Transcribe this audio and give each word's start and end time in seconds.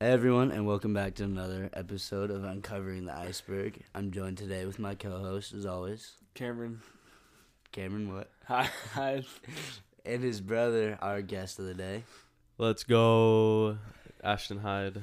Hey 0.00 0.10
everyone, 0.12 0.50
and 0.50 0.66
welcome 0.66 0.92
back 0.92 1.14
to 1.14 1.24
another 1.24 1.70
episode 1.72 2.30
of 2.30 2.44
Uncovering 2.44 3.06
the 3.06 3.16
Iceberg. 3.16 3.80
I'm 3.94 4.10
joined 4.10 4.36
today 4.36 4.66
with 4.66 4.78
my 4.78 4.94
co-host, 4.94 5.54
as 5.54 5.64
always, 5.64 6.12
Cameron. 6.34 6.82
Cameron 7.72 8.12
What, 8.14 8.30
Hi. 8.46 8.68
Hi. 8.92 9.22
and 10.04 10.22
his 10.22 10.42
brother, 10.42 10.98
our 11.00 11.22
guest 11.22 11.58
of 11.58 11.64
the 11.64 11.74
day, 11.74 12.04
Let's 12.58 12.84
go, 12.84 13.78
Ashton 14.22 14.58
Hyde. 14.58 15.02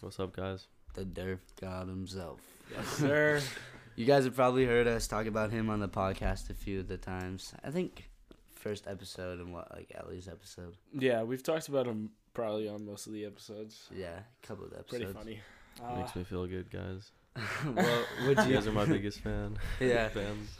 What's 0.00 0.20
up, 0.20 0.36
guys? 0.36 0.66
the 0.94 1.04
Derf 1.04 1.38
God 1.60 1.88
himself. 1.88 2.40
Yes, 2.74 2.88
sir. 2.88 3.40
You 3.96 4.06
guys 4.06 4.24
have 4.24 4.34
probably 4.34 4.66
heard 4.66 4.88
us 4.88 5.06
talk 5.06 5.26
about 5.26 5.52
him 5.52 5.70
on 5.70 5.78
the 5.78 5.88
podcast 5.88 6.50
a 6.50 6.54
few 6.54 6.80
of 6.80 6.88
the 6.88 6.96
times. 6.96 7.54
I 7.64 7.70
think 7.70 8.10
first 8.56 8.88
episode 8.88 9.38
and 9.38 9.52
what, 9.52 9.70
like 9.72 9.92
Ellie's 9.94 10.26
episode. 10.26 10.74
Yeah, 10.92 11.22
we've 11.22 11.44
talked 11.44 11.68
about 11.68 11.86
him 11.86 12.10
probably 12.34 12.68
on 12.68 12.84
most 12.84 13.06
of 13.06 13.12
the 13.12 13.24
episodes. 13.24 13.88
Yeah, 13.94 14.18
a 14.42 14.46
couple 14.46 14.66
of 14.66 14.72
episodes. 14.72 14.88
Pretty 14.90 15.06
funny. 15.12 15.40
Uh, 15.82 16.00
Makes 16.00 16.16
me 16.16 16.24
feel 16.24 16.46
good, 16.46 16.70
guys. 16.70 17.10
well, 17.74 18.04
would 18.26 18.38
You 18.38 18.44
you? 18.44 18.54
guys 18.54 18.66
are 18.66 18.72
my 18.72 18.84
biggest 18.84 19.20
fan. 19.20 19.56
Yeah. 19.80 20.08
Fans. 20.08 20.50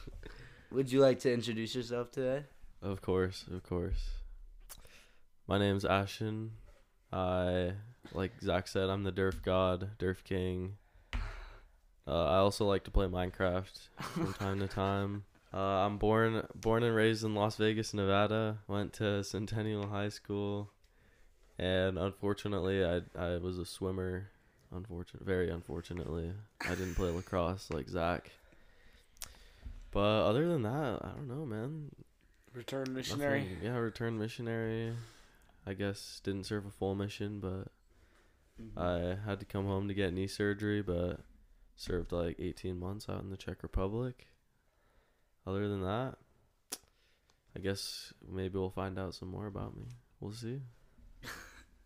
Would 0.73 0.91
you 0.91 1.01
like 1.01 1.21
to 1.21 1.33
introduce 1.33 1.75
yourself 1.75 2.11
today? 2.11 2.45
Of 2.83 3.01
course, 3.01 3.45
of 3.53 3.63
course. 3.63 4.11
My 5.47 5.59
name's 5.59 5.85
Ashton. 5.85 6.53
I, 7.13 7.73
like 8.13 8.33
Zach 8.43 8.67
said, 8.67 8.89
I'm 8.91 9.05
the 9.05 9.13
Derf 9.13 9.43
God, 9.43 9.91
Derf 9.99 10.25
King. 10.25 10.77
Uh, 12.07 12.25
I 12.25 12.37
also 12.39 12.67
like 12.67 12.85
to 12.85 12.91
play 12.91 13.07
Minecraft 13.07 13.89
from 14.01 14.33
time 14.35 14.59
to 14.61 14.67
time. 14.67 15.25
Uh, 15.53 15.59
I'm 15.87 15.97
born 15.99 16.45
born 16.57 16.83
and 16.83 16.95
raised 16.95 17.23
in 17.25 17.35
Las 17.37 17.57
Vegas, 17.57 17.95
Nevada. 17.95 18.59
Went 18.67 18.93
to 18.95 19.23
Centennial 19.23 19.87
High 19.87 20.09
School, 20.09 20.71
and 21.59 21.99
unfortunately, 21.99 22.85
I 22.85 23.03
I 23.19 23.39
was 23.39 23.59
a 23.59 23.65
swimmer. 23.65 24.31
Unfortunate, 24.73 25.25
very 25.25 25.51
unfortunately, 25.51 26.33
I 26.61 26.71
didn't 26.71 26.97
play 26.97 27.11
lacrosse 27.11 27.71
like 27.71 27.89
Zach. 27.89 28.31
But 29.93 30.27
other 30.29 30.49
than 30.49 30.63
that, 30.63 30.99
I 31.05 31.11
don't 31.11 31.29
know, 31.29 31.47
man. 31.47 31.91
return 32.53 32.93
missionary. 32.93 33.43
Nothing- 33.43 33.59
yeah, 33.63 33.77
return 33.77 34.19
missionary. 34.19 34.93
I 35.67 35.75
guess 35.75 36.21
didn't 36.25 36.45
serve 36.45 36.67
a 36.67 36.71
full 36.71 36.97
mission, 36.97 37.39
but 37.39 37.69
mm-hmm. 38.61 38.79
I 38.79 39.17
had 39.25 39.39
to 39.41 39.47
come 39.47 39.67
home 39.67 39.87
to 39.87 39.95
get 39.95 40.13
knee 40.13 40.27
surgery, 40.27 40.83
but 40.83 41.21
served 41.77 42.13
like 42.13 42.37
18 42.39 42.79
months 42.79 43.09
out 43.09 43.23
in 43.23 43.31
the 43.31 43.37
Czech 43.37 43.63
Republic. 43.63 44.27
Other 45.47 45.69
than 45.69 45.83
that, 45.83 46.17
I 47.57 47.61
guess 47.61 48.13
maybe 48.29 48.59
we'll 48.59 48.71
find 48.71 48.99
out 48.99 49.15
some 49.15 49.29
more 49.29 49.47
about 49.47 49.77
me. 49.77 49.85
We'll 50.21 50.33
see. 50.33 50.61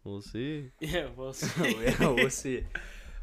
We'll 0.09 0.21
see. 0.35 0.71
Yeah, 0.81 1.07
we'll 1.17 1.33
see. 1.33 1.77
Yeah, 1.85 2.09
we'll 2.09 2.31
see. 2.31 2.65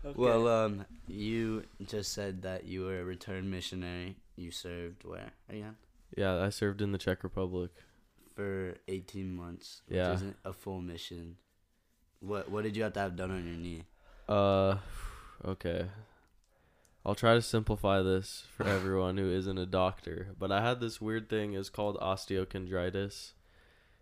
Okay. 0.05 0.13
Well, 0.15 0.47
um, 0.47 0.85
you 1.07 1.63
just 1.87 2.13
said 2.13 2.43
that 2.43 2.65
you 2.65 2.81
were 2.85 2.99
a 2.99 3.03
return 3.03 3.49
missionary. 3.49 4.17
You 4.35 4.51
served 4.51 5.03
where 5.03 5.31
again? 5.49 5.75
Yeah, 6.15 6.41
I 6.43 6.49
served 6.49 6.81
in 6.81 6.91
the 6.91 6.97
Czech 6.97 7.23
Republic. 7.23 7.71
For 8.35 8.75
18 8.87 9.33
months, 9.35 9.81
which 9.87 9.95
Yeah. 9.97 10.13
isn't 10.13 10.35
a 10.43 10.51
full 10.53 10.81
mission. 10.81 11.37
What 12.19 12.51
What 12.51 12.63
did 12.63 12.75
you 12.75 12.83
have 12.83 12.93
to 12.93 12.99
have 12.99 13.15
done 13.15 13.31
on 13.31 13.45
your 13.47 13.55
knee? 13.57 13.83
Uh, 14.27 14.77
okay. 15.45 15.87
I'll 17.05 17.15
try 17.15 17.33
to 17.35 17.41
simplify 17.41 18.01
this 18.01 18.45
for 18.55 18.67
everyone 18.77 19.17
who 19.17 19.31
isn't 19.31 19.57
a 19.57 19.65
doctor, 19.65 20.35
but 20.39 20.51
I 20.51 20.61
had 20.61 20.79
this 20.81 20.99
weird 20.99 21.29
thing. 21.29 21.53
It's 21.53 21.69
called 21.69 21.97
osteochondritis. 21.99 23.33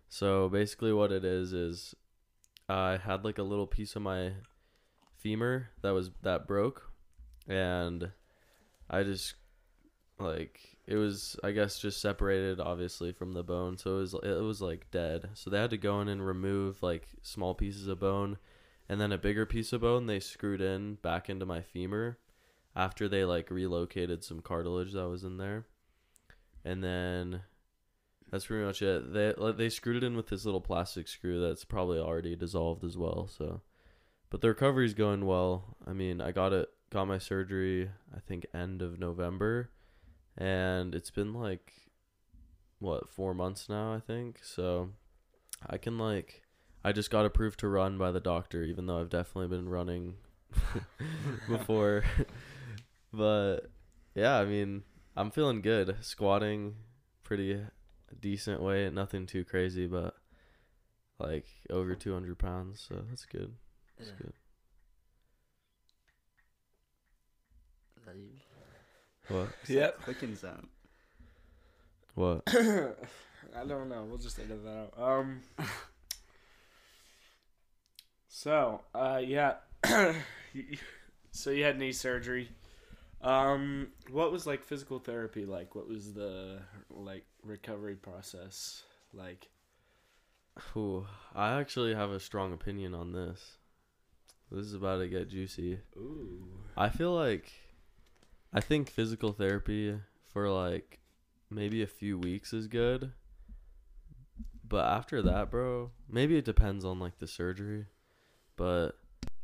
So 0.08 0.48
basically, 0.48 0.92
what 0.92 1.12
it 1.12 1.24
is 1.24 1.52
is 1.52 1.94
I 2.68 2.96
had 2.96 3.24
like 3.24 3.38
a 3.38 3.42
little 3.42 3.66
piece 3.66 3.96
of 3.96 4.02
my 4.02 4.32
femur 5.18 5.68
that 5.82 5.90
was 5.90 6.10
that 6.22 6.46
broke, 6.46 6.90
and 7.48 8.10
I 8.88 9.02
just 9.02 9.34
like 10.18 10.60
it 10.86 10.96
was 10.96 11.36
I 11.42 11.50
guess 11.50 11.78
just 11.78 12.00
separated 12.00 12.60
obviously 12.60 13.12
from 13.12 13.32
the 13.32 13.42
bone, 13.42 13.76
so 13.78 13.96
it 13.96 14.00
was 14.00 14.14
it 14.14 14.42
was 14.42 14.62
like 14.62 14.90
dead. 14.90 15.30
So 15.34 15.50
they 15.50 15.60
had 15.60 15.70
to 15.70 15.78
go 15.78 16.00
in 16.00 16.08
and 16.08 16.26
remove 16.26 16.82
like 16.82 17.08
small 17.22 17.54
pieces 17.54 17.88
of 17.88 18.00
bone 18.00 18.38
and 18.88 19.00
then 19.00 19.12
a 19.12 19.18
bigger 19.18 19.46
piece 19.46 19.72
of 19.72 19.80
bone 19.80 20.06
they 20.06 20.20
screwed 20.20 20.60
in 20.60 20.96
back 20.96 21.28
into 21.30 21.46
my 21.46 21.60
femur 21.60 22.18
after 22.76 23.08
they 23.08 23.24
like 23.24 23.50
relocated 23.50 24.22
some 24.24 24.40
cartilage 24.40 24.92
that 24.92 25.08
was 25.08 25.24
in 25.24 25.36
there 25.38 25.66
and 26.64 26.82
then 26.82 27.42
that's 28.34 28.46
pretty 28.46 28.64
much 28.64 28.82
it. 28.82 29.12
They 29.12 29.32
they 29.56 29.68
screwed 29.68 30.02
it 30.02 30.04
in 30.04 30.16
with 30.16 30.26
this 30.26 30.44
little 30.44 30.60
plastic 30.60 31.06
screw 31.06 31.40
that's 31.40 31.64
probably 31.64 32.00
already 32.00 32.34
dissolved 32.34 32.82
as 32.82 32.98
well 32.98 33.28
so. 33.28 33.60
But 34.28 34.40
the 34.40 34.48
recovery's 34.48 34.92
going 34.92 35.24
well. 35.24 35.76
I 35.86 35.92
mean 35.92 36.20
i 36.20 36.32
got 36.32 36.52
it 36.52 36.68
got 36.90 37.06
my 37.06 37.18
surgery 37.18 37.92
i 38.12 38.18
think 38.18 38.44
end 38.52 38.82
of 38.82 38.98
november. 38.98 39.70
And 40.36 40.96
it's 40.96 41.12
been 41.12 41.32
like 41.32 41.72
what 42.80 43.08
four 43.08 43.34
months 43.34 43.68
now 43.68 43.94
i 43.94 44.00
think? 44.00 44.40
So 44.42 44.90
i 45.64 45.78
can 45.78 45.96
like 45.96 46.42
I 46.82 46.90
just 46.90 47.12
got 47.12 47.26
approved 47.26 47.60
to 47.60 47.68
run 47.68 47.98
by 47.98 48.10
the 48.10 48.20
doctor, 48.20 48.64
even 48.64 48.86
though 48.86 49.00
I've 49.00 49.10
definitely 49.10 49.56
been 49.56 49.68
running 49.68 50.16
before. 51.48 52.02
but 53.12 53.70
yeah, 54.16 54.36
I 54.38 54.44
mean, 54.44 54.82
I'm 55.16 55.30
feeling 55.30 55.62
good. 55.62 55.96
Squatting 56.00 56.74
pretty 57.22 57.60
decent 58.20 58.62
weight, 58.62 58.92
nothing 58.92 59.26
too 59.26 59.44
crazy, 59.44 59.86
but 59.86 60.14
like 61.18 61.46
over 61.70 61.94
200 61.94 62.38
pounds, 62.38 62.84
so 62.88 63.02
that's 63.08 63.24
good. 63.24 63.54
That's 63.98 64.10
Yeah. 64.10 64.16
good. 64.18 64.32
Is 67.96 68.04
that? 68.06 69.34
What? 69.34 69.48
Yep. 69.68 70.02
Clicking 70.02 70.36
sound. 70.36 70.68
What? 72.14 72.42
I 72.48 73.64
don't 73.66 73.88
know. 73.88 74.04
We'll 74.08 74.18
just 74.18 74.38
edit 74.38 74.62
that 74.64 74.90
out. 74.98 75.18
Um. 75.18 75.42
So, 78.36 78.80
uh, 78.94 79.20
yeah. 79.24 79.54
so 81.30 81.50
you 81.50 81.62
had 81.62 81.78
knee 81.78 81.92
surgery. 81.92 82.48
Um, 83.24 83.88
what 84.10 84.30
was 84.30 84.46
like 84.46 84.62
physical 84.62 84.98
therapy 84.98 85.46
like? 85.46 85.74
What 85.74 85.88
was 85.88 86.12
the 86.12 86.60
like 86.90 87.24
recovery 87.42 87.96
process 87.96 88.82
like? 89.14 89.48
Ooh, 90.76 91.06
I 91.34 91.58
actually 91.58 91.94
have 91.94 92.10
a 92.10 92.20
strong 92.20 92.52
opinion 92.52 92.94
on 92.94 93.12
this. 93.12 93.56
This 94.52 94.66
is 94.66 94.74
about 94.74 94.98
to 94.98 95.08
get 95.08 95.30
juicy. 95.30 95.80
Ooh. 95.96 96.46
I 96.76 96.90
feel 96.90 97.14
like 97.14 97.50
I 98.52 98.60
think 98.60 98.90
physical 98.90 99.32
therapy 99.32 99.98
for 100.32 100.50
like 100.50 101.00
maybe 101.50 101.82
a 101.82 101.86
few 101.86 102.18
weeks 102.18 102.52
is 102.52 102.66
good. 102.66 103.12
But 104.68 104.84
after 104.84 105.22
that, 105.22 105.50
bro, 105.50 105.92
maybe 106.10 106.36
it 106.36 106.44
depends 106.44 106.84
on 106.84 107.00
like 107.00 107.18
the 107.18 107.26
surgery. 107.26 107.86
But 108.56 108.92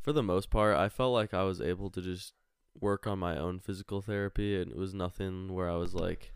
for 0.02 0.12
the 0.12 0.22
most 0.22 0.50
part, 0.50 0.76
I 0.76 0.90
felt 0.90 1.14
like 1.14 1.32
I 1.32 1.44
was 1.44 1.62
able 1.62 1.88
to 1.90 2.02
just 2.02 2.34
work 2.78 3.06
on 3.06 3.18
my 3.18 3.36
own 3.36 3.58
physical 3.58 4.00
therapy 4.00 4.60
and 4.60 4.70
it 4.70 4.76
was 4.76 4.94
nothing 4.94 5.52
where 5.52 5.68
I 5.68 5.76
was 5.76 5.94
like 5.94 6.32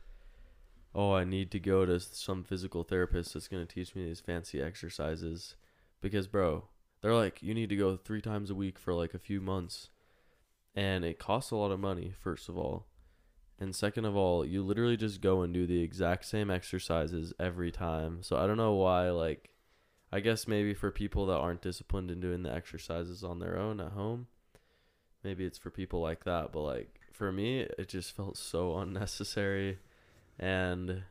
oh, 0.94 1.12
I 1.12 1.24
need 1.24 1.50
to 1.50 1.60
go 1.60 1.84
to 1.84 1.98
some 1.98 2.44
physical 2.44 2.84
therapist 2.84 3.34
that's 3.34 3.48
going 3.48 3.66
to 3.66 3.74
teach 3.74 3.94
me 3.94 4.04
these 4.04 4.20
fancy 4.20 4.62
exercises. 4.62 5.56
Because 6.00 6.28
bro, 6.28 6.68
they're 7.00 7.14
like 7.14 7.42
you 7.42 7.54
need 7.54 7.68
to 7.70 7.76
go 7.76 7.96
3 7.96 8.20
times 8.20 8.50
a 8.50 8.54
week 8.54 8.78
for 8.78 8.94
like 8.94 9.14
a 9.14 9.18
few 9.18 9.40
months. 9.40 9.90
And 10.74 11.04
it 11.04 11.18
costs 11.18 11.50
a 11.50 11.56
lot 11.56 11.70
of 11.70 11.80
money 11.80 12.12
first 12.18 12.48
of 12.48 12.56
all. 12.56 12.86
And 13.58 13.74
second 13.74 14.04
of 14.04 14.16
all 14.16 14.44
you 14.44 14.62
literally 14.62 14.96
just 14.96 15.20
go 15.20 15.42
and 15.42 15.52
do 15.52 15.66
the 15.66 15.82
exact 15.82 16.26
same 16.26 16.50
exercises 16.50 17.32
every 17.40 17.70
time. 17.70 18.22
So 18.22 18.36
i 18.36 18.46
don't 18.46 18.56
know 18.56 18.74
why 18.74 19.10
like 19.10 19.50
i 20.12 20.20
guess 20.20 20.46
maybe 20.46 20.74
for 20.74 20.90
people 20.90 21.26
that 21.26 21.38
aren't 21.38 21.62
disciplined 21.62 22.10
in 22.10 22.20
doing 22.20 22.42
the 22.42 22.52
exercises 22.52 23.24
on 23.24 23.38
their 23.38 23.58
own 23.58 23.80
at 23.80 23.92
home 23.92 24.26
maybe 25.24 25.44
it's 25.44 25.58
for 25.58 25.70
people 25.70 26.00
like 26.00 26.24
that 26.24 26.52
but 26.52 26.60
like 26.60 27.00
for 27.12 27.32
me 27.32 27.60
it 27.60 27.88
just 27.88 28.14
felt 28.14 28.36
so 28.36 28.76
unnecessary 28.78 29.78
and 30.38 31.02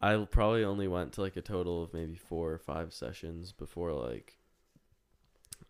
i 0.00 0.16
probably 0.30 0.64
only 0.64 0.88
went 0.88 1.12
to 1.12 1.20
like 1.20 1.36
a 1.36 1.42
total 1.42 1.82
of 1.82 1.92
maybe 1.92 2.16
four 2.16 2.52
or 2.52 2.58
five 2.58 2.92
sessions 2.92 3.52
before 3.52 3.92
like 3.92 4.38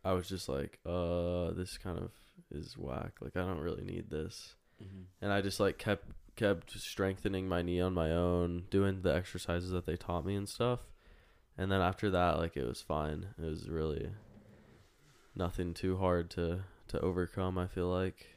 i 0.04 0.12
was 0.12 0.28
just 0.28 0.48
like 0.48 0.78
uh 0.86 1.50
this 1.52 1.78
kind 1.78 1.98
of 1.98 2.10
is 2.50 2.76
whack. 2.78 3.12
Like 3.20 3.36
I 3.36 3.40
don't 3.40 3.60
really 3.60 3.84
need 3.84 4.10
this. 4.10 4.54
Mm-hmm. 4.82 5.02
And 5.22 5.32
I 5.32 5.40
just 5.40 5.60
like 5.60 5.78
kept 5.78 6.06
kept 6.36 6.70
strengthening 6.78 7.48
my 7.48 7.62
knee 7.62 7.80
on 7.80 7.94
my 7.94 8.10
own, 8.10 8.64
doing 8.70 9.02
the 9.02 9.14
exercises 9.14 9.70
that 9.70 9.86
they 9.86 9.96
taught 9.96 10.26
me 10.26 10.34
and 10.34 10.48
stuff. 10.48 10.80
And 11.56 11.70
then 11.70 11.80
after 11.80 12.10
that, 12.10 12.38
like 12.38 12.56
it 12.56 12.66
was 12.66 12.80
fine. 12.80 13.26
It 13.38 13.44
was 13.44 13.68
really 13.68 14.10
nothing 15.36 15.74
too 15.74 15.98
hard 15.98 16.30
to 16.30 16.64
to 16.94 17.00
overcome. 17.00 17.58
I 17.58 17.66
feel 17.66 17.88
like 17.88 18.36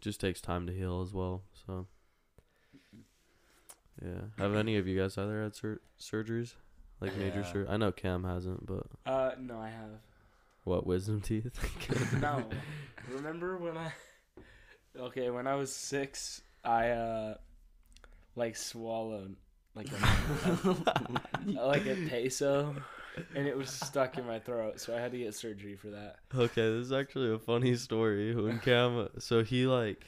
just 0.00 0.20
takes 0.20 0.40
time 0.40 0.66
to 0.66 0.72
heal 0.72 1.02
as 1.02 1.12
well. 1.12 1.42
So 1.66 1.86
yeah, 4.02 4.22
have 4.38 4.54
any 4.54 4.76
of 4.76 4.86
you 4.88 4.98
guys 4.98 5.16
either 5.18 5.42
had 5.42 5.54
sur- 5.54 5.80
surgeries 6.00 6.54
like 7.00 7.16
major 7.16 7.40
Yeah. 7.40 7.52
sur? 7.52 7.66
I 7.68 7.76
know 7.76 7.92
Cam 7.92 8.24
hasn't, 8.24 8.66
but 8.66 8.86
Uh, 9.06 9.32
no, 9.38 9.58
I 9.60 9.68
have. 9.68 9.90
What 10.64 10.86
wisdom 10.86 11.20
teeth? 11.20 11.46
no. 12.20 12.48
Remember 13.10 13.58
when 13.58 13.76
I? 13.76 13.92
Okay, 14.98 15.28
when 15.30 15.46
I 15.46 15.56
was 15.56 15.74
six, 15.74 16.40
I 16.64 16.90
uh, 16.90 17.34
like 18.36 18.56
swallowed 18.56 19.36
like 19.74 19.88
a 19.92 20.76
like 21.46 21.84
a 21.86 21.96
peso, 22.08 22.74
and 23.34 23.46
it 23.46 23.56
was 23.56 23.70
stuck 23.70 24.18
in 24.18 24.26
my 24.26 24.38
throat, 24.38 24.80
so 24.80 24.96
I 24.96 25.00
had 25.00 25.12
to 25.12 25.18
get 25.18 25.34
surgery 25.34 25.76
for 25.76 25.88
that. 25.90 26.16
Okay, 26.34 26.62
this 26.70 26.86
is 26.86 26.92
actually 26.92 27.32
a 27.32 27.38
funny 27.38 27.74
story. 27.76 28.34
When 28.34 28.58
Cam, 28.58 29.08
so 29.18 29.42
he 29.44 29.66
like, 29.66 30.04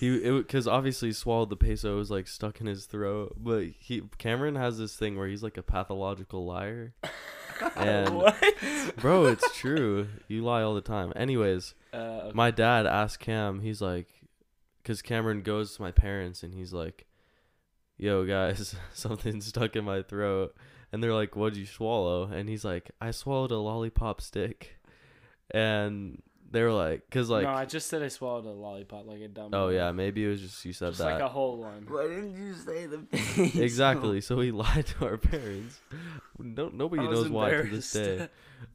he 0.00 0.16
it 0.16 0.32
because 0.32 0.66
obviously 0.66 1.10
he 1.10 1.12
swallowed 1.12 1.50
the 1.50 1.56
peso, 1.56 1.94
it 1.94 1.98
was 1.98 2.10
like 2.10 2.26
stuck 2.26 2.60
in 2.60 2.66
his 2.66 2.86
throat. 2.86 3.36
But 3.38 3.64
he 3.78 4.02
Cameron 4.18 4.56
has 4.56 4.78
this 4.78 4.96
thing 4.96 5.16
where 5.16 5.28
he's 5.28 5.42
like 5.42 5.56
a 5.56 5.62
pathological 5.62 6.44
liar, 6.44 6.94
and 7.76 8.16
what? 8.16 8.36
bro, 8.96 9.26
it's 9.26 9.56
true. 9.56 10.08
You 10.28 10.42
lie 10.44 10.62
all 10.62 10.74
the 10.74 10.80
time. 10.80 11.12
Anyways, 11.14 11.74
Uh, 11.92 11.96
okay. 11.96 12.32
my 12.34 12.50
dad 12.50 12.86
asked 12.86 13.20
Cam. 13.20 13.60
He's 13.60 13.80
like, 13.80 14.08
because 14.82 15.00
Cameron 15.00 15.42
goes 15.42 15.76
to 15.76 15.82
my 15.82 15.92
parents 15.92 16.42
and 16.42 16.52
he's 16.54 16.72
like, 16.72 17.06
"Yo, 17.96 18.24
guys, 18.24 18.74
something's 18.92 19.46
stuck 19.46 19.76
in 19.76 19.84
my 19.84 20.02
throat." 20.02 20.54
And 20.94 21.02
they're 21.02 21.12
like, 21.12 21.34
"What'd 21.34 21.58
you 21.58 21.66
swallow?" 21.66 22.30
And 22.32 22.48
he's 22.48 22.64
like, 22.64 22.92
"I 23.00 23.10
swallowed 23.10 23.50
a 23.50 23.58
lollipop 23.58 24.20
stick." 24.20 24.76
And 25.50 26.22
they 26.52 26.62
were 26.62 26.70
like, 26.70 27.10
"Cause 27.10 27.28
like, 27.28 27.42
no, 27.42 27.50
I 27.50 27.64
just 27.64 27.88
said 27.88 28.00
I 28.00 28.06
swallowed 28.06 28.44
a 28.44 28.50
lollipop 28.50 29.04
like 29.04 29.20
a 29.20 29.26
dumb. 29.26 29.50
oh 29.52 29.70
yeah, 29.70 29.90
maybe 29.90 30.24
it 30.24 30.28
was 30.28 30.40
just 30.40 30.64
you 30.64 30.72
said 30.72 30.90
just 30.90 31.00
that." 31.00 31.14
like 31.14 31.20
a 31.20 31.28
whole 31.28 31.56
one. 31.56 31.84
Why 31.88 32.04
didn't 32.04 32.36
you 32.36 32.54
say 32.54 32.86
the 32.86 32.98
face? 32.98 33.56
exactly. 33.56 34.20
So 34.20 34.38
he 34.38 34.52
lied 34.62 34.86
to 34.86 35.06
our 35.06 35.16
parents. 35.16 35.80
No, 36.38 36.68
nobody 36.68 37.02
knows 37.02 37.28
why 37.28 37.50
to 37.50 37.64
this 37.64 37.92
day. 37.92 38.28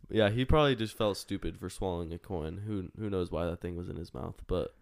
Yeah, 0.09 0.29
he 0.29 0.43
probably 0.43 0.75
just 0.75 0.97
felt 0.97 1.15
stupid 1.15 1.57
for 1.57 1.69
swallowing 1.69 2.11
a 2.11 2.19
coin. 2.19 2.63
Who 2.67 2.89
who 3.01 3.09
knows 3.09 3.31
why 3.31 3.45
that 3.45 3.61
thing 3.61 3.77
was 3.77 3.87
in 3.87 3.95
his 3.95 4.13
mouth? 4.13 4.35
But 4.45 4.75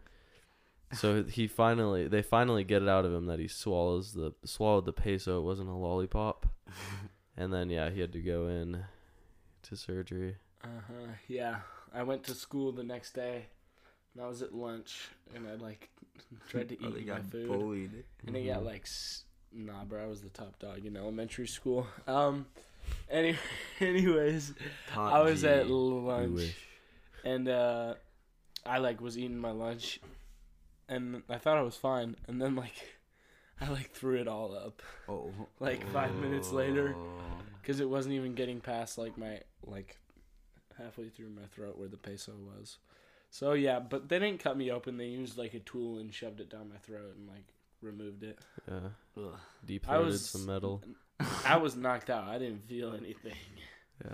so 0.92 1.24
he 1.30 1.45
finally 1.45 2.07
they 2.07 2.24
finally 2.24 2.63
get 2.63 2.81
it 2.81 2.89
out 2.89 3.06
of 3.06 3.13
him 3.13 3.28
that 3.28 3.38
he 3.38 3.48
swallows 3.48 4.13
the 4.13 4.34
swallowed 4.44 4.86
the 4.86 4.94
peso. 4.94 5.38
It 5.38 5.44
wasn't 5.44 5.69
a 5.69 5.74
lollipop. 5.74 6.48
And 7.38 7.54
then 7.54 7.69
yeah, 7.69 7.89
he 7.89 8.01
had 8.01 8.12
to 8.13 8.19
go 8.19 8.48
in 8.48 8.84
to 9.63 9.75
surgery. 9.75 10.36
Uh 10.63 10.68
huh. 10.88 11.12
Yeah, 11.28 11.57
I 11.94 12.04
went 12.04 12.24
to 12.24 12.34
school 12.34 12.72
the 12.72 12.84
next 12.84 13.13
day, 13.13 13.45
and 14.13 14.24
I 14.24 14.28
was 14.28 14.42
at 14.42 14.54
lunch, 14.56 15.10
and 15.36 15.48
I 15.48 15.54
like 15.56 15.89
tried 16.50 16.69
to 16.69 16.78
Oh, 16.86 16.89
they 16.89 17.01
eat 17.01 17.07
my 17.07 17.13
got 17.16 17.25
food, 17.25 17.48
bullied. 17.48 18.04
and 18.25 18.36
I 18.36 18.45
got 18.45 18.66
like, 18.66 18.88
nah, 19.54 19.84
bro, 19.86 20.04
I 20.04 20.07
was 20.07 20.22
the 20.22 20.30
top 20.30 20.57
dog 20.60 20.86
in 20.86 20.98
elementary 20.98 21.48
school. 21.48 21.86
Um, 22.07 22.48
any, 23.10 23.38
anyways, 23.80 24.54
Top 24.89 25.13
I 25.13 25.22
was 25.22 25.42
G. 25.42 25.48
at 25.48 25.69
lunch, 25.69 26.31
wish. 26.31 26.56
and 27.24 27.48
uh, 27.48 27.94
I 28.66 28.80
like 28.80 29.00
was 29.00 29.16
eating 29.18 29.38
my 29.38 29.51
lunch, 29.51 30.00
and 30.89 31.22
I 31.30 31.38
thought 31.38 31.57
I 31.57 31.62
was 31.62 31.75
fine, 31.75 32.16
and 32.28 32.42
then 32.42 32.56
like, 32.56 32.96
I 33.62 33.69
like 33.69 33.92
threw 33.92 34.15
it 34.19 34.27
all 34.27 34.56
up. 34.56 34.81
Oh. 35.09 35.31
like, 35.59 35.86
five 35.92 36.13
minutes 36.15 36.51
later. 36.51 36.95
Oh. 36.98 37.42
because 37.62 37.80
it 37.80 37.89
wasn't 37.89 38.15
even 38.15 38.33
getting 38.36 38.59
past 38.62 38.98
like 38.98 39.18
my 39.18 39.39
like 39.65 39.98
halfway 40.77 41.09
through 41.09 41.30
my 41.30 41.45
throat 41.56 41.77
where 41.77 41.88
the 41.89 41.98
peso 41.98 42.33
was. 42.56 42.77
So 43.30 43.54
yeah, 43.54 43.80
but 43.80 44.07
they 44.09 44.19
didn't 44.19 44.39
cut 44.42 44.56
me 44.57 44.71
open. 44.71 44.98
They 44.98 45.07
used 45.07 45.38
like 45.38 45.54
a 45.54 45.59
tool 45.59 45.98
and 45.98 46.13
shoved 46.13 46.39
it 46.39 46.50
down 46.50 46.69
my 46.69 46.77
throat 46.77 47.15
and 47.18 47.27
like 47.27 47.54
removed 47.81 48.24
it. 48.24 48.39
Yeah, 48.68 48.89
Ugh. 49.18 49.36
deep 49.65 49.86
I 49.89 49.94
throated 49.95 50.12
was 50.13 50.30
some 50.30 50.45
metal. 50.45 50.83
I 51.45 51.57
was 51.57 51.75
knocked 51.75 52.10
out. 52.10 52.25
I 52.27 52.38
didn't 52.38 52.68
feel 52.68 52.94
anything. 52.94 53.33
Yeah, 54.06 54.12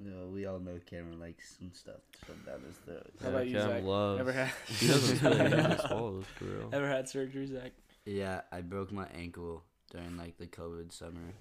No, 0.00 0.28
we 0.32 0.46
all 0.46 0.58
know 0.58 0.78
Cameron 0.86 1.20
likes 1.20 1.56
some 1.58 1.70
stuff 1.74 2.00
shoved 2.26 2.46
down 2.46 2.62
his 2.66 2.76
throat. 2.78 3.10
How 3.22 3.28
yeah 3.28 3.34
about 3.34 3.46
you, 3.46 3.56
Cam 3.58 3.68
Zach? 3.68 3.82
loves. 3.84 4.20
Ever 4.20 4.32
had 4.32 4.50
He 4.66 4.86
doesn't 4.88 5.18
feel 5.18 5.32
anything 5.34 5.70
he 5.70 5.76
swallows 5.86 6.24
for 6.38 6.44
real. 6.46 6.70
ever 6.72 6.88
had 6.88 7.06
surgery, 7.08 7.46
Zach? 7.46 7.72
Yeah, 8.04 8.42
I 8.52 8.60
broke 8.60 8.92
my 8.92 9.06
ankle 9.14 9.62
during 9.90 10.16
like 10.16 10.36
the 10.38 10.46
COVID 10.46 10.92
summer, 10.92 11.34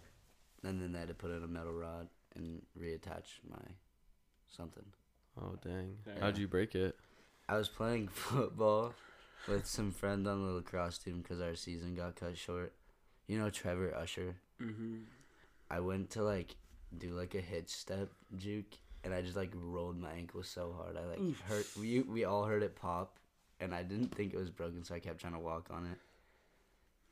and 0.64 0.82
then 0.82 0.94
they 0.94 1.00
had 1.00 1.10
to 1.10 1.14
put 1.14 1.32
in 1.32 1.44
a 1.44 1.48
metal 1.48 1.74
rod 1.74 2.08
and 2.36 2.62
reattach 2.80 3.40
my 3.50 3.58
something. 4.50 4.86
Oh 5.40 5.56
dang! 5.64 5.98
Yeah. 6.08 6.14
How'd 6.20 6.38
you 6.38 6.48
break 6.48 6.76
it? 6.76 6.96
I 7.50 7.58
was 7.58 7.68
playing 7.68 8.08
football 8.14 8.94
with 9.48 9.66
some 9.66 9.92
friends 9.92 10.28
on 10.28 10.46
the 10.46 10.54
lacrosse 10.54 10.98
team 10.98 11.22
because 11.22 11.42
our 11.42 11.56
season 11.56 11.96
got 11.96 12.16
cut 12.16 12.38
short. 12.38 12.74
You 13.28 13.40
know 13.40 13.50
Trevor 13.50 13.94
Usher. 13.96 14.36
Mm-hmm. 14.62 15.00
I 15.70 15.80
went 15.80 16.12
to 16.12 16.24
like 16.24 16.56
do 16.98 17.12
like 17.12 17.36
a 17.36 17.42
hitch 17.42 17.70
step 17.70 18.10
juke, 18.38 18.78
and 19.04 19.14
I 19.14 19.22
just 19.22 19.36
like 19.36 19.52
rolled 19.54 20.00
my 20.00 20.14
ankle 20.14 20.44
so 20.44 20.74
hard. 20.78 20.98
I 20.98 21.06
like 21.10 21.20
Oof. 21.20 21.42
hurt. 21.42 21.68
We 21.78 22.02
we 22.02 22.24
all 22.24 22.46
heard 22.46 22.64
it 22.64 22.76
pop, 22.76 23.18
and 23.60 23.74
I 23.74 23.84
didn't 23.84 24.16
think 24.16 24.34
it 24.34 24.38
was 24.38 24.50
broken, 24.50 24.84
so 24.84 24.96
I 24.96 25.00
kept 25.00 25.20
trying 25.20 25.34
to 25.34 25.40
walk 25.40 25.68
on 25.72 25.86
it. 25.88 25.98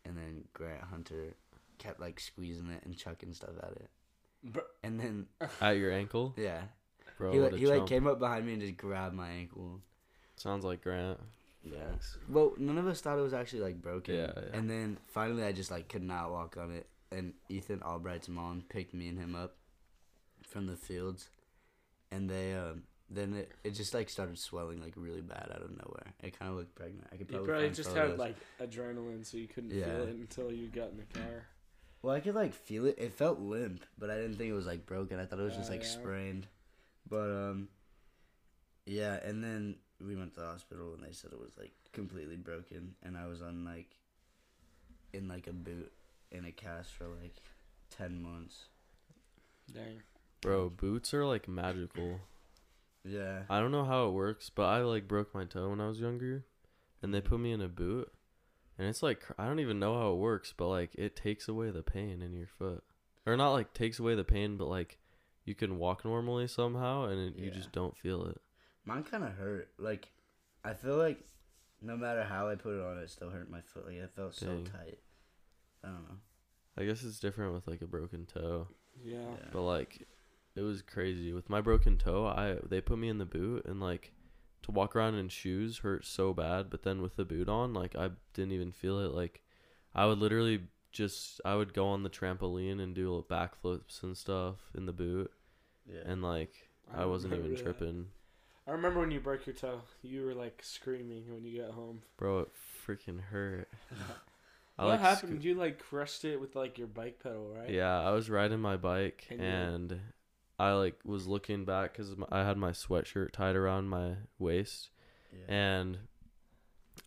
And 0.05 0.17
then 0.17 0.43
Grant 0.53 0.81
Hunter 0.83 1.35
kept 1.77 1.99
like 1.99 2.19
squeezing 2.19 2.69
it 2.69 2.83
and 2.85 2.97
chucking 2.97 3.33
stuff 3.33 3.51
at 3.61 3.71
it. 3.71 3.89
Bro- 4.43 4.63
And 4.83 4.99
then 4.99 5.27
At 5.61 5.77
your 5.77 5.91
ankle, 5.91 6.33
yeah, 6.37 6.61
bro. 7.17 7.31
he 7.31 7.39
like, 7.39 7.53
he 7.55 7.67
like 7.67 7.85
came 7.85 8.07
up 8.07 8.19
behind 8.19 8.45
me 8.45 8.53
and 8.53 8.61
just 8.61 8.77
grabbed 8.77 9.13
my 9.15 9.29
ankle. 9.29 9.79
Sounds 10.35 10.65
like 10.65 10.81
Grant. 10.81 11.19
Yeah. 11.63 11.77
Well, 12.27 12.53
none 12.57 12.79
of 12.79 12.87
us 12.87 13.01
thought 13.01 13.19
it 13.19 13.21
was 13.21 13.35
actually 13.35 13.61
like 13.61 13.79
broken. 13.81 14.15
Yeah, 14.15 14.31
yeah. 14.35 14.57
And 14.57 14.67
then 14.67 14.97
finally, 15.13 15.43
I 15.43 15.51
just 15.51 15.69
like 15.69 15.87
could 15.89 16.01
not 16.01 16.31
walk 16.31 16.57
on 16.57 16.71
it, 16.71 16.87
and 17.11 17.33
Ethan 17.49 17.83
Albright's 17.83 18.27
mom 18.27 18.63
picked 18.67 18.95
me 18.95 19.07
and 19.07 19.19
him 19.19 19.35
up 19.35 19.55
from 20.47 20.65
the 20.65 20.75
fields, 20.75 21.29
and 22.09 22.27
they 22.27 22.55
um 22.55 22.83
then 23.13 23.33
it, 23.33 23.51
it 23.63 23.71
just 23.71 23.93
like 23.93 24.09
started 24.09 24.39
swelling 24.39 24.81
like 24.81 24.93
really 24.95 25.21
bad 25.21 25.49
out 25.53 25.61
of 25.61 25.69
nowhere. 25.71 26.13
It 26.23 26.37
kind 26.39 26.49
of 26.51 26.57
looked 26.57 26.75
pregnant. 26.75 27.07
I 27.11 27.17
could 27.17 27.27
You 27.29 27.37
probably, 27.37 27.47
probably 27.47 27.69
just 27.71 27.89
photos. 27.89 28.11
had 28.11 28.19
like 28.19 28.35
adrenaline, 28.61 29.25
so 29.25 29.37
you 29.37 29.47
couldn't 29.47 29.71
Yeah. 29.71 29.85
feel 29.85 30.03
it 30.03 30.15
until 30.15 30.51
you 30.51 30.67
got 30.67 30.91
in 30.91 30.97
the 30.97 31.19
car. 31.19 31.45
Well, 32.01 32.15
I 32.15 32.19
could 32.21 32.35
like 32.35 32.53
feel 32.53 32.85
it. 32.85 32.95
It 32.97 33.13
felt 33.13 33.39
limp, 33.39 33.83
but 33.97 34.09
I 34.09 34.15
didn't 34.15 34.35
think 34.37 34.49
it 34.49 34.53
was 34.53 34.65
like 34.65 34.85
broken. 34.85 35.19
I 35.19 35.25
thought 35.25 35.39
it 35.39 35.43
was 35.43 35.55
just 35.57 35.69
Oh, 35.69 35.73
like 35.73 35.83
yeah. 35.83 35.89
sprained. 35.89 36.47
But 37.09 37.29
um, 37.29 37.67
yeah. 38.85 39.19
And 39.23 39.43
then 39.43 39.75
we 39.99 40.15
went 40.15 40.33
to 40.35 40.39
the 40.39 40.47
hospital 40.47 40.93
and 40.93 41.03
they 41.03 41.11
said 41.11 41.31
it 41.33 41.39
was 41.39 41.57
like 41.59 41.73
completely 41.91 42.37
broken, 42.37 42.95
and 43.03 43.17
I 43.17 43.27
was 43.27 43.41
on 43.41 43.65
like 43.65 43.97
in 45.13 45.27
like 45.27 45.47
a 45.47 45.53
boot 45.53 45.91
in 46.31 46.45
a 46.45 46.51
cast 46.51 46.91
for 46.93 47.05
like 47.21 47.35
ten 47.89 48.21
months. 48.23 48.65
Dang. 49.71 50.01
Bro, 50.41 50.69
boots 50.71 51.13
are 51.13 51.25
like 51.25 51.47
magical. 51.47 52.21
Yeah. 53.03 53.43
I 53.49 53.59
don't 53.59 53.71
know 53.71 53.85
how 53.85 54.07
it 54.07 54.11
works, 54.13 54.49
but 54.53 54.63
I 54.63 54.79
like 54.81 55.07
broke 55.07 55.33
my 55.33 55.45
toe 55.45 55.69
when 55.69 55.81
I 55.81 55.87
was 55.87 55.99
younger, 55.99 56.45
and 57.01 57.13
they 57.13 57.21
put 57.21 57.39
me 57.39 57.51
in 57.51 57.61
a 57.61 57.67
boot, 57.67 58.11
and 58.77 58.87
it's 58.87 59.01
like 59.03 59.23
I 59.37 59.45
don't 59.45 59.59
even 59.59 59.79
know 59.79 59.97
how 59.99 60.11
it 60.13 60.17
works, 60.17 60.53
but 60.55 60.67
like 60.67 60.93
it 60.95 61.15
takes 61.15 61.47
away 61.47 61.71
the 61.71 61.83
pain 61.83 62.21
in 62.21 62.33
your 62.33 62.47
foot, 62.47 62.83
or 63.25 63.35
not 63.37 63.51
like 63.53 63.73
takes 63.73 63.99
away 63.99 64.15
the 64.15 64.23
pain, 64.23 64.57
but 64.57 64.67
like 64.67 64.97
you 65.45 65.55
can 65.55 65.77
walk 65.79 66.05
normally 66.05 66.47
somehow, 66.47 67.05
and 67.05 67.19
it, 67.19 67.39
you 67.41 67.49
just 67.49 67.71
don't 67.71 67.97
feel 67.97 68.25
it. 68.25 68.39
Mine 68.85 69.03
kind 69.03 69.23
of 69.23 69.31
hurt. 69.33 69.69
Like, 69.79 70.09
I 70.63 70.73
feel 70.73 70.97
like 70.97 71.19
no 71.81 71.97
matter 71.97 72.23
how 72.23 72.47
I 72.47 72.55
put 72.55 72.75
it 72.75 72.81
on, 72.85 72.97
it 72.99 73.09
still 73.09 73.29
hurt 73.31 73.49
my 73.49 73.61
foot. 73.61 73.87
Like, 73.87 73.95
it 73.95 74.11
felt 74.15 74.35
so 74.35 74.61
tight. 74.63 74.99
I 75.83 75.87
don't 75.87 76.03
know. 76.03 76.17
I 76.77 76.85
guess 76.85 77.03
it's 77.03 77.19
different 77.19 77.53
with 77.53 77.67
like 77.67 77.81
a 77.81 77.87
broken 77.87 78.25
toe, 78.27 78.67
Yeah. 79.03 79.17
Yeah. 79.17 79.45
but 79.51 79.63
like 79.63 80.07
it 80.55 80.61
was 80.61 80.81
crazy 80.81 81.33
with 81.33 81.49
my 81.49 81.61
broken 81.61 81.97
toe. 81.97 82.25
I 82.27 82.57
they 82.67 82.81
put 82.81 82.97
me 82.99 83.09
in 83.09 83.17
the 83.17 83.25
boot, 83.25 83.65
and 83.65 83.79
like 83.79 84.13
to 84.63 84.71
walk 84.71 84.95
around 84.95 85.15
in 85.15 85.27
shoes 85.29 85.79
hurt 85.79 86.05
so 86.05 86.33
bad, 86.33 86.69
but 86.69 86.83
then 86.83 87.01
with 87.01 87.15
the 87.15 87.25
boot 87.25 87.49
on, 87.49 87.73
like 87.73 87.95
I 87.95 88.09
didn't 88.33 88.51
even 88.53 88.71
feel 88.71 88.99
it. 88.99 89.13
Like 89.13 89.41
I 89.95 90.05
would 90.05 90.19
literally 90.19 90.61
just 90.91 91.39
I 91.45 91.55
would 91.55 91.73
go 91.73 91.87
on 91.87 92.03
the 92.03 92.09
trampoline 92.09 92.79
and 92.81 92.93
do 92.93 93.25
backflips 93.29 94.03
and 94.03 94.15
stuff 94.17 94.57
in 94.75 94.85
the 94.85 94.93
boot, 94.93 95.31
Yeah. 95.91 96.01
and 96.05 96.21
like 96.21 96.69
I 96.93 97.05
wasn't 97.05 97.33
even 97.33 97.53
that. 97.53 97.61
tripping, 97.63 98.07
I 98.67 98.71
remember 98.71 98.99
when 98.99 99.11
you 99.11 99.19
broke 99.21 99.45
your 99.47 99.55
toe. 99.55 99.81
You 100.01 100.25
were 100.25 100.33
like 100.33 100.59
screaming 100.63 101.23
when 101.33 101.45
you 101.45 101.61
got 101.61 101.71
home. 101.71 102.01
bro. 102.17 102.39
It 102.39 102.49
freaking 102.85 103.21
hurt. 103.21 103.69
I 104.77 104.83
what 104.85 104.91
like 104.91 104.99
happened? 105.01 105.39
sco- 105.41 105.47
You 105.49 105.55
like 105.55 105.79
crushed 105.79 106.25
it 106.25 106.39
with 106.41 106.55
like 106.55 106.77
your 106.77 106.87
bike 106.87 107.19
pedal, 107.21 107.53
right? 107.55 107.69
Yeah, 107.69 107.99
I 108.01 108.11
was 108.11 108.29
riding 108.29 108.59
my 108.59 108.77
bike 108.77 109.27
And 109.29 109.41
and 109.41 109.99
I 110.61 110.73
like 110.73 110.99
was 111.03 111.25
looking 111.25 111.65
back 111.65 111.93
because 111.93 112.15
I 112.31 112.43
had 112.43 112.57
my 112.57 112.69
sweatshirt 112.69 113.31
tied 113.31 113.55
around 113.55 113.89
my 113.89 114.13
waist 114.37 114.91
yeah. 115.33 115.55
and 115.55 115.97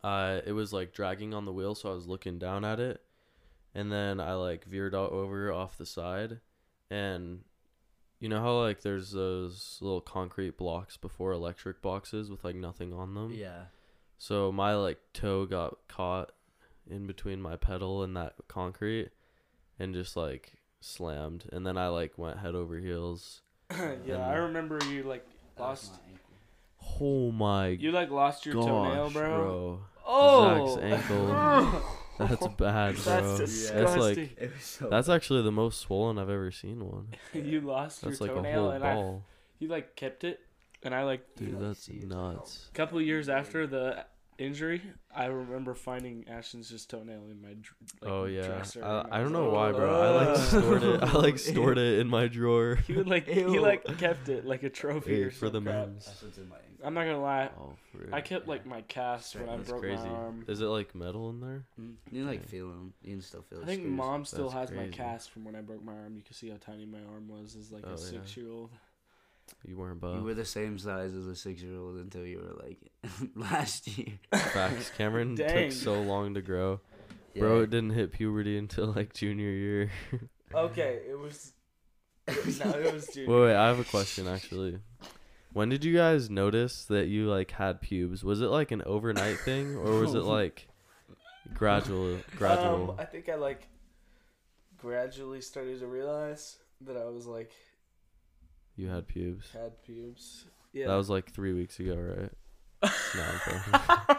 uh, 0.02 0.40
it 0.44 0.52
was 0.52 0.72
like 0.72 0.92
dragging 0.92 1.32
on 1.34 1.44
the 1.44 1.52
wheel, 1.52 1.74
so 1.74 1.90
I 1.90 1.94
was 1.94 2.06
looking 2.06 2.38
down 2.38 2.64
at 2.64 2.80
it, 2.80 3.00
and 3.74 3.92
then 3.92 4.20
I 4.20 4.34
like 4.34 4.64
veered 4.64 4.94
out 4.94 5.12
over 5.12 5.52
off 5.52 5.78
the 5.78 5.86
side, 5.86 6.40
and 6.90 7.40
you 8.20 8.28
know 8.28 8.40
how 8.40 8.58
like 8.60 8.82
there's 8.82 9.12
those 9.12 9.78
little 9.80 10.00
concrete 10.00 10.56
blocks 10.56 10.96
before 10.96 11.32
electric 11.32 11.80
boxes 11.80 12.30
with 12.30 12.44
like 12.44 12.56
nothing 12.56 12.92
on 12.92 13.14
them. 13.14 13.32
yeah. 13.32 13.66
So 14.18 14.52
my 14.52 14.74
like 14.74 14.98
toe 15.12 15.46
got 15.46 15.78
caught 15.88 16.32
in 16.88 17.06
between 17.06 17.40
my 17.40 17.56
pedal 17.56 18.02
and 18.02 18.16
that 18.16 18.34
concrete, 18.48 19.10
and 19.78 19.94
just 19.94 20.16
like 20.16 20.54
slammed, 20.80 21.44
and 21.52 21.66
then 21.66 21.78
I 21.78 21.88
like 21.88 22.18
went 22.18 22.38
head 22.40 22.54
over 22.54 22.78
heels 22.78 23.42
yeah, 24.06 24.26
I 24.28 24.34
remember 24.36 24.78
you 24.90 25.02
like 25.04 25.26
lost. 25.58 25.92
my. 25.92 25.98
Oh 27.00 27.32
my 27.32 27.68
You 27.68 27.92
like 27.92 28.10
lost 28.10 28.44
your 28.46 28.54
gosh, 28.56 28.64
toenail, 28.66 29.10
bro. 29.10 29.22
bro. 29.36 29.80
Oh, 30.06 30.74
Zach's 30.76 30.82
ankle. 30.92 31.82
That's 32.18 32.46
bad, 32.46 32.94
bro. 32.94 33.02
That's 33.04 33.38
disgusting. 33.38 33.76
That's 33.84 33.96
like 33.96 34.18
It 34.18 34.52
was 34.54 34.62
so 34.64 34.88
that's 34.88 35.08
actually 35.08 35.42
the 35.42 35.50
most 35.50 35.80
swollen 35.80 36.18
I've 36.18 36.30
ever 36.30 36.50
seen 36.52 36.84
one. 36.86 37.08
you 37.32 37.60
lost 37.60 38.02
That's 38.02 38.20
your 38.20 38.28
like 38.28 38.36
a 38.36 38.40
toenail, 38.40 38.60
whole 38.62 38.70
and 38.70 38.84
I 38.84 38.94
ball. 38.94 39.24
you 39.58 39.68
like 39.68 39.96
kept 39.96 40.22
it, 40.24 40.40
and 40.82 40.94
I 40.94 41.02
like 41.04 41.24
Dude, 41.36 41.58
that's 41.58 41.88
nuts. 41.88 42.68
a 42.72 42.76
couple 42.76 43.00
years 43.00 43.28
after 43.28 43.66
the 43.66 44.04
injury, 44.38 44.82
I 45.14 45.26
remember 45.26 45.74
finding 45.74 46.26
Ashton's 46.28 46.68
just 46.68 46.90
toenail 46.90 47.24
in 47.30 47.40
my. 47.40 47.48
Like, 47.48 48.12
oh 48.12 48.24
yeah. 48.24 48.46
dresser, 48.46 48.80
and 48.82 48.88
I, 48.88 49.18
I 49.18 49.20
don't 49.20 49.32
know 49.32 49.50
why, 49.50 49.72
bro. 49.72 49.94
I 49.94 50.24
like 50.26 50.36
stored 50.36 50.82
it. 50.82 51.02
I 51.02 51.12
like 51.12 51.38
stored 51.52 51.78
it 51.78 51.98
in 52.00 52.08
my 52.08 52.28
drawer. 52.28 52.76
He 52.86 52.92
would 52.94 53.08
like 53.08 53.26
he 53.28 53.44
like 53.58 53.84
kept 53.98 54.28
it 54.28 54.44
like 54.44 54.62
a 54.62 54.70
trophy 54.70 55.14
Hey, 55.16 55.22
or 55.22 55.30
for 55.30 55.48
the 55.48 55.58
some 55.58 55.64
crap. 55.64 55.86
memes. 55.88 56.04
That's 56.06 56.22
what's 56.22 56.38
in 56.38 56.48
my 56.48 56.56
ankle. 56.56 56.86
I'm 56.86 56.94
not 56.94 57.04
gonna 57.04 57.22
lie. 57.22 57.50
Oh, 57.58 57.74
I 58.12 58.20
kept 58.20 58.46
like 58.46 58.66
my 58.66 58.82
cast 58.82 59.36
when 59.36 59.48
I 59.48 59.56
broke 59.56 59.80
crazy. 59.80 60.08
my 60.08 60.14
arm. 60.14 60.44
Is 60.48 60.60
it 60.60 60.66
like 60.66 60.94
metal 60.94 61.30
in 61.30 61.40
there? 61.40 61.64
Mm, 61.80 61.94
You 62.10 62.20
can, 62.22 62.26
like 62.26 62.40
Yeah. 62.40 62.46
feel 62.48 62.68
them. 62.68 62.92
You 63.02 63.12
can 63.12 63.22
still 63.22 63.42
feel. 63.42 63.62
I 63.62 63.66
think 63.66 63.80
screws. 63.80 63.92
mom 63.96 64.24
still 64.24 64.50
That's 64.50 64.70
has 64.70 64.76
my 64.76 64.88
cast 64.88 65.30
from 65.30 65.44
when 65.44 65.54
I 65.56 65.60
broke 65.62 65.82
my 65.84 65.94
arm. 65.94 66.16
You 66.16 66.22
can 66.22 66.34
see 66.34 66.50
how 66.50 66.56
tiny 66.60 66.84
my 66.86 66.98
arm 67.12 67.28
was 67.28 67.56
as 67.56 67.72
like 67.72 67.84
Oh, 67.86 67.90
a 67.90 67.90
yeah. 67.92 67.96
six 67.96 68.36
year 68.36 68.50
old. 68.50 68.70
You 69.66 69.76
weren't 69.78 70.00
buff. 70.00 70.16
You 70.16 70.22
were 70.24 70.34
the 70.34 70.44
same 70.44 70.78
size 70.78 71.14
as 71.14 71.26
a 71.26 71.34
six-year-old 71.34 71.96
until 71.96 72.26
you 72.26 72.38
were 72.38 72.62
like 72.64 72.78
last 73.34 73.86
year. 73.96 74.18
Facts. 74.32 74.90
Cameron 74.96 75.34
Dang. 75.36 75.70
took 75.70 75.72
so 75.72 76.00
long 76.02 76.34
to 76.34 76.42
grow. 76.42 76.80
Bro, 77.36 77.62
it 77.62 77.70
didn't 77.70 77.90
hit 77.90 78.12
puberty 78.12 78.56
until 78.58 78.86
like 78.92 79.12
junior 79.14 79.50
year. 79.50 79.90
Okay, 80.54 81.00
it 81.10 81.18
was. 81.18 81.52
no, 82.28 82.34
it 82.34 82.94
was 82.94 83.06
wait, 83.08 83.14
junior. 83.14 83.42
wait, 83.42 83.56
I 83.56 83.66
have 83.66 83.80
a 83.80 83.84
question 83.84 84.28
actually. 84.28 84.78
When 85.52 85.68
did 85.68 85.84
you 85.84 85.96
guys 85.96 86.30
notice 86.30 86.84
that 86.84 87.08
you 87.08 87.28
like 87.28 87.50
had 87.50 87.80
pubes? 87.80 88.22
Was 88.22 88.40
it 88.40 88.46
like 88.46 88.70
an 88.70 88.80
overnight 88.86 89.38
thing 89.40 89.74
or 89.76 89.98
was 89.98 90.14
it 90.14 90.22
like 90.22 90.68
gradual 91.54 92.18
gradual? 92.36 92.92
Um, 92.92 92.96
I 93.00 93.04
think 93.04 93.28
I 93.28 93.34
like 93.34 93.66
gradually 94.78 95.40
started 95.40 95.80
to 95.80 95.88
realize 95.88 96.58
that 96.82 96.96
I 96.96 97.06
was 97.06 97.26
like 97.26 97.50
you 98.76 98.88
had 98.88 99.06
pubes. 99.08 99.50
had 99.52 99.82
pubes. 99.82 100.46
Yeah. 100.72 100.88
That 100.88 100.96
was 100.96 101.08
like 101.08 101.30
3 101.30 101.52
weeks 101.52 101.78
ago, 101.78 101.96
right? 101.96 102.32
no, 103.14 103.22
I'm 103.22 103.40
kidding. 103.40 104.16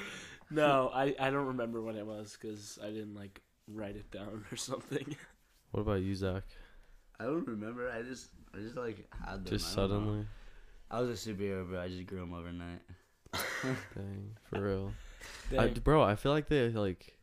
no, 0.50 0.90
I 0.92 1.14
I 1.18 1.30
don't 1.30 1.46
remember 1.46 1.80
when 1.80 1.96
it 1.96 2.06
was 2.06 2.36
because 2.38 2.78
I 2.82 2.88
didn't 2.88 3.14
like 3.14 3.40
write 3.68 3.96
it 3.96 4.10
down 4.10 4.44
or 4.52 4.56
something. 4.56 5.16
What 5.70 5.80
about 5.80 6.02
you, 6.02 6.14
Zach? 6.14 6.44
I 7.18 7.24
don't 7.24 7.46
remember. 7.46 7.90
I 7.90 8.02
just, 8.02 8.28
I 8.54 8.58
just 8.58 8.76
like 8.76 9.08
had 9.26 9.44
them. 9.44 9.52
Just 9.52 9.72
I 9.72 9.82
don't 9.82 9.90
know. 9.90 9.96
suddenly? 9.98 10.26
I 10.90 11.00
was 11.00 11.26
a 11.26 11.30
superhero, 11.30 11.68
bro. 11.68 11.80
I 11.80 11.88
just 11.88 12.06
grew 12.06 12.20
them 12.20 12.34
overnight. 12.34 12.82
Dang, 13.94 14.36
for 14.44 14.60
real. 14.60 14.92
I, 15.58 15.68
bro, 15.68 16.02
I 16.02 16.16
feel 16.16 16.32
like 16.32 16.48
they 16.48 16.68
like. 16.68 17.16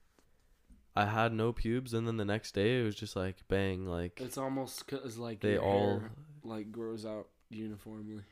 I 0.96 1.06
had 1.06 1.34
no 1.34 1.54
pubes, 1.54 1.94
and 1.94 2.08
then 2.08 2.18
the 2.18 2.26
next 2.26 2.54
day 2.54 2.82
it 2.82 2.84
was 2.84 2.96
just 2.96 3.16
like 3.16 3.38
bang, 3.48 3.86
like 3.86 4.20
It's 4.20 4.38
almost 4.38 4.88
cause 4.88 5.18
like 5.18 5.40
they 5.42 5.54
your 5.54 5.64
all. 5.64 6.02
Hair, 6.44 6.52
like 6.58 6.72
grows 6.72 7.06
out 7.06 7.28
uniformly. 7.50 8.24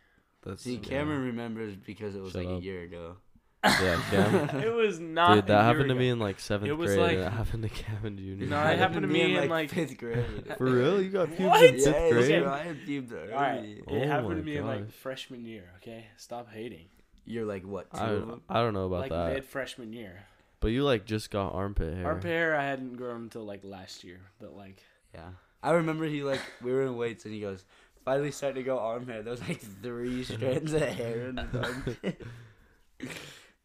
That's 0.44 0.64
See, 0.64 0.76
yeah. 0.76 0.80
Cameron 0.90 1.24
remembers 1.26 1.76
because 1.76 2.16
it 2.16 2.22
was 2.22 2.32
Shut 2.34 2.46
like 2.46 2.54
up. 2.56 2.62
a 2.62 2.64
year 2.64 2.84
ago. 2.84 3.18
Yeah, 3.64 4.00
Cam. 4.12 4.60
it 4.62 4.72
was 4.74 5.00
not. 5.00 5.34
Dude, 5.36 5.44
a 5.46 5.48
that 5.48 5.54
year 5.56 5.64
happened 5.64 5.90
to 5.90 5.94
ago. 5.96 6.00
me 6.00 6.10
in 6.10 6.20
like 6.20 6.40
seventh 6.40 6.70
It 6.70 6.74
was 6.74 6.92
grade. 6.96 7.00
like- 7.02 7.18
and 7.18 7.22
it 7.26 7.32
happened 7.34 7.64
to 7.64 7.70
Kevin 7.70 8.18
Jr. 8.18 8.46
No, 8.46 8.64
it 8.68 8.78
happened 8.80 9.02
to 9.02 9.08
me 9.08 9.36
in, 9.36 9.50
like- 9.50 9.72
fifth 9.72 9.98
grade. 9.98 10.24
For 10.58 10.66
real, 10.66 11.02
you 11.02 11.10
got 11.10 11.28
pubes 11.36 11.42
What? 11.42 11.64
in 11.66 11.74
fifth 11.76 11.86
Yeah, 11.88 12.10
grade. 12.12 12.24
okay. 12.24 12.40
bro, 12.42 12.54
I 12.54 12.60
had 12.64 12.86
pubes 12.86 13.12
early. 13.12 13.34
All 13.34 13.42
right, 13.42 13.84
Oh 13.88 13.96
it 13.96 14.08
happened 14.08 14.30
my 14.30 14.36
to 14.36 14.42
me 14.44 14.58
in 14.58 14.66
like 14.68 14.86
gosh. 14.86 14.94
freshman 14.96 15.44
year. 15.46 15.72
Okay, 15.78 16.06
stop 16.18 16.50
hating. 16.52 16.86
You're 17.26 17.46
like 17.46 17.66
what? 17.66 17.92
Two 17.92 17.98
I 18.00 18.10
of 18.12 18.20
don't, 18.20 18.28
them? 18.30 18.42
I 18.48 18.62
don't 18.62 18.74
know 18.74 18.86
about 18.86 19.02
like 19.02 19.12
that, 19.12 19.34
mid 19.34 19.44
freshman 19.46 19.92
year. 19.92 20.20
but 20.62 20.68
you 20.70 20.84
like 20.86 21.06
just 21.06 21.30
got 21.32 21.54
armpit 21.54 21.94
hair. 21.96 22.06
Armpit 22.06 22.30
hair 22.32 22.56
I 22.56 22.64
hadn't 22.64 22.96
grown 22.96 23.24
until 23.24 23.44
like 23.44 23.62
last 23.66 24.04
year, 24.06 24.22
but 24.40 24.56
like 24.56 24.82
Yeah. 25.14 25.30
I 25.64 25.72
remember 25.72 26.06
he 26.06 26.22
like 26.24 26.40
we 26.62 26.72
were 26.72 26.84
in 26.84 26.96
weights 26.96 27.26
and 27.26 27.34
he 27.34 27.42
goes, 27.42 27.66
finally 28.08 28.32
starting 28.32 28.56
to 28.56 28.64
go 28.64 28.80
arm 28.80 29.06
hair. 29.06 29.22
There 29.22 29.32
was 29.32 29.42
like 29.42 29.60
three 29.84 30.24
strands 30.24 30.72
of 30.72 30.82
hair 30.82 31.28
in 31.28 31.38
his 31.38 31.56
armpit. 31.62 32.22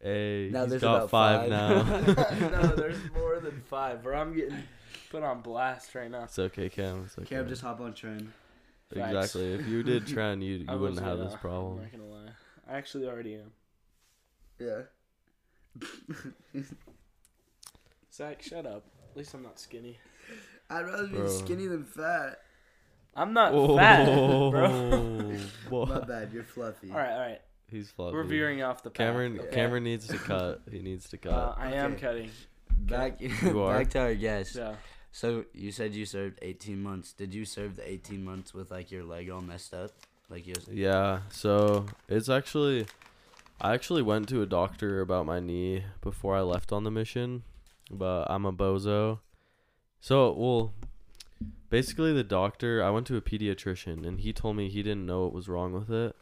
Hey, 0.01 0.49
Now 0.51 0.63
he's 0.63 0.71
there's 0.71 0.81
got 0.81 0.95
about 0.97 1.09
five, 1.09 1.49
five. 1.49 1.49
now. 1.49 2.49
no, 2.49 2.75
there's 2.75 2.97
more 3.13 3.39
than 3.39 3.61
five. 3.69 4.03
Bro, 4.03 4.19
I'm 4.19 4.35
getting 4.35 4.57
put 5.09 5.23
on 5.23 5.41
blast 5.41 5.95
right 5.95 6.11
now. 6.11 6.23
it's 6.25 6.37
okay, 6.37 6.67
Cam. 6.67 7.03
It's 7.05 7.17
okay. 7.17 7.35
Cam, 7.37 7.47
just 7.47 7.61
hop 7.61 7.79
on 7.79 7.93
tren. 7.93 8.27
Exactly. 8.91 9.53
If 9.53 9.65
you 9.65 9.81
did 9.81 10.05
tren, 10.05 10.43
you 10.43 10.65
you 10.69 10.77
wouldn't 10.77 10.99
have 10.99 11.19
this 11.19 11.35
problem. 11.35 11.77
I'm 11.77 11.83
not 11.83 11.91
gonna 11.93 12.25
lie. 12.25 12.31
I 12.67 12.77
actually 12.77 13.07
already 13.07 13.35
am. 13.35 13.51
Yeah. 14.59 14.81
Zach, 18.13 18.43
shut 18.43 18.65
up. 18.65 18.85
At 19.11 19.17
least 19.17 19.33
I'm 19.33 19.41
not 19.41 19.57
skinny. 19.57 19.97
I'd 20.69 20.85
rather 20.85 21.07
Bro. 21.07 21.23
be 21.23 21.29
skinny 21.29 21.67
than 21.67 21.85
fat. 21.85 22.39
I'm 23.15 23.33
not 23.33 23.53
Oh, 23.53 23.77
fat, 23.77 24.05
bro. 24.05 25.33
boy. 25.69 25.85
My 25.85 25.99
bad, 26.01 26.31
you're 26.33 26.43
fluffy. 26.43 26.91
all 26.91 26.97
right, 26.97 27.11
all 27.11 27.19
right. 27.19 27.41
He's 27.69 27.89
fluffy. 27.89 28.13
We're 28.15 28.23
veering 28.23 28.61
off 28.61 28.83
the 28.83 28.89
path. 28.89 28.97
Cameron, 29.07 29.39
okay? 29.39 29.49
Cameron 29.55 29.83
needs 29.83 30.07
to 30.07 30.17
cut. 30.17 30.61
He 30.71 30.79
needs 30.79 31.09
to 31.09 31.17
cut. 31.17 31.33
Uh, 31.33 31.55
I 31.57 31.73
am 31.73 31.95
cutting. 31.95 32.29
Back, 32.71 33.21
You 33.21 33.61
are? 33.61 33.77
back 33.77 33.89
to 33.91 33.99
our 33.99 34.13
guest. 34.15 34.55
Yeah. 34.55 34.75
So 35.11 35.45
you 35.53 35.71
said 35.71 35.93
you 35.93 36.05
served 36.05 36.39
18 36.41 36.81
months. 36.81 37.13
Did 37.13 37.33
you 37.33 37.45
serve 37.45 37.75
the 37.75 37.87
18 37.89 38.23
months 38.25 38.53
with 38.53 38.71
like 38.71 38.91
your 38.91 39.03
leg 39.03 39.29
all 39.29 39.41
messed 39.41 39.73
up? 39.73 39.91
Like 40.29 40.47
you 40.47 40.53
Yeah, 40.71 41.19
so 41.29 41.85
it's 42.09 42.29
actually 42.29 42.87
I 43.61 43.73
actually 43.73 44.01
went 44.01 44.27
to 44.29 44.41
a 44.41 44.45
doctor 44.47 45.01
about 45.01 45.25
my 45.25 45.39
knee 45.39 45.83
before 46.01 46.35
I 46.35 46.41
left 46.41 46.71
on 46.71 46.83
the 46.83 46.91
mission, 46.91 47.43
but 47.91 48.25
I'm 48.29 48.45
a 48.45 48.51
bozo. 48.53 49.19
So, 50.01 50.31
well, 50.33 50.73
basically 51.73 52.13
the 52.13 52.23
doctor, 52.23 52.83
I 52.83 52.91
went 52.91 53.07
to 53.07 53.17
a 53.17 53.21
pediatrician 53.21 54.05
and 54.05 54.19
he 54.19 54.31
told 54.31 54.55
me 54.55 54.69
he 54.69 54.83
didn't 54.83 55.07
know 55.07 55.23
what 55.23 55.33
was 55.33 55.49
wrong 55.49 55.73
with 55.73 55.89
it. 55.89 56.15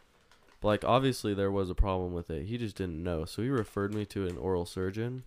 But 0.62 0.67
like 0.70 0.86
obviously 0.86 1.34
there 1.34 1.51
was 1.51 1.70
a 1.70 1.75
problem 1.75 2.13
with 2.13 2.29
it. 2.29 2.46
He 2.46 2.58
just 2.58 2.77
didn't 2.77 3.03
know. 3.03 3.25
So 3.25 3.41
he 3.41 3.50
referred 3.50 3.93
me 3.93 4.05
to 4.05 4.25
an 4.25 4.38
oral 4.38 4.65
surgeon. 4.65 5.24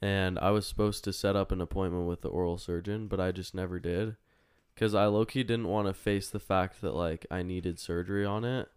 And 0.00 0.36
I 0.40 0.50
was 0.50 0.66
supposed 0.66 1.04
to 1.04 1.12
set 1.12 1.36
up 1.36 1.52
an 1.52 1.60
appointment 1.60 2.08
with 2.08 2.22
the 2.22 2.28
oral 2.30 2.58
surgeon, 2.58 3.06
but 3.06 3.20
I 3.20 3.30
just 3.30 3.54
never 3.54 3.78
did. 3.78 4.16
Cause 4.74 4.96
I 4.96 5.06
low 5.06 5.26
key 5.26 5.44
didn't 5.44 5.68
want 5.68 5.86
to 5.86 5.94
face 5.94 6.28
the 6.28 6.40
fact 6.40 6.80
that 6.80 6.96
like 6.96 7.24
I 7.30 7.44
needed 7.44 7.78
surgery 7.78 8.24
on 8.24 8.44
it, 8.44 8.68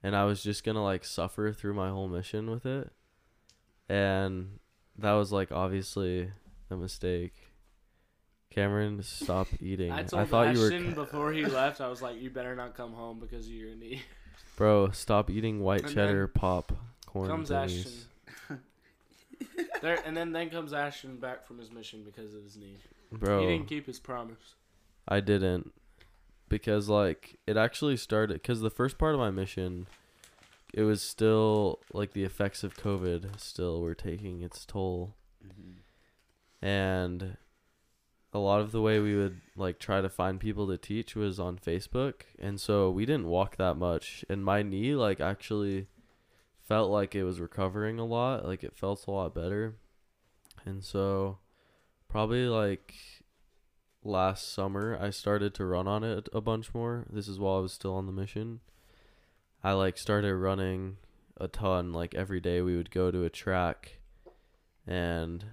and 0.00 0.14
I 0.14 0.26
was 0.26 0.44
just 0.44 0.62
gonna 0.62 0.84
like 0.84 1.04
suffer 1.04 1.50
through 1.50 1.74
my 1.74 1.88
whole 1.88 2.08
mission 2.08 2.50
with 2.50 2.66
it, 2.66 2.92
and 3.88 4.60
that 4.96 5.14
was 5.14 5.32
like 5.32 5.50
obviously 5.50 6.30
a 6.70 6.76
mistake. 6.76 7.49
Cameron, 8.50 9.02
stop 9.02 9.48
eating. 9.60 9.92
I 9.92 10.00
I, 10.00 10.02
told 10.02 10.28
thought 10.28 10.54
you 10.54 10.60
were, 10.60 10.66
Ashton 10.66 10.94
before 10.94 11.32
he 11.32 11.44
left, 11.46 11.80
I 11.80 11.88
was 11.88 12.02
like, 12.02 12.20
"You 12.20 12.30
better 12.30 12.54
not 12.56 12.74
come 12.74 12.92
home 12.92 13.18
because 13.18 13.46
of 13.46 13.52
your 13.52 13.74
knee." 13.74 14.02
bro. 14.56 14.90
Stop 14.90 15.30
eating 15.30 15.60
white 15.60 15.84
And 15.84 15.94
cheddar 15.94 16.28
pop 16.28 16.72
corn 17.06 17.28
comes 17.28 17.50
thingies. 17.50 18.04
Ashton. 18.48 18.60
there 19.82 19.98
and 20.04 20.16
then 20.16 20.32
then 20.32 20.50
comes 20.50 20.72
Ashton 20.72 21.16
back 21.16 21.46
from 21.46 21.58
his 21.58 21.70
mission 21.70 22.02
because 22.04 22.34
of 22.34 22.42
his 22.42 22.56
knee. 22.56 22.76
Bro, 23.12 23.40
He 23.40 23.46
didn't 23.46 23.68
keep 23.68 23.86
his 23.86 23.98
promise. 23.98 24.54
I 25.08 25.20
didn't 25.20 25.72
because 26.50 26.90
like 26.90 27.38
it 27.46 27.56
actually 27.56 27.96
started 27.96 28.34
because 28.34 28.60
the 28.60 28.68
first 28.68 28.98
part 28.98 29.14
of 29.14 29.20
my 29.20 29.30
mission 29.30 29.86
it 30.74 30.82
was 30.82 31.00
still 31.00 31.80
like 31.94 32.12
the 32.12 32.24
effects 32.24 32.62
of 32.62 32.76
covid 32.76 33.40
still 33.40 33.80
were 33.80 33.94
taking 33.94 34.42
its 34.42 34.66
toll 34.66 35.14
mm-hmm. 35.42 36.66
and 36.66 37.36
a 38.32 38.38
lot 38.38 38.60
of 38.60 38.72
the 38.72 38.80
way 38.80 39.00
we 39.00 39.16
would 39.16 39.40
like 39.56 39.78
try 39.78 40.00
to 40.00 40.08
find 40.08 40.38
people 40.38 40.66
to 40.68 40.78
teach 40.78 41.16
was 41.16 41.40
on 41.40 41.58
Facebook 41.58 42.22
and 42.38 42.60
so 42.60 42.90
we 42.90 43.04
didn't 43.04 43.26
walk 43.26 43.56
that 43.56 43.74
much 43.74 44.24
and 44.28 44.44
my 44.44 44.62
knee 44.62 44.94
like 44.94 45.20
actually 45.20 45.86
felt 46.68 46.90
like 46.90 47.14
it 47.14 47.24
was 47.24 47.40
recovering 47.40 47.98
a 47.98 48.04
lot 48.04 48.44
like 48.46 48.62
it 48.62 48.76
felt 48.76 49.06
a 49.06 49.10
lot 49.10 49.34
better 49.34 49.74
and 50.64 50.84
so 50.84 51.38
probably 52.08 52.46
like 52.46 52.94
last 54.02 54.52
summer 54.52 54.98
I 55.00 55.10
started 55.10 55.54
to 55.54 55.64
run 55.64 55.86
on 55.86 56.04
it 56.04 56.28
a 56.32 56.40
bunch 56.40 56.74
more. 56.74 57.06
This 57.10 57.28
is 57.28 57.38
while 57.38 57.58
I 57.58 57.60
was 57.60 57.72
still 57.72 57.94
on 57.94 58.06
the 58.06 58.12
mission. 58.12 58.60
I 59.62 59.72
like 59.72 59.98
started 59.98 60.34
running 60.36 60.96
a 61.36 61.48
ton 61.48 61.92
like 61.92 62.14
every 62.14 62.40
day 62.40 62.60
we 62.60 62.76
would 62.76 62.90
go 62.90 63.10
to 63.10 63.24
a 63.24 63.30
track 63.30 63.98
and 64.86 65.44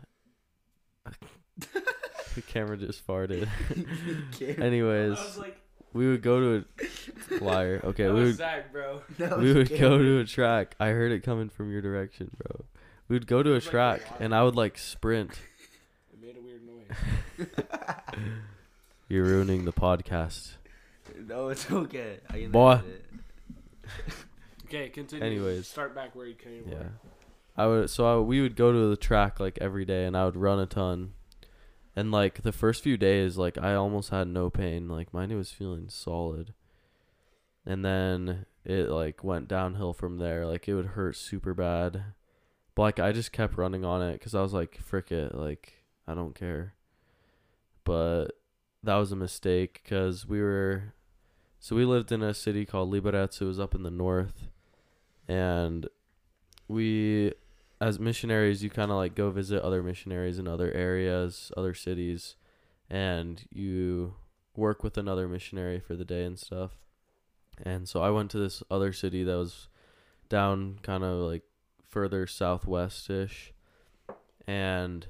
the 2.38 2.42
camera 2.44 2.78
just 2.78 3.06
farted. 3.06 3.48
Anyways, 4.62 5.18
I 5.18 5.24
was 5.24 5.38
like, 5.38 5.58
we 5.94 6.08
would 6.08 6.22
go 6.22 6.40
to 6.40 6.66
a 7.32 7.36
liar. 7.44 7.82
Okay, 7.84 8.08
we 8.10 8.24
would 8.26 8.36
Zach, 8.36 8.72
bro. 8.72 9.02
we 9.18 9.54
would 9.54 9.70
go 9.70 9.98
to 9.98 10.20
a 10.20 10.24
track. 10.26 10.76
I 10.80 10.90
heard 10.90 11.12
it 11.12 11.24
coming 11.24 11.50
from 11.50 11.72
your 11.72 11.82
direction, 11.82 12.30
bro. 12.38 12.66
We 13.08 13.16
would 13.16 13.26
go 13.28 13.42
to 13.42 13.56
a 13.56 13.62
track 13.62 14.02
and 14.20 14.36
I 14.36 14.44
would 14.44 14.56
like 14.56 14.78
sprint. 14.78 15.32
It 16.14 16.22
made 16.22 16.38
a 16.38 16.42
weird 16.42 16.62
noise. 16.66 17.48
You're 19.10 19.24
ruining 19.24 19.66
the 19.66 19.74
podcast. 19.74 20.52
no, 21.26 21.48
it's 21.50 21.70
okay. 21.72 22.20
I 22.30 22.34
can 22.42 22.52
Boy. 22.52 22.82
it. 22.86 23.06
Okay, 24.66 24.90
continue. 24.90 25.26
Anyways. 25.26 25.66
start 25.68 25.96
back 25.96 26.14
where 26.16 26.28
you 26.28 26.36
came. 26.36 26.64
from. 26.64 26.72
Yeah. 26.74 26.84
I 27.56 27.66
would 27.66 27.90
so 27.90 28.20
I, 28.20 28.22
we 28.22 28.42
would 28.42 28.56
go 28.56 28.72
to 28.72 28.90
the 28.90 28.98
track 28.98 29.40
like 29.40 29.58
every 29.60 29.86
day 29.86 30.06
and 30.06 30.16
I 30.16 30.26
would 30.26 30.36
run 30.38 30.60
a 30.60 30.66
ton. 30.68 31.14
And 31.98 32.12
like 32.12 32.44
the 32.44 32.52
first 32.52 32.84
few 32.84 32.96
days 32.96 33.40
like 33.40 33.58
I 33.58 33.74
almost 33.74 34.12
had 34.12 34.28
no 34.28 34.52
pain. 34.52 34.88
Like 34.88 35.16
my 35.16 35.26
knee 35.26 35.34
was 35.34 35.52
feeling 35.52 35.90
solid. 35.90 36.54
And 37.66 37.84
then 37.84 38.46
it 38.64 38.92
like 38.92 39.24
went 39.24 39.48
downhill 39.48 39.94
from 39.94 40.20
there. 40.20 40.46
Like 40.46 40.68
it 40.68 40.76
would 40.76 40.90
hurt 40.90 41.16
super 41.16 41.56
bad. 41.56 42.04
But 42.76 42.82
like 42.84 43.00
I 43.00 43.12
just 43.14 43.32
kept 43.32 43.58
running 43.58 43.84
on 43.84 44.04
it 44.04 44.22
cuz 44.22 44.36
I 44.36 44.44
was 44.44 44.54
like 44.54 44.78
frick 44.78 45.12
it, 45.12 45.34
like 45.34 45.86
I 46.08 46.14
don't 46.14 46.36
care. 46.36 46.76
But 47.84 48.28
that 48.84 48.98
was 48.98 49.12
a 49.12 49.16
mistake 49.16 49.82
cuz 49.84 50.28
we 50.28 50.40
were 50.40 50.94
so 51.60 51.76
we 51.76 51.84
lived 51.84 52.12
in 52.12 52.22
a 52.22 52.36
city 52.36 52.64
called 52.64 52.94
Liberec. 52.94 53.42
It 53.42 53.46
was 53.46 53.60
up 53.60 53.74
in 53.74 53.82
the 53.82 53.90
north. 53.90 54.50
And 55.28 55.90
we 56.68 57.34
as 57.80 58.00
missionaries 58.00 58.64
you 58.64 58.70
kind 58.70 58.92
of 58.92 58.98
like 58.98 59.16
go 59.16 59.30
visit 59.30 59.62
other 59.62 59.84
missionaries 59.84 60.40
in 60.40 60.48
other 60.48 60.72
areas 60.74 61.52
other 61.56 61.74
cities 61.74 62.36
and 62.90 63.46
you 63.52 64.16
work 64.56 64.84
with 64.84 64.98
another 64.98 65.28
missionary 65.28 65.80
for 65.80 65.96
the 65.96 66.04
day 66.06 66.24
and 66.24 66.40
stuff. 66.40 66.72
And 67.64 67.88
so 67.88 68.02
i 68.02 68.10
went 68.10 68.32
to 68.32 68.40
this 68.40 68.64
other 68.70 68.92
city 68.92 69.24
that 69.24 69.38
was 69.38 69.68
down 70.30 70.80
kind 70.82 71.04
of 71.04 71.20
like 71.20 71.44
further 71.88 72.28
southwest-ish 72.28 73.54
and 74.46 75.08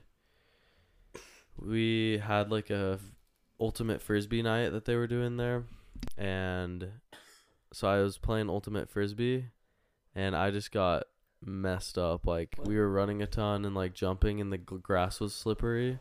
we 1.59 2.21
had 2.23 2.51
like 2.51 2.69
a 2.69 2.99
ultimate 3.59 4.01
frisbee 4.01 4.43
night 4.43 4.69
that 4.69 4.85
they 4.85 4.95
were 4.95 5.07
doing 5.07 5.37
there. 5.37 5.63
And 6.17 6.91
so 7.73 7.87
i 7.87 7.99
was 7.99 8.17
playing 8.17 8.49
ultimate 8.49 8.89
frisbee 8.89 9.45
and 10.15 10.35
i 10.35 10.51
just 10.51 10.71
got 10.71 11.03
messed 11.47 11.97
up. 11.97 12.27
Like 12.27 12.55
we 12.63 12.77
were 12.77 12.91
running 12.91 13.21
a 13.21 13.27
ton 13.27 13.65
and 13.65 13.73
like 13.75 13.93
jumping, 13.93 14.39
and 14.41 14.51
the 14.51 14.57
g- 14.57 14.77
grass 14.81 15.19
was 15.19 15.33
slippery, 15.33 15.99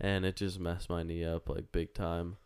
and 0.00 0.24
it 0.24 0.36
just 0.36 0.60
messed 0.60 0.90
my 0.90 1.02
knee 1.02 1.24
up 1.24 1.48
like 1.48 1.72
big 1.72 1.94
time. 1.94 2.36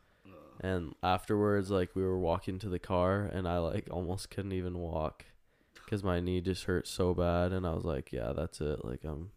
And 0.63 0.95
afterwards, 1.03 1.71
like 1.71 1.97
we 1.97 2.03
were 2.03 2.19
walking 2.19 2.59
to 2.59 2.69
the 2.69 2.79
car, 2.79 3.23
and 3.23 3.49
I 3.49 3.59
like 3.59 3.89
almost 3.91 4.31
couldn't 4.31 4.53
even 4.53 4.79
walk 4.79 5.25
because 5.75 6.05
my 6.05 6.21
knee 6.21 6.41
just 6.43 6.65
hurt 6.65 6.87
so 6.87 7.15
bad. 7.15 7.53
And 7.53 7.67
I 7.67 7.73
was 7.73 7.85
like, 7.85 8.13
yeah, 8.13 8.33
that's 8.37 8.61
it. 8.61 8.85
Like 8.85 9.03
I'm, 9.05 9.31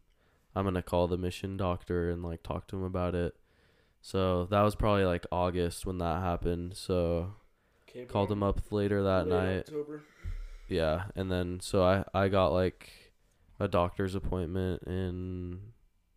I'm 0.56 0.66
gonna 0.66 0.84
call 0.84 1.08
the 1.08 1.18
mission 1.18 1.56
doctor 1.56 2.10
and 2.10 2.24
like 2.24 2.44
talk 2.44 2.68
to 2.68 2.76
him 2.76 2.84
about 2.84 3.16
it. 3.16 3.36
So 4.02 4.46
that 4.48 4.62
was 4.64 4.76
probably 4.76 5.06
like 5.06 5.26
August 5.32 5.86
when 5.86 5.98
that 6.00 6.22
happened. 6.22 6.76
So 6.76 7.36
Okay, 7.90 8.04
called 8.04 8.30
him 8.30 8.44
up 8.44 8.60
later 8.72 9.02
that 9.04 9.26
night. 9.28 9.60
October. 9.70 10.04
Yeah, 10.68 11.06
and 11.16 11.32
then 11.32 11.60
so 11.60 11.84
I 11.84 12.04
I 12.14 12.28
got 12.30 12.54
like 12.54 12.90
a 13.60 13.68
doctor's 13.68 14.16
appointment 14.16 14.84
in 14.84 15.60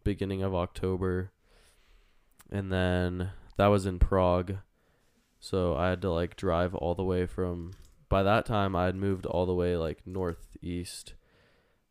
beginning 0.06 0.42
of 0.42 0.54
October. 0.54 1.32
And 2.50 2.72
then 2.72 3.30
that 3.56 3.66
was 3.66 3.86
in 3.86 3.98
Prague. 3.98 4.58
So 5.40 5.76
I 5.76 5.90
had 5.90 6.00
to 6.02 6.10
like 6.10 6.36
drive 6.36 6.74
all 6.74 6.94
the 6.94 7.04
way 7.04 7.26
from 7.26 7.72
by 8.08 8.22
that 8.22 8.46
time 8.46 8.76
I 8.76 8.84
had 8.84 8.94
moved 8.94 9.26
all 9.26 9.46
the 9.46 9.54
way 9.54 9.76
like 9.76 10.06
northeast 10.06 11.14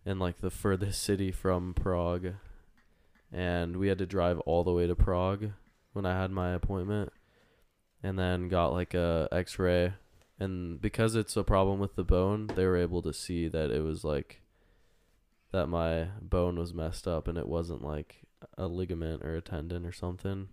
in 0.05 0.17
like 0.17 0.39
the 0.39 0.49
furthest 0.63 1.03
city 1.03 1.31
from 1.31 1.73
Prague. 1.73 2.33
And 3.31 3.77
we 3.77 3.89
had 3.89 3.97
to 3.97 4.05
drive 4.05 4.39
all 4.39 4.63
the 4.63 4.71
way 4.71 4.87
to 4.87 4.95
Prague 4.95 5.51
when 5.93 6.05
I 6.05 6.19
had 6.19 6.31
my 6.31 6.51
appointment. 6.51 7.11
And 8.01 8.17
then 8.17 8.49
got 8.49 8.71
like 8.71 8.93
a 8.93 9.27
x-ray 9.31 9.93
and 10.39 10.81
because 10.81 11.15
it's 11.15 11.37
a 11.37 11.43
problem 11.43 11.79
with 11.79 11.95
the 11.95 12.03
bone, 12.03 12.47
they 12.55 12.65
were 12.65 12.77
able 12.77 13.01
to 13.03 13.13
see 13.13 13.47
that 13.47 13.71
it 13.71 13.81
was 13.83 14.03
like 14.03 14.41
that 15.51 15.67
my 15.67 16.09
bone 16.21 16.57
was 16.59 16.73
messed 16.73 17.07
up 17.07 17.27
and 17.27 17.37
it 17.37 17.47
wasn't 17.47 17.81
like 17.83 18.21
a 18.57 18.67
ligament 18.67 19.23
or 19.23 19.35
a 19.35 19.41
tendon 19.41 19.85
or 19.85 19.91
something. 19.93 20.49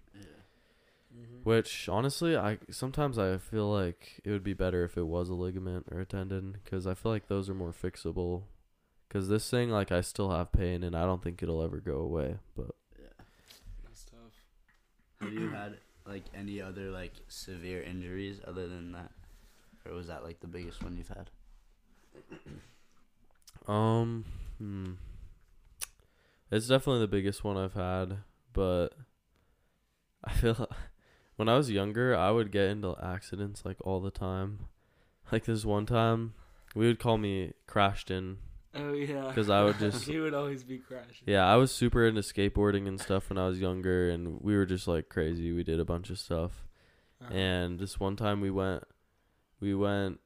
Mhm. 1.15 1.45
Which 1.45 1.89
honestly, 1.89 2.37
I 2.37 2.59
sometimes 2.71 3.19
I 3.19 3.37
feel 3.39 3.71
like 3.71 4.21
it 4.25 4.31
would 4.31 4.45
be 4.45 4.55
better 4.55 4.85
if 4.85 4.97
it 4.97 5.07
was 5.07 5.29
a 5.29 5.35
ligament 5.35 5.87
or 5.91 6.01
a 6.01 6.07
tendon 6.07 6.59
cuz 6.65 6.87
I 6.87 6.95
feel 6.95 7.13
like 7.13 7.27
those 7.29 7.51
are 7.51 7.55
more 7.55 7.73
fixable. 7.73 8.45
Cuz 9.11 9.29
this 9.29 9.51
thing 9.51 9.69
like 9.71 9.93
I 9.93 10.01
still 10.01 10.31
have 10.31 10.53
pain 10.53 10.83
and 10.83 10.97
I 10.97 11.05
don't 11.05 11.23
think 11.23 11.43
it'll 11.43 11.63
ever 11.63 11.81
go 11.81 11.99
away, 11.99 12.39
but 12.55 12.75
Yeah. 12.99 13.25
That's 13.85 14.05
tough. 14.05 14.47
Have 15.21 15.33
you 15.33 15.51
had 15.51 15.79
like 16.07 16.25
any 16.35 16.61
other 16.63 16.91
like 16.91 17.13
severe 17.29 17.83
injuries 17.83 18.41
other 18.47 18.67
than 18.69 18.93
that, 18.93 19.13
or 19.87 19.95
was 19.95 20.07
that 20.09 20.25
like 20.25 20.41
the 20.41 20.47
biggest 20.47 20.83
one 20.83 20.97
you've 20.97 21.09
had? 21.09 21.31
Um, 23.67 24.25
hmm. 24.59 24.93
It's 26.51 26.69
definitely 26.69 27.01
the 27.01 27.09
biggest 27.09 27.45
one 27.45 27.57
I've 27.57 27.75
had, 27.75 28.19
but 28.53 28.89
I 30.25 30.33
feel 30.33 30.69
when 31.37 31.49
I 31.49 31.57
was 31.57 31.71
younger, 31.71 32.15
I 32.15 32.31
would 32.31 32.53
get 32.53 32.69
into 32.69 32.97
accidents 33.03 33.65
like 33.65 33.79
all 33.81 34.01
the 34.01 34.11
time. 34.11 34.67
Like 35.31 35.45
this 35.45 35.65
one 35.65 35.87
time, 35.87 36.35
we 36.75 36.87
would 36.87 36.99
call 36.99 37.17
me 37.17 37.53
crashed 37.67 38.11
in. 38.11 38.39
Oh 38.75 38.93
yeah, 38.93 39.29
because 39.29 39.49
I 39.49 39.65
would 39.65 39.79
just- 39.79 40.05
he 40.09 40.19
would 40.19 40.35
always 40.35 40.63
be 40.65 40.79
crashing. 40.79 41.25
Yeah, 41.27 41.47
I 41.47 41.57
was 41.57 41.71
super 41.73 42.07
into 42.07 42.21
skateboarding 42.21 42.87
and 42.87 43.01
stuff 43.01 43.31
when 43.31 43.39
I 43.39 43.47
was 43.47 43.61
younger, 43.61 44.11
and 44.11 44.41
we 44.41 44.55
were 44.55 44.67
just 44.67 44.87
like 44.87 45.09
crazy. 45.09 45.53
We 45.53 45.63
did 45.63 45.81
a 45.81 45.85
bunch 45.85 46.11
of 46.11 46.19
stuff. 46.19 46.67
Uh-huh. 47.23 47.33
And 47.35 47.79
this 47.79 48.01
one 48.01 48.17
time 48.17 48.41
we 48.41 48.51
went 48.51 48.85
we 49.63 49.75
went 49.75 50.19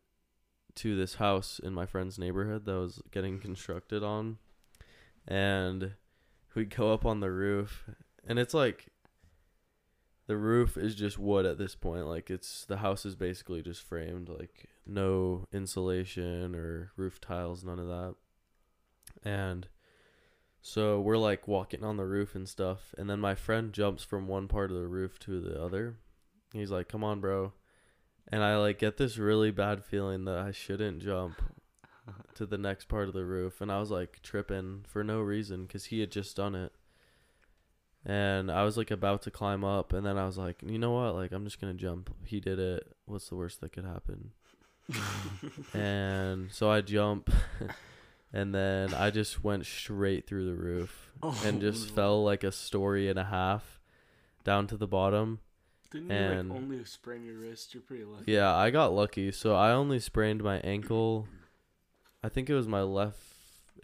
to 0.74 0.96
this 0.96 1.14
house 1.14 1.60
in 1.62 1.72
my 1.72 1.86
friend's 1.86 2.18
neighborhood 2.18 2.64
that 2.64 2.72
was 2.72 3.00
getting 3.12 3.38
constructed 3.38 4.02
on 4.02 4.38
and 5.28 5.92
we 6.54 6.64
go 6.64 6.92
up 6.92 7.04
on 7.04 7.20
the 7.20 7.30
roof 7.30 7.84
and 8.26 8.38
it's 8.38 8.54
like 8.54 8.86
the 10.26 10.36
roof 10.36 10.76
is 10.76 10.94
just 10.94 11.18
wood 11.18 11.46
at 11.46 11.58
this 11.58 11.74
point 11.74 12.06
like 12.06 12.30
it's 12.30 12.64
the 12.64 12.78
house 12.78 13.06
is 13.06 13.14
basically 13.14 13.62
just 13.62 13.82
framed 13.82 14.28
like 14.28 14.68
no 14.86 15.44
insulation 15.52 16.54
or 16.54 16.92
roof 16.96 17.20
tiles 17.20 17.64
none 17.64 17.78
of 17.78 17.86
that. 17.88 18.14
And 19.24 19.68
so 20.60 21.00
we're 21.00 21.16
like 21.16 21.48
walking 21.48 21.84
on 21.84 21.96
the 21.96 22.06
roof 22.06 22.34
and 22.34 22.48
stuff 22.48 22.94
and 22.96 23.08
then 23.08 23.20
my 23.20 23.34
friend 23.34 23.72
jumps 23.72 24.02
from 24.02 24.28
one 24.28 24.48
part 24.48 24.70
of 24.70 24.76
the 24.76 24.86
roof 24.86 25.18
to 25.20 25.40
the 25.40 25.60
other. 25.62 25.96
He's 26.52 26.70
like, 26.70 26.88
"Come 26.88 27.04
on, 27.04 27.20
bro," 27.20 27.52
and 28.28 28.42
I 28.42 28.56
like 28.56 28.78
get 28.78 28.96
this 28.96 29.18
really 29.18 29.50
bad 29.50 29.84
feeling 29.84 30.24
that 30.24 30.38
I 30.38 30.52
shouldn't 30.52 31.02
jump 31.02 31.40
to 32.34 32.46
the 32.46 32.58
next 32.58 32.88
part 32.88 33.08
of 33.08 33.14
the 33.14 33.24
roof, 33.24 33.60
and 33.60 33.70
I 33.70 33.80
was 33.80 33.90
like 33.90 34.20
tripping 34.22 34.84
for 34.86 35.02
no 35.02 35.20
reason 35.20 35.64
because 35.64 35.86
he 35.86 36.00
had 36.00 36.10
just 36.10 36.36
done 36.36 36.54
it, 36.54 36.72
and 38.04 38.50
I 38.50 38.64
was 38.64 38.76
like 38.76 38.90
about 38.90 39.22
to 39.22 39.30
climb 39.30 39.64
up, 39.64 39.92
and 39.92 40.06
then 40.06 40.18
I 40.18 40.26
was 40.26 40.38
like, 40.38 40.62
"You 40.62 40.78
know 40.78 40.92
what? 40.92 41.14
Like, 41.14 41.32
I'm 41.32 41.44
just 41.44 41.60
gonna 41.60 41.74
jump." 41.74 42.14
He 42.24 42.40
did 42.40 42.58
it. 42.58 42.86
What's 43.06 43.28
the 43.28 43.36
worst 43.36 43.60
that 43.60 43.72
could 43.72 43.84
happen? 43.84 44.32
and 45.74 46.52
so 46.52 46.70
I 46.70 46.80
jump, 46.80 47.30
and 48.32 48.54
then 48.54 48.94
I 48.94 49.10
just 49.10 49.42
went 49.42 49.66
straight 49.66 50.26
through 50.26 50.46
the 50.46 50.54
roof 50.54 51.10
oh, 51.22 51.40
and 51.44 51.60
just 51.60 51.90
fell 51.90 52.22
like 52.22 52.44
a 52.44 52.52
story 52.52 53.08
and 53.08 53.18
a 53.18 53.24
half 53.24 53.80
down 54.44 54.66
to 54.68 54.76
the 54.76 54.86
bottom. 54.86 55.40
Didn't 55.96 56.10
you 56.10 56.16
and- 56.16 56.48
like 56.50 56.58
only 56.58 56.84
sprain 56.84 57.24
your 57.24 57.38
wrist? 57.38 57.74
You're 57.74 57.82
pretty 57.82 58.04
lucky. 58.04 58.32
Yeah, 58.32 58.54
I 58.54 58.70
got 58.70 58.92
lucky. 58.92 59.32
So 59.32 59.54
I 59.54 59.72
only 59.72 59.98
sprained 59.98 60.42
my 60.42 60.58
ankle. 60.60 61.26
I 62.22 62.28
think 62.28 62.48
it 62.50 62.54
was 62.54 62.66
my 62.68 62.82
left. 62.82 63.20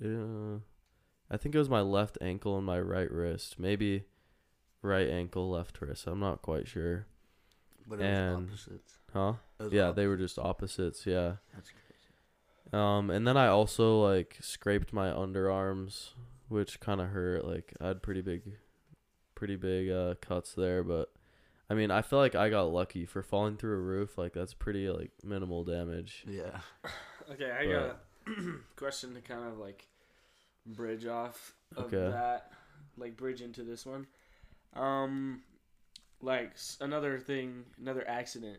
Uh, 0.04 0.58
I 1.30 1.36
think 1.36 1.54
it 1.54 1.58
was 1.58 1.70
my 1.70 1.80
left 1.80 2.18
ankle 2.20 2.56
and 2.56 2.66
my 2.66 2.80
right 2.80 3.10
wrist. 3.10 3.58
Maybe 3.58 4.04
right 4.82 5.08
ankle, 5.08 5.50
left 5.50 5.80
wrist. 5.80 6.06
I'm 6.06 6.20
not 6.20 6.42
quite 6.42 6.66
sure. 6.68 7.06
But 7.86 8.00
it 8.00 8.04
And- 8.04 8.50
was 8.50 8.60
opposites. 8.66 8.98
Huh? 9.12 9.34
Was 9.58 9.72
Yeah, 9.72 9.88
op- 9.90 9.96
they 9.96 10.06
were 10.06 10.16
just 10.16 10.38
opposites. 10.38 11.06
Yeah. 11.06 11.36
That's 11.54 11.70
crazy. 11.70 12.72
Um, 12.72 13.10
and 13.10 13.26
then 13.28 13.36
I 13.36 13.48
also 13.48 14.00
like 14.02 14.38
scraped 14.40 14.92
my 14.92 15.10
underarms, 15.10 16.14
which 16.48 16.80
kind 16.80 17.00
of 17.00 17.08
hurt. 17.08 17.44
Like 17.44 17.74
I 17.80 17.88
had 17.88 18.02
pretty 18.02 18.22
big, 18.22 18.56
pretty 19.34 19.56
big 19.56 19.90
uh 19.90 20.14
cuts 20.20 20.54
there. 20.54 20.82
But 20.82 21.12
I 21.72 21.74
mean, 21.74 21.90
I 21.90 22.02
feel 22.02 22.18
like 22.18 22.34
I 22.34 22.50
got 22.50 22.70
lucky 22.70 23.06
for 23.06 23.22
falling 23.22 23.56
through 23.56 23.76
a 23.78 23.80
roof. 23.80 24.18
Like 24.18 24.34
that's 24.34 24.52
pretty 24.52 24.90
like 24.90 25.10
minimal 25.24 25.64
damage. 25.64 26.24
Yeah. 26.28 26.60
Okay, 27.30 27.52
I 27.52 27.64
got 27.66 27.82
a 28.26 28.32
question 28.76 29.14
to 29.14 29.20
kind 29.20 29.46
of 29.46 29.56
like 29.56 29.86
bridge 30.66 31.06
off 31.06 31.54
of 31.76 31.84
Okay. 31.84 32.10
that, 32.10 32.50
like 32.96 33.16
bridge 33.16 33.40
into 33.40 33.62
this 33.62 33.86
one. 33.86 34.08
Um, 34.74 35.42
like 36.20 36.50
another 36.80 37.20
thing, 37.20 37.62
another 37.80 38.04
accident. 38.08 38.58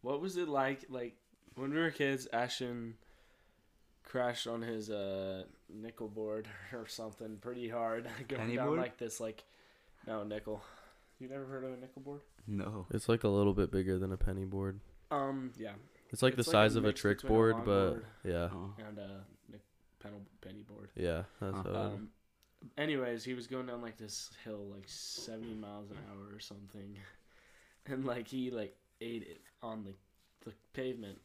What 0.00 0.20
was 0.20 0.36
it 0.36 0.48
like? 0.48 0.84
Like 0.90 1.14
when 1.54 1.70
we 1.72 1.78
were 1.78 1.92
kids, 1.92 2.26
Ashton 2.32 2.94
crashed 4.02 4.48
on 4.48 4.62
his 4.62 4.90
uh 4.90 5.44
nickel 5.72 6.08
board 6.08 6.48
or 6.72 6.88
something 6.88 7.36
pretty 7.40 7.68
hard, 7.68 8.08
going 8.28 8.42
Penny 8.42 8.56
down 8.56 8.66
board? 8.66 8.80
like 8.80 8.98
this. 8.98 9.20
Like 9.20 9.44
no 10.08 10.24
nickel. 10.24 10.60
You 11.22 11.28
never 11.28 11.44
heard 11.46 11.62
of 11.62 11.72
a 11.72 11.76
nickel 11.76 12.02
board? 12.02 12.22
No. 12.48 12.86
It's 12.90 13.08
like 13.08 13.22
a 13.22 13.28
little 13.28 13.52
bit 13.54 13.70
bigger 13.70 13.96
than 13.96 14.10
a 14.10 14.16
penny 14.16 14.44
board. 14.44 14.80
Um, 15.12 15.52
yeah, 15.56 15.74
It's 16.10 16.20
like 16.20 16.34
It's 16.36 16.46
the 16.46 16.50
like 16.50 16.66
a 16.66 16.68
size 16.70 16.74
of 16.76 16.82
a 16.84 16.88
mix 16.88 17.00
trick 17.00 17.18
between 17.18 17.30
a 17.32 17.34
board, 17.36 17.56
but 17.64 17.90
board. 17.90 18.06
yeah, 18.24 18.48
Oh. 18.52 18.74
and 18.88 18.98
a 18.98 19.24
Nick 19.48 19.60
penny, 20.00 20.16
penny 20.40 20.62
board. 20.62 20.90
yeah, 20.96 21.24
that's 21.40 21.58
Uh, 21.58 21.62
how 21.62 21.68
it- 21.70 21.74
Um, 21.76 22.10
anyways, 22.76 23.22
he 23.22 23.34
was 23.34 23.46
going 23.46 23.66
down 23.66 23.82
like 23.82 23.96
this 23.98 24.32
hill, 24.42 24.66
like 24.74 24.88
seventy 24.88 25.54
miles 25.54 25.90
an 25.92 25.98
hour 26.10 26.34
or 26.34 26.40
something, 26.40 26.98
and 27.86 28.04
like 28.04 28.26
he 28.26 28.50
like 28.50 28.76
ate 29.00 29.22
it 29.22 29.42
on 29.62 29.84
the 29.84 29.94
the 30.44 30.52
pavement, 30.72 31.20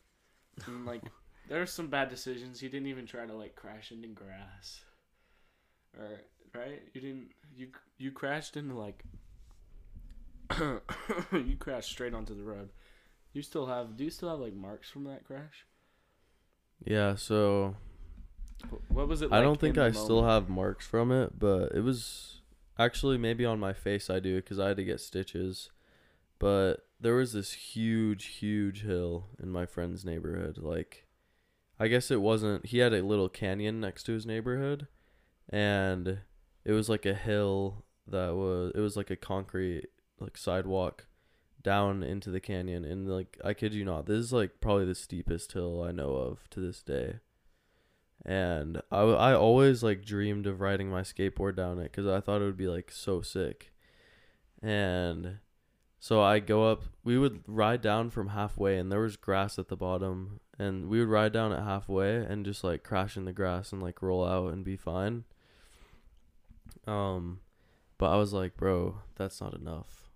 and 0.67 0.85
like 0.85 1.01
there 1.47 1.59
were 1.59 1.65
some 1.65 1.87
bad 1.87 2.09
decisions. 2.09 2.59
He 2.59 2.67
didn't 2.69 2.87
even 2.87 3.07
try 3.07 3.25
to 3.25 3.33
like 3.33 3.55
crash 3.55 3.91
into 3.91 4.09
grass, 4.09 4.83
or 5.97 6.21
right? 6.53 6.83
You 6.93 7.01
didn't 7.01 7.31
you 7.55 7.71
you 7.97 8.11
crashed 8.11 8.57
into 8.57 8.75
like 8.75 9.03
you 11.31 11.55
crashed 11.59 11.89
straight 11.89 12.13
onto 12.13 12.35
the 12.35 12.43
road. 12.43 12.69
You 13.33 13.41
still 13.41 13.67
have 13.67 13.97
do 13.97 14.03
you 14.03 14.09
still 14.09 14.29
have 14.29 14.39
like 14.39 14.53
marks 14.53 14.89
from 14.89 15.03
that 15.05 15.25
crash? 15.25 15.65
yeah. 16.85 17.15
So 17.15 17.75
What 18.89 19.07
was 19.07 19.21
it? 19.21 19.31
I 19.31 19.41
don't 19.41 19.59
think 19.59 19.77
I 19.77 19.91
still 19.91 20.23
have 20.23 20.49
marks 20.49 20.87
from 20.87 21.11
it, 21.11 21.39
but 21.39 21.71
it 21.73 21.81
was 21.81 22.41
actually 22.79 23.17
maybe 23.17 23.45
on 23.45 23.59
my 23.59 23.73
face 23.73 24.09
I 24.09 24.19
do 24.19 24.37
because 24.37 24.59
I 24.59 24.69
had 24.69 24.77
to 24.77 24.83
get 24.83 24.99
stitches. 24.99 25.69
But 26.39 26.87
there 26.99 27.15
was 27.15 27.33
this 27.33 27.53
huge, 27.53 28.25
huge 28.25 28.83
hill 28.83 29.27
in 29.41 29.49
my 29.49 29.65
friend's 29.65 30.05
neighborhood. 30.05 30.57
Like, 30.59 31.07
I 31.79 31.87
guess 31.87 32.11
it 32.11 32.21
wasn't. 32.21 32.67
He 32.67 32.79
had 32.79 32.93
a 32.93 33.03
little 33.03 33.29
canyon 33.29 33.79
next 33.79 34.03
to 34.03 34.13
his 34.13 34.25
neighborhood, 34.25 34.87
and 35.49 36.19
it 36.63 36.71
was 36.73 36.89
like 36.89 37.05
a 37.05 37.13
hill 37.13 37.85
that 38.07 38.35
was. 38.35 38.71
It 38.75 38.79
was 38.79 38.95
like 38.95 39.09
a 39.09 39.15
concrete 39.15 39.87
like 40.19 40.37
sidewalk 40.37 41.05
down 41.61 42.03
into 42.03 42.29
the 42.29 42.39
canyon, 42.39 42.85
and 42.85 43.09
like 43.09 43.37
I 43.43 43.53
kid 43.53 43.73
you 43.73 43.85
not, 43.85 44.05
this 44.05 44.17
is 44.17 44.33
like 44.33 44.61
probably 44.61 44.85
the 44.85 44.95
steepest 44.95 45.51
hill 45.53 45.83
I 45.83 45.91
know 45.91 46.11
of 46.11 46.49
to 46.51 46.59
this 46.59 46.81
day 46.81 47.19
and 48.25 48.81
I, 48.91 49.01
I 49.01 49.33
always 49.33 49.83
like 49.83 50.05
dreamed 50.05 50.47
of 50.47 50.59
riding 50.59 50.89
my 50.89 51.01
skateboard 51.01 51.55
down 51.55 51.79
it 51.79 51.91
because 51.91 52.07
I 52.07 52.19
thought 52.19 52.41
it 52.41 52.45
would 52.45 52.57
be 52.57 52.67
like 52.67 52.91
so 52.91 53.21
sick. 53.21 53.71
And 54.61 55.37
so 55.99 56.21
I 56.21 56.39
go 56.39 56.69
up. 56.69 56.83
We 57.03 57.17
would 57.17 57.43
ride 57.47 57.81
down 57.81 58.09
from 58.09 58.29
halfway, 58.29 58.77
and 58.77 58.91
there 58.91 58.99
was 58.99 59.15
grass 59.15 59.57
at 59.57 59.69
the 59.69 59.77
bottom, 59.77 60.41
and 60.59 60.89
we 60.89 60.99
would 60.99 61.07
ride 61.07 61.31
down 61.31 61.53
at 61.53 61.63
halfway 61.63 62.17
and 62.17 62.45
just 62.45 62.63
like 62.63 62.83
crash 62.83 63.15
in 63.15 63.25
the 63.25 63.33
grass 63.33 63.71
and 63.71 63.81
like 63.81 64.01
roll 64.01 64.25
out 64.25 64.51
and 64.51 64.65
be 64.65 64.75
fine. 64.75 65.23
Um, 66.85 67.39
but 67.97 68.11
I 68.11 68.17
was 68.17 68.33
like, 68.33 68.57
bro, 68.57 68.99
that's 69.15 69.39
not 69.39 69.53
enough. 69.53 70.06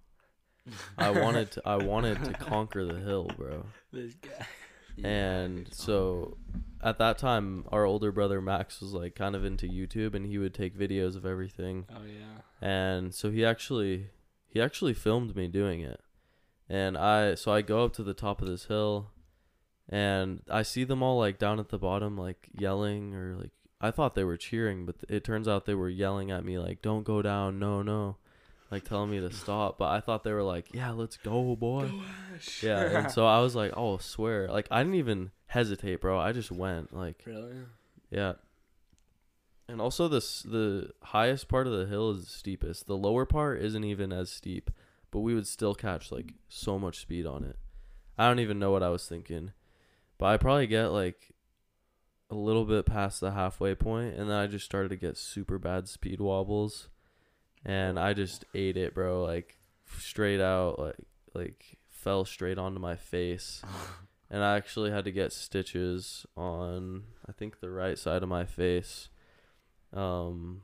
I 0.97 1.09
wanted 1.21 1.51
to 1.51 1.61
I 1.65 1.77
wanted 1.77 2.23
to 2.25 2.33
conquer 2.33 2.85
the 2.85 2.99
hill, 2.99 3.29
bro. 3.37 3.65
This 3.91 4.13
guy. 4.15 4.47
And 5.03 5.73
so 5.73 6.37
at 6.83 6.99
that 6.99 7.17
time 7.17 7.63
our 7.71 7.85
older 7.85 8.11
brother 8.11 8.41
Max 8.41 8.81
was 8.81 8.93
like 8.93 9.15
kind 9.15 9.35
of 9.35 9.45
into 9.45 9.65
YouTube 9.65 10.13
and 10.13 10.25
he 10.25 10.37
would 10.37 10.53
take 10.53 10.77
videos 10.77 11.15
of 11.15 11.25
everything. 11.25 11.85
Oh 11.89 12.03
yeah. 12.05 12.41
And 12.61 13.15
so 13.15 13.31
he 13.31 13.43
actually 13.43 14.09
he 14.47 14.61
actually 14.61 14.93
filmed 14.93 15.35
me 15.35 15.47
doing 15.47 15.79
it. 15.79 16.01
And 16.69 16.97
I 16.97 17.35
so 17.35 17.53
I 17.53 17.61
go 17.61 17.85
up 17.85 17.93
to 17.93 18.03
the 18.03 18.13
top 18.13 18.41
of 18.41 18.49
this 18.49 18.65
hill 18.65 19.11
and 19.89 20.41
I 20.51 20.61
see 20.61 20.83
them 20.83 21.01
all 21.01 21.17
like 21.17 21.39
down 21.39 21.59
at 21.59 21.69
the 21.69 21.79
bottom 21.79 22.17
like 22.17 22.49
yelling 22.53 23.15
or 23.15 23.37
like 23.37 23.51
I 23.79 23.91
thought 23.91 24.13
they 24.13 24.25
were 24.25 24.37
cheering, 24.37 24.85
but 24.85 24.97
it 25.09 25.23
turns 25.23 25.47
out 25.47 25.65
they 25.65 25.73
were 25.73 25.89
yelling 25.89 26.29
at 26.29 26.45
me 26.45 26.59
like 26.59 26.81
don't 26.81 27.03
go 27.03 27.21
down, 27.21 27.59
no, 27.59 27.81
no. 27.81 28.17
Like 28.71 28.85
telling 28.85 29.11
me 29.11 29.19
to 29.19 29.31
stop, 29.33 29.77
but 29.77 29.89
I 29.89 29.99
thought 29.99 30.23
they 30.23 30.31
were 30.31 30.43
like, 30.43 30.73
"Yeah, 30.73 30.91
let's 30.91 31.17
go, 31.17 31.57
boy." 31.57 31.91
Yeah, 32.63 32.79
and 32.79 33.11
so 33.15 33.25
I 33.25 33.41
was 33.41 33.53
like, 33.53 33.73
"Oh, 33.75 33.97
swear!" 33.97 34.47
Like 34.47 34.67
I 34.71 34.81
didn't 34.81 34.95
even 34.95 35.31
hesitate, 35.47 35.99
bro. 35.99 36.17
I 36.17 36.31
just 36.31 36.51
went. 36.51 36.95
Like, 36.95 37.21
really. 37.25 37.53
yeah. 38.09 38.33
And 39.67 39.81
also, 39.81 40.07
this 40.07 40.41
the 40.43 40.91
highest 41.03 41.49
part 41.49 41.67
of 41.67 41.73
the 41.73 41.85
hill 41.85 42.11
is 42.11 42.23
the 42.25 42.31
steepest. 42.31 42.87
The 42.87 42.97
lower 42.97 43.25
part 43.25 43.61
isn't 43.61 43.83
even 43.83 44.13
as 44.13 44.31
steep, 44.31 44.71
but 45.11 45.19
we 45.19 45.35
would 45.35 45.47
still 45.47 45.75
catch 45.75 46.11
like 46.11 46.33
so 46.47 46.79
much 46.79 46.99
speed 46.99 47.25
on 47.25 47.43
it. 47.43 47.57
I 48.17 48.27
don't 48.27 48.39
even 48.39 48.59
know 48.59 48.71
what 48.71 48.83
I 48.83 48.89
was 48.89 49.07
thinking, 49.07 49.51
but 50.17 50.27
I 50.27 50.37
probably 50.37 50.67
get 50.67 50.87
like 50.87 51.33
a 52.29 52.35
little 52.35 52.65
bit 52.65 52.85
past 52.85 53.19
the 53.19 53.31
halfway 53.31 53.75
point, 53.75 54.15
and 54.15 54.29
then 54.29 54.37
I 54.37 54.47
just 54.47 54.65
started 54.65 54.89
to 54.89 54.95
get 54.95 55.17
super 55.17 55.59
bad 55.59 55.89
speed 55.89 56.21
wobbles, 56.21 56.87
and 57.65 57.99
I 57.99 58.13
just 58.13 58.45
ate 58.53 58.77
it, 58.77 58.93
bro. 58.93 59.23
Like 59.23 59.57
straight 59.99 60.41
out, 60.41 60.79
like 60.79 60.95
like 61.33 61.77
fell 61.89 62.25
straight 62.25 62.57
onto 62.57 62.79
my 62.79 62.95
face 62.95 63.61
and 64.29 64.43
I 64.43 64.55
actually 64.57 64.89
had 64.91 65.03
to 65.05 65.11
get 65.11 65.31
stitches 65.31 66.25
on 66.35 67.03
I 67.27 67.31
think 67.31 67.59
the 67.59 67.69
right 67.69 67.97
side 67.97 68.23
of 68.23 68.29
my 68.29 68.45
face. 68.45 69.09
Um, 69.93 70.61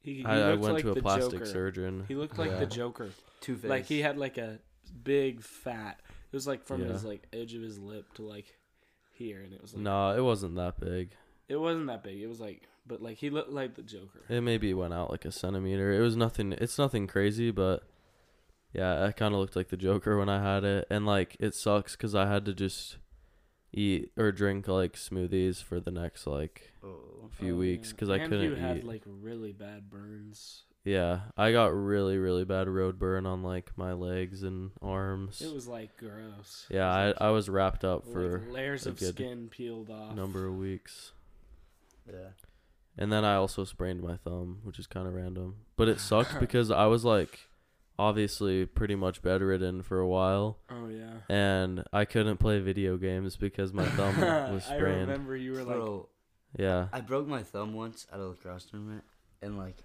He, 0.00 0.14
he 0.14 0.24
I, 0.24 0.34
I 0.38 0.50
looked 0.50 0.62
went 0.62 0.74
like 0.74 0.84
to 0.84 0.90
a 0.90 0.94
the 0.94 1.02
plastic 1.02 1.32
Joker. 1.40 1.46
surgeon. 1.46 2.04
He 2.08 2.14
looked 2.14 2.38
like 2.38 2.50
Yeah. 2.50 2.58
the 2.60 2.66
Joker. 2.66 3.10
Two 3.40 3.56
face. 3.56 3.70
Like 3.70 3.86
he 3.86 4.00
had 4.00 4.18
like 4.18 4.38
a 4.38 4.58
big 5.04 5.42
fat. 5.42 6.00
It 6.30 6.36
was 6.36 6.46
like 6.46 6.64
from 6.64 6.82
Yeah. 6.82 6.88
his 6.92 7.04
like 7.04 7.26
edge 7.32 7.54
of 7.54 7.62
his 7.62 7.78
lip 7.78 8.12
to 8.14 8.22
like 8.22 8.54
here, 9.14 9.40
and 9.40 9.52
it 9.52 9.60
was 9.62 9.72
like 9.74 9.82
No, 9.82 10.16
it 10.16 10.20
wasn't 10.22 10.56
that 10.56 10.80
big. 10.80 11.10
it 11.48 11.56
wasn't 11.56 11.86
that 11.86 12.02
big. 12.02 12.20
It 12.20 12.26
was 12.26 12.40
like, 12.40 12.62
but 12.86 13.02
like 13.02 13.18
he 13.18 13.30
looked 13.30 13.50
like 13.52 13.74
the 13.74 13.82
Joker. 13.82 14.24
It 14.28 14.40
maybe 14.42 14.72
went 14.74 14.94
out 14.94 15.10
like 15.10 15.24
a 15.24 15.32
centimeter. 15.32 15.92
It 15.92 16.00
was 16.00 16.16
nothing. 16.16 16.52
It's 16.52 16.78
nothing 16.78 17.06
crazy, 17.06 17.50
but 17.50 17.82
yeah, 18.72 19.04
I 19.04 19.12
kind 19.12 19.34
of 19.34 19.40
looked 19.40 19.56
like 19.56 19.68
the 19.68 19.76
Joker 19.76 20.18
when 20.18 20.28
I 20.28 20.42
had 20.42 20.64
it, 20.64 20.86
and 20.90 21.04
like 21.06 21.36
it 21.40 21.54
sucks 21.54 21.96
because 21.96 22.14
I 22.14 22.26
had 22.26 22.44
to 22.46 22.54
just 22.54 22.96
eat 23.72 24.10
or 24.18 24.30
drink 24.32 24.68
like 24.68 24.94
smoothies 24.94 25.62
for 25.62 25.80
the 25.80 25.90
next 25.90 26.26
like 26.26 26.72
Oh. 26.84 27.30
few 27.30 27.54
Oh, 27.54 27.58
weeks 27.58 27.88
yeah. 27.88 27.92
because 27.94 28.08
I 28.10 28.16
and 28.18 28.28
couldn't 28.30 28.50
you 28.50 28.54
had 28.56 28.78
eat. 28.78 28.84
like 28.84 29.02
really 29.06 29.52
bad 29.52 29.88
burns. 29.88 30.64
yeah, 30.84 31.20
I 31.38 31.52
got 31.52 31.72
really 31.72 32.18
really 32.18 32.44
bad 32.44 32.68
road 32.68 32.98
burn 32.98 33.24
on 33.24 33.42
like 33.42 33.70
my 33.78 33.92
legs 33.94 34.42
and 34.42 34.72
arms. 34.82 35.40
It 35.40 35.54
was 35.54 35.66
like 35.68 35.96
gross. 35.96 36.66
Yeah, 36.68 36.92
I, 36.92 37.06
was, 37.06 37.14
I 37.20 37.28
was 37.30 37.48
wrapped 37.48 37.84
up 37.84 38.04
for 38.06 38.40
like, 38.40 38.52
layers 38.52 38.84
a 38.86 38.90
of 38.90 38.98
good 38.98 39.14
skin 39.14 39.48
peeled 39.50 39.88
off. 39.88 40.12
a 40.12 40.14
number 40.16 40.46
of 40.46 40.56
weeks. 40.56 41.12
Yeah. 42.06 42.30
And 42.98 43.10
then 43.12 43.24
I 43.24 43.36
also 43.36 43.64
sprained 43.64 44.02
my 44.02 44.16
thumb, 44.18 44.58
which 44.64 44.78
is 44.78 44.86
kind 44.86 45.06
of 45.06 45.14
random. 45.14 45.56
But 45.76 45.88
it 45.88 45.98
sucked 46.00 46.38
because 46.40 46.70
I 46.70 46.86
was 46.86 47.04
like 47.04 47.48
obviously 47.98 48.64
pretty 48.66 48.94
much 48.94 49.22
bedridden 49.22 49.82
for 49.82 50.00
a 50.00 50.08
while 50.08 50.58
Oh 50.70 50.88
yeah. 50.88 51.12
and 51.28 51.84
I 51.92 52.04
couldn't 52.06 52.38
play 52.38 52.58
video 52.58 52.96
games 52.96 53.36
because 53.36 53.72
my 53.72 53.84
thumb 53.84 54.18
was 54.54 54.64
sprained. 54.64 54.80
I 55.10 55.12
remember 55.12 55.36
you 55.36 55.52
were 55.52 55.58
like, 55.62 55.76
Bro, 55.76 56.08
Yeah. 56.58 56.88
I 56.92 57.00
broke 57.00 57.26
my 57.28 57.42
thumb 57.42 57.74
once 57.74 58.06
at 58.12 58.18
a 58.18 58.24
lacrosse 58.26 58.64
tournament, 58.64 59.04
and 59.42 59.58
like, 59.58 59.76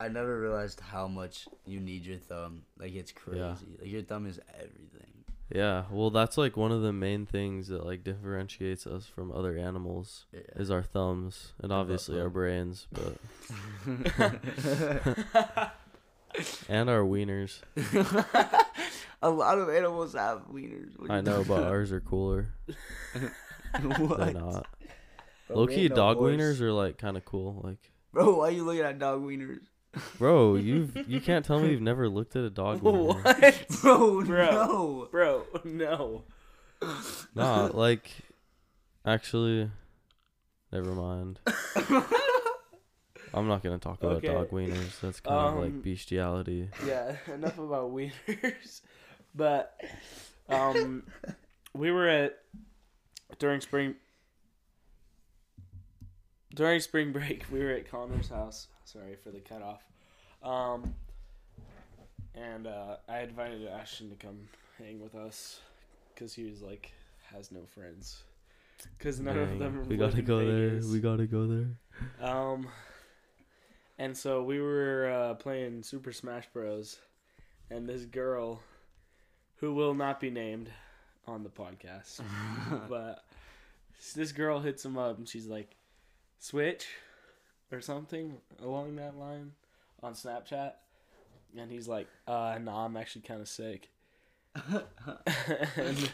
I 0.00 0.08
never 0.08 0.40
realized 0.40 0.80
how 0.80 1.06
much 1.06 1.46
you 1.66 1.80
need 1.80 2.04
your 2.04 2.18
thumb. 2.18 2.62
Like, 2.78 2.94
it's 2.94 3.12
crazy. 3.12 3.38
Yeah. 3.40 3.54
Like, 3.80 3.90
your 3.90 4.02
thumb 4.02 4.26
is 4.26 4.40
everything. 4.54 5.23
Yeah. 5.54 5.84
Well, 5.90 6.10
that's 6.10 6.36
like 6.36 6.56
one 6.56 6.72
of 6.72 6.82
the 6.82 6.92
main 6.92 7.26
things 7.26 7.68
that 7.68 7.86
like 7.86 8.02
differentiates 8.02 8.86
us 8.88 9.06
from 9.06 9.30
other 9.30 9.56
animals 9.56 10.26
Yeah. 10.32 10.40
is 10.56 10.68
our 10.70 10.82
thumbs 10.82 11.52
and 11.62 11.72
obviously 11.72 12.20
our 12.20 12.28
brains, 12.28 12.88
but 12.92 13.16
and 16.68 16.90
our 16.90 17.02
wieners. 17.02 17.60
a 19.22 19.30
lot 19.30 19.58
of 19.58 19.68
animals 19.68 20.14
have 20.14 20.42
wieners. 20.52 20.90
I 21.08 21.20
know, 21.20 21.44
but 21.44 21.62
ours 21.68 21.92
are 21.92 22.00
cooler. 22.00 22.48
what? 23.80 24.18
They're 24.18 24.32
not. 24.34 24.66
Low 25.48 25.66
key, 25.68 25.88
dog 25.88 26.18
wieners 26.18 26.60
are 26.60 26.72
like 26.72 26.98
kind 26.98 27.16
of 27.16 27.24
cool. 27.24 27.60
Like, 27.62 27.92
Bro, 28.12 28.38
why 28.38 28.48
are 28.48 28.50
you 28.50 28.64
looking 28.64 28.82
at 28.82 28.98
dog 28.98 29.22
wieners? 29.22 29.60
Bro, 30.18 30.56
you 30.56 30.90
you 31.06 31.20
can't 31.20 31.44
tell 31.44 31.60
me 31.60 31.70
you've 31.70 31.80
never 31.82 32.08
looked 32.08 32.36
at 32.36 32.44
a 32.44 32.50
dog 32.50 32.82
wiener. 32.82 32.98
what? 33.22 33.66
Bro, 33.82 34.24
Bro. 34.24 34.50
no. 34.50 35.08
Bro, 35.10 35.44
no. 35.64 36.24
Nah, 37.34 37.66
like, 37.72 38.10
actually, 39.06 39.70
never 40.72 40.92
mind. 40.92 41.38
I'm 43.32 43.48
not 43.48 43.62
gonna 43.62 43.78
talk 43.78 44.02
about 44.02 44.18
Okay. 44.18 44.28
dog 44.28 44.50
wieners. 44.50 45.00
That's 45.00 45.20
kind 45.20 45.40
of 45.40 45.54
Um, 45.56 45.60
like 45.60 45.82
bestiality. 45.82 46.68
Yeah, 46.86 47.16
enough 47.32 47.58
about 47.58 47.90
wieners. 47.92 48.80
But 49.36 49.76
um 50.48 51.02
we 51.74 51.90
were 51.90 52.06
at 52.08 52.38
during 53.40 53.60
spring 53.60 53.96
during 56.54 56.78
spring 56.78 57.10
break 57.12 57.44
we 57.50 57.58
were 57.58 57.72
at 57.72 57.90
Connor's 57.90 58.28
house. 58.28 58.68
Sorry 58.84 59.16
for 59.22 59.30
the 59.30 59.40
cutoff. 59.40 59.82
Um 60.42 60.94
and 62.34 62.66
uh 62.66 62.96
I 63.08 63.20
invited 63.20 63.66
Ashton 63.66 64.10
to 64.10 64.16
come 64.16 64.48
hang 64.78 65.00
with 65.00 65.14
us 65.14 65.60
cuz 66.16 66.34
he 66.34 66.44
was 66.44 66.62
like 66.62 66.92
has 67.32 67.50
no 67.50 67.64
friends. 67.66 68.22
Cuz 68.98 69.20
none 69.20 69.38
of 69.38 69.58
them 69.58 69.88
we 69.88 69.96
gotta 69.96 70.22
go 70.22 70.38
Vegas. 70.38 70.84
there. 70.84 70.92
We 70.92 71.00
gotta 71.00 71.26
go 71.26 71.46
there. 71.46 71.78
Um, 72.20 72.68
and 73.98 74.16
so 74.16 74.42
we 74.42 74.60
were 74.60 75.08
uh, 75.08 75.34
playing 75.34 75.82
Super 75.84 76.12
Smash 76.12 76.48
Bros. 76.52 76.98
And 77.70 77.88
this 77.88 78.04
girl, 78.04 78.60
who 79.56 79.72
will 79.74 79.94
not 79.94 80.20
be 80.20 80.30
named, 80.30 80.70
on 81.26 81.42
the 81.42 81.48
podcast. 81.48 82.20
but 82.88 83.24
this 84.14 84.32
girl 84.32 84.60
hits 84.60 84.84
him 84.84 84.98
up 84.98 85.18
and 85.18 85.28
she's 85.28 85.46
like, 85.46 85.76
"Switch," 86.38 86.86
or 87.74 87.80
something 87.80 88.38
along 88.62 88.96
that 88.96 89.16
line 89.18 89.52
on 90.02 90.14
Snapchat, 90.14 90.72
and 91.58 91.70
he's 91.70 91.88
like, 91.88 92.08
"Uh, 92.26 92.58
nah, 92.60 92.84
I'm 92.84 92.96
actually 92.96 93.22
kind 93.22 93.40
of 93.40 93.48
sick." 93.48 93.90
and, 95.76 96.12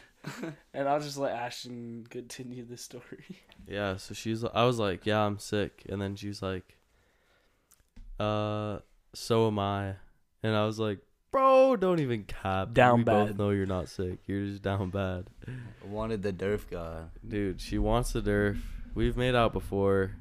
and 0.73 0.89
I'll 0.89 1.01
just 1.01 1.19
let 1.19 1.33
Ashton 1.33 2.07
continue 2.09 2.65
the 2.65 2.77
story. 2.77 3.25
Yeah, 3.69 3.99
so 3.99 4.15
she's 4.15 4.45
I 4.45 4.65
was 4.65 4.79
like, 4.79 5.07
"Yeah, 5.07 5.21
I'm 5.21 5.39
sick." 5.39 5.85
And 5.89 6.01
then 6.01 6.17
she's 6.17 6.43
like, 6.43 6.77
"Uh, 8.19 8.79
so 9.15 9.47
am 9.47 9.59
I." 9.59 9.95
And 10.43 10.57
I 10.57 10.65
was 10.65 10.79
like, 10.79 10.99
"Bro, 11.31 11.77
don't 11.77 12.01
even 12.01 12.25
cap. 12.25 12.73
Down 12.73 12.99
we 12.99 13.05
bad. 13.05 13.29
both 13.29 13.39
know 13.39 13.51
you're 13.51 13.67
not 13.67 13.89
sick. 13.89 14.19
You're 14.27 14.47
just 14.47 14.63
down 14.63 14.91
bad." 14.91 15.27
Wanted 15.85 16.23
the 16.23 16.33
derf 16.33 16.69
guy. 16.71 17.05
Dude, 17.27 17.61
she 17.61 17.79
wants 17.79 18.13
the 18.13 18.23
derf. 18.23 18.59
We've 18.95 19.17
made 19.17 19.35
out 19.35 19.53
before. 19.53 20.17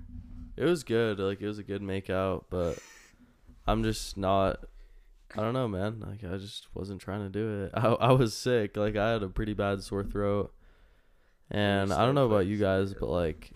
It 0.60 0.66
was 0.66 0.84
good. 0.84 1.20
Like 1.20 1.40
it 1.40 1.48
was 1.48 1.58
a 1.58 1.64
good 1.64 1.82
make 1.82 2.10
out, 2.10 2.48
but 2.50 2.80
I'm 3.66 3.82
just 3.82 4.18
not 4.18 4.60
I 5.34 5.42
don't 5.42 5.54
know, 5.54 5.70
man. 5.70 6.04
Like 6.06 6.30
I 6.30 6.36
just 6.36 6.68
wasn't 6.74 7.00
trying 7.00 7.22
to 7.22 7.30
do 7.30 7.64
it. 7.64 7.72
I 7.82 7.88
I 7.88 8.12
was 8.12 8.36
sick. 8.36 8.76
Like 8.76 8.98
I 8.98 9.14
had 9.14 9.24
a 9.24 9.30
pretty 9.30 9.54
bad 9.54 9.82
sore 9.82 10.04
throat. 10.04 10.54
And 11.50 11.94
I 11.94 12.06
don't 12.06 12.14
know 12.14 12.26
about 12.26 12.46
you 12.46 12.58
guys, 12.58 12.94
but 12.94 13.08
like 13.08 13.52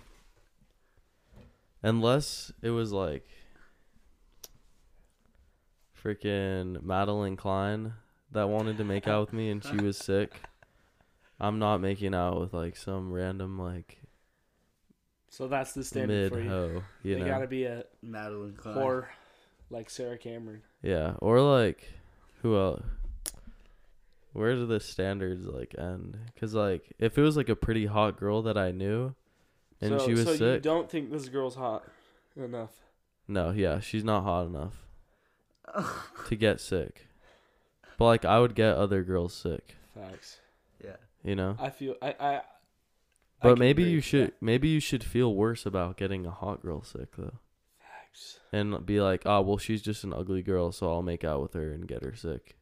unless 1.83 2.53
it 2.61 2.69
was 2.69 2.93
like 2.93 3.27
freaking 6.01 6.77
Madelyn 6.77 7.37
Cline 7.37 7.95
that 8.31 8.47
wanted 8.47 8.77
to 8.77 8.85
make 8.85 9.09
out 9.09 9.27
with 9.27 9.33
me 9.33 9.49
and 9.49 9.61
she 9.61 9.75
was 9.75 9.97
sick, 9.97 10.39
I'm 11.39 11.59
not 11.59 11.81
making 11.81 12.15
out 12.15 12.39
with 12.39 12.53
like 12.53 12.77
some 12.77 13.11
random 13.11 13.59
like 13.59 14.02
So 15.33 15.47
that's 15.47 15.73
the 15.73 15.83
standard 15.83 16.31
mid 16.31 16.31
for 16.31 16.39
you. 16.41 16.47
ho, 16.49 16.83
you 17.01 17.15
they 17.15 17.21
know. 17.21 17.25
gotta 17.27 17.47
be 17.47 17.63
a 17.63 17.85
Madelyn 18.05 18.55
Cline. 18.55 18.75
whore 18.75 19.05
like 19.71 19.89
Sarah 19.89 20.19
Cameron. 20.19 20.61
Yeah, 20.83 21.15
or 21.21 21.41
like 21.41 21.91
who 22.43 22.55
else? 22.55 22.83
Where 24.33 24.53
do 24.53 24.67
the 24.67 24.79
standards 24.79 25.47
like 25.47 25.73
end? 25.75 26.19
Cuz 26.39 26.53
like 26.53 26.93
if 26.99 27.17
it 27.17 27.23
was 27.23 27.35
like 27.35 27.49
a 27.49 27.55
pretty 27.55 27.87
hot 27.87 28.19
girl 28.19 28.43
that 28.43 28.59
I 28.59 28.69
knew 28.69 29.15
and 29.81 29.99
so, 29.99 30.05
she 30.05 30.11
was 30.11 30.25
so 30.25 30.31
you 30.33 30.37
sick. 30.37 30.61
don't 30.61 30.87
think 30.87 31.09
this 31.09 31.27
girl's 31.29 31.55
hot 31.55 31.83
enough? 32.35 32.83
No, 33.27 33.49
yeah, 33.49 33.79
she's 33.79 34.03
not 34.03 34.21
hot 34.21 34.45
enough 34.45 34.85
to 36.27 36.35
get 36.35 36.61
sick. 36.61 37.07
But 37.97 38.05
like 38.05 38.23
I 38.23 38.39
would 38.39 38.53
get 38.53 38.75
other 38.75 39.01
girls 39.01 39.33
sick, 39.33 39.77
Facts. 39.95 40.41
yeah. 40.83 40.97
You 41.23 41.35
know? 41.35 41.55
I 41.57 41.71
feel 41.71 41.95
I 42.03 42.15
I. 42.19 42.41
But 43.43 43.59
maybe 43.59 43.83
you 43.83 44.01
should 44.01 44.33
maybe 44.41 44.67
you 44.67 44.79
should 44.79 45.03
feel 45.03 45.33
worse 45.33 45.65
about 45.65 45.97
getting 45.97 46.25
a 46.25 46.31
hot 46.31 46.61
girl 46.61 46.81
sick 46.81 47.15
though. 47.17 47.39
Facts. 47.79 48.39
And 48.51 48.85
be 48.85 49.01
like, 49.01 49.23
"Oh, 49.25 49.41
well 49.41 49.57
she's 49.57 49.81
just 49.81 50.03
an 50.03 50.13
ugly 50.13 50.41
girl, 50.41 50.71
so 50.71 50.91
I'll 50.91 51.01
make 51.01 51.23
out 51.23 51.41
with 51.41 51.53
her 51.53 51.71
and 51.71 51.87
get 51.87 52.03
her 52.03 52.15
sick." 52.15 52.57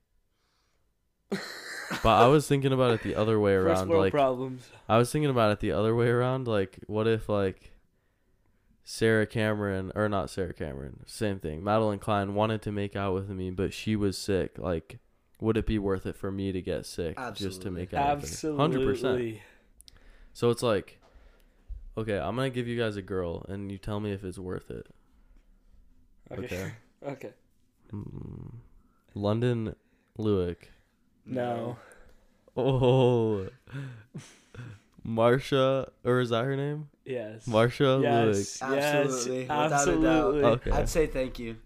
but 1.29 2.05
I 2.05 2.27
was 2.27 2.47
thinking 2.47 2.73
about 2.73 2.91
it 2.91 3.03
the 3.03 3.15
other 3.15 3.39
way 3.39 3.55
First 3.55 3.67
around 3.67 3.89
world 3.89 4.01
like 4.01 4.11
problems. 4.11 4.69
I 4.89 4.97
was 4.97 5.11
thinking 5.11 5.29
about 5.29 5.51
it 5.51 5.59
the 5.59 5.71
other 5.71 5.95
way 5.95 6.07
around. 6.07 6.47
Like, 6.47 6.79
what 6.87 7.07
if 7.07 7.29
like 7.29 7.71
Sarah 8.83 9.27
Cameron 9.27 9.91
or 9.95 10.09
not 10.09 10.29
Sarah 10.29 10.53
Cameron, 10.53 11.03
same 11.05 11.39
thing. 11.39 11.61
Madelyn 11.61 11.99
Cline 11.99 12.33
wanted 12.33 12.61
to 12.63 12.71
make 12.71 12.95
out 12.95 13.13
with 13.13 13.29
me, 13.29 13.51
but 13.51 13.73
she 13.73 13.95
was 13.95 14.17
sick. 14.17 14.57
Like, 14.57 14.99
would 15.39 15.57
it 15.57 15.65
be 15.65 15.79
worth 15.79 16.05
it 16.05 16.15
for 16.15 16.31
me 16.31 16.51
to 16.51 16.61
get 16.61 16.85
sick 16.85 17.17
just 17.33 17.61
to 17.61 17.71
make 17.71 17.93
out 17.93 18.17
with 18.17 18.23
her? 18.23 18.33
Absolutely. 18.33 18.61
Hundred 18.61 18.85
percent. 18.85 19.37
So 20.33 20.49
it's 20.49 20.63
like, 20.63 20.99
okay, 21.97 22.17
I'm 22.17 22.35
gonna 22.35 22.49
give 22.49 22.67
you 22.67 22.77
guys 22.79 22.95
a 22.95 23.01
girl, 23.01 23.45
and 23.49 23.71
you 23.71 23.77
tell 23.77 23.99
me 23.99 24.11
if 24.11 24.23
it's 24.23 24.39
worth 24.39 24.69
it. 24.71 24.87
Okay. 26.31 26.43
Okay. 26.45 26.71
okay. 27.07 27.31
Mm, 27.91 28.53
London 29.13 29.75
Lewick. 30.17 30.69
No. 31.25 31.77
Oh, 32.55 33.47
Marsha, 35.07 35.89
or 36.03 36.19
is 36.19 36.29
that 36.29 36.45
her 36.45 36.55
name? 36.55 36.89
Yes. 37.05 37.45
Marsha 37.45 38.01
Lewick. 38.01 38.35
Yes. 38.35 38.61
Absolutely, 38.61 39.39
Yes. 39.39 39.49
without 39.49 39.87
a 39.87 40.01
doubt. 40.01 40.03
Absolutely. 40.35 40.43
Okay. 40.43 40.71
I'd 40.71 40.89
say 40.89 41.07
thank 41.07 41.39
you. 41.39 41.57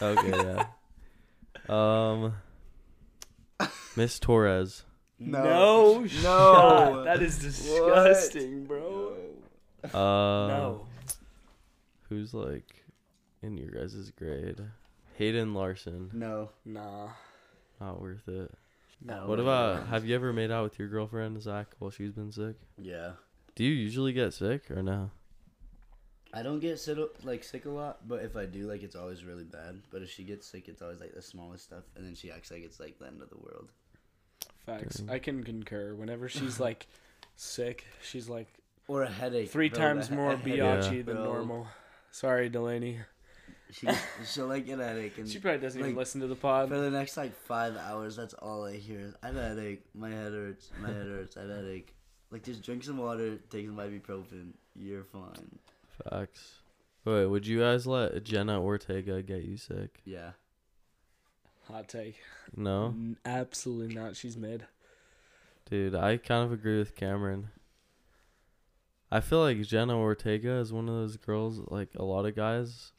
Okay, 0.00 0.30
yeah. 0.30 0.66
Um, 1.66 2.34
Miss 3.96 4.18
Torres. 4.18 4.84
No. 5.24 5.42
No. 5.44 6.00
No. 6.00 6.06
shot. 6.06 7.04
That 7.04 7.22
is 7.22 7.38
disgusting, 7.38 8.64
bro. 8.64 9.16
Uh, 9.84 9.88
No. 10.48 10.86
Who's 12.08 12.34
like 12.34 12.84
in 13.42 13.56
your 13.56 13.70
guys' 13.70 14.10
grade? 14.16 14.60
Hayden 15.16 15.54
Larson. 15.54 16.10
No. 16.12 16.50
Nah. 16.64 17.08
Not 17.80 18.00
worth 18.00 18.26
it. 18.28 18.50
No. 19.04 19.26
What 19.26 19.40
about? 19.40 19.86
Have 19.88 20.04
you 20.06 20.14
ever 20.14 20.32
made 20.32 20.50
out 20.50 20.64
with 20.64 20.78
your 20.78 20.88
girlfriend 20.88 21.40
Zach 21.42 21.74
while 21.78 21.90
she's 21.90 22.12
been 22.12 22.32
sick? 22.32 22.56
Yeah. 22.78 23.12
Do 23.54 23.64
you 23.64 23.72
usually 23.72 24.12
get 24.12 24.32
sick 24.34 24.70
or 24.70 24.82
no? 24.82 25.10
I 26.32 26.42
don't 26.42 26.58
get 26.58 26.80
sick 26.80 26.98
like 27.22 27.44
sick 27.44 27.64
a 27.64 27.70
lot, 27.70 28.08
but 28.08 28.22
if 28.24 28.34
I 28.36 28.44
do, 28.46 28.66
like 28.68 28.82
it's 28.82 28.96
always 28.96 29.24
really 29.24 29.44
bad. 29.44 29.82
But 29.92 30.02
if 30.02 30.10
she 30.10 30.24
gets 30.24 30.46
sick, 30.48 30.68
it's 30.68 30.82
always 30.82 31.00
like 31.00 31.14
the 31.14 31.22
smallest 31.22 31.64
stuff, 31.64 31.84
and 31.96 32.04
then 32.04 32.14
she 32.14 32.30
acts 32.32 32.50
like 32.50 32.64
it's 32.64 32.80
like 32.80 32.98
the 32.98 33.06
end 33.06 33.22
of 33.22 33.30
the 33.30 33.36
world. 33.38 33.70
Facts. 34.66 34.96
Dang. 34.96 35.10
I 35.10 35.18
can 35.18 35.44
concur. 35.44 35.94
Whenever 35.94 36.28
she's 36.28 36.58
like 36.68 36.86
sick, 37.36 37.84
she's 38.02 38.28
like 38.28 38.48
Or 38.88 39.02
a 39.02 39.10
headache. 39.10 39.50
three 39.50 39.68
bro, 39.68 39.78
times 39.78 40.06
a 40.06 40.10
he- 40.10 40.16
more 40.16 40.32
a 40.32 40.36
headache, 40.36 41.06
than 41.06 41.16
bro. 41.16 41.24
normal. 41.24 41.66
Sorry, 42.10 42.48
Delaney. 42.48 42.98
She 43.72 43.88
she'll 44.24 44.46
like 44.46 44.66
get 44.66 44.78
a 44.78 44.84
headache, 44.84 45.18
and 45.18 45.28
She 45.28 45.40
probably 45.40 45.60
doesn't 45.60 45.80
even 45.80 45.96
listen 45.96 46.20
to 46.20 46.28
the 46.28 46.36
pod. 46.36 46.68
for 46.68 46.78
the 46.78 46.90
next 46.90 47.16
like 47.16 47.34
five 47.34 47.76
hours, 47.76 48.14
that's 48.14 48.34
all 48.34 48.64
I 48.64 48.76
hear. 48.76 49.00
is, 49.00 49.14
I 49.22 49.28
have 49.28 49.36
a 49.36 49.48
headache. 49.48 49.82
My 49.94 50.10
head 50.10 50.32
hurts. 50.32 50.70
My 50.80 50.88
head 50.88 51.06
hurts. 51.06 51.36
I 51.36 51.40
have 51.40 51.50
a 51.50 51.54
headache. 51.56 51.94
Like 52.30 52.44
just 52.44 52.62
drink 52.62 52.84
some 52.84 52.98
water, 52.98 53.36
take 53.50 53.66
some 53.66 53.76
ibuprofen. 53.76 54.52
You're 54.76 55.02
fine. 55.04 55.58
Facts. 56.08 56.60
Wait, 57.04 57.26
would 57.26 57.46
you 57.46 57.60
guys 57.60 57.86
let 57.86 58.22
Jenna 58.24 58.62
Ortega 58.62 59.22
get 59.22 59.42
you 59.42 59.56
sick? 59.56 60.00
Yeah. 60.04 60.30
Hot 61.68 61.88
take. 61.88 62.16
No, 62.56 62.86
N- 62.88 63.16
Absolutely 63.24 63.94
not. 63.94 64.16
She's 64.16 64.36
mid. 64.36 64.66
dude. 65.70 65.94
I 65.94 66.16
kind 66.18 66.44
of 66.44 66.52
agree 66.52 66.78
with 66.78 66.94
Cameron. 66.94 67.48
I 69.10 69.20
feel 69.20 69.40
like 69.40 69.60
Jenna 69.62 69.96
Ortega 69.98 70.52
is 70.58 70.72
one 70.72 70.88
of 70.88 70.94
those 70.94 71.16
girls 71.16 71.60
like 71.68 71.88
a 71.96 72.04
lot 72.04 72.26
of 72.26 72.34
guys 72.36 72.92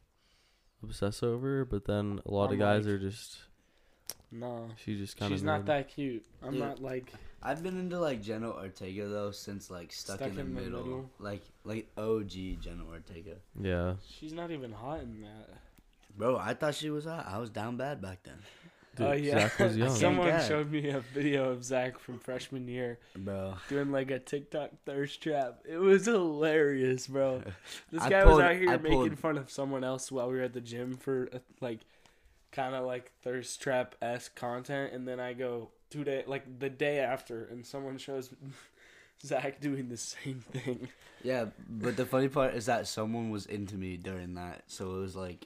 obsess 0.82 1.22
over, 1.24 1.66
but 1.66 1.86
then 1.86 2.22
a 2.26 2.32
lot 2.32 2.48
I'm 2.48 2.54
of 2.54 2.60
guys 2.60 2.86
like- 2.86 2.94
are 2.96 3.00
just 3.00 3.38
No. 4.32 4.70
she 4.78 4.98
just 4.98 5.18
kind 5.18 5.32
of 5.32 5.38
She's 5.38 5.44
not 5.44 5.66
that 5.66 5.90
cute. 5.90 6.26
I'm 6.42 6.52
Dude. 6.52 6.60
not 6.62 6.82
like 6.82 7.14
I've 7.44 7.62
been 7.62 7.78
into 7.78 8.00
like 8.00 8.22
Jenna 8.24 8.50
Ortega 8.50 9.08
though 9.08 9.30
since 9.32 9.70
like 9.70 9.92
stuck, 9.94 10.22
in, 10.22 10.36
the, 10.36 10.44
middle. 10.44 11.10
Like 11.20 11.44
like 11.64 11.92
OG 11.98 12.60
Jenna 12.62 12.86
Ortega. 12.90 13.36
Yeah, 13.62 13.96
she's 14.10 14.34
not 14.34 14.50
even 14.52 14.72
hot 14.72 15.02
in 15.02 15.22
that. 15.22 15.50
Bro, 16.18 16.38
I 16.38 16.54
thought 16.54 16.76
she 16.76 16.90
was 16.90 17.06
hot. 17.06 17.26
I 17.28 17.38
was 17.40 17.50
down 17.50 17.78
bad 17.78 18.02
back 18.02 18.20
then. 18.24 18.38
dude, 18.96 19.08
Oh 19.08 19.12
yeah. 19.14 19.40
Zach 19.50 19.60
was 19.60 19.78
young. 19.84 19.90
Someone 19.96 20.30
God. 20.30 20.48
showed 20.48 20.72
me 20.72 20.90
a 20.90 21.00
video 21.02 21.50
of 21.52 21.64
Zach 21.64 22.00
from 22.00 22.20
freshman 22.20 22.68
year 22.68 23.00
Bro. 23.18 23.56
doing 23.68 23.92
like 23.92 24.12
a 24.12 24.20
TikTok 24.20 24.72
thirst 24.86 25.22
trap. 25.22 25.60
It 25.68 25.78
was 25.78 26.06
hilarious, 26.06 27.08
bro. 27.08 27.42
This 27.92 28.02
I 28.02 28.10
guy 28.10 28.26
was 28.26 28.40
out 28.40 28.56
here 28.56 28.70
I 28.70 28.78
making 28.78 28.92
pulled- 29.00 29.20
fun 29.20 29.38
of 29.38 29.50
someone 29.52 29.84
else 29.84 30.12
while 30.12 30.30
we 30.30 30.36
were 30.38 30.44
at 30.44 30.54
the 30.54 30.62
gym 30.62 30.96
for 30.96 31.30
uh, 31.34 31.40
like 31.62 31.80
kind 32.52 32.74
of 32.74 32.86
like 32.86 33.12
thirst 33.22 33.62
trap 33.62 33.96
esque 34.02 34.34
content, 34.36 34.94
and 34.94 35.06
then 35.08 35.20
I 35.20 35.34
go 35.34 35.72
two 35.90 36.06
day 36.06 36.24
like 36.26 36.60
the 36.60 36.70
day 36.70 37.00
after, 37.00 37.44
and 37.52 37.66
someone 37.66 37.98
shows 37.98 38.30
Zach 39.26 39.60
doing 39.60 39.90
the 39.90 39.98
same 39.98 40.40
thing. 40.54 40.88
Yeah, 41.24 41.46
but 41.70 41.98
the 41.98 42.06
funny 42.06 42.28
part 42.30 42.54
is 42.54 42.68
that 42.68 42.88
someone 42.88 43.30
was 43.32 43.46
into 43.46 43.76
me 43.76 43.98
during 43.98 44.36
that, 44.36 44.64
so 44.68 44.96
it 44.96 45.00
was 45.00 45.16
like 45.18 45.46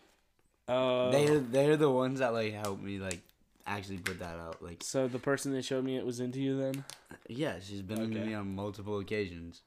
Uh, 0.70 1.12
they 1.12 1.26
they're 1.38 1.78
the 1.78 1.90
ones 1.90 2.20
that 2.20 2.34
like 2.34 2.54
helped 2.54 2.82
me 2.84 3.00
like 3.00 3.20
actually 3.66 3.98
put 3.98 4.20
that 4.20 4.40
out. 4.40 4.62
Like 4.62 4.84
so 4.84 5.08
the 5.08 5.20
person 5.20 5.54
that 5.54 5.64
showed 5.66 5.84
me 5.84 5.98
it 5.98 6.06
was 6.06 6.20
into 6.20 6.40
you 6.40 6.58
then. 6.60 6.84
yeah, 7.28 7.56
she's 7.62 7.82
been 7.82 8.00
into 8.02 8.20
Okay. 8.20 8.28
me 8.28 8.34
on 8.36 8.54
multiple 8.56 9.00
occasions. 9.00 9.62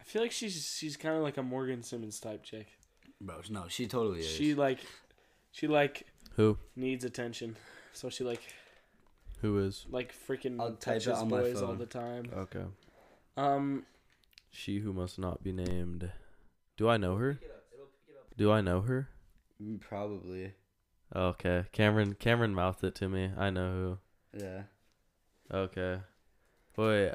I 0.00 0.04
feel 0.04 0.22
like 0.22 0.32
she's 0.32 0.74
she's 0.78 0.96
kind 0.96 1.16
of 1.16 1.22
like 1.22 1.36
a 1.36 1.42
Morgan 1.42 1.82
Simmons 1.82 2.20
type 2.20 2.42
chick. 2.42 2.68
Bro, 3.20 3.36
no, 3.50 3.64
she 3.68 3.86
totally 3.86 4.20
is. 4.20 4.26
She 4.26 4.54
like 4.54 4.78
she 5.52 5.66
like 5.66 6.04
Who? 6.36 6.58
needs 6.76 7.04
attention, 7.04 7.56
so 7.92 8.08
she 8.10 8.24
like 8.24 8.42
Who 9.42 9.58
is? 9.58 9.86
like 9.90 10.14
freaking 10.28 10.60
I'll 10.60 10.72
type 10.72 10.96
it 10.96 11.04
touches 11.04 11.18
on 11.18 11.28
my 11.28 11.40
boys 11.40 11.60
all 11.62 11.68
phone. 11.68 11.78
the 11.78 11.86
time. 11.86 12.30
Okay. 12.36 12.64
Um, 13.36 13.84
She 14.50 14.78
who 14.78 14.92
must 14.92 15.18
not 15.18 15.42
be 15.42 15.52
named. 15.52 16.10
Do 16.76 16.88
I 16.88 16.96
know 16.96 17.16
her? 17.16 17.40
Do 18.36 18.50
I 18.52 18.60
know 18.60 18.80
her? 18.82 19.08
Mm, 19.62 19.80
Probably. 19.80 20.52
Okay. 21.14 21.64
Cameron 21.72 22.14
Cameron 22.14 22.54
mouthed 22.54 22.82
it 22.84 22.94
to 22.96 23.08
me. 23.08 23.30
I 23.36 23.50
know 23.50 23.98
who. 24.32 24.38
Yeah. 24.44 24.62
Okay. 25.52 26.00
Wait. 26.76 27.12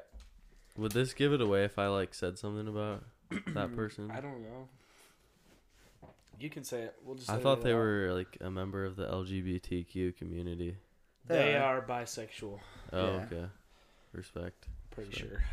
Would 0.77 0.93
this 0.93 1.13
give 1.13 1.33
it 1.33 1.41
away 1.41 1.65
if 1.65 1.77
I 1.77 1.87
like 1.87 2.13
said 2.13 2.39
something 2.39 2.67
about 2.67 3.03
that 3.53 3.75
person? 3.75 4.09
I 4.09 4.21
don't 4.21 4.41
know. 4.41 4.69
You 6.39 6.49
can 6.49 6.63
say 6.63 6.83
it. 6.83 6.95
We'll 7.03 7.15
just. 7.15 7.29
I 7.29 7.37
thought 7.37 7.61
they 7.61 7.71
out. 7.73 7.77
were 7.77 8.11
like 8.13 8.37
a 8.41 8.49
member 8.49 8.85
of 8.85 8.95
the 8.95 9.05
LGBTQ 9.05 10.17
community. 10.17 10.77
They 11.27 11.35
They 11.35 11.55
are 11.57 11.81
bisexual. 11.81 12.59
Oh, 12.93 13.05
Yeah. 13.05 13.25
okay. 13.25 13.45
Respect. 14.13 14.67
Pretty 14.89 15.11
Sorry. 15.15 15.29
sure. 15.29 15.43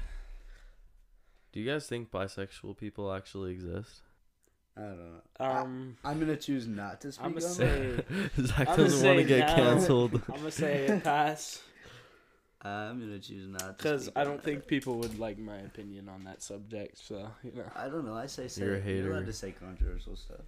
Do 1.53 1.61
you 1.61 1.70
guys 1.70 1.87
think 1.87 2.11
bisexual 2.11 2.77
people 2.79 3.12
actually 3.12 3.53
exist? 3.53 4.01
I 4.79 4.81
don't 4.83 4.99
know. 4.99 5.21
Um, 5.41 5.97
I'm 6.05 6.21
gonna 6.21 6.37
choose 6.37 6.67
not 6.69 7.01
to 7.01 7.12
speak 7.12 7.25
I'm 7.27 7.33
gonna 7.33 7.41
say. 7.43 8.01
Zach 8.41 8.69
I'm 8.69 8.77
doesn't 8.77 9.07
want 9.07 9.19
to 9.19 9.25
get 9.25 9.49
no. 9.49 9.55
canceled. 9.55 10.23
I'm 10.29 10.38
gonna 10.38 10.51
say 10.51 11.01
pass 11.05 11.62
I'm 12.62 12.99
gonna 12.99 13.19
choose 13.19 13.49
not 13.49 13.61
to. 13.61 13.73
because 13.77 14.11
I 14.17 14.25
don't 14.25 14.37
that. 14.37 14.45
think 14.45 14.67
people 14.67 14.99
would 14.99 15.19
like 15.19 15.38
my 15.38 15.59
opinion 15.59 16.09
on 16.09 16.25
that 16.25 16.43
subject. 16.43 16.99
So 16.99 17.31
you 17.43 17.53
know. 17.53 17.64
I 17.77 17.88
don't 17.88 18.05
know. 18.05 18.14
I 18.14 18.27
say 18.27 18.49
say 18.49 18.62
You're 18.64 18.75
a 18.77 18.79
it. 18.79 19.05
You're 19.05 19.12
allowed 19.12 19.27
to 19.27 19.33
say 19.33 19.53
controversial 19.53 20.17
stuff. 20.17 20.41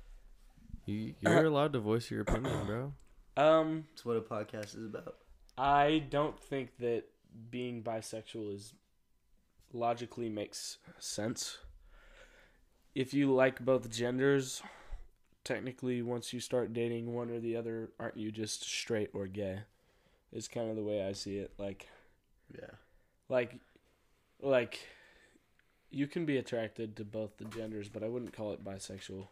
You, 0.86 1.14
you're 1.20 1.44
allowed 1.44 1.72
to 1.74 1.78
voice 1.78 2.10
your 2.10 2.22
opinion, 2.22 2.66
bro. 2.66 2.92
Um, 3.36 3.84
It's 3.92 4.04
what 4.04 4.16
a 4.16 4.20
podcast 4.20 4.76
is 4.76 4.84
about. 4.84 5.14
I 5.56 6.04
don't 6.10 6.38
think 6.38 6.76
that 6.78 7.04
being 7.50 7.82
bisexual 7.82 8.54
is 8.54 8.74
logically 9.72 10.28
makes 10.28 10.78
sense. 10.98 11.58
If 12.94 13.14
you 13.14 13.32
like 13.32 13.64
both 13.64 13.90
genders, 13.90 14.62
technically 15.44 16.02
once 16.02 16.32
you 16.32 16.40
start 16.40 16.72
dating 16.72 17.14
one 17.14 17.30
or 17.30 17.38
the 17.38 17.56
other, 17.56 17.90
aren't 17.98 18.16
you 18.16 18.30
just 18.32 18.62
straight 18.64 19.10
or 19.14 19.26
gay? 19.26 19.60
Is 20.32 20.48
kind 20.48 20.70
of 20.70 20.76
the 20.76 20.82
way 20.82 21.04
I 21.06 21.12
see 21.12 21.38
it. 21.38 21.52
Like 21.58 21.88
Yeah. 22.54 22.70
like 23.28 23.54
like 24.40 24.80
you 25.90 26.06
can 26.06 26.24
be 26.24 26.36
attracted 26.36 26.96
to 26.96 27.04
both 27.04 27.36
the 27.36 27.44
genders, 27.46 27.88
but 27.88 28.02
I 28.02 28.08
wouldn't 28.08 28.32
call 28.32 28.52
it 28.52 28.64
bisexual. 28.64 29.26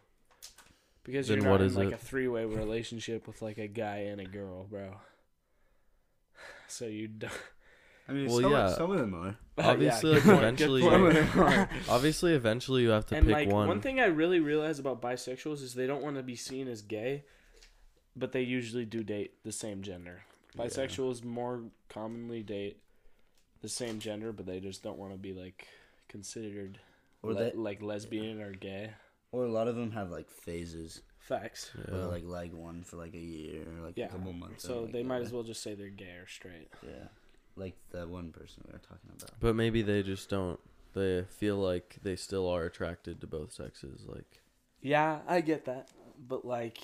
Because 1.03 1.27
Then 1.27 1.37
you're 1.37 1.45
not 1.45 1.51
what 1.51 1.61
in 1.61 1.67
is 1.67 1.75
like 1.77 1.87
it? 1.87 1.93
a 1.93 1.97
three-way 1.97 2.45
relationship 2.45 3.27
with 3.27 3.41
like 3.41 3.57
a 3.57 3.67
guy 3.67 3.97
and 3.99 4.19
a 4.21 4.25
girl, 4.25 4.65
bro. 4.65 4.95
So 6.67 6.85
you 6.85 7.07
don't 7.07 7.31
I 8.09 8.13
mean, 8.13 8.27
Well, 8.27 8.41
some, 8.41 8.51
yeah. 8.51 8.73
some 8.73 8.91
of 8.91 8.97
them 8.99 9.13
are. 9.15 9.35
Obviously, 9.63 10.09
Yeah, 10.09 10.15
like, 10.15 10.23
good 10.23 10.29
point, 10.31 10.57
good 10.57 10.65
eventually- 10.67 10.81
point. 10.81 10.93
Some 10.93 11.05
of 11.05 11.13
them 11.13 11.39
are. 11.39 11.69
Obviously, 11.89 12.33
eventually 12.33 12.81
you 12.83 12.89
have 12.89 13.05
to 13.07 13.15
and 13.15 13.25
pick 13.27 13.33
like 13.33 13.49
one. 13.49 13.67
one. 13.67 13.81
thing 13.81 13.99
I 13.99 14.05
really 14.05 14.39
realize 14.39 14.79
about 14.79 15.01
bisexuals 15.01 15.61
is 15.61 15.73
they 15.73 15.87
don't 15.87 16.01
want 16.01 16.15
to 16.17 16.23
be 16.23 16.35
seen 16.35 16.67
as 16.67 16.81
gay, 16.81 17.23
but 18.15 18.31
they 18.31 18.41
usually 18.41 18.85
do 18.85 19.03
date 19.03 19.33
the 19.43 19.51
same 19.51 19.81
gender. 19.81 20.23
Yeah. 20.55 20.65
Bisexuals 20.65 21.23
more 21.23 21.61
commonly 21.89 22.41
date 22.43 22.81
the 23.61 23.69
same 23.69 23.99
gender, 23.99 24.31
but 24.31 24.45
they 24.45 24.59
just 24.59 24.81
don't 24.83 24.97
want 24.97 25.11
to 25.11 25.17
be 25.17 25.33
like 25.33 25.67
considered 26.07 26.79
Or 27.21 27.33
le- 27.33 27.43
they, 27.43 27.51
like 27.51 27.81
lesbian 27.81 28.41
or 28.41 28.53
gay. 28.53 28.91
or 29.31 29.43
a 29.45 29.51
lot 29.51 29.67
of 29.67 29.75
them 29.75 29.91
have 29.91 30.09
like 30.09 30.29
phases. 30.31 31.01
Facts. 31.19 31.69
Yeah. 31.77 31.93
Where 31.93 32.01
they, 32.01 32.07
like 32.07 32.23
like 32.25 32.53
one 32.53 32.83
for 32.83 32.95
like 32.95 33.13
a 33.13 33.19
year 33.19 33.61
or 33.77 33.85
like 33.85 33.97
Yeah. 33.97 34.05
a 34.05 34.09
couple 34.09 34.33
months. 34.33 34.63
So 34.63 34.73
and, 34.75 34.83
like, 34.85 34.93
they 34.93 35.03
might 35.03 35.19
go 35.19 35.25
as 35.25 35.31
well 35.33 35.43
just 35.43 35.61
say 35.61 35.75
they're 35.75 35.89
gay 35.89 36.15
or 36.15 36.27
straight. 36.27 36.69
Yeah. 36.81 37.09
Like 37.59 37.75
the 37.91 38.07
one 38.07 38.31
person 38.31 38.63
we 38.65 38.73
were 38.73 38.79
talking 38.79 39.11
about. 39.17 39.31
But 39.39 39.55
maybe 39.55 39.81
they 39.81 40.03
just 40.03 40.29
don't. 40.29 40.59
They 40.93 41.23
feel 41.29 41.57
like 41.57 41.97
they 42.01 42.15
still 42.15 42.49
are 42.49 42.63
attracted 42.65 43.21
to 43.21 43.27
both 43.27 43.53
sexes. 43.53 44.05
Like 44.07 44.41
Yeah, 44.81 45.19
I 45.27 45.41
get 45.41 45.65
that, 45.65 45.89
but 46.27 46.45
like 46.45 46.79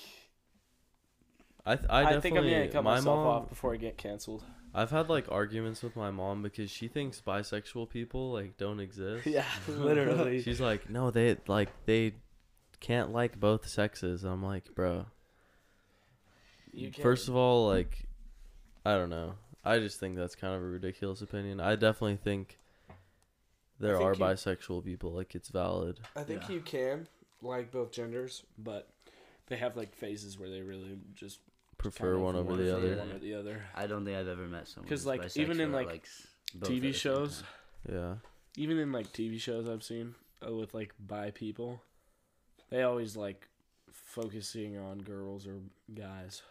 I, 1.64 1.76
th- 1.76 1.88
I 1.90 2.00
I, 2.00 2.02
definitely. 2.12 2.20
think 2.20 2.38
I'm 2.38 2.44
gonna 2.44 2.68
cut 2.68 2.84
my 2.84 2.90
myself 2.96 3.16
mom, 3.16 3.26
off 3.26 3.48
before 3.48 3.74
I 3.74 3.76
get 3.76 3.96
canceled. 3.96 4.44
I've 4.72 4.90
had 4.90 5.08
like 5.08 5.26
arguments 5.32 5.82
with 5.82 5.96
my 5.96 6.10
mom 6.10 6.42
because 6.42 6.70
she 6.70 6.86
thinks 6.86 7.20
bisexual 7.26 7.88
people 7.88 8.30
like 8.32 8.56
don't 8.56 8.78
exist. 8.78 9.26
yeah, 9.26 9.44
literally. 9.68 10.42
She's 10.42 10.60
like, 10.60 10.88
no, 10.90 11.10
they 11.10 11.36
like 11.48 11.70
they 11.86 12.14
can't 12.78 13.10
like 13.12 13.40
both 13.40 13.66
sexes. 13.66 14.22
I'm 14.22 14.44
like, 14.44 14.74
bro. 14.74 15.06
You 16.72 16.90
can. 16.90 17.02
First 17.02 17.28
of 17.28 17.34
all, 17.34 17.66
like, 17.66 18.06
I 18.84 18.92
don't 18.94 19.08
know. 19.10 19.34
I 19.66 19.78
just 19.78 19.98
think 20.00 20.16
that's 20.16 20.34
kind 20.34 20.54
of 20.54 20.62
a 20.62 20.66
ridiculous 20.66 21.22
opinion. 21.22 21.60
I 21.60 21.74
definitely 21.76 22.16
think 22.16 22.58
there 23.80 23.96
think 23.98 24.08
are 24.08 24.14
you- 24.14 24.20
bisexual 24.20 24.84
people. 24.84 25.10
Like, 25.12 25.34
it's 25.34 25.48
valid. 25.48 26.00
I 26.14 26.22
think 26.22 26.42
Yeah. 26.48 26.54
you 26.56 26.60
can 26.60 27.08
like 27.42 27.70
both 27.70 27.90
genders, 27.92 28.44
but 28.58 28.88
they 29.48 29.56
have 29.56 29.76
like 29.76 29.94
phases 29.94 30.38
where 30.38 30.48
they 30.48 30.62
really 30.62 30.98
just 31.14 31.40
Prefer 31.78 32.04
kind 32.04 32.16
of 32.16 32.22
one 32.22 32.36
over 32.36 32.50
wanna 32.50 32.62
the 32.62 32.76
other. 32.76 32.96
one 32.96 33.12
or 33.12 33.18
the 33.18 33.34
other. 33.34 33.64
I 33.74 33.86
don't 33.86 34.04
think 34.04 34.16
I've 34.16 34.28
ever 34.28 34.46
met 34.46 34.66
someone 34.68 34.88
'Cause, 34.88 35.00
who's 35.00 35.06
like, 35.06 35.36
even 35.36 35.60
in, 35.60 35.68
bisexual 35.68 35.72
that 35.72 35.76
like, 35.86 36.08
TV 36.64 36.76
at 36.76 36.82
the 36.82 36.92
same 36.92 36.92
shows. 36.92 37.42
Yeah. 37.88 38.16
Even 38.56 38.78
in 38.78 38.92
like 38.92 39.12
TV 39.12 39.38
shows 39.38 39.68
I've 39.68 39.82
seen 39.84 40.14
uh, 40.46 40.52
with 40.54 40.72
like 40.74 40.94
bi 40.98 41.30
people, 41.30 41.82
they 42.70 42.82
always 42.82 43.16
like 43.16 43.48
focusing 43.90 44.78
on 44.78 44.98
girls 45.00 45.46
or 45.46 45.60
guys. 45.94 46.42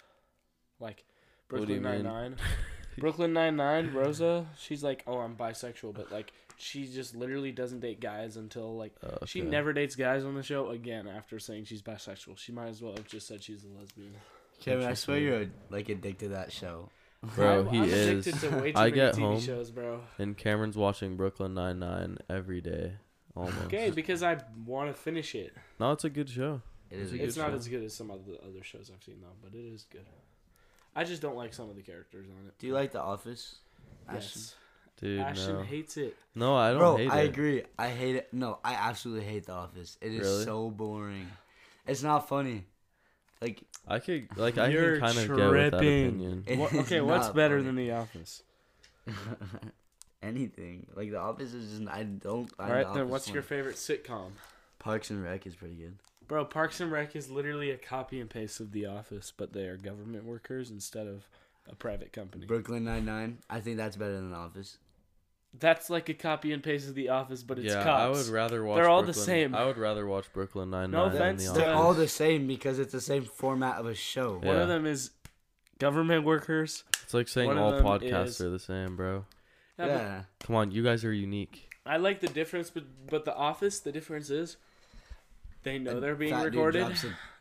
Like 0.79 1.03
What 1.49 1.65
do 1.65 1.73
you 1.73 1.79
Brooklyn 1.79 2.03
mean? 2.03 2.03
Nine 2.03 2.31
Nine. 2.31 2.35
Brooklyn 2.97 3.33
Nine 3.33 3.55
Nine, 3.55 3.93
Rosa, 3.93 4.47
she's 4.57 4.83
like, 4.83 5.03
oh, 5.07 5.19
I'm 5.19 5.35
bisexual, 5.35 5.93
but 5.93 6.11
like, 6.11 6.31
she 6.57 6.85
just 6.87 7.15
literally 7.15 7.51
doesn't 7.51 7.81
date 7.81 7.99
guys 7.99 8.37
until 8.37 8.75
like 8.77 8.93
Oh, 9.03 9.25
she 9.25 9.41
never 9.41 9.73
dates 9.73 9.95
guys 9.95 10.23
on 10.23 10.35
the 10.35 10.43
show 10.43 10.69
again 10.69 11.07
after 11.07 11.37
saying 11.39 11.65
she's 11.65 11.81
bisexual. 11.81 12.37
She 12.37 12.51
might 12.53 12.67
as 12.69 12.81
well 12.81 12.93
have 12.93 13.07
just 13.07 13.27
said 13.27 13.43
she's 13.43 13.63
a 13.65 13.79
lesbian. 13.79 14.13
Kevin, 14.61 14.85
I 14.87 14.93
swear 14.93 15.17
you're 15.19 15.47
like 15.69 15.89
addicted 15.89 16.27
to 16.27 16.29
that 16.35 16.51
show. 16.53 16.89
Bro, 17.35 17.61
I'm, 17.61 17.67
he 17.69 17.77
I'm 17.79 17.83
is. 17.89 18.07
addicted 18.27 18.49
to 18.51 18.55
way 18.61 18.71
too 18.73 18.77
I 18.77 18.83
many 18.83 18.91
get 18.95 19.15
TV 19.15 19.19
home 19.19 19.39
shows, 19.41 19.71
bro. 19.71 19.99
and 20.17 20.37
Cameron's 20.37 20.77
watching 20.77 21.17
Brooklyn 21.17 21.53
Nine 21.55 21.79
Nine 21.79 22.19
every 22.29 22.61
day, 22.61 22.93
almost. 23.35 23.57
Okay, 23.65 23.89
because 23.89 24.23
I 24.23 24.37
want 24.65 24.89
to 24.89 24.93
finish 25.01 25.35
it. 25.35 25.53
No, 25.79 25.91
it's 25.91 26.05
a 26.05 26.09
good 26.09 26.29
show. 26.29 26.61
It 26.91 26.99
is 26.99 27.11
a 27.11 27.15
a 27.15 27.17
good 27.17 27.27
It's 27.27 27.35
not 27.37 27.49
show. 27.49 27.55
as 27.55 27.67
good 27.67 27.83
as 27.83 27.93
some 27.95 28.11
of 28.11 28.25
the 28.25 28.35
other 28.43 28.63
shows 28.63 28.91
I've 28.95 29.03
seen 29.03 29.17
though, 29.21 29.35
but 29.43 29.53
it 29.57 29.65
is 29.65 29.85
good. 29.91 30.05
I 30.95 31.03
just 31.03 31.21
don't 31.21 31.35
like 31.35 31.53
some 31.53 31.69
of 31.69 31.75
the 31.75 31.81
characters 31.81 32.27
on 32.29 32.47
it. 32.47 32.53
Do 32.57 32.67
you 32.67 32.73
like 32.73 32.91
The 32.91 33.01
Office? 33.01 33.55
Ashton? 34.07 34.21
Yes. 34.41 34.55
Dude, 35.01 35.19
Ashton 35.19 35.55
no. 35.57 35.61
hates 35.63 35.97
it. 35.97 36.15
No, 36.35 36.55
I 36.55 36.69
don't 36.69 36.79
Bro, 36.79 36.97
hate 36.97 37.11
I 37.11 37.21
it. 37.21 37.29
agree. 37.29 37.63
I 37.77 37.89
hate 37.89 38.15
it. 38.15 38.29
No, 38.33 38.59
I 38.63 38.75
absolutely 38.75 39.25
hate 39.25 39.45
The 39.47 39.51
Office. 39.53 39.97
It 40.01 40.13
is 40.13 40.21
Really? 40.21 40.43
so 40.45 40.69
boring. 40.69 41.27
It's 41.85 42.01
not 42.01 42.29
funny. 42.29 42.63
Like 43.41 43.61
I 43.87 43.99
could 43.99 44.29
like 44.37 44.57
I 44.57 44.69
You're 44.69 44.97
can 44.99 45.01
kind 45.13 45.17
of 45.17 45.27
go 45.27 45.51
with 45.51 45.71
that 45.71 45.77
tripping. 45.79 46.07
opinion. 46.07 46.43
it 46.47 46.57
What, 46.57 46.71
is 46.73 46.79
okay, 46.79 47.01
what's 47.01 47.27
not 47.27 47.35
better 47.35 47.55
funny. 47.57 47.65
than 47.67 47.75
The 47.75 47.91
Office? 47.91 48.43
anything? 50.23 50.87
Like 50.95 51.11
The 51.11 51.19
Office 51.19 51.53
is 51.53 51.77
just 51.79 51.89
I 51.91 52.03
don't. 52.03 52.49
All 52.59 52.65
find 52.65 52.71
right, 52.73 52.87
The 52.87 52.93
then 52.93 53.01
Office 53.03 53.11
what's 53.11 53.29
your 53.31 53.43
favorite 53.43 53.75
sitcom? 53.75 54.31
Parks 54.79 55.09
and 55.09 55.23
Rec 55.23 55.45
is 55.47 55.55
pretty 55.55 55.75
good. 55.75 55.95
Bro, 56.27 56.45
Parks 56.45 56.79
and 56.81 56.91
Rec 56.91 57.15
is 57.15 57.29
literally 57.29 57.69
a 57.71 57.77
copy 57.77 58.19
and 58.19 58.29
paste 58.29 58.59
of 58.59 58.71
The 58.71 58.85
Office, 58.85 59.31
but 59.35 59.53
they 59.53 59.67
are 59.67 59.77
government 59.77 60.25
workers 60.25 60.71
instead 60.71 61.07
of 61.07 61.27
a 61.69 61.75
private 61.75 62.11
company. 62.13 62.45
Brooklyn 62.45 62.83
Nine 62.83 63.05
Nine. 63.05 63.37
I 63.49 63.59
think 63.59 63.77
that's 63.77 63.95
better 63.95 64.13
than 64.13 64.31
The 64.31 64.35
Office. 64.37 64.77
That's 65.57 65.89
like 65.89 66.09
a 66.09 66.13
copy 66.13 66.51
and 66.51 66.61
paste 66.61 66.89
of 66.89 66.95
The 66.95 67.09
Office, 67.09 67.41
but 67.43 67.57
it's 67.59 67.73
yeah, 67.73 67.83
cops. 67.83 67.87
I 68.01 68.09
would 68.09 68.27
rather 68.33 68.63
watch. 68.63 68.75
They're 68.77 68.89
all 68.89 69.03
the 69.03 69.13
same. 69.13 69.55
I 69.55 69.65
would 69.65 69.77
rather 69.77 70.05
watch 70.05 70.25
Brooklyn 70.33 70.69
Nine 70.71 70.91
No 70.91 71.03
Nine 71.05 71.13
than 71.13 71.21
offense 71.21 71.47
The 71.47 71.53
They're 71.53 71.69
Office. 71.73 71.75
all 71.85 71.93
the 71.93 72.07
same 72.07 72.47
because 72.47 72.79
it's 72.79 72.91
the 72.91 72.99
same 73.01 73.23
format 73.23 73.77
of 73.77 73.85
a 73.85 73.95
show. 73.95 74.39
Yeah. 74.43 74.47
One 74.49 74.57
of 74.57 74.67
them 74.67 74.85
is 74.85 75.11
government 75.79 76.25
workers. 76.25 76.83
It's 77.03 77.13
like 77.13 77.27
saying 77.27 77.47
one 77.47 77.57
all 77.57 77.71
podcasts 77.81 78.25
is- 78.27 78.41
are 78.41 78.49
the 78.49 78.59
same, 78.59 78.95
bro. 78.95 79.25
Yeah, 79.79 79.85
Yeah. 79.87 80.23
but 80.39 80.45
Come 80.47 80.55
on, 80.55 80.71
you 80.71 80.83
guys 80.83 81.05
are 81.05 81.13
unique. 81.13 81.69
I 81.85 81.97
like 81.97 82.19
the 82.19 82.27
difference, 82.27 82.69
but 82.69 82.83
but 83.09 83.25
The 83.25 83.35
Office, 83.35 83.79
the 83.79 83.91
difference 83.91 84.29
is 84.29 84.57
they 85.65 85.77
know 85.79 85.97
A 85.97 85.99
they're 85.99 86.15
being 86.15 86.33
recorded. 86.39 86.95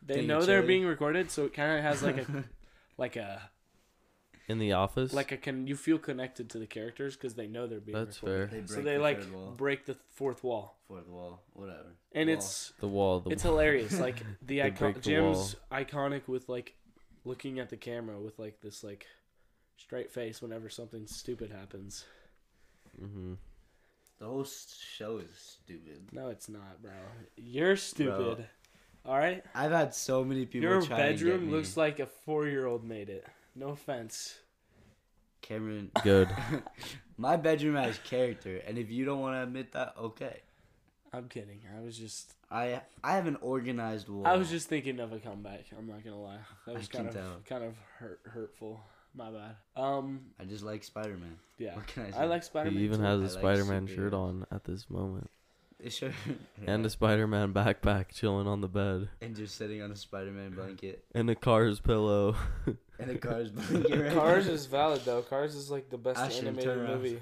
They 0.05 0.27
know 0.27 0.39
of 0.39 0.47
they're 0.47 0.63
being 0.63 0.85
recorded, 0.85 1.31
so 1.31 1.45
it 1.45 1.55
kind 1.55 1.79
of 1.79 1.85
has 1.85 2.03
like 2.03 2.19
a 2.19 2.45
like 2.99 3.15
a 3.17 3.51
In 4.49 4.59
The 4.59 4.73
Office, 4.73 5.13
like 5.13 5.31
a 5.33 5.37
can 5.37 5.67
you 5.67 5.77
feel 5.77 5.99
connected 5.99 6.51
to 6.51 6.59
the 6.59 6.67
characters 6.67 7.15
because 7.17 7.35
they 7.35 7.47
know 7.47 7.67
they're 7.67 7.81
being 7.81 7.97
That's 7.97 8.23
recorded. 8.23 8.51
fair. 8.51 8.61
They 8.61 8.67
So 8.67 8.81
they 8.83 8.97
the 8.97 9.03
like 9.03 9.57
break 9.57 9.87
the 9.87 9.97
fourth 10.11 10.43
wall, 10.43 10.77
fourth 10.89 11.09
wall, 11.09 11.43
whatever. 11.53 11.95
and 12.13 12.29
Wall. 12.29 12.37
it's 12.39 12.73
the 12.81 12.89
wall. 12.89 13.21
The 13.21 13.31
it's 13.31 13.45
wall. 13.45 13.53
hilarious. 13.55 13.99
Like 14.01 14.23
the 14.43 14.63
icon, 14.63 14.93
break 14.93 14.95
the 14.97 15.01
Jim's 15.01 15.57
iconic 15.73 16.27
with 16.27 16.49
like 16.49 16.75
looking 17.25 17.59
at 17.59 17.71
the 17.71 17.77
camera 17.79 18.19
with 18.21 18.39
like 18.39 18.61
this 18.61 18.83
like 18.85 19.07
straight 19.77 20.11
face 20.13 20.43
whenever 20.43 20.69
something 20.69 21.07
stupid 21.07 21.51
happens. 21.51 22.05
hmm 22.99 23.35
the 24.25 24.31
whole 24.31 24.47
show 24.97 25.19
is 25.19 25.59
stupid. 25.63 26.01
No, 26.11 26.29
it's 26.29 26.49
not, 26.49 26.83
bro. 26.83 26.93
You're 27.37 27.77
stupid. 27.77 28.47
All 29.05 29.19
right. 29.19 29.45
I've 29.55 29.71
had 29.71 29.95
so 29.95 30.25
many 30.25 30.47
people. 30.47 30.71
Your 30.71 30.81
try 30.81 30.97
to 30.97 31.03
get 31.03 31.11
bedroom 31.19 31.47
me. 31.47 31.53
looks 31.53 31.77
like 31.77 32.01
a 32.01 32.07
four-year-old 32.07 32.85
made 32.85 33.11
it. 33.11 33.27
No 33.55 33.69
offense. 33.69 34.39
Cameron. 35.43 35.91
Good. 36.03 36.31
My 37.19 37.37
bedroom 37.37 37.77
has 37.77 37.99
character, 37.99 38.63
and 38.67 38.79
if 38.79 38.91
you 38.91 39.05
don't 39.05 39.21
want 39.21 39.37
to 39.37 39.43
admit 39.43 39.73
that, 39.73 39.95
okay. 40.01 40.41
I'm 41.13 41.29
kidding. 41.29 41.61
I 41.77 41.81
was 41.81 41.99
just 41.99 42.33
I 42.51 42.81
I 43.05 43.17
have 43.17 43.27
an 43.27 43.37
organized 43.43 44.09
wall. 44.09 44.27
I 44.27 44.37
was 44.37 44.49
just 44.49 44.69
thinking 44.69 45.01
of 45.01 45.13
a 45.13 45.19
comeback. 45.19 45.67
I'm 45.79 45.87
not 45.87 46.03
gonna 46.03 46.21
lie. 46.21 46.39
That 46.67 46.77
I 46.77 46.79
was 46.79 46.89
can 46.89 47.05
kind 47.05 47.09
of 47.11 47.15
tell. 47.15 47.43
kind 47.47 47.65
of 47.65 47.75
hurt 47.99 48.21
hurtful. 48.25 48.81
My 49.17 49.31
bad. 49.31 49.57
Um, 49.77 50.21
I 50.41 50.45
just 50.45 50.65
like 50.65 50.83
Spider 50.85 51.17
Man. 51.17 51.37
yeah, 51.59 51.75
What 51.77 51.87
can 51.87 52.07
I 52.07 52.11
say? 52.11 52.17
I 52.19 52.25
like 52.25 52.43
Spider 52.43 52.71
Man. 52.71 52.79
he 52.81 52.85
even 52.85 52.99
too. 52.99 53.05
has 53.05 53.21
I 53.21 53.23
a 53.23 53.23
like 53.23 53.31
Spider-Man 53.59 53.87
shirt 53.87 54.13
on 54.15 54.45
at 54.51 54.65
this 54.65 54.91
moment, 54.91 55.31
Sure. 55.89 56.11
and 56.67 56.85
a 56.85 56.91
Spider-Man 56.91 57.53
backpack 57.53 58.07
chilling 58.13 58.47
on 58.49 58.61
the 58.61 58.69
bed, 58.69 59.09
and 59.21 59.37
just 59.37 59.57
sitting 59.57 59.83
on 59.83 59.91
a 59.93 59.97
Spider 59.97 60.31
Man 60.33 60.51
blanket 60.51 61.05
and 61.15 61.29
a 61.31 61.35
Cars 61.37 61.79
pillow. 61.81 62.35
and 62.99 63.11
a 63.11 63.19
car's 63.19 63.51
blanket. 63.51 64.01
Right 64.01 64.13
Cars 64.15 64.47
is 64.49 64.67
valid 64.67 65.03
though. 65.05 65.23
Cars 65.23 65.55
is 65.55 65.71
like 65.71 65.91
the 65.91 65.99
best 65.99 66.19
Ashton, 66.19 66.49
animated 66.49 66.89
movie. 66.89 67.21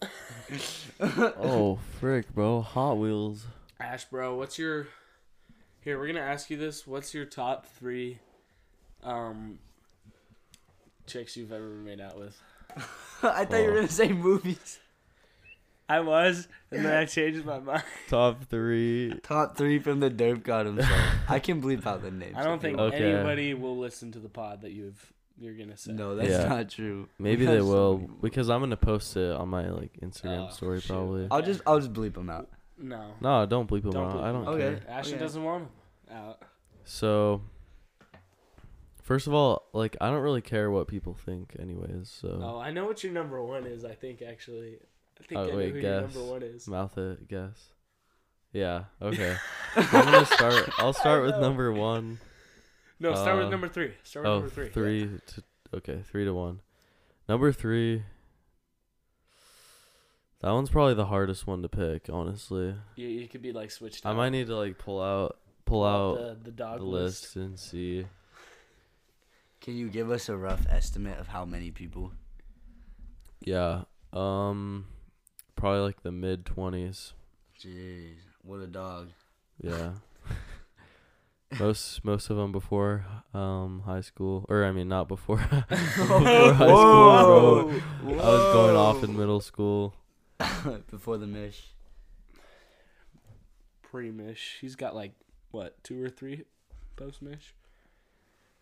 oh 1.00 1.78
frick, 1.98 2.32
bro! 2.34 2.62
Hot 2.62 2.94
Wheels. 2.98 3.46
Ash, 3.78 4.04
bro, 4.06 4.34
what's 4.36 4.58
your? 4.58 4.88
Here, 5.82 5.98
we're 5.98 6.06
gonna 6.06 6.20
ask 6.20 6.50
you 6.50 6.56
this. 6.56 6.86
What's 6.86 7.14
your 7.14 7.24
top 7.24 7.66
three, 7.66 8.18
um, 9.02 9.58
chicks 11.10 11.36
you've 11.36 11.52
ever 11.52 11.68
made 11.68 12.00
out 12.00 12.18
with? 12.18 12.40
I 13.22 13.44
thought 13.44 13.56
you 13.62 13.68
were 13.70 13.74
gonna 13.76 13.88
say 13.88 14.12
movies. 14.12 14.78
I 15.88 15.98
was, 16.00 16.46
and 16.70 16.84
then 16.84 16.94
I 16.96 17.04
changed 17.16 17.44
my 17.44 17.58
mind. 17.58 17.82
Top 18.08 18.44
three. 18.44 19.12
Top 19.24 19.56
three 19.56 19.80
from 19.80 19.98
the 19.98 20.08
Dope 20.08 20.44
God 20.44 20.66
himself. 20.66 20.90
I 21.28 21.40
can 21.40 21.60
bleep 21.60 21.84
out 21.84 22.02
the 22.02 22.12
names. 22.12 22.36
I 22.36 22.44
don't 22.44 22.58
if 22.58 22.62
you 22.62 22.68
think 22.68 22.78
want. 22.78 22.94
Okay. 22.94 23.12
anybody 23.12 23.54
will 23.54 23.76
listen 23.76 24.12
to 24.12 24.20
the 24.20 24.28
pod 24.28 24.60
that 24.62 24.70
you've 24.70 25.12
you're 25.36 25.54
gonna 25.54 25.76
say. 25.76 25.92
No, 25.92 26.14
that's 26.14 26.28
Yeah. 26.30 26.48
not 26.48 26.68
true. 26.70 27.08
Maybe 27.18 27.40
We 27.40 27.46
they 27.46 27.54
have 27.56 27.66
will 27.66 27.96
because 27.98 28.48
I'm 28.50 28.60
gonna 28.60 28.76
post 28.76 29.16
it 29.16 29.32
on 29.32 29.48
my 29.48 29.68
like 29.70 29.94
Instagram 30.00 30.48
Oh, 30.48 30.52
story 30.52 30.80
shoot. 30.80 30.92
probably. 30.92 31.26
I'll 31.30 31.42
just 31.42 31.60
I'll 31.66 31.80
just 31.80 31.92
bleep 31.92 32.14
them 32.14 32.30
out. 32.30 32.48
No. 32.78 33.14
No, 33.20 33.44
don't 33.46 33.68
bleep 33.68 33.82
them 33.82 33.90
Don't 33.92 34.06
out. 34.06 34.16
bleep 34.16 34.22
I 34.22 34.32
don't 34.32 34.44
them 34.44 34.54
out. 34.54 34.58
care. 34.58 34.68
Okay. 34.76 34.86
Ashton 34.88 35.14
okay. 35.16 35.24
doesn't 35.24 35.42
want 35.42 35.64
them 36.08 36.16
out. 36.16 36.42
So, 36.84 37.42
first 39.10 39.26
of 39.26 39.34
all, 39.34 39.66
like 39.72 39.96
I 40.00 40.08
don't 40.08 40.22
really 40.22 40.40
care 40.40 40.70
what 40.70 40.86
people 40.86 41.14
think, 41.14 41.56
anyways. 41.58 42.08
So 42.08 42.40
Oh, 42.40 42.58
I 42.60 42.70
know 42.70 42.84
what 42.86 43.02
your 43.02 43.12
number 43.12 43.42
one 43.42 43.66
is. 43.66 43.84
I 43.84 43.94
think 43.96 44.22
actually, 44.22 44.76
I 45.20 45.24
think 45.24 45.40
Oh, 45.40 45.42
I 45.42 45.46
know 45.46 45.58
who 45.58 45.72
guess. 45.72 45.82
your 45.82 46.00
number 46.02 46.24
one 46.24 46.42
is. 46.44 46.68
mouth 46.68 46.96
it, 46.96 47.26
guess. 47.26 47.72
Yeah. 48.52 48.84
Okay. 49.02 49.34
I'm 49.76 50.04
gonna 50.04 50.26
start. 50.26 50.70
I'll 50.78 50.92
start 50.92 51.24
with 51.24 51.36
number 51.40 51.72
one. 51.72 52.20
No, 53.00 53.14
start 53.14 53.38
with 53.38 53.46
Uh, 53.46 53.50
number 53.50 53.68
three. 53.68 53.94
Start 54.04 54.24
with 54.26 54.30
Oh, 54.30 54.38
number 54.38 54.50
three. 54.50 54.68
three 54.70 55.18
to 55.26 55.42
okay, 55.74 56.02
three 56.08 56.24
to 56.24 56.32
one. 56.32 56.60
Number 57.28 57.50
three. 57.52 58.04
That 60.40 60.52
one's 60.52 60.70
probably 60.70 60.94
the 60.94 61.06
hardest 61.06 61.46
one 61.48 61.62
to 61.62 61.68
pick, 61.68 62.08
honestly. 62.10 62.74
You, 62.96 63.08
you 63.08 63.28
could 63.28 63.42
be 63.42 63.52
like 63.52 63.70
switched. 63.70 64.06
I 64.06 64.10
out. 64.10 64.16
might 64.16 64.30
need 64.30 64.46
to 64.46 64.56
like 64.56 64.78
pull 64.78 65.02
out 65.02 65.36
pull 65.66 65.84
out 65.84 66.16
the, 66.18 66.38
the 66.44 66.50
dog 66.50 66.78
the 66.78 66.84
list. 66.84 67.24
list 67.24 67.36
and 67.36 67.58
see. 67.58 68.06
Can 69.60 69.76
you 69.76 69.88
give 69.88 70.10
us 70.10 70.28
a 70.28 70.36
rough 70.36 70.66
estimate 70.68 71.18
of 71.18 71.28
how 71.28 71.44
many 71.44 71.70
people? 71.70 72.12
Yeah. 73.44 73.82
Um 74.12 74.86
probably 75.54 75.80
like 75.80 76.02
the 76.02 76.12
mid 76.12 76.44
20s. 76.44 77.12
Jeez, 77.58 78.16
what 78.42 78.60
a 78.60 78.66
dog. 78.66 79.10
Yeah. 79.62 79.92
most 81.58 82.04
most 82.04 82.30
of 82.30 82.36
them 82.36 82.52
before 82.52 83.04
um 83.34 83.82
high 83.84 84.00
school 84.00 84.46
or 84.48 84.64
I 84.64 84.72
mean 84.72 84.88
not 84.88 85.08
before 85.08 85.36
before 85.68 86.20
high 86.20 86.54
school, 86.54 87.64
bro. 87.66 87.80
I 88.04 88.14
was 88.14 88.52
going 88.54 88.76
off 88.76 89.04
in 89.04 89.16
middle 89.16 89.40
school. 89.40 89.94
Before 90.90 91.18
the 91.18 91.26
mish. 91.26 91.74
Pre 93.82 94.10
Mish. 94.10 94.58
He's 94.60 94.76
got 94.76 94.94
like 94.94 95.12
what 95.50 95.82
two 95.84 96.02
or 96.02 96.08
three 96.08 96.44
post 96.96 97.20
Mish. 97.20 97.54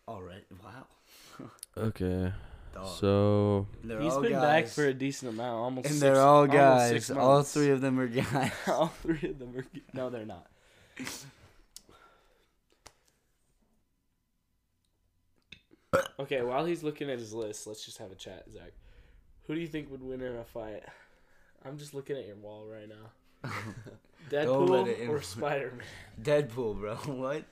All 0.08 0.22
right. 0.22 0.44
Wow. 0.64 1.46
Okay. 1.76 2.32
Dog. 2.74 2.98
So 2.98 3.66
They're 3.84 4.00
He's 4.00 4.14
all 4.14 4.22
been 4.22 4.32
back 4.32 4.66
for 4.68 4.86
a 4.86 4.94
decent 4.94 5.32
amount, 5.34 5.58
almost. 5.58 5.84
and 5.86 5.94
six- 5.96 6.00
they're 6.00 6.20
all 6.20 6.46
guys. 6.64 7.10
All 7.10 7.42
three 7.42 7.68
of 7.70 7.82
them 7.82 8.00
are 8.00 8.06
guys. 8.08 8.52
all 8.66 8.88
three 9.02 9.28
of 9.28 9.38
them 9.38 9.54
are. 9.56 9.64
No, 9.92 10.08
they're 10.08 10.24
not. 10.24 10.46
Okay, 16.18 16.42
while 16.42 16.64
he's 16.66 16.82
looking 16.82 17.10
at 17.10 17.18
his 17.18 17.32
list, 17.32 17.66
let's 17.66 17.84
just 17.84 17.98
have 17.98 18.10
a 18.12 18.14
chat, 18.14 18.44
Zach. 18.52 18.72
Who 19.46 19.54
do 19.54 19.60
you 19.60 19.66
think 19.68 19.90
would 19.90 20.02
win 20.02 20.20
in 20.20 20.36
a 20.36 20.44
fight? 20.44 20.82
I'm 21.64 21.78
just 21.78 21.94
looking 21.94 22.16
at 22.16 22.26
your 22.26 22.36
wall 22.36 22.66
right 22.70 22.88
now. 22.88 23.50
Don't 24.30 24.66
let 24.66 24.88
it 24.88 25.00
Deadpool 25.00 25.08
or 25.08 25.22
Spider 25.22 25.72
Man? 25.76 25.86
Deadpool, 26.22 26.78
bro. 26.78 26.96
What? 26.96 27.44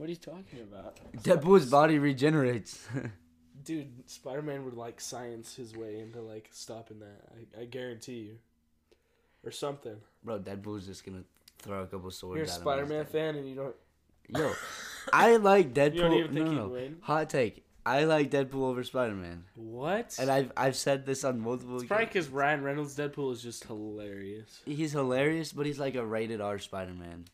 What 0.00 0.06
are 0.06 0.12
you 0.12 0.16
talking 0.16 0.60
about? 0.62 0.98
Deadpool's 1.18 1.66
body 1.66 1.98
regenerates. 1.98 2.88
Dude, 3.66 4.08
Spider 4.08 4.40
Man 4.40 4.64
would 4.64 4.72
like 4.72 4.98
science 4.98 5.54
his 5.54 5.76
way 5.76 6.00
into 6.00 6.22
like 6.22 6.48
stopping 6.52 7.00
that. 7.00 7.20
I, 7.58 7.60
I 7.60 7.64
guarantee 7.66 8.20
you. 8.20 8.38
Or 9.44 9.50
something. 9.50 9.96
bro, 10.24 10.38
Deadpool's 10.38 10.86
just 10.86 11.04
gonna 11.04 11.24
throw 11.58 11.82
a 11.82 11.86
couple 11.86 12.10
swords. 12.12 12.36
You're 12.38 12.46
a 12.46 12.48
Spider 12.48 12.86
Man 12.86 13.04
fan 13.04 13.34
and 13.36 13.46
you 13.46 13.54
don't. 13.54 13.76
Yo, 14.34 14.52
I 15.12 15.36
like 15.36 15.74
Deadpool. 15.74 15.92
You 15.94 16.00
don't 16.00 16.14
even 16.14 16.34
no, 16.34 16.44
no, 16.44 16.66
no. 16.68 16.88
Hot 17.02 17.28
take. 17.28 17.62
I 17.84 18.04
like 18.04 18.30
Deadpool 18.30 18.62
over 18.62 18.82
Spider 18.82 19.14
Man, 19.14 19.44
What? 19.54 20.16
and 20.18 20.30
I've 20.30 20.50
I've 20.56 20.76
said 20.76 21.04
this 21.04 21.24
on 21.24 21.40
multiple. 21.40 21.76
It's 21.76 21.84
probably 21.84 22.06
because 22.06 22.28
Ryan 22.28 22.62
Reynolds 22.62 22.96
Deadpool 22.96 23.34
is 23.34 23.42
just 23.42 23.64
hilarious. 23.64 24.60
he's 24.64 24.92
hilarious, 24.92 25.52
but 25.52 25.66
he's 25.66 25.78
like 25.78 25.94
a 25.94 26.06
rated 26.06 26.40
R 26.40 26.58
Spider 26.58 26.94
Man, 26.94 27.26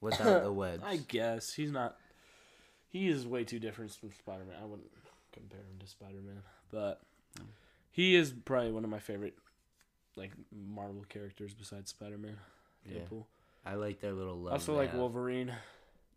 without 0.00 0.42
the 0.44 0.52
webs. 0.52 0.82
I 0.84 0.96
guess 0.96 1.52
he's 1.52 1.70
not. 1.70 1.96
He 2.88 3.08
is 3.08 3.26
way 3.26 3.44
too 3.44 3.58
different 3.58 3.92
from 3.92 4.12
Spider 4.12 4.44
Man. 4.44 4.56
I 4.60 4.64
wouldn't 4.64 4.90
compare 5.32 5.60
him 5.60 5.78
to 5.80 5.86
Spider 5.86 6.20
Man, 6.24 6.42
but 6.70 7.00
he 7.90 8.14
is 8.14 8.32
probably 8.44 8.72
one 8.72 8.84
of 8.84 8.90
my 8.90 8.98
favorite, 8.98 9.34
like 10.16 10.32
Marvel 10.52 11.04
characters 11.08 11.54
besides 11.54 11.90
Spider 11.90 12.18
Man. 12.18 12.36
Yeah. 12.86 13.00
Deadpool. 13.00 13.24
I 13.66 13.74
like 13.74 14.00
their 14.00 14.12
little 14.12 14.36
love. 14.38 14.52
also 14.54 14.74
like. 14.74 14.94
Wolverine. 14.94 15.52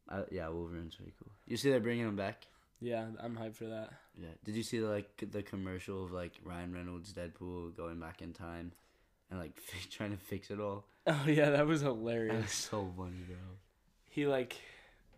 I, 0.09 0.23
yeah, 0.31 0.47
Wolverine's 0.49 0.95
pretty 0.95 1.13
cool. 1.19 1.31
You 1.47 1.57
see 1.57 1.69
they're 1.69 1.79
bringing 1.79 2.07
him 2.07 2.15
back. 2.15 2.45
Yeah, 2.79 3.05
I'm 3.21 3.35
hyped 3.35 3.55
for 3.55 3.65
that. 3.65 3.91
Yeah. 4.19 4.29
Did 4.43 4.55
you 4.55 4.63
see 4.63 4.79
like 4.79 5.23
the 5.31 5.43
commercial 5.43 6.03
of 6.05 6.11
like 6.11 6.33
Ryan 6.43 6.73
Reynolds 6.73 7.13
Deadpool 7.13 7.75
going 7.77 7.99
back 7.99 8.21
in 8.21 8.33
time, 8.33 8.71
and 9.29 9.39
like 9.39 9.51
trying 9.91 10.11
to 10.11 10.17
fix 10.17 10.49
it 10.49 10.59
all? 10.59 10.85
Oh 11.07 11.23
yeah, 11.27 11.49
that 11.51 11.67
was 11.67 11.81
hilarious. 11.81 12.33
That 12.33 12.41
was 12.41 12.51
so 12.51 12.93
funny, 12.97 13.23
bro. 13.27 13.37
He 14.11 14.27
like 14.27 14.55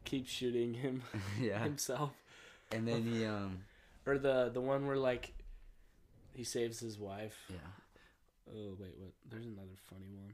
keeps 0.05 0.29
shooting 0.31 0.73
him 0.75 1.03
yeah. 1.41 1.61
himself, 1.63 2.11
And 2.71 2.87
then 2.87 3.03
he 3.03 3.25
um 3.25 3.59
or 4.05 4.17
the 4.17 4.49
the 4.53 4.61
one 4.61 4.87
where 4.87 4.95
like 4.97 5.33
he 6.33 6.43
saves 6.45 6.79
his 6.79 6.97
wife. 6.97 7.37
yeah 7.49 7.57
Oh 8.49 8.75
wait, 8.79 8.93
what? 8.99 9.11
There's 9.29 9.45
another 9.45 9.77
funny 9.89 10.09
one. 10.15 10.33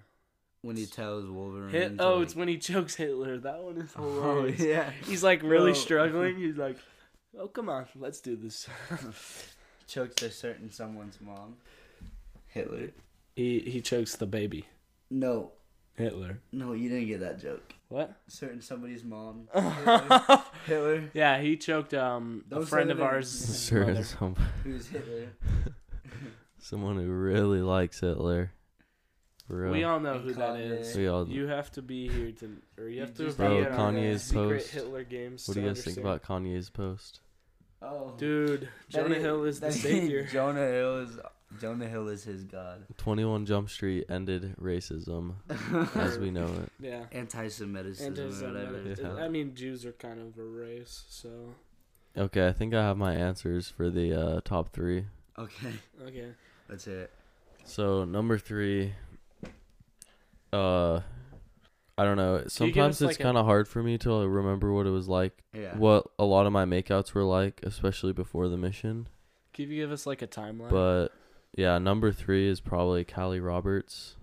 when 0.61 0.75
he 0.75 0.85
tells 0.85 1.25
Wolverine. 1.25 1.69
Hit, 1.71 1.91
oh, 1.99 2.15
like- 2.15 2.23
it's 2.23 2.35
when 2.35 2.47
he 2.47 2.57
chokes 2.57 2.95
Hitler. 2.95 3.37
That 3.37 3.61
one 3.63 3.77
is 3.77 3.91
Oh 3.97 4.11
hilarious. 4.35 4.59
yeah. 4.59 4.91
He's 5.07 5.23
like 5.23 5.41
really 5.43 5.71
Bro. 5.73 5.79
struggling. 5.81 6.35
He's 6.45 6.57
like, 6.57 6.77
"Oh, 7.37 7.47
come 7.47 7.69
on, 7.69 7.85
let's 7.95 8.19
do 8.19 8.35
this." 8.35 8.67
Chokes 9.87 10.21
a 10.23 10.31
certain 10.31 10.71
someone's 10.71 11.19
mom. 11.21 11.55
Hitler. 12.47 12.89
he 13.35 13.59
he 13.59 13.79
chokes 13.81 14.15
the 14.15 14.25
baby. 14.25 14.65
No, 15.11 15.51
Hitler. 15.99 16.39
no, 16.51 16.73
you 16.73 16.89
didn't 16.89 17.07
get 17.07 17.19
that 17.19 17.39
joke. 17.39 17.73
What? 17.89 18.15
Certain 18.27 18.61
somebody's 18.61 19.03
mom. 19.03 19.47
Hitler. 19.53 20.43
Hitler. 20.65 21.09
yeah, 21.13 21.39
he 21.41 21.57
choked 21.57 21.93
um 21.93 22.43
a 22.51 22.55
Don't 22.55 22.65
friend 22.67 22.89
of 22.91 23.01
ours. 23.01 23.29
certain 23.29 23.93
mother. 23.95 24.03
some, 24.03 24.35
Who's 24.63 24.87
Hitler? 24.87 25.27
someone 26.59 26.97
who 26.97 27.09
really 27.09 27.61
likes 27.61 27.99
Hitler. 27.99 28.51
For 29.47 29.63
real. 29.63 29.71
We 29.71 29.83
all 29.83 29.99
know 29.99 30.13
And 30.15 30.23
who 30.25 30.33
that 30.35 30.55
Kanye. 30.55 30.79
is. 30.81 30.95
We 30.95 31.07
all- 31.07 31.27
You 31.27 31.47
have 31.47 31.71
to 31.71 31.81
be 31.81 32.07
here 32.07 32.31
to, 32.33 32.57
or 32.77 32.87
you 32.87 32.99
have 33.01 33.09
You 33.09 33.15
to 33.15 33.25
just 33.25 33.37
be 33.39 33.45
Bro, 33.45 33.57
in 33.57 33.65
our 33.65 33.71
Kanye's 33.71 34.21
secret 34.23 34.49
post. 34.59 34.69
Hitler 34.71 35.03
games. 35.03 35.47
what 35.47 35.55
do 35.55 35.61
to 35.61 35.65
you 35.67 35.73
guys 35.73 35.83
think 35.83 35.97
understand. 35.97 36.07
about 36.29 36.43
Kanye's 36.43 36.69
post? 36.69 37.21
Oh. 37.81 38.13
Dude, 38.17 38.61
That 38.61 38.69
Jonah 38.89 39.15
is- 39.15 39.23
Hill 39.23 39.43
is 39.45 39.59
the 39.59 39.65
that 39.67 39.73
savior. 39.73 40.23
Jonah 40.31 40.67
Hill 40.67 40.97
is 40.99 41.17
Jonah 41.59 41.87
Hill 41.87 42.07
is 42.09 42.23
his 42.23 42.43
god. 42.43 42.85
21 42.97 43.45
Jump 43.45 43.69
Street 43.69 44.05
ended 44.09 44.55
racism 44.61 45.33
as 45.95 46.17
we 46.19 46.31
know 46.31 46.45
it. 46.45 46.71
Yeah. 46.79 47.05
Anti-Semitism 47.11 48.07
And 48.07 48.17
his, 48.17 48.41
whatever. 48.41 48.95
Yeah. 48.97 49.23
I 49.23 49.27
mean, 49.29 49.55
Jews 49.55 49.85
are 49.85 49.91
kind 49.93 50.19
of 50.19 50.37
a 50.37 50.45
race, 50.45 51.03
so 51.09 51.29
Okay, 52.17 52.47
I 52.47 52.51
think 52.51 52.73
I 52.73 52.83
have 52.83 52.97
my 52.97 53.13
answers 53.13 53.69
for 53.69 53.89
the 53.89 54.13
uh, 54.13 54.41
top 54.43 54.73
three. 54.73 55.05
Okay, 55.37 55.71
okay. 56.03 56.31
let's 56.69 56.85
it. 56.87 57.11
So 57.65 58.03
number 58.03 58.37
three, 58.37 58.93
uh, 60.51 60.99
I 61.97 62.03
don't 62.03 62.17
know. 62.17 62.35
us, 62.37 62.53
Sometimes 62.53 63.01
it's 63.01 63.17
like, 63.17 63.19
kind 63.19 63.37
of 63.37 63.45
hard 63.45 63.67
for 63.67 63.83
me 63.83 63.97
to 63.99 64.27
remember 64.27 64.73
what 64.73 64.87
it 64.87 64.91
was 64.91 65.07
like, 65.07 65.43
Yeah. 65.53 65.75
what 65.77 66.07
a 66.17 66.25
lot 66.25 66.45
of 66.45 66.53
my 66.53 66.65
makeouts 66.65 67.13
were 67.13 67.23
like, 67.23 67.59
especially 67.63 68.13
before 68.13 68.47
the 68.47 68.57
mission. 68.57 69.07
Can 69.53 69.69
you 69.69 69.75
give 69.75 69.91
us 69.91 70.05
like 70.05 70.21
a 70.21 70.27
timeline? 70.27 70.69
But 70.69 71.09
yeah, 71.55 71.77
number 71.77 72.11
three 72.11 72.47
is 72.47 72.59
probably 72.59 73.03
Callie 73.03 73.39
Roberts. 73.39 74.15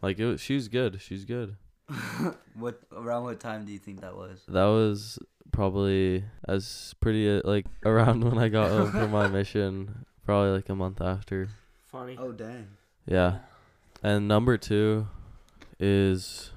Like 0.00 0.18
it 0.18 0.26
was, 0.26 0.40
she's 0.40 0.68
good. 0.68 1.00
She's 1.00 1.24
good. 1.24 1.56
what 2.54 2.80
around 2.92 3.24
what 3.24 3.40
time 3.40 3.64
do 3.64 3.72
you 3.72 3.78
think 3.78 4.00
that 4.00 4.16
was? 4.16 4.42
That 4.48 4.64
was 4.64 5.18
probably 5.52 6.24
as 6.48 6.94
pretty 7.00 7.30
uh, 7.30 7.42
like 7.44 7.66
around 7.84 8.24
when 8.24 8.38
I 8.38 8.48
got 8.48 8.70
home 8.70 8.90
from 8.90 9.10
my 9.10 9.28
mission, 9.28 10.06
probably 10.24 10.50
like 10.50 10.68
a 10.68 10.74
month 10.74 11.00
after. 11.00 11.48
Funny. 11.90 12.16
Oh 12.18 12.32
dang. 12.32 12.68
Yeah. 13.06 13.38
And 14.02 14.26
number 14.26 14.56
two 14.56 15.06
is 15.78 16.50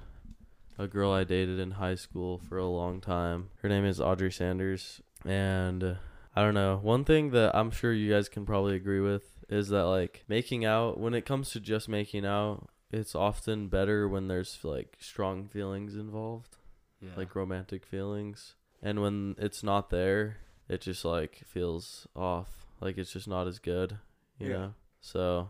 a 0.78 0.88
girl 0.88 1.11
I 1.11 1.23
dated 1.23 1.59
in 1.59 1.71
high 1.71 1.95
school 1.95 2.41
for 2.49 2.57
a 2.57 2.65
long 2.65 3.01
time. 3.01 3.49
Her 3.61 3.69
name 3.69 3.86
is 3.86 4.01
Audrey 4.01 4.32
Sanders. 4.32 5.01
And 5.23 5.84
uh, 5.84 5.93
I 6.36 6.41
don't 6.41 6.53
know. 6.53 6.80
One 6.82 7.05
thing 7.05 7.32
that 7.32 7.55
I'm 7.55 7.71
sure 7.71 7.93
you 7.93 8.11
guys 8.11 8.30
can 8.30 8.45
probably 8.45 8.76
agree 8.76 8.99
with 8.99 9.23
is 9.50 9.70
that, 9.70 9.84
like, 9.86 10.24
making 10.28 10.66
out, 10.66 11.00
when 11.00 11.14
it 11.14 11.26
comes 11.26 11.52
to 11.52 11.60
just 11.60 11.88
making 11.89 12.26
out, 12.26 12.70
it's 12.91 13.16
often 13.16 13.68
better 13.68 14.08
when 14.08 14.28
there's, 14.28 14.58
like, 14.64 14.98
strong 15.00 15.48
feelings 15.48 15.96
involved, 15.96 16.58
Yeah. 17.02 17.12
like 17.18 17.36
romantic 17.36 17.86
feelings. 17.86 18.56
And 18.82 19.02
when 19.02 19.36
it's 19.38 19.64
not 19.64 19.89
there, 19.89 20.38
it 20.70 20.82
just, 20.82 21.04
like, 21.06 21.43
feels 21.46 22.08
off. 22.16 22.66
Like, 22.82 22.98
it's 22.98 23.12
just 23.14 23.28
not 23.28 23.48
as 23.48 23.60
good, 23.60 23.98
you 24.39 24.50
Yeah. 24.50 24.58
know? 24.58 24.74
So 25.02 25.50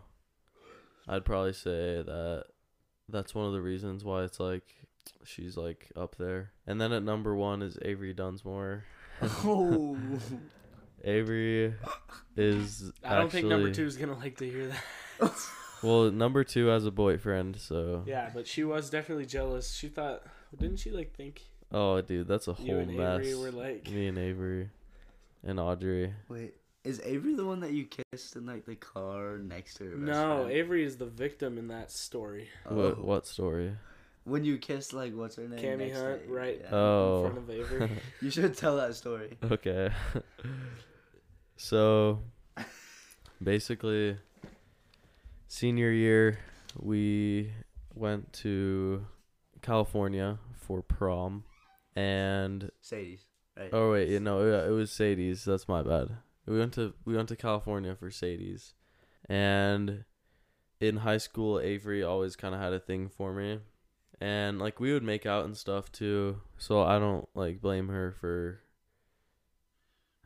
I'd 1.08 1.24
probably 1.24 1.52
say 1.52 2.02
that 2.02 2.44
that's 3.08 3.34
one 3.34 3.46
of 3.46 3.52
the 3.52 3.62
reasons 3.62 4.04
why 4.04 4.24
it's 4.24 4.40
like 4.40 4.64
she's 5.24 5.56
like 5.56 5.90
up 5.96 6.16
there. 6.16 6.50
And 6.66 6.80
then 6.80 6.92
at 6.92 7.02
number 7.04 7.34
one 7.34 7.62
is 7.62 7.78
Avery 7.82 8.12
Dunsmore. 8.12 8.84
oh. 9.22 9.96
Avery 11.04 11.74
is 12.36 12.92
I 13.04 13.16
don't 13.16 13.30
think 13.30 13.46
number 13.46 13.72
two 13.72 13.84
is 13.84 13.96
gonna 13.96 14.16
like 14.16 14.38
to 14.38 14.48
hear 14.48 14.68
that. 14.68 15.32
Well, 15.82 16.10
number 16.10 16.42
two 16.42 16.66
has 16.68 16.86
a 16.86 16.90
boyfriend, 16.90 17.56
so 17.56 18.02
Yeah, 18.06 18.30
but 18.34 18.46
she 18.46 18.64
was 18.64 18.88
definitely 18.88 19.26
jealous. 19.26 19.74
She 19.74 19.88
thought, 19.88 20.22
didn't 20.58 20.78
she 20.78 20.90
like 20.90 21.14
think 21.14 21.42
oh, 21.72 22.00
dude, 22.00 22.28
that's 22.28 22.48
a 22.48 22.54
whole 22.54 22.66
you 22.66 22.72
whole 22.72 22.82
and 22.82 22.96
mess. 22.96 23.20
Avery 23.20 23.34
were 23.34 23.50
like? 23.50 23.90
Me 23.90 24.06
and 24.06 24.18
Avery 24.18 24.70
and 25.44 25.60
Audrey. 25.60 26.12
Wait, 26.28 26.54
is 26.84 27.00
Avery 27.04 27.34
the 27.34 27.44
one 27.44 27.60
that 27.60 27.72
you 27.72 27.86
kissed 27.86 28.36
in 28.36 28.46
like 28.46 28.64
the 28.64 28.76
car 28.76 29.38
next 29.38 29.74
to 29.74 29.84
her? 29.84 29.90
best 29.90 30.02
No, 30.02 30.36
friend? 30.44 30.50
Avery 30.50 30.84
is 30.84 30.96
the 30.96 31.06
victim 31.06 31.58
in 31.58 31.68
that 31.68 31.90
story. 31.90 32.48
What 32.68 32.98
Oh. 32.98 33.02
what 33.02 33.26
story? 33.26 33.76
When 34.26 34.44
you 34.44 34.58
kissed 34.58 34.92
like 34.92 35.14
what's 35.14 35.36
her 35.36 35.46
name? 35.46 35.60
Cammy 35.60 35.78
next 35.86 35.98
to 35.98 36.04
Hunt, 36.04 36.20
Avery, 36.24 36.36
right? 36.36 36.60
yeah. 36.60 36.74
Oh. 36.74 37.24
In 37.26 37.32
front 37.32 37.38
of 37.38 37.50
Avery. 37.50 37.90
You 38.20 38.30
should 38.30 38.56
tell 38.56 38.76
that 38.76 38.94
story. 38.96 39.38
okay. 39.50 39.90
so 41.56 42.20
basically 43.42 44.18
senior 45.46 45.90
year 45.90 46.38
we 46.78 47.52
went 47.94 48.32
to 48.32 49.06
California 49.62 50.38
for 50.58 50.82
prom 50.82 51.44
and 51.94 52.70
Sadie's, 52.80 53.24
right? 53.56 53.70
oh 53.72 53.92
wait, 53.92 54.08
you 54.08 54.20
know, 54.20 54.40
it 54.42 54.70
was 54.70 54.90
Sadie's. 54.90 55.44
That's 55.44 55.68
my 55.68 55.82
bad. 55.82 56.08
We 56.46 56.58
went 56.58 56.72
to 56.74 56.94
we 57.04 57.14
went 57.14 57.28
to 57.28 57.36
California 57.36 57.94
for 57.94 58.10
Sadie's. 58.10 58.74
And 59.28 60.04
in 60.80 60.98
high 60.98 61.16
school 61.18 61.58
Avery 61.60 62.02
always 62.02 62.34
kind 62.36 62.54
of 62.54 62.60
had 62.60 62.72
a 62.72 62.80
thing 62.80 63.08
for 63.08 63.32
me. 63.32 63.60
And 64.20 64.58
like 64.58 64.80
we 64.80 64.92
would 64.92 65.02
make 65.02 65.26
out 65.26 65.44
and 65.44 65.56
stuff 65.56 65.92
too. 65.92 66.40
So 66.58 66.82
I 66.82 66.98
don't 66.98 67.28
like 67.34 67.60
blame 67.60 67.88
her 67.88 68.14
for 68.18 68.60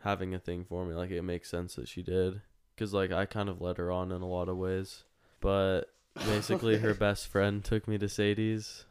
having 0.02 0.34
a 0.34 0.38
thing 0.38 0.64
for 0.68 0.84
me. 0.84 0.94
Like 0.94 1.10
it 1.10 1.22
makes 1.22 1.50
sense 1.50 1.74
that 1.74 1.88
she 1.88 2.02
did 2.02 2.40
cuz 2.76 2.94
like 2.94 3.10
I 3.12 3.26
kind 3.26 3.48
of 3.48 3.60
led 3.60 3.78
her 3.78 3.90
on 3.90 4.12
in 4.12 4.22
a 4.22 4.28
lot 4.28 4.48
of 4.48 4.56
ways. 4.56 5.04
But 5.40 5.82
basically 6.26 6.78
her 6.78 6.94
best 6.94 7.26
friend 7.26 7.64
took 7.64 7.88
me 7.88 7.98
to 7.98 8.08
Sadie's, 8.08 8.84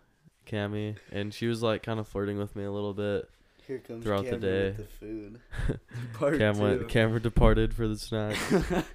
Cammy, 0.45 0.97
and 1.12 1.34
she 1.34 1.47
was 1.47 1.62
like 1.64 1.84
kind 1.84 2.00
of 2.00 2.08
flirting 2.08 2.38
with 2.38 2.56
me 2.56 2.64
a 2.64 2.72
little 2.72 2.93
bit. 2.93 3.30
Here 3.68 3.80
comes 3.80 4.04
throughout 4.04 4.26
the 4.26 4.32
Cameron 4.32 4.41
day. 4.41 4.68
with 4.70 4.78
the 4.78 4.84
food. 4.84 5.39
Cam 6.39 6.56
two. 6.56 6.62
went, 6.62 6.89
Cameron 6.89 7.22
departed 7.22 7.74
for 7.74 7.88
the 7.88 7.97
snack. 7.97 8.36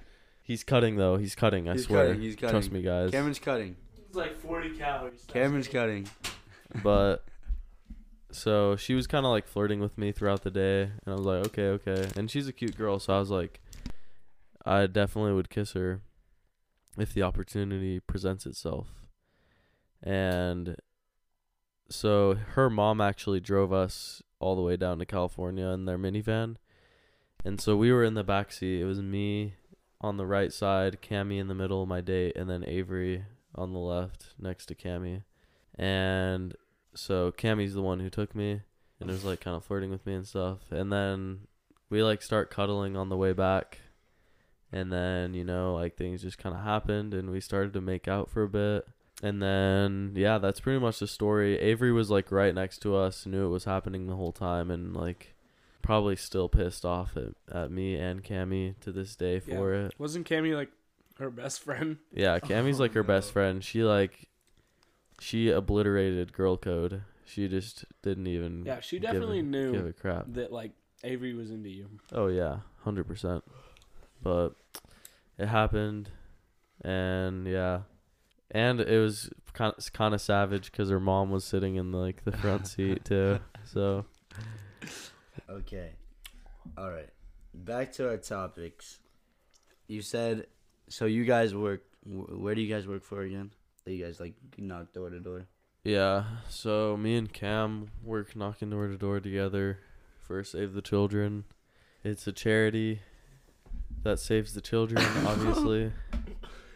He's 0.43 0.63
cutting 0.63 0.97
though. 0.97 1.17
He's 1.17 1.33
cutting. 1.33 1.67
I 1.67 1.73
He's 1.73 1.85
swear. 1.85 2.07
cutting, 2.07 2.21
he's 2.21 2.35
Trust 2.35 2.71
me, 2.71 2.81
guys. 2.83 3.09
Cameron's 3.11 3.39
cutting. 3.39 3.77
It's 4.15 4.21
like 4.21 4.37
40 4.37 4.77
calories. 4.77 5.25
Cameron's 5.27 5.67
cutting. 5.67 6.07
But 6.83 7.23
so 8.31 8.75
she 8.75 8.95
was 8.95 9.07
kind 9.07 9.25
of 9.25 9.31
like 9.31 9.47
flirting 9.47 9.79
with 9.79 9.97
me 9.97 10.11
throughout 10.11 10.43
the 10.43 10.51
day, 10.51 10.83
and 10.83 11.07
I 11.07 11.11
was 11.11 11.21
like, 11.21 11.45
okay, 11.47 11.67
okay. 11.67 12.09
And 12.17 12.29
she's 12.29 12.49
a 12.49 12.53
cute 12.53 12.77
girl, 12.77 12.99
so 12.99 13.15
I 13.15 13.19
was 13.19 13.29
like, 13.29 13.61
I 14.65 14.87
definitely 14.87 15.33
would 15.33 15.49
kiss 15.49 15.71
her 15.73 16.01
if 16.97 17.13
the 17.13 17.23
opportunity 17.23 18.01
presents 18.01 18.45
itself. 18.45 18.87
And 20.01 20.75
so 21.89 22.35
her 22.55 22.69
mom 22.69 22.99
actually 22.99 23.39
drove 23.39 23.71
us 23.71 24.21
all 24.39 24.55
the 24.55 24.61
way 24.61 24.75
down 24.75 24.99
to 24.99 25.05
California 25.05 25.67
in 25.67 25.85
their 25.85 25.99
minivan. 25.99 26.55
And 27.45 27.61
so 27.61 27.77
we 27.77 27.91
were 27.91 28.03
in 28.03 28.15
the 28.15 28.23
back 28.23 28.51
seat. 28.51 28.81
It 28.81 28.85
was 28.85 29.01
me 29.01 29.53
on 30.01 30.17
the 30.17 30.25
right 30.25 30.51
side, 30.51 30.99
Cammy 31.01 31.39
in 31.39 31.47
the 31.47 31.55
middle, 31.55 31.85
my 31.85 32.01
date, 32.01 32.35
and 32.35 32.49
then 32.49 32.65
Avery 32.67 33.23
on 33.55 33.73
the 33.73 33.79
left 33.79 34.27
next 34.39 34.67
to 34.67 34.75
Cammy. 34.75 35.23
And 35.77 36.55
so 36.93 37.31
Cammy's 37.31 37.73
the 37.73 37.81
one 37.81 37.99
who 37.99 38.09
took 38.09 38.35
me 38.35 38.61
and 38.99 39.09
was 39.09 39.25
like 39.25 39.41
kind 39.41 39.57
of 39.57 39.65
flirting 39.65 39.89
with 39.89 40.05
me 40.05 40.13
and 40.13 40.27
stuff. 40.27 40.71
And 40.71 40.91
then 40.91 41.41
we 41.89 42.03
like 42.03 42.21
start 42.21 42.49
cuddling 42.49 42.95
on 42.95 43.09
the 43.09 43.17
way 43.17 43.33
back. 43.33 43.79
And 44.71 44.91
then, 44.91 45.33
you 45.33 45.43
know, 45.43 45.75
like 45.75 45.95
things 45.95 46.21
just 46.21 46.37
kind 46.37 46.55
of 46.55 46.63
happened 46.63 47.13
and 47.13 47.31
we 47.31 47.39
started 47.39 47.73
to 47.73 47.81
make 47.81 48.07
out 48.07 48.29
for 48.29 48.43
a 48.43 48.49
bit. 48.49 48.87
And 49.23 49.41
then, 49.41 50.11
yeah, 50.15 50.37
that's 50.37 50.59
pretty 50.59 50.79
much 50.79 50.99
the 50.99 51.07
story. 51.07 51.57
Avery 51.59 51.93
was 51.93 52.09
like 52.09 52.31
right 52.31 52.53
next 52.53 52.79
to 52.79 52.95
us, 52.95 53.25
knew 53.25 53.45
it 53.45 53.49
was 53.49 53.63
happening 53.63 54.07
the 54.07 54.15
whole 54.15 54.33
time, 54.33 54.69
and 54.69 54.93
like 54.93 55.35
probably 55.81 56.17
still 56.17 56.49
pissed 56.49 56.83
off 56.83 57.15
at, 57.15 57.33
at 57.55 57.71
me 57.71 57.95
and 57.95 58.23
Cammy 58.23 58.77
to 58.81 58.91
this 58.91 59.15
day 59.15 59.39
for 59.39 59.73
it. 59.73 59.93
Wasn't 59.97 60.27
Cammy 60.27 60.53
like 60.53 60.69
her 61.19 61.29
best 61.29 61.61
friend? 61.63 61.97
Yeah, 62.11 62.39
Cammy's 62.39 62.79
Oh, 62.79 62.83
like 62.83 62.93
her 62.93 62.99
oh, 63.03 63.03
best 63.03 63.31
friend. 63.31 63.63
She 63.63 63.83
like 63.83 64.27
she 65.19 65.49
obliterated 65.49 66.33
girl 66.33 66.57
code. 66.57 67.03
She 67.25 67.47
just 67.47 67.85
didn't 68.03 68.27
even 68.27 68.63
Yeah, 68.65 68.79
she 68.81 68.99
give 68.99 69.09
a- 69.09 69.13
definitely 69.13 69.41
knew 69.41 69.71
give 69.71 69.85
a 69.87 69.93
crap. 69.93 70.25
that 70.29 70.51
like 70.51 70.71
Avery 71.03 71.33
was 71.33 71.51
into 71.51 71.69
you. 71.69 71.87
Oh 72.11 72.27
yeah, 72.27 72.57
hundred 72.83 73.07
percent. 73.07 73.43
But 74.21 74.49
it 75.37 75.47
happened, 75.47 76.09
and 76.81 77.47
yeah, 77.47 77.81
and 78.51 78.79
it 78.81 78.99
was 78.99 79.29
kind 79.53 79.73
of 79.77 79.93
kind 79.93 80.13
of 80.13 80.21
savage 80.21 80.71
because 80.71 80.89
her 80.89 80.99
mom 80.99 81.31
was 81.31 81.43
sitting 81.43 81.75
in 81.75 81.91
like 81.91 82.23
the 82.25 82.31
front 82.31 82.67
seat 82.67 83.05
too. 83.05 83.39
So 83.65 84.05
Okay. 85.49 85.91
All 86.77 86.89
right. 86.89 87.09
Back 87.53 87.91
to 87.93 88.09
our 88.09 88.17
topics. 88.17 88.99
You 89.87 90.01
said 90.01 90.47
so. 90.89 91.05
You 91.05 91.25
guys 91.25 91.53
work. 91.53 91.83
Where 92.05 92.55
do 92.55 92.61
you 92.61 92.73
guys 92.73 92.87
work 92.87 93.03
for 93.03 93.21
again? 93.21 93.51
That 93.85 93.93
you 93.93 94.03
guys 94.05 94.19
like 94.19 94.33
knock 94.57 94.93
door 94.93 95.09
to 95.09 95.19
door. 95.19 95.45
yeah, 95.83 96.23
so 96.49 96.97
me 96.97 97.15
and 97.15 97.31
Cam 97.31 97.89
work 98.03 98.35
knocking 98.35 98.71
door 98.71 98.87
to 98.87 98.97
door 98.97 99.19
together 99.19 99.79
for 100.25 100.43
Save 100.43 100.73
the 100.73 100.81
Children. 100.81 101.45
It's 102.03 102.27
a 102.27 102.31
charity 102.31 103.01
that 104.03 104.19
saves 104.19 104.53
the 104.53 104.61
children, 104.61 105.03
obviously, 105.25 105.91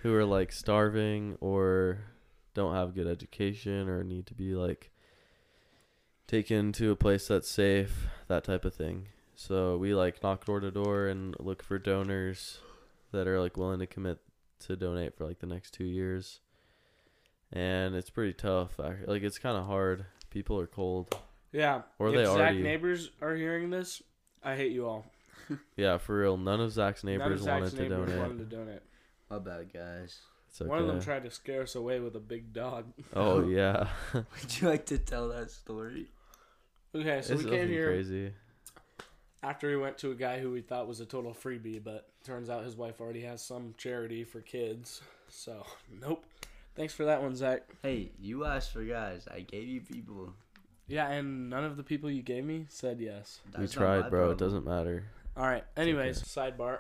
who 0.01 0.13
are 0.15 0.25
like 0.25 0.51
starving 0.51 1.37
or 1.39 1.99
don't 2.53 2.75
have 2.75 2.95
good 2.95 3.07
education 3.07 3.87
or 3.87 4.03
need 4.03 4.25
to 4.27 4.33
be 4.33 4.55
like 4.55 4.91
taken 6.27 6.71
to 6.73 6.91
a 6.91 6.95
place 6.95 7.27
that's 7.27 7.49
safe, 7.49 8.07
that 8.27 8.43
type 8.43 8.65
of 8.65 8.73
thing. 8.73 9.07
So 9.35 9.77
we 9.77 9.93
like 9.93 10.21
knock 10.21 10.45
door 10.45 10.59
to 10.59 10.71
door 10.71 11.07
and 11.07 11.35
look 11.39 11.63
for 11.63 11.79
donors 11.79 12.59
that 13.11 13.27
are 13.27 13.39
like 13.39 13.57
willing 13.57 13.79
to 13.79 13.87
commit 13.87 14.19
to 14.67 14.75
donate 14.75 15.15
for 15.17 15.25
like 15.25 15.39
the 15.39 15.47
next 15.47 15.71
two 15.73 15.85
years. 15.85 16.39
And 17.51 17.95
it's 17.95 18.09
pretty 18.09 18.33
tough. 18.33 18.79
ac- 18.79 19.05
Like 19.07 19.23
it's 19.23 19.39
kind 19.39 19.57
of 19.57 19.65
hard. 19.65 20.05
People 20.29 20.59
are 20.59 20.67
cold. 20.67 21.15
Yeah. 21.51 21.81
Or 21.97 22.09
if 22.09 22.15
they 22.15 22.25
Zach 22.25 22.35
already- 22.35 22.61
neighbors 22.61 23.09
are 23.21 23.33
hearing 23.35 23.69
this, 23.69 24.01
I 24.43 24.55
hate 24.55 24.71
you 24.71 24.85
all. 24.87 25.05
Yeah, 25.75 25.97
for 25.97 26.19
real. 26.19 26.37
None 26.37 26.61
of 26.61 26.71
Zach's 26.71 27.03
None 27.03 27.15
of 27.15 27.21
neighbors 27.21 27.41
Zach's 27.41 27.61
wanted 27.73 27.75
to 27.77 27.81
neighbors 27.89 28.09
donate. 28.11 28.19
wanted 28.21 28.49
to 28.51 28.55
donate. 28.55 28.81
My 29.31 29.39
bad, 29.39 29.73
guys. 29.73 30.19
Okay. 30.61 30.69
One 30.69 30.77
of 30.79 30.85
them 30.87 31.01
tried 31.01 31.23
to 31.23 31.31
scare 31.31 31.63
us 31.63 31.73
away 31.75 31.99
with 31.99 32.15
a 32.15 32.19
big 32.19 32.53
dog. 32.53 32.85
oh 33.15 33.47
yeah, 33.47 33.87
Would 34.13 34.61
you 34.61 34.67
like 34.67 34.85
to 34.87 34.99
tell 34.99 35.29
that 35.29 35.49
story? 35.49 36.11
Okay, 36.93 37.21
so 37.23 37.33
it's 37.33 37.43
we 37.43 37.49
came 37.49 37.59
nothing 37.61 37.67
here 37.73 37.87
crazy. 37.87 38.33
After 39.41 39.69
we 39.69 39.77
went 39.77 39.97
to 39.99 40.11
a 40.11 40.15
guy 40.15 40.39
who 40.39 40.51
we 40.51 40.61
thought 40.61 40.87
was 40.87 40.99
a 40.99 41.05
total 41.05 41.33
freebie, 41.33 41.83
but 41.83 42.09
turns 42.23 42.49
out 42.49 42.63
his 42.63 42.75
wife 42.75 42.99
already 42.99 43.21
has 43.21 43.41
some 43.41 43.73
charity 43.77 44.23
for 44.23 44.41
kids. 44.41 45.01
So, 45.29 45.65
nope. 46.01 46.25
Thanks 46.75 46.93
for 46.93 47.05
that 47.05 47.21
one, 47.21 47.35
Zach. 47.35 47.63
Hey, 47.81 48.11
you 48.19 48.45
asked 48.45 48.71
for 48.71 48.83
guys. 48.83 49.27
I 49.29 49.41
gave 49.41 49.67
you 49.67 49.81
people. 49.81 50.33
Yeah, 50.87 51.09
and 51.09 51.49
none 51.49 51.63
of 51.63 51.77
the 51.77 51.83
people 51.83 52.09
you 52.09 52.23
gave 52.23 52.43
me 52.43 52.65
said 52.69 52.99
yes. 52.99 53.41
we 53.45 53.61
That's 53.61 53.75
not 53.75 53.81
tried, 53.81 54.01
my 54.01 54.09
bro. 54.09 54.31
It 54.31 54.37
doesn't 54.37 54.65
matter. 54.65 55.03
All 55.37 55.45
right. 55.45 55.63
Anyways, 55.77 56.23
sidebar. 56.23 56.79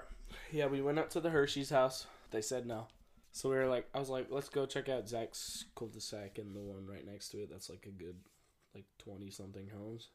Yeah, 0.51 0.67
we 0.67 0.81
went 0.81 0.99
up 0.99 1.09
to 1.11 1.19
the 1.19 1.29
Hershey's 1.29 1.69
house. 1.69 2.07
They 2.31 2.41
said 2.41 2.65
no. 2.65 2.87
So 3.31 3.49
we 3.49 3.55
were 3.55 3.67
like, 3.67 3.87
I 3.93 3.99
was 3.99 4.09
like, 4.09 4.27
let's 4.29 4.49
go 4.49 4.65
check 4.65 4.89
out 4.89 5.07
Zach's 5.07 5.65
cul-de-sac 5.75 6.39
and 6.39 6.55
the 6.55 6.61
one 6.61 6.87
right 6.87 7.05
next 7.05 7.29
to 7.29 7.37
it. 7.37 7.49
That's 7.51 7.69
like 7.69 7.85
a 7.85 7.91
good, 7.91 8.15
like 8.73 8.85
twenty 8.97 9.29
something 9.29 9.69
homes. 9.75 10.07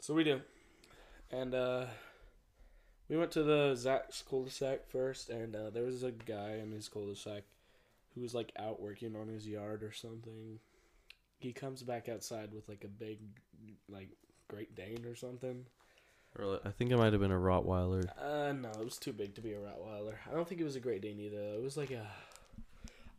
So 0.00 0.12
we 0.12 0.24
do, 0.24 0.42
and 1.30 1.54
uh, 1.54 1.84
we 3.08 3.16
went 3.16 3.30
to 3.32 3.42
the 3.42 3.74
Zach's 3.74 4.22
cul-de-sac 4.28 4.88
first, 4.88 5.30
and 5.30 5.54
uh, 5.54 5.70
there 5.70 5.84
was 5.84 6.02
a 6.02 6.12
guy 6.12 6.58
in 6.62 6.72
his 6.72 6.88
cul-de-sac 6.88 7.42
who 8.14 8.20
was 8.22 8.34
like 8.34 8.52
out 8.58 8.80
working 8.80 9.14
on 9.16 9.28
his 9.28 9.46
yard 9.46 9.82
or 9.82 9.92
something. 9.92 10.58
He 11.38 11.52
comes 11.52 11.82
back 11.82 12.08
outside 12.08 12.52
with 12.54 12.68
like 12.68 12.84
a 12.84 12.88
big, 12.88 13.18
like 13.88 14.08
Great 14.48 14.74
Dane 14.74 15.04
or 15.06 15.14
something. 15.14 15.66
Or 16.38 16.60
I 16.64 16.70
think 16.70 16.90
it 16.90 16.96
might 16.98 17.12
have 17.12 17.20
been 17.20 17.32
a 17.32 17.34
Rottweiler. 17.34 18.08
Uh, 18.18 18.52
no, 18.52 18.70
it 18.70 18.84
was 18.84 18.96
too 18.98 19.12
big 19.12 19.34
to 19.34 19.40
be 19.40 19.52
a 19.52 19.58
Rottweiler. 19.58 20.14
I 20.30 20.34
don't 20.34 20.48
think 20.48 20.60
it 20.60 20.64
was 20.64 20.76
a 20.76 20.80
Great 20.80 21.02
Dane 21.02 21.20
either. 21.20 21.38
It 21.38 21.62
was 21.62 21.76
like 21.76 21.90
a, 21.90 22.06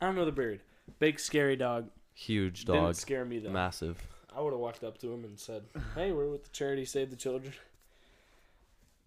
I 0.01 0.05
don't 0.05 0.15
know 0.15 0.25
the 0.25 0.31
breed. 0.31 0.61
Big 0.99 1.19
scary 1.19 1.55
dog. 1.55 1.89
Huge 2.13 2.65
Didn't 2.65 2.81
dog. 2.81 2.95
scare 2.95 3.25
me 3.25 3.39
though. 3.39 3.51
Massive. 3.51 4.01
I 4.35 4.41
would 4.41 4.53
have 4.53 4.59
walked 4.59 4.83
up 4.83 4.97
to 4.99 5.11
him 5.11 5.23
and 5.23 5.39
said, 5.39 5.63
"Hey, 5.95 6.11
we're 6.11 6.29
with 6.29 6.43
the 6.43 6.49
charity 6.49 6.85
Save 6.85 7.09
the 7.11 7.15
Children." 7.15 7.53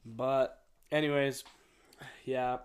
But, 0.05 0.63
anyways, 0.91 1.45
yeah, 2.25 2.59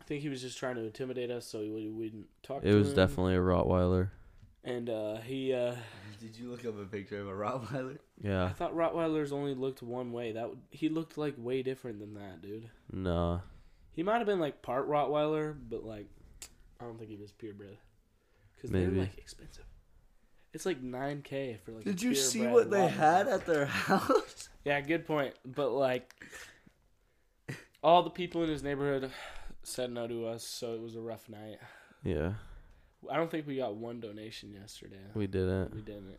I 0.00 0.04
think 0.04 0.22
he 0.22 0.28
was 0.28 0.42
just 0.42 0.58
trying 0.58 0.76
to 0.76 0.84
intimidate 0.84 1.30
us, 1.30 1.46
so 1.46 1.60
we 1.60 1.88
wouldn't 1.88 2.26
talk. 2.42 2.62
It 2.64 2.70
to 2.70 2.76
was 2.76 2.90
him. 2.90 2.96
definitely 2.96 3.34
a 3.36 3.40
Rottweiler. 3.40 4.10
And 4.64 4.90
uh, 4.90 5.16
he, 5.18 5.54
uh, 5.54 5.74
Did 6.20 6.36
you 6.36 6.50
look 6.50 6.64
up 6.66 6.78
a 6.78 6.84
picture 6.84 7.20
of 7.20 7.28
a 7.28 7.32
Rottweiler? 7.32 7.98
Yeah. 8.20 8.44
I 8.44 8.48
thought 8.50 8.74
Rottweilers 8.74 9.32
only 9.32 9.54
looked 9.54 9.82
one 9.82 10.12
way. 10.12 10.32
That 10.32 10.50
he 10.70 10.88
looked 10.88 11.16
like 11.16 11.34
way 11.38 11.62
different 11.62 12.00
than 12.00 12.14
that, 12.14 12.42
dude. 12.42 12.68
Nah. 12.92 13.40
He 13.92 14.02
might 14.02 14.18
have 14.18 14.26
been 14.26 14.40
like 14.40 14.60
part 14.60 14.88
Rottweiler, 14.88 15.56
but 15.70 15.84
like, 15.84 16.06
I 16.80 16.84
don't 16.84 16.98
think 16.98 17.10
he 17.10 17.16
was 17.16 17.32
purebred. 17.32 17.78
Because 18.56 18.70
they're 18.70 18.90
like 18.90 19.16
expensive. 19.16 19.64
It's 20.52 20.64
like 20.66 20.82
nine 20.82 21.22
k 21.22 21.58
for 21.64 21.72
like. 21.72 21.82
a 21.82 21.84
Did 21.84 22.02
you 22.02 22.14
see 22.14 22.46
what 22.46 22.70
they 22.70 22.88
had 22.88 23.28
at 23.28 23.46
their 23.46 23.66
house? 23.66 24.48
Yeah, 24.64 24.82
good 24.82 25.06
point. 25.06 25.32
But 25.46 25.70
like, 25.70 26.12
all 27.82 28.02
the 28.02 28.10
people 28.10 28.42
in 28.42 28.50
his 28.50 28.62
neighborhood 28.62 29.10
said 29.62 29.90
no 29.90 30.06
to 30.06 30.26
us, 30.26 30.44
so 30.44 30.74
it 30.74 30.80
was 30.82 30.94
a 30.94 31.00
rough 31.00 31.26
night. 31.28 31.56
Yeah. 32.04 32.32
I 33.10 33.16
don't 33.16 33.30
think 33.30 33.46
we 33.46 33.56
got 33.56 33.76
one 33.76 34.00
donation 34.00 34.52
yesterday. 34.52 34.96
We 35.14 35.26
didn't. 35.26 35.74
We 35.74 35.80
didn't. 35.80 36.18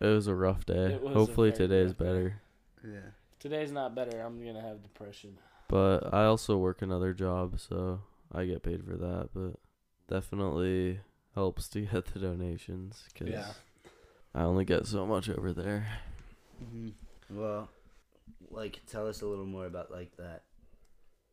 It 0.00 0.06
was 0.06 0.28
a 0.28 0.34
rough 0.34 0.64
day. 0.64 0.94
It 0.94 1.02
was 1.02 1.12
Hopefully 1.14 1.50
very 1.50 1.58
today's 1.68 1.88
rough 1.88 1.98
day. 1.98 2.04
better. 2.04 2.42
Yeah. 2.86 3.10
Today's 3.38 3.72
not 3.72 3.94
better. 3.94 4.20
I'm 4.20 4.42
gonna 4.42 4.62
have 4.62 4.82
depression. 4.82 5.36
But 5.68 6.14
I 6.14 6.24
also 6.24 6.56
work 6.56 6.80
another 6.80 7.12
job, 7.12 7.60
so 7.60 8.00
I 8.32 8.46
get 8.46 8.62
paid 8.62 8.84
for 8.84 8.96
that. 8.96 9.30
But 9.34 9.56
definitely 10.08 11.00
helps 11.34 11.68
to 11.68 11.80
get 11.86 12.06
the 12.06 12.18
donations 12.18 13.04
because 13.12 13.28
Yeah. 13.28 13.52
I 14.34 14.42
only 14.42 14.64
get 14.64 14.86
so 14.86 15.06
much 15.06 15.28
over 15.28 15.52
there. 15.52 15.86
Mm-hmm. 16.62 16.90
Well, 17.38 17.68
like, 18.50 18.80
tell 18.86 19.06
us 19.08 19.22
a 19.22 19.26
little 19.26 19.46
more 19.46 19.66
about 19.66 19.90
like 19.90 20.16
that 20.16 20.42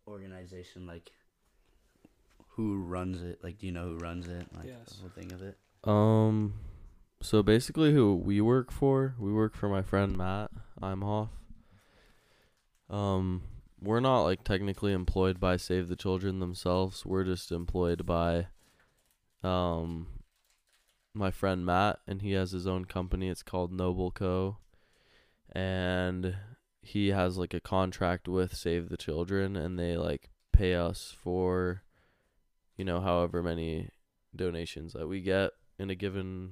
organization. 0.08 0.88
Like, 0.88 1.12
who 2.50 2.78
runs 2.84 3.22
it? 3.22 3.44
Like, 3.44 3.60
do 3.60 3.68
you 3.68 3.72
know 3.72 3.90
who 3.90 3.98
runs 3.98 4.28
it? 4.28 4.48
Like, 4.56 4.68
Yes. 4.68 4.96
the 4.96 5.02
whole 5.02 5.10
thing 5.10 5.32
of 5.32 5.42
it. 5.44 5.58
Um, 5.84 6.54
so 7.22 7.44
basically, 7.44 7.94
who 7.94 8.16
we 8.16 8.42
work 8.42 8.72
for, 8.72 9.16
we 9.20 9.32
work 9.32 9.56
for 9.56 9.70
my 9.70 9.82
friend 9.84 10.18
Matt 10.18 10.50
Imhoff. 10.82 11.30
Um, 12.90 13.44
we're 13.82 14.00
not 14.00 14.24
like 14.24 14.44
technically 14.44 14.94
employed 14.94 15.40
by 15.40 15.58
Save 15.58 15.88
the 15.88 15.96
Children 15.96 16.40
themselves. 16.40 17.06
We're 17.06 17.26
just 17.26 17.52
employed 17.52 18.06
by, 18.06 18.48
um, 19.44 20.08
my 21.18 21.32
friend 21.32 21.66
Matt, 21.66 22.00
and 22.08 22.22
he 22.22 22.34
has 22.34 22.52
his 22.52 22.68
own 22.68 22.86
company. 22.86 23.30
It's 23.30 23.44
called 23.44 23.72
Noble 23.72 24.12
Co. 24.12 24.58
And 25.52 26.36
he 26.82 27.10
has 27.10 27.38
like 27.38 27.54
a 27.54 27.60
contract 27.60 28.28
with 28.28 28.56
Save 28.56 28.90
the 28.90 28.98
Children, 28.98 29.56
and 29.56 29.78
they 29.78 29.98
like 29.98 30.30
pay 30.54 30.76
us 30.76 31.16
for, 31.22 31.84
you 32.76 32.86
know, 32.86 33.02
however 33.02 33.44
many 33.44 33.90
donations 34.36 34.94
that 34.94 35.08
we 35.08 35.22
get 35.22 35.52
in 35.80 35.90
a 35.90 35.96
given 35.96 36.52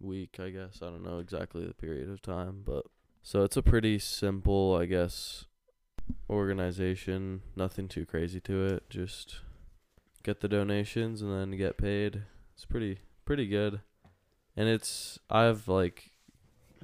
week, 0.00 0.38
I 0.38 0.50
guess. 0.50 0.78
I 0.82 0.86
don't 0.86 1.04
know 1.04 1.18
exactly 1.18 1.66
the 1.66 1.74
period 1.74 2.08
of 2.08 2.22
time, 2.22 2.62
but 2.64 2.86
so 3.22 3.42
it's 3.42 3.56
a 3.56 3.62
pretty 3.62 3.98
simple, 3.98 4.76
I 4.80 4.86
guess, 4.86 5.44
organization. 6.30 7.42
Nothing 7.56 7.88
too 7.88 8.06
crazy 8.06 8.40
to 8.40 8.66
it. 8.66 8.88
Just 8.88 9.40
get 10.22 10.40
the 10.40 10.48
donations 10.48 11.22
and 11.22 11.32
then 11.32 11.58
get 11.58 11.78
paid. 11.78 12.22
It's 12.54 12.64
pretty 12.64 13.00
pretty 13.24 13.46
good. 13.46 13.80
And 14.58 14.68
it's 14.68 15.20
I've 15.30 15.68
like 15.68 16.10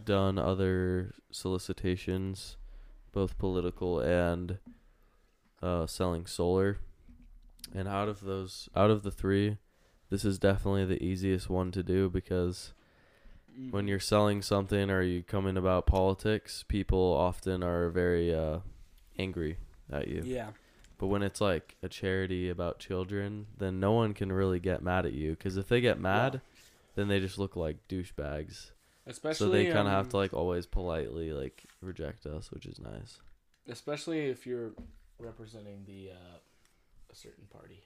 done 0.02 0.38
other 0.38 1.12
solicitations, 1.32 2.56
both 3.10 3.36
political 3.36 3.98
and 3.98 4.58
uh 5.60 5.86
selling 5.88 6.24
solar. 6.26 6.78
And 7.74 7.88
out 7.88 8.08
of 8.08 8.20
those 8.20 8.68
out 8.76 8.90
of 8.90 9.02
the 9.02 9.10
3, 9.10 9.58
this 10.08 10.24
is 10.24 10.38
definitely 10.38 10.84
the 10.84 11.02
easiest 11.02 11.50
one 11.50 11.72
to 11.72 11.82
do 11.82 12.08
because 12.08 12.72
when 13.70 13.88
you're 13.88 13.98
selling 13.98 14.40
something 14.40 14.88
or 14.88 15.02
you 15.02 15.24
come 15.24 15.48
in 15.48 15.56
about 15.56 15.84
politics, 15.84 16.64
people 16.68 17.12
often 17.12 17.64
are 17.64 17.88
very 17.88 18.32
uh, 18.32 18.60
angry 19.18 19.58
at 19.90 20.06
you. 20.06 20.22
yeah, 20.24 20.50
But 20.98 21.08
when 21.08 21.24
it's 21.24 21.40
like 21.40 21.74
a 21.82 21.88
charity 21.88 22.48
about 22.48 22.78
children, 22.78 23.46
then 23.58 23.80
no 23.80 23.92
one 23.92 24.14
can 24.14 24.30
really 24.30 24.60
get 24.60 24.80
mad 24.80 25.06
at 25.06 25.12
you 25.12 25.30
because 25.30 25.56
if 25.56 25.66
they 25.66 25.80
get 25.80 25.98
mad, 25.98 26.40
then 26.94 27.08
they 27.08 27.20
just 27.20 27.38
look 27.38 27.56
like 27.56 27.86
douchebags. 27.88 28.70
especially 29.06 29.46
so 29.46 29.50
they 29.50 29.64
kind 29.66 29.78
of 29.80 29.86
um, 29.86 29.92
have 29.92 30.08
to 30.10 30.16
like 30.16 30.32
always 30.34 30.66
politely 30.66 31.32
like 31.32 31.64
reject 31.80 32.26
us, 32.26 32.50
which 32.50 32.66
is 32.66 32.78
nice. 32.80 33.18
especially 33.68 34.26
if 34.26 34.46
you're 34.46 34.72
representing 35.18 35.84
the 35.86 36.10
uh, 36.10 36.38
a 37.10 37.14
certain 37.14 37.44
party. 37.50 37.82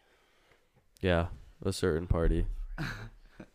Yeah, 1.00 1.26
a 1.64 1.72
certain 1.72 2.06
party. 2.06 2.46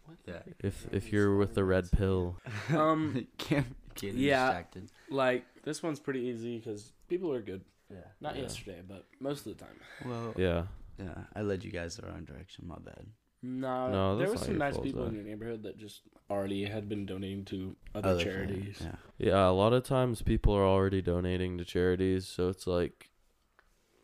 What 0.05 0.17
Yeah. 0.25 0.41
If 0.59 0.87
if 0.93 1.11
you're 1.11 1.35
with 1.37 1.55
the 1.55 1.63
red 1.63 1.89
pill, 1.91 2.37
Um, 2.69 3.27
Can't 3.37 3.67
get 3.95 4.15
yeah. 4.15 4.45
distracted. 4.45 4.89
like 5.09 5.45
this 5.63 5.83
one's 5.83 5.99
pretty 5.99 6.21
easy 6.21 6.57
because 6.57 6.91
people 7.09 7.31
are 7.33 7.41
good. 7.41 7.61
Yeah. 7.89 7.97
Not 8.21 8.35
Yeah. 8.35 8.43
yesterday, 8.43 8.81
but 8.87 9.05
most 9.19 9.45
of 9.45 9.57
the 9.57 9.63
time. 9.65 9.75
Well, 10.05 10.33
yeah, 10.37 10.63
yeah. 10.97 11.25
I 11.35 11.41
led 11.41 11.63
you 11.63 11.71
guys 11.71 11.95
the 11.97 12.07
wrong 12.07 12.23
direction. 12.25 12.65
My 12.67 12.77
bad. 12.79 13.05
No, 13.45 13.91
No, 13.91 14.17
there 14.17 14.27
that's 14.29 14.39
was 14.39 14.47
some 14.47 14.57
nice 14.57 14.73
fault, 14.75 14.85
people 14.85 15.05
in 15.05 15.15
your 15.15 15.23
neighborhood 15.25 15.63
that 15.63 15.77
just 15.77 16.01
already 16.29 16.63
had 16.63 16.87
been 16.87 17.05
donating 17.05 17.43
to 17.45 17.75
other, 17.93 18.09
Other 18.11 18.23
charities. 18.23 18.77
things, 18.77 18.95
Yeah, 19.17 19.49
a 19.49 19.51
lot 19.51 19.73
of 19.73 19.83
times 19.83 20.21
people 20.21 20.53
are 20.53 20.63
already 20.65 21.01
donating 21.01 21.57
to 21.57 21.65
charities, 21.65 22.25
so 22.25 22.47
it's 22.47 22.65
like 22.65 23.09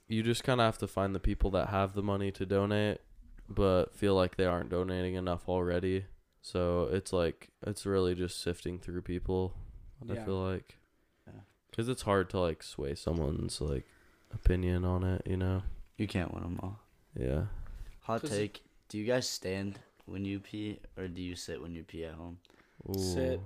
you 0.10 0.24
just 0.24 0.44
kind 0.44 0.60
of 0.60 0.66
have 0.66 0.78
to 0.80 0.88
find 0.88 1.16
the 1.16 1.20
people 1.20 1.50
that 1.52 1.70
have 1.70 1.94
the 1.94 2.02
money 2.04 2.32
to 2.32 2.46
donate 2.46 3.00
but 3.48 3.96
feel 3.96 4.14
like 4.14 4.36
they 4.36 4.46
aren't 4.46 4.70
donating 4.70 5.16
enough 5.16 5.48
already. 5.50 6.06
So 6.42 6.84
it's 6.92 7.12
like 7.14 7.50
it's 7.66 7.86
really 7.86 8.14
just 8.16 8.42
sifting 8.42 8.78
through 8.80 9.02
people. 9.02 9.56
I 10.10 10.16
feel 10.16 10.40
like 10.44 10.78
Yeah. 11.26 11.42
cuz 11.76 11.88
it's 11.90 12.04
hard 12.04 12.30
to 12.32 12.40
like 12.40 12.62
sway 12.62 12.94
someone's 12.96 13.60
like 13.62 13.86
opinion 14.34 14.86
on 14.86 15.04
it, 15.04 15.24
you 15.26 15.38
know. 15.38 15.64
You 15.98 16.08
can't 16.08 16.34
win 16.34 16.44
them 16.44 16.60
all. 16.62 16.80
Yeah. 17.16 17.46
Hot 18.02 18.24
take: 18.24 18.64
Do 18.90 18.98
you 18.98 19.06
guys 19.06 19.30
stand 19.30 19.78
when 20.08 20.26
you 20.26 20.40
pee, 20.40 20.80
or 20.98 21.08
do 21.08 21.22
you 21.22 21.36
sit 21.36 21.62
when 21.62 21.76
you 21.76 21.84
pee 21.84 22.06
at 22.06 22.16
home? 22.16 22.40
Ooh. 22.90 23.00
Sit. 23.00 23.40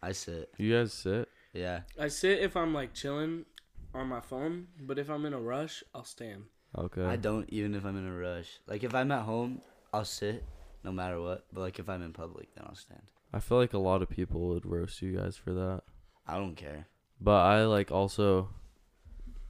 I 0.00 0.12
sit. 0.12 0.48
You 0.58 0.72
guys 0.72 0.92
sit? 0.92 1.28
Yeah. 1.52 1.80
I 1.98 2.06
sit 2.06 2.38
if 2.38 2.56
I'm 2.56 2.72
like 2.72 2.94
chilling 2.94 3.46
on 3.92 4.06
my 4.06 4.20
phone, 4.20 4.68
but 4.80 4.98
if 4.98 5.10
I'm 5.10 5.26
in 5.26 5.32
a 5.32 5.40
rush, 5.40 5.82
I'll 5.92 6.04
stand. 6.04 6.44
Okay. 6.78 7.02
I 7.02 7.16
don't 7.16 7.48
even 7.50 7.74
if 7.74 7.84
I'm 7.84 7.96
in 7.96 8.06
a 8.06 8.16
rush. 8.16 8.60
Like 8.68 8.84
if 8.84 8.94
I'm 8.94 9.10
at 9.10 9.22
home, 9.22 9.60
I'll 9.92 10.04
sit 10.04 10.44
no 10.84 10.92
matter 10.92 11.20
what. 11.20 11.46
But 11.52 11.62
like 11.62 11.78
if 11.80 11.88
I'm 11.88 12.02
in 12.02 12.12
public, 12.12 12.54
then 12.54 12.64
I'll 12.68 12.76
stand. 12.76 13.02
I 13.32 13.40
feel 13.40 13.58
like 13.58 13.72
a 13.72 13.78
lot 13.78 14.02
of 14.02 14.08
people 14.08 14.48
would 14.50 14.64
roast 14.64 15.02
you 15.02 15.16
guys 15.16 15.36
for 15.36 15.52
that. 15.52 15.82
I 16.28 16.36
don't 16.36 16.54
care. 16.54 16.86
But 17.20 17.40
I 17.40 17.64
like 17.64 17.90
also 17.90 18.50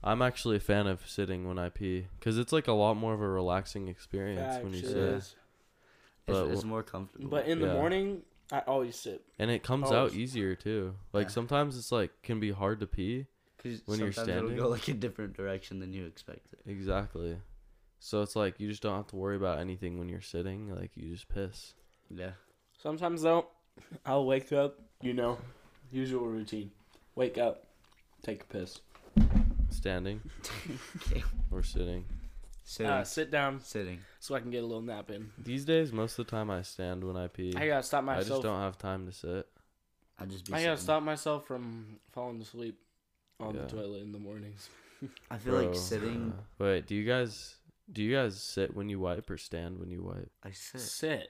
I'm 0.07 0.21
actually 0.21 0.57
a 0.57 0.59
fan 0.61 0.87
of 0.87 1.07
sitting 1.07 1.47
when 1.47 1.59
I 1.59 1.69
pee 1.69 2.07
cuz 2.21 2.37
it's 2.37 2.51
like 2.53 2.67
a 2.67 2.73
lot 2.73 2.95
more 2.95 3.13
of 3.13 3.21
a 3.21 3.27
relaxing 3.27 3.87
experience 3.87 4.63
when 4.63 4.73
you 4.73 4.81
Facts, 4.81 4.93
sit. 4.93 4.97
Yeah. 4.97 5.03
is. 5.03 5.23
It's, 5.23 5.35
But 6.25 6.47
it's 6.51 6.61
wh- 6.63 6.65
more 6.65 6.83
comfortable. 6.83 7.29
But 7.29 7.47
in 7.47 7.59
the 7.59 7.67
Yeah. 7.67 7.73
morning, 7.73 8.23
I 8.51 8.59
always 8.61 8.95
sit. 8.95 9.23
And 9.39 9.51
it 9.51 9.63
comes 9.63 9.91
Oh, 9.91 9.95
out 9.95 10.13
easier 10.13 10.55
too. 10.55 10.95
Like 11.13 11.25
Yeah. 11.27 11.31
sometimes 11.31 11.77
it's 11.77 11.91
like 11.91 12.21
can 12.21 12.39
be 12.39 12.51
hard 12.51 12.79
to 12.81 12.87
pee. 12.87 13.27
Cause 13.63 13.81
when 13.85 13.99
you're 13.99 14.11
standing, 14.11 14.53
it'll 14.53 14.65
go 14.65 14.69
like 14.69 14.87
a 14.87 14.93
different 14.93 15.33
direction 15.35 15.79
than 15.79 15.91
you 15.93 16.05
expected. 16.05 16.59
Exactly. 16.65 17.39
So 17.99 18.21
it's 18.21 18.35
like 18.35 18.59
you 18.59 18.69
just 18.69 18.83
don't 18.83 18.95
have 18.95 19.07
to 19.07 19.15
worry 19.15 19.35
about 19.35 19.59
anything 19.59 19.97
when 19.97 20.07
you're 20.09 20.21
sitting, 20.21 20.69
like 20.73 20.95
you 20.95 21.09
just 21.11 21.27
piss. 21.27 21.73
Yeah. 22.09 22.33
Sometimes 22.77 23.23
though, 23.23 23.47
I'll 24.05 24.25
wake 24.25 24.53
up. 24.53 24.79
You 25.01 25.13
know, 25.13 25.39
usual 25.91 26.27
routine. 26.27 26.71
Wake 27.15 27.37
up, 27.37 27.67
take 28.21 28.43
a 28.43 28.45
piss, 28.45 28.79
Standing 29.77 30.21
Okay. 31.07 31.23
or 31.51 31.61
sitting. 31.63 32.05
Sitting. 32.63 32.91
uh, 32.91 33.03
sit 33.03 33.31
down 33.31 33.61
Sitting. 33.61 33.99
so 34.19 34.35
I 34.35 34.39
can 34.41 34.51
get 34.51 34.63
a 34.63 34.65
little 34.65 34.81
nap 34.81 35.09
in. 35.11 35.29
These 35.37 35.63
days 35.65 35.93
most 35.93 36.17
of 36.19 36.25
the 36.25 36.31
time 36.31 36.49
I 36.49 36.63
stand 36.63 37.03
when 37.03 37.15
I 37.15 37.27
pee. 37.27 37.53
I 37.55 37.67
gotta 37.67 37.83
stop 37.83 38.03
myself. 38.03 38.25
I 38.25 38.29
just 38.29 38.41
don't 38.41 38.59
have 38.59 38.77
time 38.77 39.05
to 39.05 39.11
sit. 39.13 39.47
I 40.19 40.25
just 40.25 40.45
be. 40.45 40.53
I 40.53 40.63
gotta 40.63 40.75
sitting. 40.77 40.83
stop 40.83 41.03
myself 41.03 41.45
from 41.47 41.99
falling 42.11 42.41
asleep. 42.41 42.79
on 43.39 43.53
Yeah. 43.55 43.61
the 43.61 43.67
toilet 43.67 44.01
in 44.01 44.11
the 44.11 44.19
mornings. 44.19 44.67
I 45.29 45.37
feel 45.37 45.53
Bro, 45.59 45.67
like 45.67 45.75
sitting. 45.77 46.33
uh, 46.35 46.41
wait, 46.57 46.87
do 46.87 46.95
you 46.95 47.05
guys 47.05 47.55
do 47.91 48.01
you 48.03 48.15
guys 48.15 48.41
sit 48.41 48.75
when 48.75 48.89
you 48.89 48.99
wipe 48.99 49.29
or 49.29 49.37
stand 49.37 49.79
when 49.79 49.91
you 49.91 50.01
wipe? 50.01 50.31
I 50.43 50.51
sit. 50.51 50.81
Sit. 50.81 51.29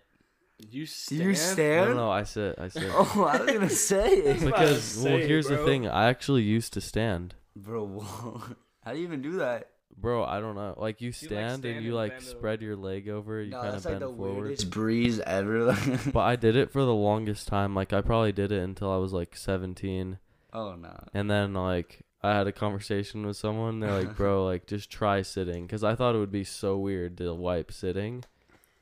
You 0.59 0.81
Do 0.81 0.85
stand. 0.87 1.21
you 1.21 1.27
No, 1.27 1.33
stand? 1.33 1.89
no, 1.91 1.95
no, 1.95 2.11
I 2.11 2.23
sit. 2.23 2.55
I 2.57 2.67
sit. 2.69 2.83
Oh, 2.93 3.29
I 3.31 3.41
was 3.41 3.51
gonna 3.51 3.69
say 3.89 4.21
That's 4.21 4.41
it. 4.41 4.45
what 4.45 4.55
I 4.55 4.59
because 4.65 4.95
well, 4.97 5.03
saying, 5.05 5.27
here's 5.27 5.47
the 5.47 5.57
thing. 5.59 5.87
I 5.87 6.07
actually 6.09 6.41
used 6.43 6.73
to 6.73 6.81
stand. 6.81 7.35
Bro, 7.55 7.85
whoa. 7.85 8.41
how 8.83 8.93
do 8.93 8.97
you 8.99 9.03
even 9.05 9.21
do 9.21 9.37
that? 9.37 9.69
Bro, 9.99 10.25
I 10.25 10.39
don't 10.39 10.55
know. 10.55 10.75
Like 10.77 11.01
you 11.01 11.09
like, 11.09 11.15
stand 11.15 11.59
stand 11.61 11.65
and 11.77 11.85
you 11.85 11.93
like 11.95 12.11
bend 12.11 12.23
spread 12.23 12.61
your 12.61 12.75
leg 12.75 13.07
over, 13.09 13.41
you 13.41 13.51
no, 13.51 13.57
kind 13.57 13.67
of 13.69 13.73
that's 13.73 13.85
like 13.85 13.99
bend 13.99 14.11
the 14.11 14.15
forward. 14.15 14.51
It's 14.51 14.63
breeze 14.63 15.19
ever. 15.19 15.75
But 16.13 16.19
I 16.19 16.35
did 16.35 16.55
it 16.55 16.71
for 16.71 16.81
the 16.83 16.93
longest 16.93 17.47
time. 17.47 17.73
Like 17.75 17.93
I 17.93 18.01
probably 18.01 18.31
did 18.31 18.51
it 18.51 18.61
until 18.61 18.91
I 18.91 18.97
was 18.97 19.11
like 19.13 19.35
17. 19.35 20.19
oh 20.53 20.75
no. 20.75 21.03
And 21.13 21.29
then 21.31 21.53
like 21.53 22.01
I 22.23 22.33
had 22.35 22.47
a 22.47 22.51
conversation 22.51 23.25
with 23.25 23.37
someone. 23.37 23.79
They're 23.79 23.91
like, 24.03 24.15
"Bro, 24.15 24.45
like 24.45 24.65
just 24.67 24.89
try 24.91 25.21
sitting," 25.21 25.65
because 25.67 25.83
I 25.83 25.93
thought 25.95 26.15
it 26.15 26.19
would 26.19 26.31
be 26.31 26.43
so 26.43 26.77
weird 26.77 27.17
to 27.17 27.33
wipe 27.33 27.71
sitting. 27.71 28.23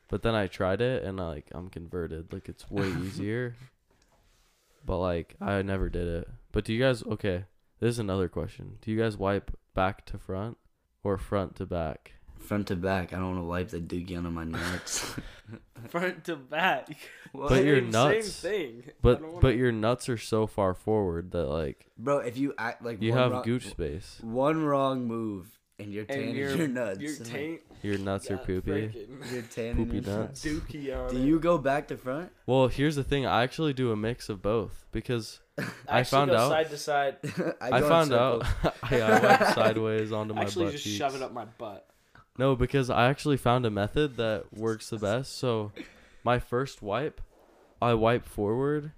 But 0.08 0.22
then 0.22 0.36
I 0.36 0.48
tried 0.48 0.82
it, 0.82 1.04
and 1.04 1.20
uh, 1.20 1.28
like 1.28 1.48
I'm 1.54 1.70
converted. 1.70 2.32
Like 2.32 2.48
it's 2.50 2.70
way 2.70 2.88
easier. 3.04 3.56
but 4.86 5.00
like 5.00 5.36
I 5.42 5.62
never 5.62 5.90
did 5.90 6.08
it. 6.08 6.28
But 6.52 6.66
do 6.66 6.74
you 6.74 6.82
guys? 6.82 7.04
Okay, 7.04 7.46
this 7.80 7.90
is 7.90 8.00
another 8.00 8.30
question. 8.30 8.78
Do 8.82 8.92
you 8.92 8.98
guys 9.00 9.18
wipe 9.18 9.52
back 9.74 10.06
to 10.08 10.18
front 10.18 10.58
or 11.04 11.18
front 11.18 11.56
to 11.58 11.66
back? 11.66 12.14
Front 12.38 12.68
to 12.68 12.76
back, 12.76 13.12
I 13.12 13.16
don't 13.16 13.32
want 13.32 13.40
to 13.40 13.48
wipe 13.48 13.70
the 13.70 13.80
dookie 13.80 14.16
onto 14.16 14.30
my 14.30 14.44
nuts. 14.44 15.16
front 15.90 16.26
to 16.26 16.36
back. 16.36 16.90
But 17.34 17.64
your 17.66 17.82
nuts- 17.82 18.32
Same 18.34 18.52
thing. 18.84 18.92
But 19.02 19.22
wanna- 19.22 19.40
but 19.40 19.56
your 19.56 19.72
nuts 19.72 20.08
are 20.10 20.18
so 20.18 20.46
far 20.46 20.76
forward 20.76 21.32
that 21.32 21.46
like 21.48 21.88
Bro, 21.98 22.20
if 22.20 22.38
you 22.38 22.54
act 22.58 22.84
like 22.86 23.02
you 23.02 23.12
one 23.12 23.20
have 23.20 23.32
wrong, 23.32 23.44
gooch 23.44 23.68
space. 23.70 24.20
one 24.22 24.64
wrong 24.64 25.06
move 25.08 25.55
and 25.80 25.92
you're 25.92 26.06
and 26.08 26.10
tanning 26.10 26.36
your 26.36 26.56
your 26.56 26.68
nuts. 26.68 27.00
your 27.00 27.16
taint. 27.26 27.62
Your 27.84 27.98
nuts 27.98 28.32
are 28.32 28.38
poopy. 28.38 28.72
freaking 28.72 29.08
You're 29.34 29.42
tanning 29.54 29.86
Poopy 29.86 30.08
your 30.08 30.18
nuts. 30.20 30.44
Dookie 30.46 30.98
on 30.98 31.12
Do 31.12 31.18
it. 31.18 31.26
you 31.26 31.40
go 31.40 31.58
back 31.58 31.88
to 31.90 31.98
front? 31.98 32.32
Well, 32.46 32.68
here's 32.68 32.96
the 32.96 33.04
thing. 33.04 33.26
I 33.26 33.44
actually 33.44 33.74
do 33.74 33.92
a 33.92 33.96
mix 33.96 34.30
of 34.30 34.42
both 34.42 34.86
because 34.92 35.40
I 35.58 36.00
Actually 36.00 36.04
found 36.18 36.32
go 36.32 36.38
out- 36.38 36.50
side 36.50 36.70
to 36.70 36.78
side. 36.78 37.18
I, 37.62 37.70
go 37.70 37.78
in 37.78 37.84
found 37.84 38.14
out 38.14 38.46
circles. 38.46 38.74
I, 38.84 39.02
I 39.02 39.20
wipe 39.20 39.54
sideways 39.56 40.12
onto 40.12 40.34
my 40.34 40.42
Actually, 40.44 40.66
butt 40.66 40.72
just 40.74 40.84
cheeks. 40.86 40.98
shove 40.98 41.16
it 41.16 41.22
up 41.22 41.34
my 41.34 41.46
butt. 41.46 41.88
No, 42.38 42.56
because 42.56 42.90
I 42.90 43.08
actually 43.10 43.38
found 43.38 43.66
a 43.66 43.70
method 43.72 44.18
that 44.18 44.46
works 44.54 44.90
the 44.90 44.98
best. 44.98 45.38
So, 45.38 45.72
my 46.26 46.38
first 46.40 46.82
wipe, 46.82 47.22
I 47.82 47.94
wipe 47.94 48.26
forward, 48.28 48.92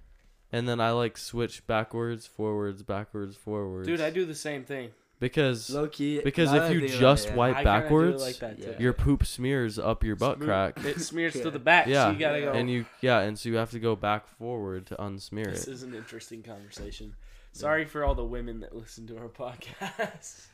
and 0.50 0.68
then 0.68 0.80
I 0.80 0.90
like 0.90 1.16
switch 1.16 1.64
backwards, 1.68 2.26
forwards, 2.26 2.82
backwards, 2.82 3.36
forwards. 3.36 3.86
Dude, 3.86 4.00
I 4.00 4.10
do 4.10 4.24
the 4.26 4.34
same 4.34 4.64
thing. 4.64 4.90
Because 5.20 5.70
Low 5.70 5.88
key. 5.88 6.20
because 6.22 6.50
now 6.50 6.56
if 6.56 6.62
that 6.62 6.70
I 6.70 6.74
you 6.74 6.80
think 6.80 6.92
about 6.92 7.00
just 7.00 7.28
it, 7.28 7.34
wipe 7.34 7.56
I 7.56 7.62
kinda 7.64 7.64
do 7.64 7.76
it 7.78 7.82
backwards, 7.82 8.22
like 8.22 8.36
that 8.38 8.62
too. 8.62 8.70
Yeah. 8.70 8.78
your 8.78 8.92
poop 8.92 9.26
smears 9.26 9.78
up 9.78 10.04
your 10.04 10.16
butt 10.16 10.36
Smooth- 10.36 10.46
crack. 10.48 10.84
It 10.84 11.00
smears 11.00 11.34
Yeah. 11.36 11.42
to 11.44 11.50
the 11.50 11.58
back, 11.58 11.86
Yeah. 11.86 12.06
so 12.06 12.10
you 12.12 12.18
gotta 12.18 12.40
go. 12.40 12.52
And 12.52 12.70
you 12.70 12.86
yeah, 13.00 13.20
and 13.20 13.38
so 13.38 13.48
you 13.48 13.56
have 13.56 13.70
to 13.72 13.80
go 13.80 13.96
back 13.96 14.26
forward 14.28 14.86
to 14.86 14.96
unsmear 14.96 15.46
it. 15.48 15.50
this 15.52 15.66
it. 15.68 15.72
is 15.72 15.82
an 15.82 15.94
interesting 15.94 16.42
conversation. 16.42 17.14
Sorry 17.52 17.84
for 17.86 18.04
all 18.04 18.14
the 18.14 18.24
women 18.24 18.60
that 18.60 18.74
listen 18.76 19.06
to 19.08 19.18
our 19.18 19.28
podcast. 19.28 20.46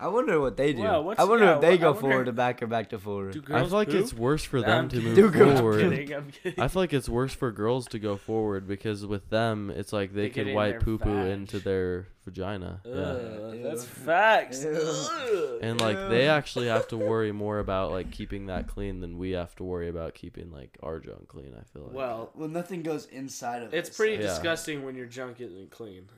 I 0.00 0.06
wonder 0.08 0.40
what 0.40 0.56
they 0.56 0.72
do. 0.74 0.82
Well, 0.82 1.12
I 1.18 1.24
wonder 1.24 1.44
yeah, 1.46 1.54
if 1.56 1.60
they 1.60 1.70
what- 1.70 1.74
I 1.74 1.76
go 1.78 1.86
wonder- 1.92 2.00
forward 2.00 2.24
to 2.26 2.32
back 2.32 2.62
or 2.62 2.68
back 2.68 2.90
to 2.90 3.00
forward. 3.00 3.36
I 3.36 3.40
girls 3.40 3.68
feel 3.70 3.78
like 3.78 3.88
poop? 3.90 4.00
it's 4.00 4.14
worse 4.14 4.44
for 4.44 4.60
them 4.60 4.84
I'm 4.84 4.88
to 4.90 5.00
move 5.00 5.16
Do 5.16 5.28
girls 5.28 5.50
I'm 5.50 5.56
forward. 5.58 5.80
kidding. 5.90 6.14
I'm 6.14 6.30
kidding. 6.30 6.60
I 6.62 6.68
feel 6.68 6.82
like 6.82 6.92
it's 6.92 7.08
worse 7.08 7.34
for 7.34 7.50
girls 7.50 7.88
to 7.88 7.98
go 7.98 8.16
forward 8.16 8.68
because 8.68 9.04
with 9.04 9.28
them, 9.30 9.70
it's 9.74 9.92
like 9.92 10.14
they, 10.14 10.28
They 10.28 10.30
could 10.30 10.54
wipe 10.54 10.70
their 10.74 10.80
poo 10.82 10.98
poo 10.98 11.10
into 11.10 11.58
their 11.58 12.06
vagina. 12.24 12.80
Yeah. 12.84 12.92
Ugh, 12.92 13.54
Ew. 13.56 13.62
that's 13.64 13.84
facts. 13.84 14.64
Ugh. 14.64 15.58
And 15.62 15.80
like 15.80 15.96
they 16.10 16.28
actually 16.28 16.68
have 16.68 16.86
to 16.88 16.96
worry 16.96 17.32
more 17.32 17.58
about 17.58 17.90
like 17.90 18.12
keeping 18.12 18.46
that 18.46 18.68
clean 18.68 19.00
than 19.00 19.18
we 19.18 19.32
have 19.32 19.56
to 19.56 19.64
worry 19.64 19.88
about 19.88 20.14
keeping 20.14 20.52
like 20.52 20.78
our 20.80 21.00
junk 21.00 21.26
clean. 21.26 21.54
I 21.58 21.64
feel 21.72 21.86
like. 21.86 21.94
well, 21.96 22.30
Well, 22.36 22.48
nothing 22.48 22.82
goes 22.84 23.06
inside 23.06 23.62
of 23.64 23.74
it. 23.74 23.78
it's 23.78 23.90
us, 23.90 23.96
pretty 23.96 24.16
so- 24.18 24.22
Yeah. 24.22 24.28
disgusting 24.28 24.84
when 24.84 24.94
your 24.94 25.06
junk 25.06 25.40
isn't 25.40 25.70
clean. 25.72 26.08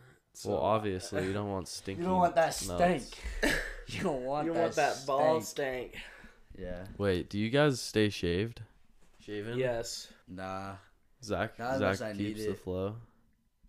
So, 0.41 0.53
well, 0.53 0.61
obviously 0.61 1.27
you 1.27 1.35
don't 1.35 1.51
want 1.51 1.69
stinky. 1.79 2.01
You 2.01 2.09
don't 2.09 2.17
want 2.17 2.35
that 2.35 2.47
nuts. 2.47 2.65
stank. 2.65 3.03
you 3.89 4.03
don't 4.03 4.23
want 4.25 4.47
you 4.47 4.55
that. 4.55 4.61
want 4.63 4.75
that 4.77 5.07
ball 5.07 5.43
stank. 5.43 5.93
stank. 5.93 6.05
Yeah. 6.59 6.85
Wait, 6.97 7.29
do 7.29 7.39
you 7.39 7.51
guys 7.51 7.79
stay 7.79 8.09
shaved? 8.09 8.63
Shaven? 9.19 9.59
Yes. 9.59 10.09
Nah. 10.27 10.77
Zach. 11.23 11.59
Not 11.59 11.75
unless 11.75 11.99
Zach 11.99 12.09
I 12.09 12.13
need 12.15 12.37
keeps 12.37 12.45
the 12.45 12.53
it. 12.53 12.59
flow. 12.59 12.95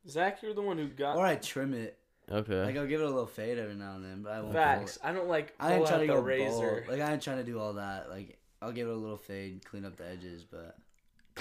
Zach, 0.07 0.41
you're 0.41 0.53
the 0.53 0.61
one 0.61 0.77
who 0.77 0.87
got 0.87 1.17
Or 1.17 1.25
I 1.25 1.35
trim 1.35 1.73
it. 1.73 1.97
Okay. 2.31 2.63
Like 2.63 2.77
I'll 2.77 2.87
give 2.87 3.01
it 3.01 3.03
a 3.03 3.09
little 3.09 3.27
fade 3.27 3.57
every 3.57 3.75
now 3.75 3.95
and 3.95 4.05
then, 4.05 4.21
but 4.23 4.31
I 4.31 4.39
won't. 4.39 4.53
facts. 4.53 4.97
I 5.03 5.11
don't 5.11 5.27
like 5.27 5.53
I 5.59 5.73
ain't 5.73 5.79
pull 5.79 5.87
out 5.87 5.89
trying 5.89 6.07
to 6.07 6.13
the 6.13 6.19
go 6.19 6.25
razor. 6.25 6.85
bald. 6.87 6.97
Like 6.99 7.09
I 7.09 7.11
ain't 7.11 7.21
trying 7.21 7.37
to 7.39 7.43
do 7.43 7.59
all 7.59 7.73
that. 7.73 8.09
Like 8.09 8.37
I'll 8.61 8.71
give 8.71 8.87
it 8.87 8.91
a 8.93 8.95
little 8.95 9.17
fade, 9.17 9.65
clean 9.65 9.83
up 9.83 9.97
the 9.97 10.07
edges, 10.07 10.45
but 10.49 10.77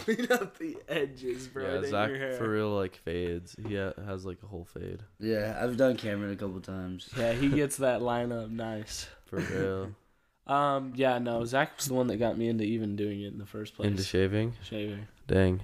Clean 0.04 0.26
up 0.32 0.58
the 0.58 0.76
edges, 0.88 1.48
bro. 1.48 1.80
yeah, 1.80 1.88
Zach 1.88 2.08
your 2.10 2.18
hair. 2.18 2.32
for 2.34 2.48
real 2.50 2.70
like 2.70 2.96
fades. 2.96 3.56
He 3.66 3.76
ha- 3.76 3.92
has 4.04 4.24
like 4.24 4.38
a 4.42 4.46
whole 4.46 4.64
fade 4.64 5.02
yeah, 5.18 5.58
I've 5.60 5.76
done 5.76 5.96
Cameron 5.96 6.32
a 6.32 6.36
couple 6.36 6.60
times. 6.60 7.08
Yeah, 7.16 7.32
he 7.32 7.48
gets 7.48 7.76
that 7.78 8.00
lineup 8.00 8.50
nice. 8.50 9.06
for 9.26 9.36
real. 9.38 9.90
Um, 10.46 10.94
yeah, 10.96 11.18
no, 11.18 11.44
Zach 11.44 11.76
was 11.76 11.86
the 11.86 11.94
one 11.94 12.08
that 12.08 12.16
got 12.16 12.36
me 12.36 12.48
into 12.48 12.64
even 12.64 12.96
doing 12.96 13.20
it 13.20 13.28
in 13.28 13.38
the 13.38 13.46
first 13.46 13.76
place. 13.76 13.86
Into 13.86 14.02
shaving. 14.02 14.54
shaving. 14.64 15.06
Dang. 15.28 15.60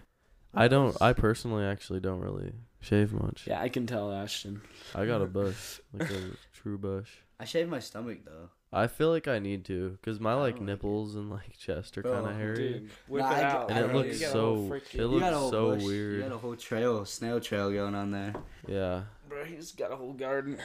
I 0.54 0.68
don't. 0.68 0.96
I 1.02 1.12
personally 1.12 1.64
actually 1.64 1.98
don't 1.98 2.20
really 2.20 2.52
shave 2.80 3.12
much. 3.12 3.48
Yeah, 3.48 3.60
I 3.60 3.68
can 3.68 3.88
tell 3.88 4.12
Ashton. 4.12 4.62
I 4.94 5.04
got 5.06 5.22
a 5.22 5.26
bush, 5.26 5.80
like 5.92 6.08
a 6.10 6.20
true 6.52 6.78
bush. 6.78 7.10
I 7.40 7.44
shave 7.46 7.68
my 7.68 7.80
stomach 7.80 8.20
though. 8.24 8.50
I 8.72 8.88
feel 8.88 9.10
like 9.10 9.28
I 9.28 9.38
need 9.38 9.64
to, 9.66 9.96
cause 10.02 10.18
my 10.20 10.34
like 10.34 10.56
don't 10.56 10.66
like 10.66 10.66
nipples 10.68 11.14
and 11.14 11.30
like 11.30 11.56
chest 11.56 11.96
are 11.98 12.02
kind 12.02 12.16
of 12.16 12.24
oh, 12.26 12.34
hairy, 12.34 12.56
Dude, 12.80 12.90
whip 13.08 13.22
Nah, 13.22 13.30
it 13.30 13.34
I 13.34 13.36
get- 13.40 13.44
out. 13.52 13.70
and 13.70 13.78
it 13.78 13.82
don't 13.82 13.96
looks 13.96 14.14
You 14.20 14.26
got 14.26 14.28
a 14.28 14.32
so. 14.32 14.54
whole 14.54 14.68
freaking- 14.70 14.94
It 14.94 14.94
You 14.96 15.06
looks 15.06 15.20
got 15.20 15.32
a 15.32 15.36
whole 15.38 15.50
so 15.50 15.70
bush, 15.70 15.82
You 15.82 15.88
weird. 15.88 16.22
got 16.22 16.32
a 16.32 16.38
whole 16.38 16.56
trail, 16.56 17.04
snail 17.04 17.40
trail 17.40 17.70
going 17.70 17.94
on 17.94 18.10
there. 18.10 18.34
Yeah, 18.66 19.02
Bro, 19.28 19.44
he's 19.44 19.72
got 19.72 19.92
a 19.92 19.96
whole 19.96 20.12
garden. 20.12 20.58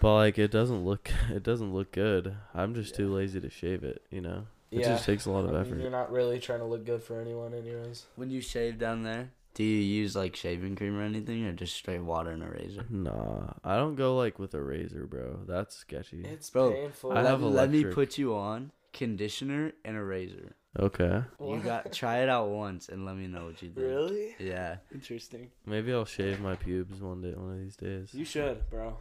but 0.00 0.14
like 0.14 0.38
it 0.38 0.50
doesn't 0.50 0.84
look. 0.84 1.10
It 1.30 1.42
doesn't 1.42 1.72
look 1.72 1.90
good. 1.92 2.34
I'm 2.54 2.74
just 2.74 2.94
too 2.94 3.12
lazy 3.12 3.40
to 3.40 3.50
shave 3.50 3.82
it. 3.82 4.02
You 4.10 4.20
know, 4.20 4.46
it 4.70 4.80
Yeah. 4.80 4.88
just 4.90 5.06
takes 5.06 5.24
a 5.26 5.30
lot 5.30 5.44
of 5.44 5.50
I 5.50 5.52
mean, 5.54 5.60
effort. 5.62 5.80
you're 5.80 5.90
not 5.90 6.12
really 6.12 6.38
trying 6.38 6.60
to 6.60 6.66
look 6.66 6.84
good 6.84 7.02
for 7.02 7.20
anyone, 7.20 7.54
anyways. 7.54 8.06
When 8.16 8.30
you 8.30 8.40
shave 8.40 8.78
down 8.78 9.02
there, 9.02 9.30
do 9.54 9.62
you 9.64 9.80
use 9.80 10.16
like 10.16 10.34
shaving 10.36 10.76
cream 10.76 10.98
or 10.98 11.02
anything, 11.02 11.44
or 11.44 11.52
just 11.52 11.74
straight 11.74 12.00
water 12.00 12.30
and 12.30 12.42
a 12.42 12.48
razor? 12.48 12.84
Nah, 12.88 13.52
I 13.64 13.76
don't 13.76 13.94
go 13.96 14.16
like 14.16 14.38
with 14.38 14.54
a 14.54 14.62
razor, 14.62 15.06
bro. 15.06 15.40
That's 15.46 15.76
sketchy. 15.76 16.24
It's 16.24 16.48
Bro, 16.50 16.72
painful. 16.72 17.12
I 17.12 17.16
let, 17.16 17.26
have 17.26 17.42
let 17.42 17.70
me 17.70 17.84
put 17.84 18.16
you 18.18 18.34
on 18.34 18.72
conditioner 18.92 19.72
and 19.84 19.96
a 19.96 20.02
razor. 20.02 20.54
Okay, 20.78 21.04
You 21.38 21.46
What? 21.46 21.64
got 21.64 21.92
try 21.92 22.20
it 22.22 22.30
out 22.30 22.48
once 22.48 22.88
and 22.88 23.04
let 23.04 23.14
me 23.16 23.26
know 23.26 23.44
what 23.44 23.60
you 23.60 23.68
think. 23.68 23.86
really 23.86 24.34
Yeah. 24.38 24.76
interesting. 24.90 25.50
maybe 25.66 25.92
I'll 25.92 26.06
shave 26.06 26.40
my 26.40 26.54
pubes 26.54 26.98
one 27.02 27.20
day, 27.20 27.34
one 27.34 27.52
of 27.52 27.58
these 27.60 27.76
days. 27.76 28.14
You 28.14 28.24
should, 28.24 28.70
bro. 28.70 28.96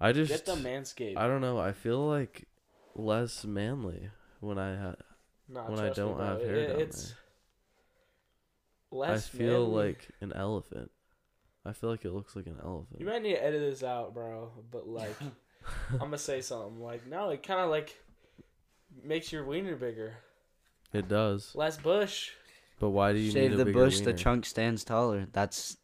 I 0.00 0.12
just 0.12 0.30
Get 0.30 0.46
the 0.46 0.54
manscaped. 0.54 1.18
I 1.18 1.26
don't 1.26 1.42
know. 1.42 1.58
I 1.58 1.72
feel 1.72 2.06
like 2.08 2.46
less 2.94 3.44
manly 3.44 4.08
when 4.40 4.58
I 4.58 4.74
ha- 4.76 4.94
Nah, 5.50 5.64
when 5.68 5.78
I 5.80 5.86
trust 5.88 5.98
me, 5.98 6.04
don't 6.04 6.16
bro. 6.16 6.24
have 6.26 6.40
It- 6.40 6.46
hair 6.48 6.68
down 6.68 6.80
it's 6.80 7.14
I 9.00 9.18
feel 9.18 9.66
manly. 9.66 9.86
like 9.88 10.08
an 10.20 10.32
elephant. 10.34 10.90
I 11.64 11.72
feel 11.72 11.90
like 11.90 12.04
it 12.04 12.12
looks 12.12 12.34
like 12.36 12.46
an 12.46 12.58
elephant. 12.62 12.98
you 13.00 13.06
might 13.06 13.22
need 13.22 13.34
to 13.36 13.44
edit 13.44 13.60
this 13.60 13.82
out, 13.82 14.14
bro. 14.14 14.50
But 14.70 14.88
like, 14.88 15.14
I'm 15.92 15.98
gonna 15.98 16.18
say 16.18 16.40
something. 16.40 16.80
Like, 16.80 17.06
no, 17.06 17.30
it 17.30 17.42
kind 17.42 17.60
of 17.60 17.70
like 17.70 17.96
makes 19.04 19.32
your 19.32 19.44
wiener 19.44 19.76
bigger. 19.76 20.14
it 20.92 21.08
does. 21.08 21.54
Less 21.54 21.76
bush. 21.76 22.30
But 22.80 22.90
why 22.90 23.12
do 23.12 23.18
you 23.18 23.30
Shave 23.30 23.50
need 23.50 23.54
a 23.54 23.56
the 23.58 23.64
bigger 23.66 23.78
bush, 23.84 24.00
the 24.00 24.06
wiener? 24.06 24.18
trunk 24.18 24.44
stands 24.44 24.82
taller. 24.84 25.26
That's 25.32 25.76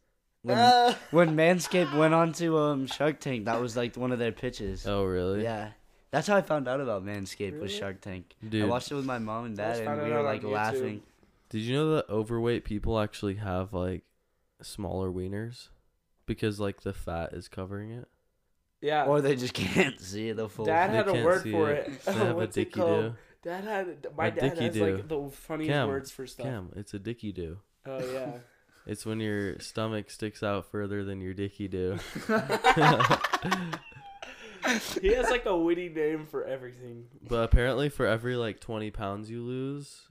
when 0.43 0.59
Ah. 0.59 0.99
when 1.13 1.37
Manscaped 1.37 1.97
went 1.97 2.13
on 2.13 2.33
to 2.35 2.59
um 2.59 2.87
Shark 2.87 3.21
Tank. 3.21 3.45
That 3.45 3.61
was 3.61 3.77
like 3.77 3.97
one 3.97 4.11
of 4.13 4.19
their 4.19 4.33
pitches. 4.33 4.85
Oh 4.87 5.05
really? 5.05 5.45
Yeah, 5.45 5.71
that's 6.11 6.27
how 6.27 6.37
I 6.37 6.43
found 6.43 6.67
out 6.67 6.81
about 6.81 7.05
Manscaped 7.07 7.53
was 7.53 7.71
Really? 7.71 7.79
Shark 7.79 8.01
Tank. 8.01 8.35
Dude, 8.47 8.65
I 8.65 8.67
watched 8.67 8.91
it 8.91 8.97
with 8.97 9.05
my 9.07 9.19
mom 9.21 9.45
and 9.45 9.57
dad, 9.57 9.79
and 9.87 10.03
we 10.03 10.11
were 10.11 10.23
like 10.23 10.43
laughing. 10.43 11.03
Did 11.51 11.61
you 11.63 11.75
know 11.75 11.95
that 11.97 12.09
overweight 12.11 12.65
people 12.65 12.99
actually 12.99 13.35
have 13.37 13.73
like 13.73 14.03
smaller 14.63 15.11
wieners 15.11 15.69
because 16.27 16.59
like 16.61 16.83
the 16.83 16.93
fat 16.93 17.33
is 17.33 17.49
covering 17.49 17.91
it? 17.93 18.09
Yeah. 18.81 19.05
Or 19.07 19.21
they 19.21 19.35
just 19.37 19.55
can't 19.55 20.01
see 20.01 20.33
the 20.33 20.49
full. 20.49 20.65
Dad 20.67 20.93
They 20.93 20.97
had 20.97 21.09
a 21.09 21.25
word 21.25 21.43
for 21.43 21.71
it. 21.71 21.89
it. 21.89 22.05
They 22.05 22.13
have 22.13 22.29
a 22.33 22.35
What's 22.35 22.57
it 22.57 22.65
dicky 22.67 22.81
called? 22.81 23.05
do. 23.05 23.15
Dad 23.43 23.65
had 23.65 24.07
my 24.17 24.27
A 24.27 24.31
dad 24.33 24.59
has 24.59 24.75
do. 24.75 24.85
like 24.97 25.09
the 25.09 25.31
funniest 25.31 25.71
Cam, 25.71 25.89
words 25.89 26.11
for 26.11 26.27
stuff. 26.27 26.47
Cam, 26.47 26.71
it's 26.77 26.93
a 26.95 26.99
dicky 26.99 27.33
do. 27.33 27.59
Oh 27.87 27.99
yeah. 28.13 28.33
It's 28.87 29.05
when 29.05 29.21
your 29.21 29.59
stomach 29.59 30.09
sticks 30.11 30.43
out 30.43 30.65
further 30.71 31.05
than 31.05 31.21
your 31.21 31.35
dicky 31.35 31.69
do. 31.69 31.99
he 35.03 35.09
has 35.13 35.29
like 35.31 35.45
a 35.45 35.55
witty 35.57 35.91
name 35.91 36.25
for 36.25 36.45
everything. 36.45 37.05
But 37.29 37.45
apparently, 37.45 37.91
for 37.91 38.07
every 38.07 38.37
like 38.37 38.61
20 38.61 38.91
pounds 38.91 39.31
you 39.31 39.43
lose, 39.43 40.09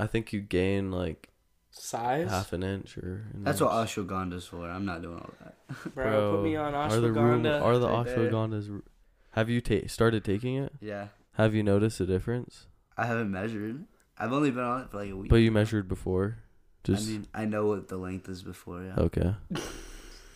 I 0.00 0.06
think 0.06 0.32
you 0.32 0.40
gain 0.40 0.90
like 0.90 1.28
Size, 1.70 2.28
half 2.28 2.52
an 2.52 2.62
inch 2.62 2.98
or. 2.98 3.24
an 3.34 3.44
That's 3.44 3.60
what 3.60 3.72
inch. 3.80 3.94
ashwagandha's 3.96 4.46
for. 4.46 4.68
I'm 4.68 4.84
not 4.84 5.00
doing 5.02 5.18
all 5.18 5.30
that. 5.42 5.94
bro, 5.94 6.36
Put 6.36 6.44
me 6.44 6.56
on 6.56 6.74
Are 6.74 6.88
the 7.00 7.10
room, 7.12 7.42
ashwagandha. 7.44 7.62
are 7.62 7.78
the 7.78 7.88
right 7.88 8.04
there. 8.06 8.30
ashwagandhas? 8.30 8.70
r- 8.74 8.82
Have 9.30 9.48
you 9.48 9.60
ta- 9.60 9.86
started 9.86 10.22
taking 10.24 10.56
it? 10.56 10.72
Yeah, 10.80 11.08
Have 11.34 11.54
you 11.54 11.62
noticed 11.62 11.98
a 12.00 12.06
difference? 12.06 12.66
I 12.98 13.06
haven't 13.06 13.30
measured. 13.30 13.84
I've 14.18 14.32
only 14.34 14.50
been 14.50 14.62
on 14.64 14.82
it 14.82 14.90
for 14.90 14.98
like 14.98 15.10
a 15.10 15.16
week. 15.16 15.30
But 15.30 15.36
you 15.36 15.50
measured 15.50 15.88
before. 15.88 16.38
Just 16.84 17.08
I 17.08 17.12
mean, 17.12 17.26
I 17.34 17.44
know 17.46 17.66
what 17.66 17.88
the 17.88 17.96
length 17.96 18.28
is 18.28 18.42
before. 18.42 18.82
Yeah. 18.82 18.94
okay. 19.04 19.34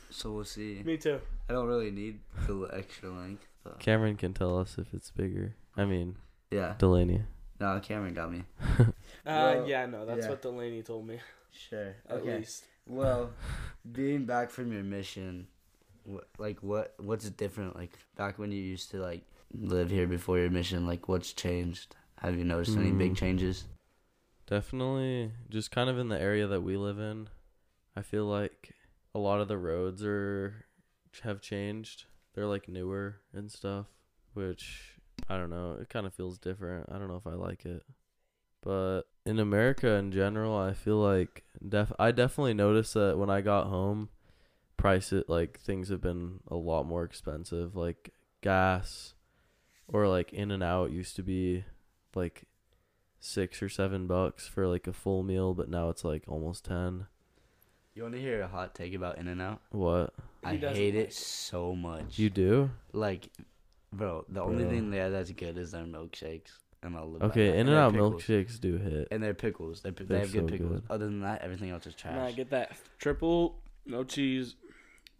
So 0.08 0.32
we'll 0.32 0.44
see. 0.44 0.82
me 0.84 0.96
too. 0.96 1.20
I 1.50 1.52
don't 1.52 1.66
really 1.66 1.90
need 1.90 2.20
the 2.46 2.70
extra 2.72 3.10
length. 3.10 3.46
But 3.62 3.80
Cameron 3.80 4.16
can 4.16 4.32
tell 4.32 4.58
us 4.58 4.76
if 4.78 4.94
it's 4.94 5.10
bigger. 5.10 5.56
I 5.76 5.84
mean, 5.84 6.16
yeah. 6.50 6.74
Delaney. 6.78 7.22
No, 7.60 7.78
Cameron 7.80 8.14
got 8.14 8.32
me. 8.32 8.44
Uh, 9.26 9.56
Well, 9.58 9.68
yeah, 9.68 9.86
no, 9.86 10.06
that's 10.06 10.20
yeah. 10.20 10.28
what 10.28 10.42
Delaney 10.42 10.82
told 10.82 11.06
me. 11.06 11.18
Sure. 11.50 11.96
At 12.08 12.16
Okay. 12.18 12.38
least. 12.38 12.64
Well, 12.86 13.30
being 13.90 14.24
back 14.24 14.50
from 14.50 14.72
your 14.72 14.84
mission, 14.84 15.48
what 16.04 16.28
like 16.38 16.62
what 16.62 16.94
what's 16.98 17.28
different? 17.30 17.74
Like 17.74 17.98
back 18.16 18.38
when 18.38 18.52
you 18.52 18.62
used 18.62 18.90
to 18.92 18.98
like 18.98 19.22
live 19.52 19.90
here 19.90 20.06
before 20.06 20.38
your 20.38 20.50
mission, 20.50 20.86
like 20.86 21.08
what's 21.08 21.32
changed? 21.32 21.96
Have 22.20 22.36
you 22.38 22.44
noticed 22.44 22.76
any 22.76 22.92
big 22.92 23.10
Hmm. 23.10 23.14
changes? 23.14 23.64
Definitely, 24.46 25.32
just 25.50 25.70
kind 25.72 25.90
of 25.90 25.98
in 25.98 26.08
the 26.08 26.20
area 26.20 26.46
that 26.46 26.62
we 26.62 26.76
live 26.76 26.98
in. 27.00 27.28
I 27.96 28.02
feel 28.02 28.26
like 28.26 28.70
a 29.14 29.18
lot 29.18 29.40
of 29.40 29.48
the 29.48 29.58
roads 29.58 30.04
are 30.04 30.66
have 31.22 31.40
changed. 31.40 32.04
They're 32.34 32.46
like 32.46 32.68
newer 32.68 33.16
and 33.32 33.50
stuff, 33.50 33.86
which 34.34 34.98
I 35.28 35.36
don't 35.36 35.50
know. 35.50 35.78
It 35.80 35.88
kind 35.88 36.06
of 36.06 36.14
feels 36.14 36.38
different. 36.38 36.88
I 36.92 36.98
don't 36.98 37.08
know 37.08 37.16
if 37.16 37.26
I 37.26 37.34
like 37.34 37.64
it. 37.64 37.82
But 38.62 39.02
in 39.26 39.38
America 39.38 39.88
in 39.94 40.12
general, 40.12 40.56
I 40.56 40.72
feel 40.72 40.96
like 40.96 41.44
def 41.66 41.92
I 41.98 42.12
definitely 42.12 42.54
noticed 42.54 42.94
that 42.94 43.18
when 43.18 43.28
I 43.28 43.40
got 43.42 43.66
home, 43.66 44.08
price 44.76 45.12
it 45.12 45.28
like 45.28 45.60
things 45.60 45.88
have 45.90 46.00
been 46.00 46.40
a 46.48 46.56
lot 46.56 46.84
more 46.84 47.04
expensive. 47.04 47.76
Like 47.76 48.14
gas 48.40 49.14
or 49.88 50.08
like 50.08 50.32
in 50.32 50.50
and 50.50 50.62
out 50.62 50.90
used 50.92 51.16
to 51.16 51.22
be 51.22 51.64
like 52.14 52.44
six 53.20 53.60
or 53.62 53.68
seven 53.68 54.06
bucks 54.06 54.46
for 54.46 54.66
like 54.66 54.86
a 54.86 54.92
full 54.92 55.22
meal, 55.22 55.52
but 55.54 55.68
now 55.68 55.88
it's 55.90 56.04
like 56.04 56.24
almost 56.28 56.64
ten. 56.64 57.06
You 57.94 58.02
want 58.02 58.14
to 58.14 58.20
hear 58.20 58.42
a 58.42 58.48
hot 58.48 58.74
take 58.74 58.94
about 58.94 59.16
In 59.18 59.26
and 59.26 59.40
Out? 59.40 59.60
What 59.70 60.12
I 60.44 60.52
He 60.52 60.58
doesn't 60.58 60.76
hate 60.76 60.94
like 60.94 61.04
it 61.06 61.12
so 61.14 61.74
much. 61.74 62.18
you 62.18 62.28
do? 62.30 62.70
like, 62.92 63.30
bro, 63.92 64.24
the 64.28 64.42
only 64.42 64.64
Bro. 64.64 64.70
thing 64.70 64.90
there 64.90 65.08
that's 65.10 65.30
good 65.32 65.56
is 65.56 65.72
their 65.72 65.84
milkshakes, 65.84 66.50
and 66.82 66.96
I'll 66.96 67.10
live 67.10 67.20
by 67.20 67.26
Okay. 67.28 67.58
In 67.58 67.68
and 67.68 67.76
Out 67.76 67.92
milkshakes 67.94 68.60
do 68.60 68.76
hit. 68.76 69.08
and 69.10 69.22
they're 69.22 69.34
pickles. 69.34 69.82
They 69.82 69.90
they 69.90 70.04
They're 70.04 70.18
have 70.20 70.32
good 70.32 70.48
pickles. 70.48 70.70
good. 70.80 70.82
Other 70.90 71.06
than 71.06 71.20
that, 71.20 71.42
everything 71.42 71.70
else 71.70 71.86
is 71.86 71.94
trash. 71.94 72.14
Nah, 72.14 72.30
get 72.30 72.50
that 72.50 72.72
triple, 72.98 73.58
no 73.84 74.04
cheese, 74.04 74.54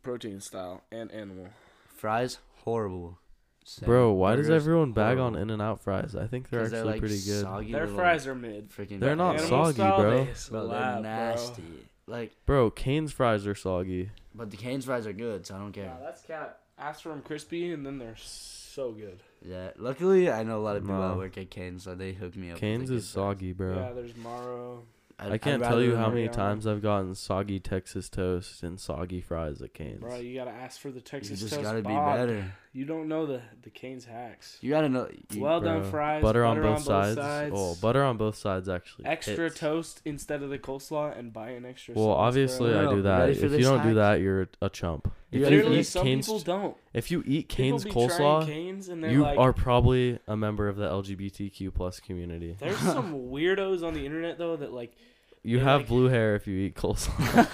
protein 0.02 0.40
style, 0.40 0.82
and 0.92 1.10
animal. 1.12 1.48
Fries 1.88 2.38
horrible. 2.64 3.18
Same. 3.64 3.86
Bro, 3.88 4.12
why 4.12 4.36
does 4.36 4.46
Burgers, 4.46 4.62
everyone 4.62 4.92
bag 4.92 5.18
on 5.18 5.32
horrible. 5.32 5.38
In 5.42 5.50
and 5.50 5.60
Out 5.62 5.80
fries? 5.82 6.14
I 6.14 6.28
think 6.28 6.50
they're 6.50 6.60
'Cause 6.60 6.72
actually 6.72 6.90
like 6.92 7.00
pretty 7.00 7.14
good. 7.16 7.42
Soggy 7.42 7.72
Their 7.72 7.80
little 7.86 7.96
fries 7.96 8.26
are 8.28 8.34
mid. 8.36 8.70
freaking 8.70 9.00
They're 9.00 9.16
not 9.16 9.34
Animal 9.40 9.48
soggy, 9.48 9.74
style, 9.74 10.00
bro. 10.00 10.10
they 10.18 10.24
Bro, 10.26 10.34
slap, 10.34 10.62
they're 10.70 10.92
bro. 10.92 11.00
nasty. 11.02 11.62
Like, 12.06 12.36
Bro, 12.46 12.70
Cane's 12.70 13.10
fries 13.12 13.44
are 13.48 13.56
soggy. 13.56 14.10
but 14.32 14.50
the 14.52 14.56
Cane's 14.56 14.84
fries 14.84 15.04
are 15.08 15.12
good, 15.12 15.44
so 15.46 15.56
I 15.56 15.58
don't 15.58 15.72
care. 15.72 15.86
Nah, 15.86 15.98
that's 16.04 16.22
cat. 16.22 16.60
Ask 16.78 17.02
for 17.02 17.08
them 17.08 17.22
crispy, 17.22 17.72
and 17.72 17.84
then 17.84 17.98
they're 17.98 18.14
so 18.16 18.92
good. 18.92 19.20
Yeah, 19.46 19.70
luckily 19.76 20.30
I 20.30 20.42
know 20.42 20.58
a 20.58 20.64
lot 20.64 20.76
of 20.76 20.82
people 20.82 20.96
No. 20.96 21.08
that 21.10 21.16
work 21.18 21.38
at 21.38 21.50
Cane's, 21.50 21.84
so 21.84 21.94
they 21.94 22.12
hook 22.12 22.34
me 22.36 22.48
up. 22.48 22.54
with 22.54 22.60
Cane's 22.60 22.88
the 22.88 22.96
is 22.96 23.04
good 23.06 23.14
fries. 23.14 23.24
soggy, 23.36 23.52
bro. 23.52 23.74
Yeah, 23.76 23.92
there's 23.92 24.16
Morrow. 24.16 24.82
I'd- 25.18 25.30
I 25.30 25.34
I'd 25.34 25.40
can't 25.40 25.62
tell 25.62 25.70
rather 25.72 25.84
you 25.84 25.96
how 25.96 26.08
many 26.08 26.22
Mariano. 26.24 26.32
times 26.34 26.66
I've 26.66 26.82
gotten 26.82 27.14
soggy 27.14 27.58
Texas 27.60 28.08
toast 28.10 28.62
and 28.62 28.78
soggy 28.78 29.20
fries 29.22 29.62
at 29.62 29.72
Cane's. 29.72 30.00
Bro, 30.00 30.16
you 30.16 30.34
gotta 30.34 30.50
ask 30.50 30.78
for 30.80 30.90
the 30.90 31.00
Texas 31.00 31.40
You 31.40 31.48
Texas 31.48 31.50
just 31.50 31.54
toast 31.54 31.64
gotta 31.64 31.78
be 31.82 31.94
Bob. 31.94 32.16
better. 32.18 32.52
You 32.76 32.84
don't 32.84 33.08
know 33.08 33.24
the 33.24 33.40
the 33.62 33.70
Cane's 33.70 34.04
hacks. 34.04 34.58
You 34.60 34.68
gotta 34.68 34.90
know. 34.90 35.08
You, 35.30 35.40
well 35.40 35.62
done 35.62 35.80
Bro, 35.80 35.90
fries. 35.90 36.22
butter, 36.22 36.44
on, 36.44 36.60
both, 36.60 36.82
sides. 36.82 37.16
sides. 37.16 37.54
Oh, 37.56 37.74
butter 37.80 38.04
on 38.04 38.18
both 38.18 38.36
sides 38.36 38.68
actually. 38.68 39.06
Extra 39.06 39.44
hits. 39.44 39.58
toast 39.58 40.02
instead 40.04 40.42
of 40.42 40.50
the 40.50 40.58
coleslaw, 40.58 41.18
and 41.18 41.32
buy 41.32 41.52
an 41.52 41.64
extra. 41.64 41.94
Well, 41.94 42.08
sauce, 42.08 42.18
obviously 42.18 42.72
bro. 42.72 42.90
I 42.90 42.94
do 42.94 43.02
that. 43.02 43.30
If 43.30 43.40
you 43.52 43.60
don't 43.62 43.82
do 43.82 43.94
that, 43.94 44.20
you're 44.20 44.50
a 44.60 44.68
chump. 44.68 45.10
If 45.32 45.40
you 45.40 45.46
Literally, 45.46 45.78
eat 45.80 45.84
some 45.84 46.04
Cane's, 46.04 46.26
people 46.26 46.40
don't. 46.40 46.76
if 46.92 47.10
you 47.10 47.22
eat 47.26 47.48
Cane's 47.48 47.86
coleslaw, 47.86 48.44
Cane's 48.44 48.90
and 48.90 49.02
they're 49.02 49.10
you 49.10 49.22
like, 49.22 49.38
are 49.38 49.54
probably 49.54 50.18
a 50.28 50.36
member 50.36 50.68
of 50.68 50.76
the 50.76 50.86
LGBTQ 50.86 51.72
plus 51.72 51.98
community. 51.98 52.56
There's 52.60 52.76
some 52.80 53.14
weirdos 53.30 53.82
on 53.86 53.94
the 53.94 54.04
internet 54.04 54.36
though 54.36 54.54
that 54.56 54.74
like 54.74 54.92
You 55.42 55.60
have 55.60 55.80
like- 55.80 55.88
blue 55.88 56.08
hair 56.08 56.36
if 56.36 56.46
you 56.46 56.58
eat 56.58 56.74
coleslaw. 56.74 57.46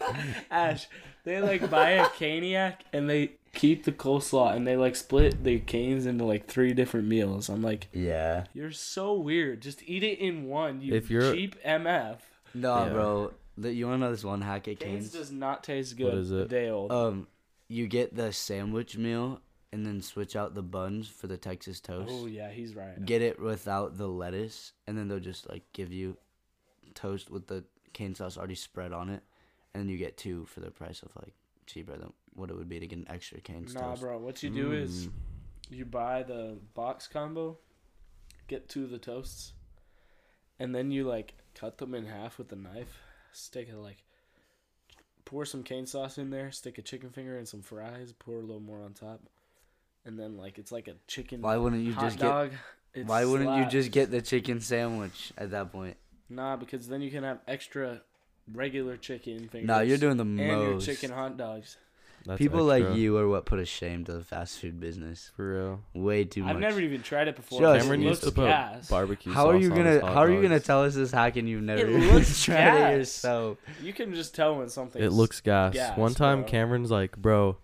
Ash. 0.50 0.88
They 1.24 1.40
like 1.42 1.68
buy 1.70 1.90
a 1.90 2.04
caniac 2.18 2.76
and 2.92 3.08
they 3.08 3.32
keep 3.54 3.84
the 3.84 3.92
coleslaw 3.92 4.54
and 4.54 4.66
they 4.66 4.76
like 4.76 4.94
split 4.96 5.42
the 5.44 5.58
canes 5.60 6.06
into 6.06 6.24
like 6.24 6.46
three 6.46 6.72
different 6.74 7.06
meals. 7.08 7.48
I'm 7.48 7.62
like, 7.62 7.88
Yeah. 7.92 8.44
you're 8.54 8.70
so 8.72 9.14
weird. 9.14 9.60
Just 9.62 9.82
eat 9.86 10.02
it 10.02 10.18
in 10.18 10.44
one. 10.46 10.80
You 10.80 10.94
If 10.94 11.10
you're- 11.10 11.32
cheap 11.36 11.56
MF. 11.64 12.18
No, 12.54 12.84
Yeah. 12.86 12.92
bro. 12.92 13.34
The, 13.56 13.72
you 13.72 13.86
wanna 13.86 13.98
know 13.98 14.10
this 14.10 14.24
one 14.24 14.40
hack 14.42 14.68
at 14.68 14.78
Canes 14.78 15.10
Cane's? 15.10 15.12
does 15.12 15.32
not 15.32 15.64
taste 15.64 15.96
good. 15.96 16.06
What 16.06 16.14
is 16.14 16.30
it? 16.30 16.48
day 16.48 16.68
old. 16.70 16.92
Um, 16.92 17.26
you 17.68 17.86
get 17.88 18.14
the 18.14 18.32
sandwich 18.32 18.96
meal 18.96 19.40
and 19.72 19.84
then 19.84 20.00
switch 20.00 20.34
out 20.36 20.54
the 20.54 20.62
buns 20.62 21.08
for 21.08 21.26
the 21.26 21.36
Texas 21.36 21.80
toast. 21.80 22.10
oh 22.12 22.26
yeah, 22.26 22.50
he's 22.50 22.74
right. 22.74 23.04
Get 23.04 23.20
it 23.20 23.38
without 23.40 23.98
the 23.98 24.08
lettuce, 24.08 24.72
and 24.86 24.96
then 24.96 25.08
they'll 25.08 25.18
just 25.20 25.48
like 25.48 25.64
give 25.72 25.92
you 25.92 26.16
toast 26.94 27.30
with 27.30 27.46
the 27.48 27.64
cane 27.92 28.14
sauce 28.14 28.38
already 28.38 28.54
spread 28.54 28.92
on 28.92 29.08
it, 29.10 29.22
and 29.74 29.90
you 29.90 29.98
get 29.98 30.16
two 30.16 30.46
for 30.46 30.60
the 30.60 30.70
price 30.70 31.02
of 31.02 31.10
like 31.16 31.34
cheaper 31.66 31.96
than 31.96 32.12
what 32.38 32.50
it 32.50 32.56
would 32.56 32.68
be 32.68 32.80
to 32.80 32.86
get 32.86 32.98
an 32.98 33.06
extra 33.08 33.40
cane 33.40 33.66
Nah, 33.72 33.80
toast. 33.90 34.00
bro. 34.02 34.18
What 34.18 34.42
you 34.42 34.50
do 34.50 34.72
is 34.72 35.06
Mm. 35.08 35.12
you 35.70 35.84
buy 35.84 36.22
the 36.22 36.58
box 36.74 37.06
combo, 37.08 37.58
get 38.46 38.68
two 38.68 38.84
of 38.84 38.90
the 38.90 38.98
toasts, 38.98 39.52
and 40.58 40.74
then 40.74 40.90
you 40.90 41.04
like 41.04 41.34
cut 41.54 41.78
them 41.78 41.94
in 41.94 42.06
half 42.06 42.38
with 42.38 42.52
a 42.52 42.56
knife. 42.56 43.02
Stick 43.32 43.68
it 43.68 43.76
like 43.76 44.04
pour 45.24 45.44
some 45.44 45.62
cane 45.62 45.86
sauce 45.86 46.16
in 46.18 46.30
there. 46.30 46.50
Stick 46.50 46.78
a 46.78 46.82
chicken 46.82 47.10
finger 47.10 47.36
and 47.36 47.46
some 47.46 47.60
fries. 47.62 48.12
Pour 48.12 48.38
a 48.38 48.40
little 48.40 48.60
more 48.60 48.82
on 48.82 48.94
top, 48.94 49.20
and 50.04 50.18
then 50.18 50.36
like 50.36 50.58
it's 50.58 50.72
like 50.72 50.88
a 50.88 50.94
chicken 51.06 51.42
Why 51.42 51.56
wouldn't 51.56 51.82
you 51.84 51.94
just 51.94 52.18
dog. 52.18 52.52
Get? 52.94 53.06
Why 53.06 53.24
wouldn't 53.24 53.54
you 53.58 53.66
just 53.66 53.90
get 53.92 54.10
the 54.10 54.22
chicken 54.22 54.60
sandwich 54.60 55.32
at 55.36 55.50
that 55.50 55.70
point? 55.70 55.96
Nah, 56.30 56.56
because 56.56 56.88
then 56.88 57.00
you 57.02 57.10
can 57.10 57.22
have 57.22 57.40
extra 57.46 58.02
regular 58.52 58.96
chicken 58.96 59.48
fingers. 59.48 59.68
No, 59.68 59.80
you're 59.80 59.98
doing 59.98 60.16
the 60.16 60.22
and 60.22 60.36
most. 60.36 60.52
And 60.52 60.62
your 60.62 60.80
chicken 60.80 61.10
hot 61.10 61.36
dogs. 61.36 61.76
That's 62.28 62.38
People 62.38 62.70
extra. 62.70 62.90
like 62.90 62.98
you 62.98 63.16
are 63.16 63.26
what 63.26 63.46
put 63.46 63.58
a 63.58 63.64
shame 63.64 64.04
to 64.04 64.12
the 64.12 64.22
fast 64.22 64.58
food 64.60 64.78
business. 64.78 65.30
For 65.34 65.54
real. 65.54 65.80
Way 65.94 66.24
too 66.24 66.42
much. 66.44 66.54
I've 66.54 66.60
never 66.60 66.78
even 66.80 67.02
tried 67.02 67.26
it 67.26 67.36
before. 67.36 67.60
Just- 67.60 67.80
Cameron 67.80 68.02
used 68.02 68.22
looks 68.22 68.34
to 68.34 68.40
put 68.40 68.48
gas. 68.48 68.88
barbecue 68.90 69.32
How 69.32 69.48
are 69.48 69.56
you 69.56 69.70
on 69.70 69.76
gonna 69.78 69.90
his 69.92 70.00
hot 70.02 70.12
How 70.12 70.20
are 70.24 70.30
you 70.30 70.42
gonna 70.42 70.60
tell 70.60 70.84
us 70.84 70.94
this 70.94 71.10
hack 71.10 71.36
and 71.36 71.48
you've 71.48 71.62
never 71.62 71.80
It 71.80 71.88
even 72.02 72.14
looks 72.14 72.44
tried 72.44 72.54
gas. 72.56 72.92
it 72.92 72.96
yourself? 72.98 73.58
You 73.82 73.92
can 73.94 74.14
just 74.14 74.34
tell 74.34 74.56
when 74.58 74.68
something. 74.68 75.02
It 75.02 75.10
looks 75.10 75.40
gas. 75.40 75.72
gas, 75.72 75.96
One 75.96 76.12
time, 76.14 76.42
bro. 76.42 76.50
Cameron's 76.50 76.90
like, 76.90 77.16
"Bro, 77.16 77.56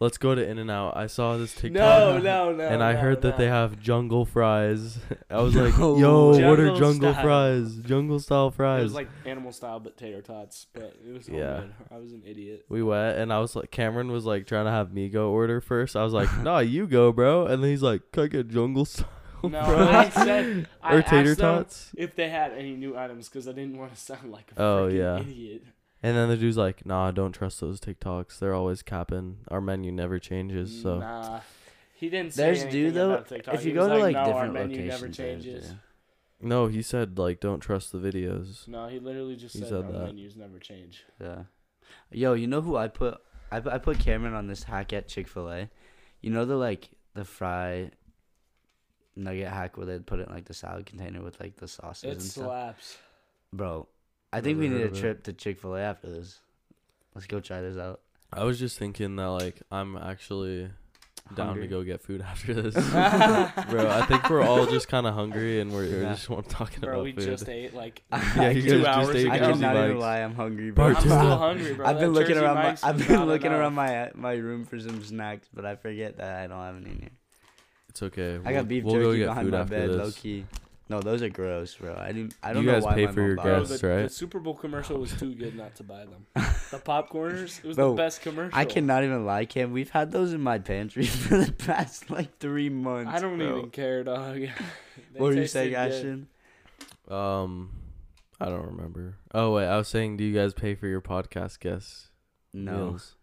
let's 0.00 0.18
go 0.18 0.34
to 0.34 0.46
In 0.46 0.58
and 0.58 0.70
Out." 0.70 0.96
I 0.96 1.06
saw 1.06 1.36
this 1.36 1.54
TikTok, 1.54 1.72
No, 1.82 2.18
no, 2.22 2.52
no. 2.52 2.66
and 2.68 2.82
I 2.82 2.92
no, 2.94 2.98
heard 3.00 3.22
that 3.22 3.36
they 3.38 3.46
have 3.46 3.78
jungle 3.80 4.24
fries. 4.24 4.98
I 5.30 5.40
was 5.40 5.54
like, 5.54 5.78
No. 5.78 5.96
"Yo, 5.98 6.48
what 6.48 6.60
are 6.60 6.66
Jungle 6.66 6.76
fries? 6.76 6.78
jungle 6.78 7.12
style. 7.12 7.22
fries? 7.24 7.76
Jungle 7.78 8.20
style 8.20 8.48
It 8.48 8.54
fries." 8.54 8.82
was 8.84 8.94
like 8.94 9.08
animal 9.24 9.52
style, 9.52 9.80
but 9.80 9.96
tater 9.96 10.22
tots. 10.22 10.66
But 10.72 10.96
it 11.06 11.12
was 11.12 11.28
all 11.28 11.34
Yeah. 11.36 11.60
good. 11.60 11.74
I 11.90 11.98
was 11.98 12.12
an 12.12 12.22
idiot. 12.26 12.64
we 12.68 12.82
went, 12.82 13.18
and 13.18 13.32
I 13.32 13.40
was 13.40 13.54
like, 13.56 13.70
Cameron 13.70 14.10
was 14.12 14.24
like 14.24 14.46
trying 14.46 14.64
to 14.66 14.70
have 14.70 14.92
me 14.92 15.08
go 15.08 15.30
order 15.30 15.60
first. 15.60 15.96
I 15.96 16.04
was 16.04 16.12
like, 16.12 16.28
"Nah, 16.42 16.58
you 16.60 16.86
go, 16.86 17.12
bro." 17.12 17.46
And 17.46 17.62
then 17.62 17.70
he's 17.70 17.82
like, 17.82 18.02
"Can 18.12 18.24
I 18.24 18.26
get 18.28 18.48
jungle 18.48 18.84
style 18.84 19.08
No, 19.42 19.64
fries 19.64 20.16
I 20.16 20.24
said 20.24 20.68
I 20.82 20.94
or 20.94 20.98
asked 20.98 21.08
tater 21.10 21.34
them 21.34 21.56
tots?" 21.64 21.92
if 21.96 22.16
they 22.16 22.28
had 22.28 22.52
any 22.52 22.74
new 22.74 22.96
items 22.96 23.28
because 23.28 23.46
I 23.46 23.52
didn't 23.52 23.78
want 23.78 23.94
to 23.94 24.00
sound 24.00 24.32
like 24.32 24.50
a 24.56 24.60
Oh, 24.62 24.88
freaking 24.88 24.98
yeah. 24.98 25.20
idiot. 25.20 25.62
And 26.02 26.16
then 26.16 26.28
the 26.28 26.36
dude's 26.36 26.56
like, 26.56 26.84
"Nah, 26.86 27.10
don't 27.10 27.32
trust 27.32 27.60
those 27.60 27.80
TikToks. 27.80 28.38
They're 28.38 28.54
always 28.54 28.82
capping. 28.82 29.38
Our 29.48 29.60
menu 29.60 29.90
never 29.92 30.18
changes." 30.18 30.82
So 30.82 30.98
Nah, 30.98 31.40
he 31.94 32.08
didn't 32.10 32.34
say 32.34 32.42
There's 32.44 32.62
anything 32.62 32.82
dude 32.82 32.94
though. 32.94 33.12
about 33.14 33.28
TikTok. 33.28 33.54
If 33.54 33.64
you 33.64 33.70
He 33.70 33.74
go 33.74 33.88
to 33.88 33.96
like 33.98 34.12
no, 34.14 34.20
our 34.20 34.26
different 34.26 34.52
menu 34.54 34.76
locations, 34.82 35.00
never 35.02 35.12
changes. 35.12 35.68
yeah. 35.68 35.74
no, 36.40 36.66
he 36.66 36.82
said 36.82 37.18
like, 37.18 37.40
"Don't 37.40 37.60
trust 37.60 37.92
the 37.92 37.98
videos." 37.98 38.68
No, 38.68 38.88
he 38.88 38.98
literally 38.98 39.36
just 39.36 39.54
He 39.54 39.60
said, 39.60 39.68
said 39.70 39.84
our 39.86 39.92
that. 39.92 40.04
menus 40.06 40.36
never 40.36 40.58
change. 40.58 41.04
Yeah. 41.20 41.44
Yo, 42.10 42.34
you 42.34 42.46
know 42.46 42.60
who 42.60 42.76
I 42.76 42.88
put? 42.88 43.18
I 43.50 43.60
put, 43.60 43.72
I 43.72 43.78
put 43.78 43.98
Cameron 43.98 44.34
on 44.34 44.46
this 44.48 44.64
hack 44.64 44.92
at 44.92 45.08
Chick 45.08 45.26
Fil 45.28 45.50
A. 45.50 45.70
You 46.20 46.30
know 46.30 46.44
the 46.44 46.56
like 46.56 46.90
the 47.14 47.24
fry 47.24 47.90
nugget 49.16 49.48
hack 49.48 49.76
where 49.76 49.86
they 49.86 49.98
put 49.98 50.20
it 50.20 50.28
in 50.28 50.34
like 50.34 50.44
the 50.44 50.54
salad 50.54 50.84
container 50.86 51.22
with 51.22 51.40
like 51.40 51.56
the 51.56 51.68
sauces 51.68 52.04
It 52.04 52.10
and 52.12 52.22
stuff. 52.22 52.44
slaps. 52.44 52.98
Bro, 53.52 53.88
I 54.36 54.40
think 54.42 54.58
we 54.58 54.68
need 54.68 54.82
a 54.82 54.90
trip 54.90 55.22
to 55.24 55.32
Chick 55.32 55.58
Fil 55.60 55.74
A 55.76 55.80
after 55.80 56.08
this. 56.08 56.38
Let's 57.14 57.26
go 57.26 57.40
try 57.40 57.60
this 57.60 57.76
out. 57.78 58.00
I 58.32 58.44
was 58.44 58.58
just 58.58 58.78
thinking 58.78 59.16
that 59.16 59.28
like 59.30 59.62
I'm 59.70 59.96
actually 59.96 60.68
down 61.34 61.46
Hungry. 61.48 61.62
to 61.62 61.68
go 61.68 61.82
get 61.82 62.02
food 62.02 62.20
after 62.30 62.52
this. 62.54 62.74
Bro, 63.70 63.90
I 63.90 64.04
think 64.06 64.28
we're 64.30 64.42
all 64.42 64.66
just 64.76 64.88
kind 64.88 65.06
of 65.06 65.14
hungry 65.14 65.60
and 65.60 65.72
we're, 65.72 65.88
we're 65.88 66.02
Yeah. 66.02 66.12
just 66.12 66.28
want 66.28 66.48
talking 66.48 66.80
Bro, 66.80 66.92
about 66.92 67.04
we 67.04 67.12
food. 67.12 67.24
just 67.24 67.48
ate 67.48 67.74
like 67.74 68.02
Yeah, 68.12 68.50
you 68.50 68.62
two 68.62 68.82
guys 68.82 68.96
just 68.96 68.96
hours 69.08 69.16
ate 69.16 69.24
ago. 69.26 69.32
I 69.34 69.38
Jersey 69.38 69.60
cannot 69.60 69.76
even 69.76 69.88
Mike's. 69.92 70.00
lie. 70.02 70.18
I'm 70.18 70.34
hungry, 70.34 70.70
bro. 70.70 70.86
I'm 70.86 70.96
still 71.00 71.36
hungry, 71.38 71.74
bro. 71.74 71.86
I've 71.86 71.98
been 71.98 72.12
That 72.12 72.18
looking 72.20 72.34
Jersey 72.34 72.44
around. 72.44 72.54
My, 72.56 72.62
Mike's 72.64 72.84
I've 72.84 72.98
been 72.98 73.12
not 73.16 73.26
looking 73.26 73.46
enough. 73.46 73.58
around 73.60 73.74
my 73.74 74.10
my 74.14 74.32
room 74.34 74.64
for 74.66 74.78
some 74.78 75.02
snacks, 75.02 75.48
but 75.54 75.64
I 75.64 75.74
forget 75.76 76.18
that 76.18 76.38
I 76.42 76.46
don't 76.46 76.60
have 76.60 76.76
any 76.76 76.90
in 76.90 76.98
here. 77.00 77.10
It's 77.88 78.02
okay. 78.02 78.34
I 78.34 78.38
we'll, 78.38 78.52
got 78.52 78.68
beef 78.68 78.84
we'll 78.84 78.94
go 78.94 79.02
jerky 79.12 79.18
get 79.20 79.26
behind 79.28 79.46
food 79.46 79.52
my 79.54 79.60
after 79.60 79.70
bed, 79.74 79.88
this. 79.90 79.96
low 79.96 80.10
key. 80.12 80.44
No, 80.88 81.00
those 81.00 81.20
are 81.22 81.28
gross, 81.28 81.74
bro. 81.74 81.96
I 81.98 82.12
didn't. 82.12 82.34
I 82.42 82.52
don't 82.52 82.62
You 82.62 82.68
know 82.68 82.74
guys 82.76 82.84
why 82.84 82.94
pay 82.94 83.06
my 83.06 83.12
for 83.12 83.18
mom 83.20 83.26
your 83.26 83.36
bought 83.36 83.42
Bro, 83.44 83.54
it. 83.56 83.58
guests. 83.68 83.80
the, 83.80 83.88
right? 83.88 84.02
the 84.04 84.08
Super 84.08 84.38
Bowl 84.38 84.54
commercial 84.54 84.98
was 84.98 85.12
too 85.14 85.34
good 85.34 85.56
not 85.56 85.74
to 85.76 85.82
buy 85.82 86.04
them. 86.04 86.26
The 86.70 86.78
popcorners, 86.78 87.58
it 87.58 87.64
was 87.64 87.76
Bro, 87.76 87.90
the 87.90 87.96
best 87.96 88.22
commercial. 88.22 88.56
I 88.58 88.64
cannot 88.64 89.04
even 89.04 89.24
lie, 89.24 89.44
Cam. 89.46 89.70
We've 89.72 89.90
had 89.90 90.10
those 90.12 90.32
in 90.32 90.40
my 90.40 90.58
pantry 90.58 91.06
for 91.06 91.38
the 91.38 91.52
past 91.52 92.10
like 92.10 92.38
three 92.38 92.68
months. 92.70 93.12
I 93.14 93.20
don't 93.20 93.38
bro. 93.38 93.58
even 93.58 93.70
care, 93.70 94.02
dog. 94.04 94.36
They 95.12 95.20
What 95.20 95.26
were 95.28 95.32
you 95.32 95.40
tasted 95.42 95.52
saying, 95.52 95.70
good. 95.70 95.76
Ashton? 95.78 96.28
Um, 97.08 97.70
I 98.40 98.46
don't 98.46 98.66
remember. 98.66 99.16
Oh 99.34 99.52
wait, 99.54 99.66
I 99.66 99.76
was 99.76 99.88
saying, 99.88 100.16
do 100.16 100.24
you 100.24 100.34
guys 100.34 100.54
pay 100.54 100.74
for 100.74 100.86
your 100.88 101.00
podcast 101.00 101.60
guests? 101.60 102.08
No, 102.52 102.76
Meals? 102.90 103.14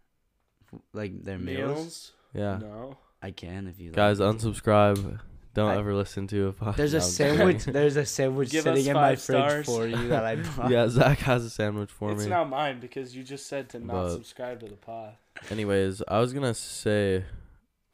like 0.94 1.24
their 1.24 1.38
meals. 1.40 1.78
Meals? 1.78 2.12
Yeah, 2.34 2.58
No. 2.62 2.98
I 3.22 3.32
can 3.32 3.68
if 3.68 3.80
you 3.80 3.88
like. 3.90 3.96
guys, 3.96 4.20
unsubscribe. 4.20 5.20
Don't 5.54 5.70
I- 5.70 5.78
ever 5.78 5.94
listen 5.94 6.26
to 6.28 6.48
a 6.48 6.54
podcast. 6.54 6.76
There's 6.78 6.94
a 6.94 7.02
sandwich. 7.02 7.66
There's 7.66 7.96
a 7.96 8.06
sandwich 8.06 8.50
Give 8.52 8.64
sitting 8.64 8.86
in 8.88 8.94
my 8.94 9.16
fridge 9.16 9.38
stars. 9.40 9.66
for 9.66 9.86
you 9.88 10.08
that 10.10 10.26
I 10.26 10.36
bought. 10.58 10.72
yeah, 10.72 10.88
Zach 10.90 11.20
has 11.20 11.46
a 11.46 11.50
sandwich 11.50 11.92
for 11.92 12.10
it's 12.12 12.20
me. 12.20 12.24
It's 12.26 12.30
not 12.30 12.50
mine 12.50 12.80
because 12.80 13.16
you 13.16 13.24
just 13.24 13.46
said 13.48 13.70
to 13.70 13.80
not 13.80 13.94
But- 13.94 14.12
subscribe 14.12 14.60
to 14.62 14.66
the 14.68 14.76
pod. 14.76 15.14
Anyways, 15.52 16.02
I 16.08 16.20
was 16.20 16.32
gonna 16.34 16.54
say, 16.54 17.26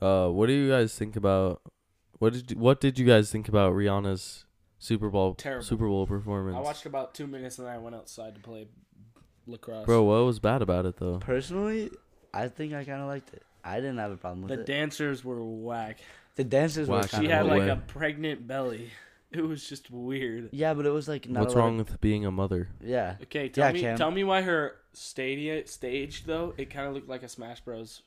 uh, 0.02 0.28
what 0.30 0.48
do 0.48 0.54
you 0.54 0.70
guys 0.70 0.94
think 0.96 1.16
about? 1.16 1.62
What 2.20 2.34
did 2.34 2.52
you, 2.52 2.58
what 2.58 2.82
did 2.82 3.00
you 3.00 3.06
guys 3.06 3.32
think 3.32 3.48
about 3.48 3.74
Rihanna's 3.74 4.46
Super 4.78 5.10
Bowl 5.10 5.36
Terrible. 5.36 5.64
Super 5.66 5.88
Bowl 5.88 6.06
performance? 6.06 6.58
I 6.58 6.60
watched 6.62 6.86
about 6.86 7.14
two 7.14 7.28
minutes 7.28 7.58
and 7.60 7.68
then 7.68 7.74
I 7.74 7.78
went 7.78 7.96
outside 7.96 8.36
to 8.36 8.42
play 8.42 8.68
lacrosse. 9.48 9.86
Bro, 9.86 10.04
what 10.04 10.26
was 10.26 10.40
bad 10.40 10.62
about 10.62 10.86
it 10.86 10.98
though? 10.98 11.18
Personally, 11.20 11.92
I 12.34 12.48
think 12.50 12.74
I 12.74 12.84
kind 12.84 13.02
of 13.02 13.08
liked 13.08 13.34
it. 13.34 13.44
I 13.64 13.78
didn't 13.78 13.98
have 13.98 14.12
a 14.12 14.18
problem 14.18 14.42
with 14.44 14.50
the 14.50 14.54
it. 14.56 14.66
The 14.66 14.72
dancers 14.74 15.24
were 15.24 15.42
whack. 15.44 16.00
The 16.40 16.46
dances 16.46 16.88
were 16.88 16.96
Whack. 17.00 17.10
kind 17.10 17.26
She 17.26 17.32
of 17.32 17.38
had 17.38 17.46
what 17.46 17.58
like 17.58 17.68
way? 17.68 17.70
a 17.70 17.76
pregnant 17.76 18.48
belly. 18.48 18.90
It 19.32 19.42
was 19.46 19.70
just 19.70 19.92
weird. 19.92 20.50
yeah, 20.54 20.74
but 20.74 20.88
it 20.88 20.90
was 20.90 21.08
like 21.08 21.30
not 21.30 21.42
What's 21.42 21.54
a 21.54 21.58
lot 21.60 21.64
wrong 21.66 21.78
with 21.78 22.02
being 22.02 22.26
a 22.26 22.32
mother? 22.32 22.70
Yeah, 22.84 23.18
Okay, 23.22 23.48
tell 23.50 23.68
Yeah, 23.68 23.74
me 23.74 23.82
Cam. 23.82 23.96
tell 23.98 24.10
me 24.10 24.24
why 24.24 24.42
her 24.42 24.74
stadia 24.94 25.68
stage 25.68 26.24
though, 26.24 26.56
it 26.58 26.72
kind 26.72 26.88
of 26.88 26.96
looked 26.96 27.08
like 27.08 27.22
a 27.22 27.30
Smash 27.30 27.60
Bros 27.62 28.02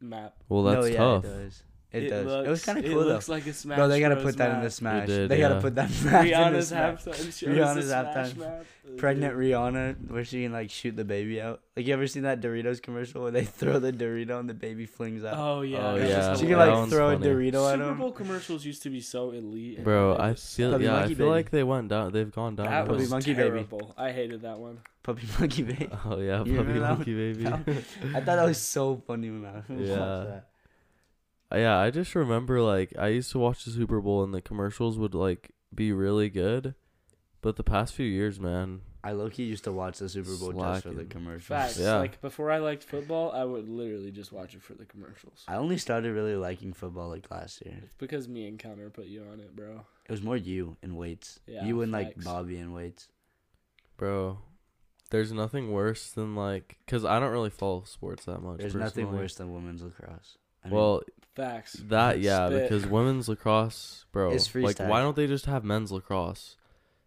map. 0.00 0.36
Well, 0.48 0.62
that's 0.62 0.86
no, 0.86 0.92
yeah, 0.92 0.96
tough. 0.98 1.24
it 1.24 1.28
does. 1.28 1.62
It, 1.92 2.08
does. 2.08 2.24
Looks, 2.26 2.46
it 2.46 2.50
was 2.50 2.64
kind 2.64 2.78
of 2.78 2.84
It 2.84 2.88
cool 2.92 3.00
though. 3.00 3.06
looks 3.08 3.28
like 3.28 3.46
a 3.46 3.52
Smash 3.52 3.76
Bro, 3.76 3.88
they 3.88 3.98
gotta 4.00 4.14
Bros 4.14 4.24
put 4.26 4.36
that 4.38 4.54
in 4.56 4.62
the 4.62 4.70
Smash. 4.70 5.06
did, 5.08 5.28
they 5.28 5.38
gotta 5.38 5.60
put 5.60 5.74
that 5.74 5.90
map 6.04 6.24
in 6.24 6.30
the 6.30 6.36
Rihanna's 6.36 6.68
Smash. 6.68 7.02
halftime. 7.04 7.14
shows 7.38 7.42
Rihanna's 7.42 7.90
halftime. 7.90 8.36
map. 8.36 8.64
Pregnant 8.96 9.36
Rihanna, 9.36 10.10
where 10.10 10.24
she 10.24 10.42
can 10.44 10.52
like 10.52 10.70
shoot 10.70 10.96
the 10.96 11.04
baby 11.04 11.40
out. 11.40 11.60
Like 11.76 11.86
you 11.86 11.92
ever 11.94 12.06
seen 12.06 12.22
that 12.24 12.40
Doritos 12.40 12.80
commercial 12.82 13.22
where 13.22 13.30
they 13.32 13.44
throw 13.58 13.78
the 13.78 13.92
Dorito 13.92 14.38
and 14.38 14.48
the 14.48 14.54
baby 14.54 14.86
flings 14.86 15.24
out? 15.24 15.34
Oh 15.36 15.62
yeah. 15.62 15.78
Oh, 15.92 15.98
that's 15.98 16.10
yeah. 16.10 16.34
she 16.36 16.46
can 16.46 16.58
like 16.58 16.88
throw 16.90 17.16
funny. 17.16 17.28
a 17.28 17.34
Dorito 17.34 17.68
at 17.72 17.78
Super 17.78 17.90
him. 17.90 17.98
Bowl 17.98 18.12
commercials 18.12 18.64
used 18.64 18.82
to 18.84 18.90
be 18.90 19.00
so 19.00 19.30
elite. 19.32 19.82
Bro, 19.82 20.14
I 20.16 20.30
was 20.30 20.54
feel 20.54 20.72
Puppy 20.72 20.84
yeah, 20.84 20.96
I 20.96 21.06
feel 21.08 21.16
Baby. 21.16 21.24
like 21.24 21.50
they 21.50 21.62
went 21.64 21.88
down. 21.88 22.12
They've 22.12 22.30
gone 22.30 22.56
down. 22.56 22.66
That 22.66 22.86
Puppy 22.86 22.98
was 23.00 23.10
Monkey 23.10 23.34
Baby. 23.34 23.48
terrible. 23.48 23.94
I 23.98 24.12
hated 24.12 24.42
that 24.42 24.58
one. 24.58 24.78
Puppy 25.02 25.26
monkey 25.38 25.62
oh, 25.66 25.66
baby. 25.66 25.88
Oh 26.04 26.20
yeah, 26.20 26.44
You 26.44 26.56
puppy 26.56 26.78
monkey 26.78 27.14
baby. 27.14 27.46
I 27.46 28.20
thought 28.20 28.24
that 28.36 28.44
was 28.44 28.58
so 28.60 29.02
funny 29.06 29.30
when 29.30 29.46
I 29.46 29.54
watched 29.54 29.70
Yeah. 29.70 29.94
that. 29.96 30.46
Uh, 31.52 31.58
yeah, 31.58 31.78
I 31.78 31.90
just 31.90 32.14
remember 32.14 32.60
like 32.60 32.92
I 32.98 33.08
used 33.08 33.30
to 33.32 33.38
watch 33.38 33.64
the 33.64 33.70
Super 33.70 34.00
Bowl 34.00 34.22
and 34.22 34.32
the 34.32 34.40
commercials 34.40 34.98
would 34.98 35.14
like 35.14 35.50
be 35.74 35.92
really 35.92 36.30
good, 36.30 36.74
but 37.42 37.56
the 37.56 37.64
past 37.64 37.94
few 37.94 38.06
years, 38.06 38.38
man, 38.38 38.82
I 39.02 39.12
low 39.12 39.30
key 39.30 39.44
used 39.44 39.64
to 39.64 39.72
watch 39.72 39.98
the 39.98 40.08
Super 40.08 40.36
Bowl 40.36 40.52
just 40.52 40.82
for 40.82 40.90
the 40.90 40.94
Slacking. 40.96 41.08
commercials. 41.08 41.46
Facts. 41.46 41.78
Yeah. 41.78 41.96
Like 41.96 42.20
before 42.20 42.50
I 42.50 42.58
liked 42.58 42.84
football, 42.84 43.32
I 43.32 43.44
would 43.44 43.68
literally 43.68 44.10
just 44.12 44.30
watch 44.30 44.54
it 44.54 44.62
for 44.62 44.74
the 44.74 44.84
commercials. 44.84 45.42
I 45.48 45.56
only 45.56 45.78
started 45.78 46.12
really 46.12 46.36
liking 46.36 46.72
football 46.72 47.08
like 47.08 47.30
last 47.30 47.62
year. 47.64 47.78
It's 47.82 47.94
because 47.98 48.28
me 48.28 48.46
and 48.46 48.58
Connor 48.58 48.90
put 48.90 49.06
you 49.06 49.24
on 49.32 49.40
it, 49.40 49.56
bro. 49.56 49.86
It 50.08 50.12
was 50.12 50.22
more 50.22 50.36
you 50.36 50.76
and 50.82 50.96
weights. 50.96 51.40
Yeah, 51.46 51.64
you 51.64 51.80
and 51.82 51.90
like 51.90 52.14
facts. 52.14 52.24
Bobby 52.26 52.58
and 52.58 52.74
weights. 52.74 53.08
bro, 53.96 54.38
there's 55.10 55.32
nothing 55.32 55.72
worse 55.72 56.10
than 56.10 56.36
like 56.36 56.76
cuz 56.86 57.04
I 57.04 57.18
don't 57.18 57.32
really 57.32 57.50
follow 57.50 57.82
sports 57.84 58.26
that 58.26 58.40
much. 58.40 58.58
There's 58.58 58.74
nothing 58.74 59.06
personally. 59.06 59.18
worse 59.22 59.34
than 59.34 59.52
women's 59.52 59.82
lacrosse. 59.82 60.36
I 60.64 60.68
mean, 60.68 60.76
Well, 60.76 61.02
Facts. 61.40 61.72
that 61.88 62.20
yeah, 62.20 62.46
Spit. 62.48 62.62
because 62.70 62.86
women's 62.86 63.28
lacrosse, 63.28 64.04
bro, 64.12 64.30
It's 64.32 64.54
like 64.54 64.76
freestyle. 64.76 64.88
why 64.88 65.00
don't 65.00 65.16
they 65.16 65.26
just 65.26 65.46
have 65.46 65.64
men's 65.64 65.90
lacrosse? 65.92 66.56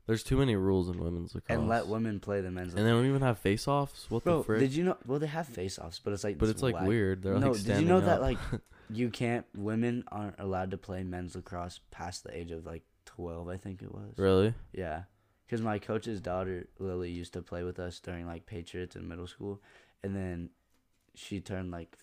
There's 0.06 0.24
too 0.24 0.36
many 0.38 0.56
rules 0.58 0.90
in 0.90 0.98
women's 1.02 1.34
lacrosse. 1.34 1.58
and 1.58 1.70
let 1.70 1.88
women 1.88 2.20
play 2.20 2.42
the 2.42 2.52
men's. 2.52 2.74
And 2.74 2.86
they 2.86 2.90
don't 2.90 3.06
even 3.06 3.22
have 3.22 3.38
face-offs. 3.40 4.12
What 4.12 4.26
Bro, 4.26 4.40
the 4.40 4.44
frick? 4.44 4.60
did 4.60 4.74
you 4.76 4.84
know? 4.84 4.98
Well, 5.06 5.18
they 5.20 5.28
have 5.28 5.48
face-offs, 5.48 6.00
but 6.04 6.12
it's 6.12 6.24
like. 6.26 6.38
but 6.38 6.50
it's 6.50 6.62
like 6.62 6.76
whack. 6.76 6.88
weird. 6.88 7.24
They're 7.24 7.40
no, 7.40 7.52
like 7.52 7.64
did 7.64 7.80
you 7.80 7.86
know 7.88 8.00
up. 8.00 8.06
that 8.06 8.22
like 8.22 8.38
you 8.90 9.10
can't? 9.10 9.46
Women 9.56 10.04
aren't 10.12 10.40
allowed 10.40 10.72
to 10.72 10.78
play 10.78 11.04
men's 11.04 11.36
lacrosse 11.36 11.80
past 11.90 12.26
the 12.26 12.36
age 12.38 12.52
of 12.52 12.66
like 12.66 12.84
twelve. 13.06 13.48
I 13.48 13.56
think 13.56 13.82
it 13.82 13.94
was. 13.94 14.14
really? 14.18 14.54
Yeah, 14.74 15.04
because 15.46 15.62
my 15.62 15.80
coach's 15.80 16.20
daughter 16.20 16.68
Lily 16.80 17.10
used 17.12 17.32
to 17.34 17.42
play 17.42 17.64
with 17.64 17.80
us 17.80 18.02
during 18.02 18.26
like 18.28 18.46
Patriots 18.46 18.98
in 18.98 19.08
middle 19.08 19.28
school, 19.28 19.62
and 20.04 20.14
then 20.14 20.50
she 21.16 21.40
turned 21.40 21.72
like 21.72 21.98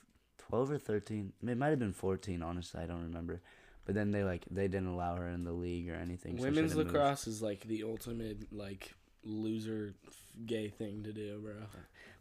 twelve 0.50 0.70
or 0.70 0.78
thirteen. 0.78 1.32
It 1.46 1.56
might 1.56 1.68
have 1.68 1.78
been 1.78 1.92
fourteen. 1.94 2.42
Honestly, 2.42 2.80
I 2.82 2.86
don't 2.86 3.02
remember. 3.04 3.40
But 3.86 3.94
then 3.94 4.10
they 4.10 4.22
like 4.24 4.44
they 4.50 4.68
didn't 4.68 4.88
allow 4.88 5.16
her 5.16 5.26
in 5.28 5.44
the 5.44 5.52
league 5.52 5.88
or 5.88 5.94
anything. 5.94 6.32
so 6.36 6.44
she 6.44 6.50
Women's 6.50 6.72
had 6.72 6.78
to 6.80 6.84
move. 6.84 6.92
lacrosse 6.94 7.26
is 7.26 7.40
like 7.42 7.62
the 7.62 7.82
ultimate 7.84 8.52
like 8.52 8.94
loser 9.24 9.94
f- 10.06 10.14
gay 10.46 10.68
thing 10.68 11.02
to 11.04 11.12
do, 11.12 11.38
bro. 11.42 11.54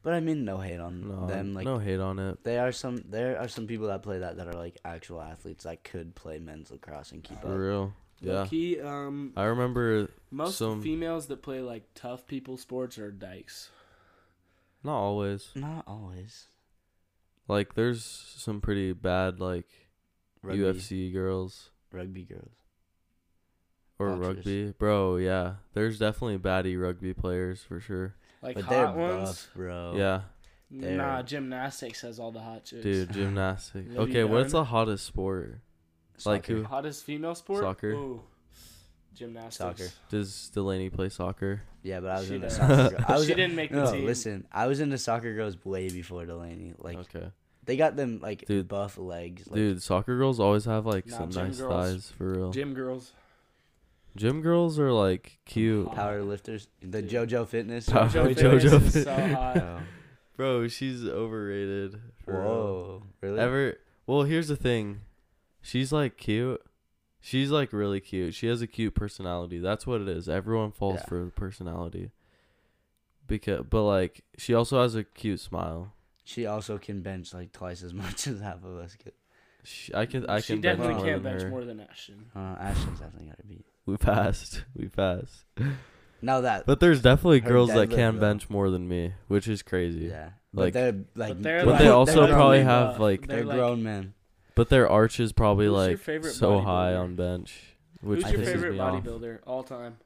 But 0.02 0.14
I 0.14 0.22
mean, 0.22 0.46
no 0.46 0.58
hate 0.58 0.80
on 0.80 1.08
No, 1.10 1.28
them. 1.28 1.54
Like 1.54 1.66
no 1.66 1.78
hate 1.78 2.00
on 2.00 2.18
it. 2.20 2.44
They 2.44 2.58
are 2.58 2.72
some. 2.72 3.04
There 3.10 3.38
are 3.38 3.50
some 3.50 3.68
people 3.68 3.88
that 3.88 4.02
play 4.02 4.20
that 4.20 4.38
that 4.38 4.48
are 4.48 4.54
like 4.54 4.78
actual 4.86 5.22
athletes 5.22 5.66
that 5.66 5.84
could 5.84 6.16
play 6.16 6.40
men's 6.40 6.72
lacrosse 6.72 7.12
and 7.12 7.22
keep 7.24 7.42
For 7.42 7.54
up. 7.54 7.58
real. 7.60 7.94
Yeah. 8.22 8.48
Key, 8.50 8.82
um, 8.82 9.32
I 9.38 9.44
remember 9.46 10.10
most 10.32 10.58
some- 10.58 10.82
females 10.82 11.28
that 11.28 11.42
play 11.42 11.62
like 11.62 11.84
tough 11.96 12.26
people 12.28 12.58
sports 12.58 12.98
are 12.98 13.12
dykes. 13.12 13.70
not 14.84 14.98
always. 15.00 15.50
Not 15.56 15.84
always. 15.88 16.46
Like 17.50 17.74
there's 17.76 18.04
some 18.38 18.62
pretty 18.62 18.94
bad 18.94 19.40
like 19.42 19.68
Rugby, 20.42 20.60
UFC 20.62 21.12
girls 21.14 21.72
rugby 21.92 22.24
girls. 22.24 22.52
or 23.98 24.10
Boxers. 24.16 24.36
rugby. 24.38 24.74
Bro, 24.78 25.18
yeah. 25.18 25.56
There's 25.74 26.00
definitely 26.00 26.38
baddie 26.38 26.80
rugby 26.82 27.14
players 27.14 27.62
for 27.64 27.80
sure. 27.82 28.16
Like 28.42 28.56
but 28.56 28.70
they're 28.70 28.86
hot 28.86 28.96
ones. 28.96 29.30
buff, 29.30 29.50
bro. 29.56 29.94
Yeah. 29.98 30.22
they're- 30.72 30.96
Nah, 30.98 31.24
gymnastics 31.24 32.02
has 32.02 32.20
all 32.20 32.32
the 32.32 32.40
hot 32.40 32.66
chicks. 32.66 32.84
Dude, 32.84 33.12
gymnastics. 33.14 33.96
Okay, 33.96 34.24
what's 34.24 34.52
the 34.54 34.64
hottest 34.66 35.06
sport? 35.06 35.60
Like 36.26 36.46
who? 36.46 36.64
Hottest 36.64 37.04
female 37.04 37.34
sport? 37.36 37.62
Soccer. 37.62 37.90
Ooh. 37.92 38.22
Gymnastics. 39.16 39.58
Soccer. 39.58 39.90
Does 40.10 40.50
Delaney 40.54 40.90
play 40.90 41.10
soccer? 41.10 41.64
Yeah, 41.82 42.00
but 42.00 42.12
I 42.12 42.20
was 42.20 42.28
She 42.28 42.36
in 42.36 42.42
the 42.42 42.48
does. 42.48 42.58
soccer. 42.58 42.90
Girl. 42.96 43.06
I 43.08 43.14
was 43.18 43.26
she 43.26 43.34
didn't 43.34 43.56
make 43.56 43.72
no, 43.72 43.80
the 43.80 43.86
no, 43.86 43.92
team. 43.98 44.06
listen. 44.06 44.48
I 44.52 44.68
was 44.68 44.80
into 44.80 44.98
soccer 44.98 45.34
girls 45.34 45.58
way 45.66 45.90
before 45.90 46.26
Delaney. 46.26 46.74
Like 46.78 46.98
okay. 46.98 47.32
They 47.70 47.78
got 47.78 47.96
them 47.96 48.20
like 48.22 48.46
Dude. 48.46 48.68
buff 48.68 48.98
legs. 48.98 49.48
Like, 49.48 49.56
Dude, 49.56 49.82
soccer 49.84 50.18
girls 50.18 50.40
always 50.40 50.66
have 50.66 50.86
like 50.86 51.06
Nah, 51.08 51.18
some 51.20 51.30
gym 51.32 51.48
nice 51.48 51.58
girls. 51.60 51.72
thighs 51.94 52.12
for 52.18 52.32
real. 52.32 52.52
Gym, 52.52 52.74
girls. 52.74 53.14
Gym 54.18 54.42
girls. 54.42 54.78
girls 54.78 54.80
are 54.80 54.92
like 54.92 55.38
cute. 55.46 55.86
hot. 55.88 55.96
power 55.96 56.24
lifters. 56.24 56.68
The 56.82 57.02
Dude. 57.04 57.30
JoJo 57.30 57.48
Fitness. 57.48 57.88
Power- 57.90 58.08
JoJo 58.10 58.36
JoJo 58.36 58.62
Fitness 58.62 58.84
is 58.86 58.94
Fit- 58.94 59.04
so 59.06 59.28
hot. 59.36 59.58
Oh. 59.64 59.80
Bro, 60.36 60.68
she's 60.70 61.04
overrated. 61.06 62.00
For 62.24 62.32
real. 62.34 62.42
Whoa, 62.44 63.04
really? 63.22 63.40
Ever 63.40 63.78
well, 64.08 64.24
here's 64.24 64.48
the 64.48 64.56
thing. 64.56 65.02
She's 65.62 65.92
like 65.92 66.18
cute. 66.18 66.62
She's 67.22 67.52
like 67.52 67.74
really 67.74 68.00
cute. 68.00 68.34
She 68.34 68.48
has 68.48 68.62
a 68.62 68.68
cute 68.68 68.96
personality. 68.96 69.60
That's 69.60 69.86
what 69.86 70.00
it 70.02 70.08
is. 70.08 70.28
Everyone 70.30 70.72
falls 70.72 71.00
Yeah. 71.02 71.06
for 71.08 71.26
the 71.26 71.32
personality. 71.32 72.12
Because 73.28 73.66
but 73.70 73.84
like 73.84 74.24
she 74.38 74.54
also 74.56 74.82
has 74.82 74.96
a 74.96 75.04
cute 75.04 75.40
smile. 75.40 75.94
She 76.30 76.46
also 76.46 76.78
can 76.78 77.02
bench 77.02 77.34
like 77.34 77.52
twice 77.52 77.82
as 77.82 77.92
much 78.04 78.28
as 78.28 78.40
half 78.40 78.64
of 78.64 78.78
us 78.78 78.96
could. 78.96 79.14
She, 79.64 79.94
I 79.96 80.06
can 80.06 80.30
I 80.30 80.40
she 80.42 80.54
can 80.54 80.62
bench 80.62 80.78
definitely 80.80 80.94
more 81.04 81.06
can't 81.12 81.24
bench 81.24 81.42
her. 81.42 81.50
more 81.50 81.66
than 81.66 81.80
Ashton. 81.80 82.26
Uh, 82.36 82.40
Ashton's 82.60 83.00
definitely 83.00 83.28
got 83.30 83.38
to 83.38 83.44
beat. 83.46 83.66
We 83.88 83.98
passed. 83.98 84.64
We 84.76 84.88
passed. 84.90 85.46
Now 86.22 86.42
that, 86.42 86.66
But 86.66 86.80
there's 86.80 87.02
definitely 87.02 87.40
girls 87.40 87.70
that 87.70 87.90
can 87.90 88.16
though. 88.16 88.22
bench 88.22 88.50
more 88.50 88.70
than 88.70 88.88
me, 88.88 89.14
which 89.28 89.48
is 89.48 89.64
crazy. 89.64 90.06
yeah, 90.08 90.30
Like- 90.54 90.74
but 90.74 90.74
they're 90.74 90.92
like, 91.16 91.30
But 91.30 91.44
they're 91.44 91.66
But 91.66 91.72
like, 91.72 91.80
they 91.80 91.88
also 91.88 92.28
probably 92.28 92.58
really 92.58 92.64
have, 92.66 92.88
buff. 92.92 93.00
like- 93.00 93.28
they're, 93.28 93.38
they're 93.38 93.46
like, 93.46 93.58
grown 93.58 93.84
men. 93.84 94.14
But 94.56 94.70
their 94.70 94.88
arch 94.90 95.20
is 95.20 95.32
probably 95.32 95.68
Who's 95.68 96.08
like 96.10 96.26
so 96.34 96.60
high 96.60 96.94
on 96.94 97.16
bench, 97.16 97.76
which 98.02 98.24
Who's 98.24 98.34
your 98.34 98.44
favorite 98.44 98.74
me 98.74 98.80
off. 98.80 99.02
bodybuilder 99.04 99.40
all 99.48 99.64
time? 99.64 99.98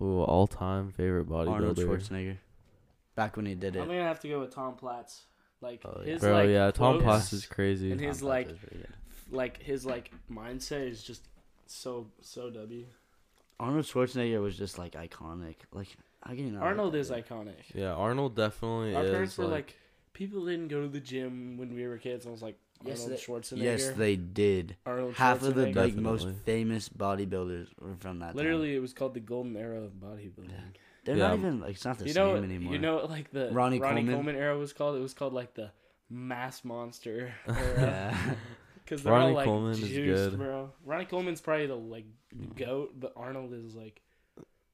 Ooh, 0.00 0.20
all 0.22 0.46
time 0.46 0.92
favorite 0.92 1.28
bodybuilder. 1.28 1.50
Arnold. 1.50 1.76
Schwarzenegger. 1.78 2.36
Back 3.16 3.36
when 3.36 3.46
he 3.46 3.54
did 3.54 3.74
it. 3.76 3.80
I'm 3.80 3.86
gonna 3.88 4.02
have 4.02 4.20
to 4.20 4.28
go 4.28 4.40
with 4.40 4.54
Tom 4.54 4.74
Platz. 4.76 5.26
Like 5.64 5.80
Oh, 5.84 6.00
yeah. 6.04 6.12
his 6.12 6.20
Bro, 6.20 6.32
like 6.32 6.48
yeah, 6.50 6.70
Tom 6.70 7.00
quotes 7.00 7.32
is 7.32 7.46
crazy. 7.46 7.90
and 7.92 8.00
his 8.00 8.20
Tom 8.20 8.28
like 8.28 8.46
Platz 8.48 8.60
was 8.60 8.68
pretty 8.70 8.84
good. 8.84 9.36
like 9.36 9.62
his 9.62 9.86
like 9.86 10.10
mindset 10.30 10.88
is 10.88 11.02
just 11.02 11.22
so 11.66 12.06
so 12.20 12.50
W. 12.50 12.84
Arnold 13.58 13.84
Schwarzenegger 13.86 14.42
was 14.42 14.56
just 14.56 14.78
like 14.78 14.92
iconic. 14.92 15.56
Like 15.72 15.88
I 16.22 16.34
can 16.36 16.46
you 16.46 16.52
not? 16.52 16.60
like 16.60 16.66
Arnold 16.70 16.92
that 16.94 16.98
is 16.98 17.10
guy? 17.10 17.22
iconic. 17.22 17.62
Yeah, 17.74 17.92
Arnold 17.94 18.36
definitely 18.36 18.94
Our 18.94 19.04
is. 19.04 19.10
parents 19.10 19.38
were 19.38 19.44
like, 19.44 19.52
like, 19.52 19.76
people 20.12 20.44
didn't 20.46 20.68
go 20.68 20.82
to 20.82 20.88
the 20.88 21.00
gym 21.00 21.56
when 21.58 21.74
we 21.74 21.86
were 21.86 21.98
kids. 21.98 22.24
And 22.24 22.32
I 22.32 22.32
was 22.32 22.42
like, 22.42 22.58
Yes, 22.84 23.02
Arnold 23.02 23.18
they- 23.18 23.22
Schwarzenegger. 23.24 23.62
Yes, 23.62 23.88
they 23.90 24.16
did. 24.16 24.76
Arnold 24.84 25.14
Half 25.14 25.42
of 25.42 25.54
the 25.54 25.66
like 25.72 25.94
most 25.94 26.28
famous 26.44 26.88
bodybuilders 26.88 27.68
were 27.80 27.94
from 27.96 28.18
that. 28.18 28.28
time. 28.28 28.36
Literally, 28.36 28.74
it 28.74 28.80
was 28.80 28.92
called 28.92 29.14
the 29.14 29.20
golden 29.20 29.56
era 29.56 29.80
of 29.80 29.92
bodybuilding. 29.92 30.50
They're 31.04 31.16
Yeah. 31.16 31.28
not 31.28 31.38
even 31.38 31.60
like 31.60 31.70
it's 31.76 31.84
not 31.84 31.98
the 31.98 32.06
you 32.06 32.12
same 32.12 32.26
know, 32.26 32.36
anymore. 32.36 32.72
you 32.72 32.78
know, 32.78 32.94
what, 32.96 33.10
like 33.10 33.30
the 33.30 33.50
Ronnie 33.52 33.78
Ronnie, 33.80 34.00
Coleman? 34.02 34.14
Coleman? 34.14 34.36
era 34.36 34.56
was 34.58 34.72
called. 34.72 34.96
It 34.96 35.00
was 35.02 35.14
called 35.14 35.32
like 35.32 35.54
the 35.54 35.70
mass 36.10 36.64
monster 36.64 37.32
era. 37.48 37.56
yeah. 37.78 38.34
Because 38.84 39.02
they're 39.02 39.14
Ronnie 39.14 39.28
all 39.30 39.34
like 39.34 39.44
Coleman 39.46 39.70
is 39.72 39.78
juiced, 39.80 40.30
good. 40.32 40.38
bro. 40.38 40.70
Ronnie 40.84 41.06
Coleman's 41.06 41.40
probably 41.40 41.66
the 41.68 41.74
like 41.74 42.04
mm. 42.36 42.54
goat, 42.54 42.92
but 43.00 43.14
Arnold 43.16 43.54
is 43.54 43.74
like 43.74 44.02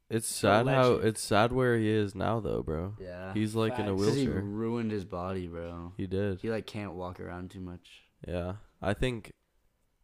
it's 0.08 0.26
sad 0.26 0.66
how 0.66 0.88
legend. 0.94 1.04
it's 1.08 1.22
sad 1.22 1.52
where 1.52 1.78
he 1.78 1.88
is 1.88 2.16
now 2.16 2.40
though, 2.40 2.60
bro. 2.62 2.94
yeah. 3.00 3.32
He's 3.32 3.54
like 3.54 3.78
in 3.78 3.86
a 3.86 3.90
Facts. 3.96 4.02
'Cause 4.06 4.16
he 4.16 4.24
wheelchair. 4.26 4.42
ruined 4.42 4.90
his 4.90 5.04
body, 5.04 5.46
bro. 5.46 5.92
He 5.96 6.08
did. 6.08 6.40
He 6.40 6.50
like 6.50 6.66
can't 6.66 6.94
walk 6.94 7.20
around 7.20 7.52
too 7.52 7.60
much. 7.60 8.02
Yeah. 8.26 8.54
I 8.82 8.94
think 8.94 9.32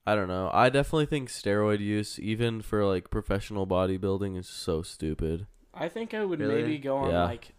I 0.06 0.14
don't 0.14 0.28
know. 0.28 0.50
I 0.54 0.68
definitely 0.70 1.06
think 1.06 1.28
steroid 1.28 1.80
use 1.80 2.20
even 2.20 2.62
for 2.62 2.84
like 2.86 3.10
professional 3.10 3.66
bodybuilding 3.66 4.38
is 4.38 4.46
so 4.48 4.82
stupid. 4.82 5.48
I 5.76 5.88
think 5.88 6.14
I 6.14 6.24
would 6.24 6.40
Really? 6.40 6.62
maybe 6.62 6.78
go 6.78 6.96
on 6.96 7.10
Yeah. 7.10 7.24
like 7.24 7.54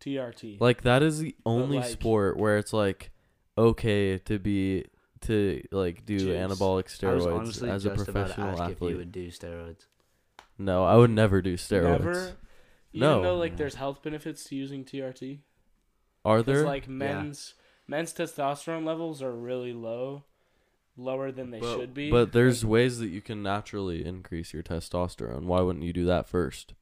TRT. 0.00 0.58
Like 0.60 0.82
that 0.82 1.02
is 1.02 1.18
the 1.20 1.34
only 1.46 1.78
like- 1.78 1.86
sport 1.86 2.36
where 2.36 2.58
it's 2.58 2.72
like 2.72 3.10
okay 3.56 4.18
to 4.18 4.38
be 4.38 4.84
to 5.22 5.62
like 5.70 6.04
do 6.04 6.18
Juice. 6.18 6.28
anabolic 6.36 7.04
I 7.04 7.14
was 7.14 7.24
steroids 7.24 7.34
honestly 7.38 7.70
as 7.70 7.84
a 7.86 7.88
just 7.96 8.02
about 8.02 8.06
to 8.06 8.12
professional 8.12 8.48
ask 8.62 8.70
if 8.70 8.76
athlete. 8.76 8.90
you 8.92 8.96
would 8.98 9.12
do 9.12 9.28
steroids. 9.28 9.86
No, 10.58 10.84
I 10.84 10.96
would 10.96 11.10
never 11.10 11.40
do 11.42 11.54
steroids. 11.56 11.98
Never. 12.00 12.32
Even 12.92 13.00
No. 13.08 13.22
though 13.22 13.36
like 13.36 13.56
there's 13.56 13.74
health 13.76 14.02
benefits 14.02 14.44
to 14.44 14.56
using 14.56 14.84
TRT. 14.84 15.40
Are 16.24 16.38
Because 16.38 16.58
there? 16.58 16.66
like 16.66 16.88
men's 16.88 17.54
men's 17.86 18.12
testosterone 18.12 18.84
levels 18.84 19.22
are 19.22 19.32
really 19.32 19.72
low, 19.72 20.24
lower 20.96 21.30
than 21.32 21.50
they 21.50 21.60
but, 21.60 21.76
should 21.78 21.94
be. 21.94 22.10
but 22.10 22.32
there's 22.32 22.62
like, 22.64 22.70
ways 22.72 22.98
that 22.98 23.08
you 23.08 23.20
can 23.22 23.42
naturally 23.42 24.04
increase 24.04 24.52
your 24.52 24.62
testosterone. 24.62 25.44
Why 25.44 25.60
wouldn't 25.60 25.84
you 25.84 25.92
do 25.92 26.04
that 26.06 26.28
first? 26.28 26.74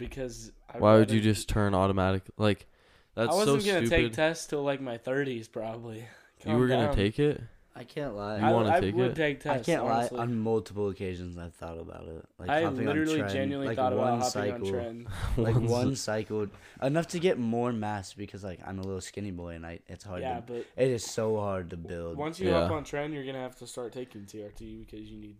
Because 0.00 0.50
I'd 0.72 0.80
Why 0.80 0.96
would 0.96 1.10
you 1.10 1.20
just 1.20 1.48
turn 1.48 1.74
automatic? 1.74 2.22
Like 2.36 2.66
that's 3.14 3.30
so 3.32 3.40
stupid. 3.40 3.50
I 3.50 3.54
wasn't 3.54 3.62
so 3.62 3.72
gonna 3.74 3.86
stupid. 3.86 4.02
take 4.04 4.12
tests 4.14 4.46
till 4.46 4.62
like 4.64 4.80
my 4.80 4.98
30s 4.98 5.50
probably. 5.52 5.98
you 5.98 6.04
Calm 6.44 6.58
were 6.58 6.66
gonna 6.68 6.86
down. 6.86 6.96
take 6.96 7.18
it. 7.18 7.40
I 7.72 7.84
can't 7.84 8.16
lie. 8.16 8.38
You 8.38 8.44
I, 8.44 8.52
wanna 8.52 8.70
I 8.74 8.80
take 8.80 8.94
would 8.96 9.12
it? 9.12 9.14
take 9.14 9.46
I 9.46 9.54
tests. 9.54 9.66
can't 9.66 9.82
honestly. 9.82 10.16
lie. 10.18 10.24
On 10.24 10.38
multiple 10.38 10.88
occasions, 10.88 11.38
I've 11.38 11.54
thought 11.54 11.78
about 11.78 12.08
it. 12.08 12.24
Like 12.38 12.50
I 12.50 12.62
hopping 12.62 12.84
literally 12.84 13.22
on 13.22 13.28
tren, 13.28 13.32
genuinely 13.32 13.68
like 13.68 13.76
thought 13.76 13.94
one 13.94 14.08
about 14.18 14.32
hopping 14.32 14.52
cycle, 14.64 14.68
on 14.68 14.74
tren. 14.74 15.06
like 15.36 15.54
Once- 15.54 15.70
one 15.70 15.96
cycle, 15.96 16.46
enough 16.82 17.06
to 17.08 17.20
get 17.20 17.38
more 17.38 17.72
mass 17.72 18.12
because 18.12 18.42
like 18.42 18.58
I'm 18.66 18.78
a 18.80 18.82
little 18.82 19.00
skinny 19.00 19.30
boy 19.30 19.50
and 19.54 19.64
I 19.64 19.78
it's 19.86 20.04
hard. 20.04 20.22
Yeah, 20.22 20.36
to, 20.40 20.42
but 20.46 20.56
it 20.76 20.90
is 20.90 21.04
so 21.04 21.36
hard 21.38 21.70
to 21.70 21.76
build. 21.76 22.16
once 22.18 22.40
you 22.40 22.50
hop 22.52 22.70
Yeah. 22.70 22.76
on 22.76 22.84
tren, 22.84 23.14
you're 23.14 23.24
gonna 23.24 23.38
have 23.40 23.56
to 23.58 23.66
start 23.66 23.92
taking 23.92 24.22
TRT 24.22 24.80
because 24.86 25.08
you 25.08 25.18
need 25.18 25.36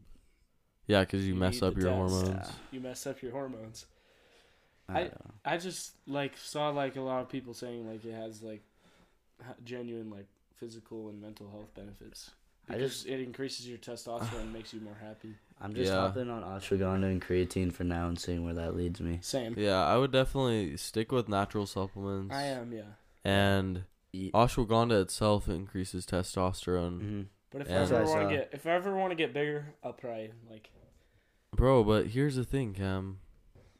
Yeah, 0.86 1.00
because 1.00 1.26
you 1.26 1.34
You 1.34 1.40
mess 1.40 1.54
need 1.60 1.64
up 1.64 1.74
the 1.74 1.80
your 1.82 1.90
test. 1.90 1.98
hormones. 2.14 2.28
Yeah. 2.48 2.52
you 2.70 2.80
mess 2.80 3.06
up 3.06 3.22
your 3.22 3.32
hormones. 3.32 3.86
I, 4.96 5.00
I- 5.02 5.54
I 5.54 5.56
just 5.56 5.94
like 6.06 6.36
saw 6.36 6.68
like 6.70 6.96
a 6.96 7.00
lot 7.00 7.22
of 7.22 7.28
people 7.28 7.54
saying 7.54 7.88
like 7.88 8.04
it 8.04 8.12
has 8.14 8.42
like 8.42 8.62
genuine 9.64 10.10
like 10.10 10.26
physical 10.56 11.08
and 11.08 11.20
mental 11.20 11.48
health 11.50 11.72
benefits. 11.74 12.30
I 12.68 12.78
just- 12.78 13.06
it 13.06 13.20
increases 13.20 13.66
your 13.68 13.78
testosterone 13.78 14.42
and 14.42 14.52
makes 14.52 14.72
you 14.72 14.80
more 14.80 14.96
happy. 15.00 15.34
I'm 15.60 15.74
just 15.74 15.90
Yeah. 15.92 16.00
hopping 16.00 16.30
on 16.30 16.42
ashwagandha 16.42 17.04
and 17.10 17.20
creatine 17.20 17.72
for 17.72 17.84
now 17.84 18.06
and 18.08 18.18
seeing 18.18 18.44
where 18.44 18.54
that 18.54 18.76
leads 18.76 19.00
me. 19.00 19.18
Same. 19.22 19.54
Yeah, 19.58 19.84
I 19.84 19.96
would 19.96 20.12
definitely 20.12 20.76
stick 20.76 21.10
with 21.10 21.28
natural 21.28 21.66
supplements. 21.66 22.34
I 22.34 22.42
am, 22.44 22.72
yeah. 22.72 22.82
And 23.24 23.84
Eat. 24.12 24.32
ashwagandha 24.32 25.02
itself 25.02 25.48
increases 25.48 26.06
testosterone. 26.06 27.00
Mhm. 27.00 27.26
But 27.50 27.62
if 27.62 27.68
Yeah. 27.68 27.80
I 27.80 27.82
ever 27.82 28.04
want 28.04 28.28
to 28.30 28.36
get 28.36 28.50
if 28.52 28.66
I 28.66 28.70
ever 28.70 28.96
want 28.96 29.10
to 29.10 29.16
get 29.16 29.32
bigger, 29.34 29.74
I'll 29.82 29.92
probably 29.92 30.30
like 30.48 30.70
Bro, 31.52 31.82
but 31.84 32.06
here's 32.08 32.36
the 32.36 32.44
thing, 32.44 32.72
Cam. 32.74 33.18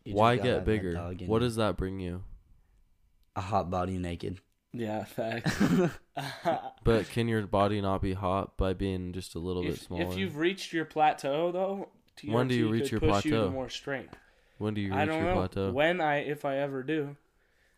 You 0.05 0.15
Why 0.15 0.37
get 0.37 0.65
bigger? 0.65 0.95
What 1.27 1.41
does 1.41 1.57
that 1.57 1.77
bring 1.77 2.01
you? 2.01 2.25
a 3.37 3.41
hot 3.41 3.71
body 3.71 3.97
naked? 3.99 4.41
yeah, 4.73 5.05
fact. 5.05 5.49
But 6.85 7.09
can 7.11 7.29
your 7.29 7.47
body 7.47 7.81
not 7.81 8.03
be 8.03 8.13
hot 8.15 8.57
by 8.57 8.73
being 8.73 9.13
just 9.13 9.35
a 9.35 9.39
little 9.39 9.63
bit 9.63 9.73
if, 9.75 9.83
smaller? 9.83 10.03
if 10.03 10.17
you've 10.17 10.37
reached 10.37 10.73
your 10.73 10.85
plateau 10.85 11.53
though, 11.53 11.89
TRT 12.17 12.33
When 12.33 12.49
do 12.49 12.55
you 12.55 12.69
reach 12.69 12.85
could 12.85 12.91
your 12.93 13.01
push 13.01 13.25
you 13.25 13.31
to 13.33 13.37
plateau? 13.39 13.51
more 13.51 13.69
strength. 13.69 14.17
when 14.59 14.75
do 14.75 14.81
you 14.81 14.93
I 14.93 15.01
reach 15.01 15.09
don't 15.09 15.19
your 15.23 15.27
know 15.27 15.35
plateau? 15.35 15.73
when 15.73 16.01
I 16.01 16.17
if 16.19 16.45
I 16.45 16.57
ever 16.59 16.83
do. 16.83 17.17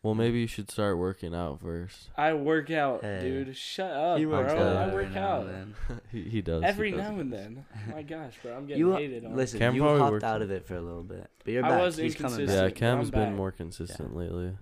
Well, 0.02 0.14
maybe 0.16 0.40
you 0.40 0.48
should 0.48 0.68
start 0.68 0.98
working 0.98 1.32
out 1.32 1.60
first. 1.60 2.10
I 2.16 2.32
work 2.34 2.72
out, 2.72 3.02
Hey. 3.02 3.20
dude. 3.22 3.56
Shut 3.56 3.90
up, 3.92 4.18
He 4.18 4.24
bro. 4.24 4.38
works 4.40 4.52
out 4.52 4.76
I 4.76 4.84
every 4.88 5.04
work 5.04 5.12
now 5.14 5.28
out 5.28 5.46
and 5.46 5.74
then. 5.88 6.00
he, 6.10 6.22
he 6.22 6.42
does. 6.42 6.62
he 6.62 6.66
every 6.68 6.90
does, 6.90 7.00
now 7.00 7.18
and 7.20 7.32
then. 7.32 7.64
My 7.92 8.02
gosh, 8.02 8.34
bro, 8.42 8.56
I'm 8.56 8.66
getting 8.66 8.80
You 8.80 8.92
hated 8.94 9.24
on. 9.24 9.36
listen. 9.36 9.60
Cam 9.60 9.74
you 9.76 9.82
probably 9.82 10.00
hopped 10.00 10.12
worked- 10.12 10.24
out 10.24 10.42
of 10.42 10.50
it 10.50 10.66
for 10.66 10.74
a 10.74 10.80
little 10.80 11.04
bit, 11.04 11.30
but 11.44 11.52
you're 11.52 11.64
I 11.64 11.68
back. 11.68 11.80
was 11.82 11.96
He's 11.96 12.16
coming 12.16 12.32
inconsistent. 12.32 12.48
Yeah, 12.58 12.64
back. 12.66 12.74
but 12.74 12.78
Cam's 12.80 13.08
I'm 13.08 13.10
been 13.12 13.28
back. 13.30 13.36
more 13.36 13.52
consistent 13.52 14.16
lately. 14.16 14.56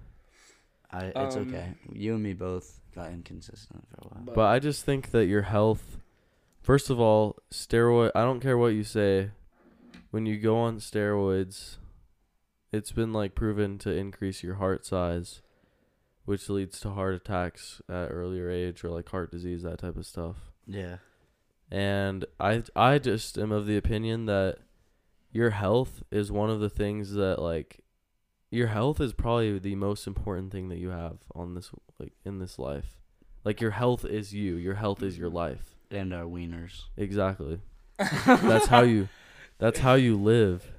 I, 0.93 1.05
it's 1.07 1.36
Um, 1.36 1.49
okay. 1.49 1.72
You 1.93 2.14
and 2.14 2.22
me 2.22 2.34
both 2.34 2.78
got 2.95 3.11
inconsistent 3.11 3.86
for 3.88 3.97
a 4.05 4.09
while. 4.09 4.22
But, 4.26 4.34
But 4.34 4.47
I 4.49 4.59
just 4.59 4.84
think 4.84 5.11
that 5.12 5.24
your 5.26 5.43
health, 5.43 5.97
first 6.61 6.91
of 6.91 7.01
all, 7.01 7.36
steroid. 7.51 8.11
I 8.14 8.22
don't 8.24 8.41
care 8.41 8.59
what 8.59 8.74
you 8.74 8.84
say. 8.84 9.30
When 10.11 10.26
you 10.26 10.36
go 10.38 10.59
on 10.59 10.80
steroids, 10.80 11.76
it's 12.73 12.93
been 12.93 13.12
like 13.12 13.35
proven 13.35 13.79
to 13.79 13.91
increase 13.91 14.43
your 14.43 14.55
heart 14.57 14.85
size, 14.87 15.43
which 16.25 16.49
leads 16.49 16.81
to 16.81 16.91
heart 16.91 17.14
attacks 17.14 17.81
at 17.89 18.09
earlier 18.11 18.51
age 18.51 18.85
or 18.85 18.91
like 18.91 19.09
heart 19.09 19.31
disease, 19.31 19.62
that 19.62 19.79
type 19.79 19.97
of 19.97 20.07
stuff. 20.07 20.37
yeah, 20.66 20.99
And 21.71 22.25
I 22.39 22.62
I 22.77 22.99
just 22.99 23.39
am 23.39 23.53
of 23.53 23.66
the 23.66 23.77
opinion 23.77 24.27
that 24.27 24.59
your 25.33 25.51
health 25.51 26.03
is 26.11 26.31
one 26.33 26.51
of 26.51 26.61
the 26.61 26.71
things 26.71 27.12
that 27.14 27.41
like 27.41 27.81
your 28.51 28.66
health 28.68 29.01
is 29.01 29.12
probably 29.12 29.59
the 29.59 29.77
most 29.77 30.07
important 30.09 30.51
thing 30.51 30.68
that 30.71 30.79
you 30.79 30.91
have 30.91 31.18
on 31.35 31.55
this 31.55 31.71
like 31.99 32.12
in 32.25 32.39
this 32.39 32.59
life. 32.59 32.99
Like 33.45 33.61
your 33.61 33.71
health 33.71 34.05
is 34.05 34.35
you. 34.35 34.57
Your 34.57 34.75
health 34.75 35.03
is 35.03 35.16
your 35.16 35.31
life. 35.31 35.77
and 35.91 36.12
our 36.14 36.25
wieners. 36.25 36.83
Exactly. 36.97 37.61
That's 37.99 38.66
how 38.66 38.83
you 38.83 39.09
that's 39.59 39.79
how 39.81 39.95
you 39.95 40.16
live. 40.16 40.71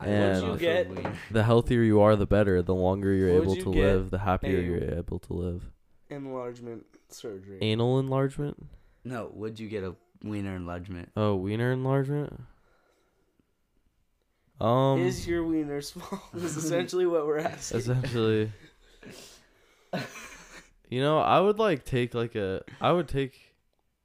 I 0.00 0.06
And- 0.06 0.42
love 0.42 0.60
you 0.62 0.66
get? 0.66 0.88
The 1.30 1.42
healthier 1.44 1.82
you 1.82 2.00
are, 2.00 2.16
the 2.16 2.26
better. 2.26 2.62
The 2.62 2.74
longer 2.74 3.12
you're 3.12 3.28
What'd 3.34 3.42
able 3.44 3.56
you 3.56 3.62
to 3.64 3.72
get? 3.72 3.84
live, 3.96 4.10
the 4.10 4.18
happier 4.20 4.58
A- 4.58 4.62
you're 4.62 4.98
able 4.98 5.18
to 5.20 5.32
live. 5.34 5.70
enlargement 6.08 6.86
surgery. 7.08 7.58
Anal 7.60 7.98
enlargement? 7.98 8.66
No, 9.04 9.30
would 9.34 9.60
you 9.60 9.68
get 9.68 9.84
a 9.84 9.94
wiener 10.24 10.56
enlargement? 10.56 11.10
Oh, 11.16 11.34
wiener 11.36 11.70
enlargement? 11.72 12.40
Um 14.60 15.00
is 15.00 15.26
your 15.26 15.42
wiener 15.44 15.80
small? 15.80 16.22
is 16.34 16.56
essentially 16.56 17.06
what 17.06 17.26
we're 17.26 17.38
asking. 17.38 17.78
essentially 17.78 18.52
you 20.90 21.00
know 21.00 21.18
i 21.18 21.40
would 21.40 21.58
like 21.58 21.84
take 21.84 22.14
like 22.14 22.34
a 22.34 22.62
i 22.80 22.92
would 22.92 23.08
take 23.08 23.54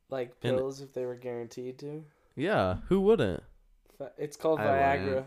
like 0.09 0.33
And- 0.43 0.57
pills 0.57 0.81
if 0.81 0.93
they 0.93 1.05
were 1.05 1.15
guaranteed 1.15 1.77
to. 1.79 2.05
yeah 2.35 2.77
who 2.87 3.01
wouldn't 3.01 3.43
Fa- 3.97 4.11
It's 4.17 4.37
called 4.37 4.59
I 4.59 4.65
Viagra. 4.65 5.05
wouldn't. 5.07 5.25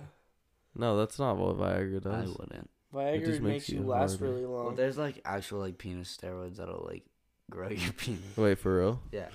No 0.77 0.97
that's 0.97 1.19
not 1.19 1.37
what 1.37 1.57
viagra 1.57 2.03
does. 2.03 2.13
I 2.15 2.21
does 2.23 2.37
wouldn't. 2.39 2.71
Viagra 2.95 3.21
just 3.25 3.41
makes, 3.41 3.43
makes 3.43 3.69
you 3.69 3.81
you 3.81 3.87
last 3.87 4.19
harder. 4.19 4.33
really 4.33 4.47
Well, 4.47 4.65
long. 4.67 4.75
there's 4.77 4.97
like 4.99 5.21
actual 5.25 5.61
like 5.61 5.77
penis 5.79 6.17
steroids 6.17 6.57
that'll 6.57 6.87
like 6.89 7.05
grow 7.51 7.69
your 7.69 7.93
penis. 7.97 8.37
wait 8.37 8.59
for 8.59 8.79
real 8.79 9.01
Yeah, 9.13 9.29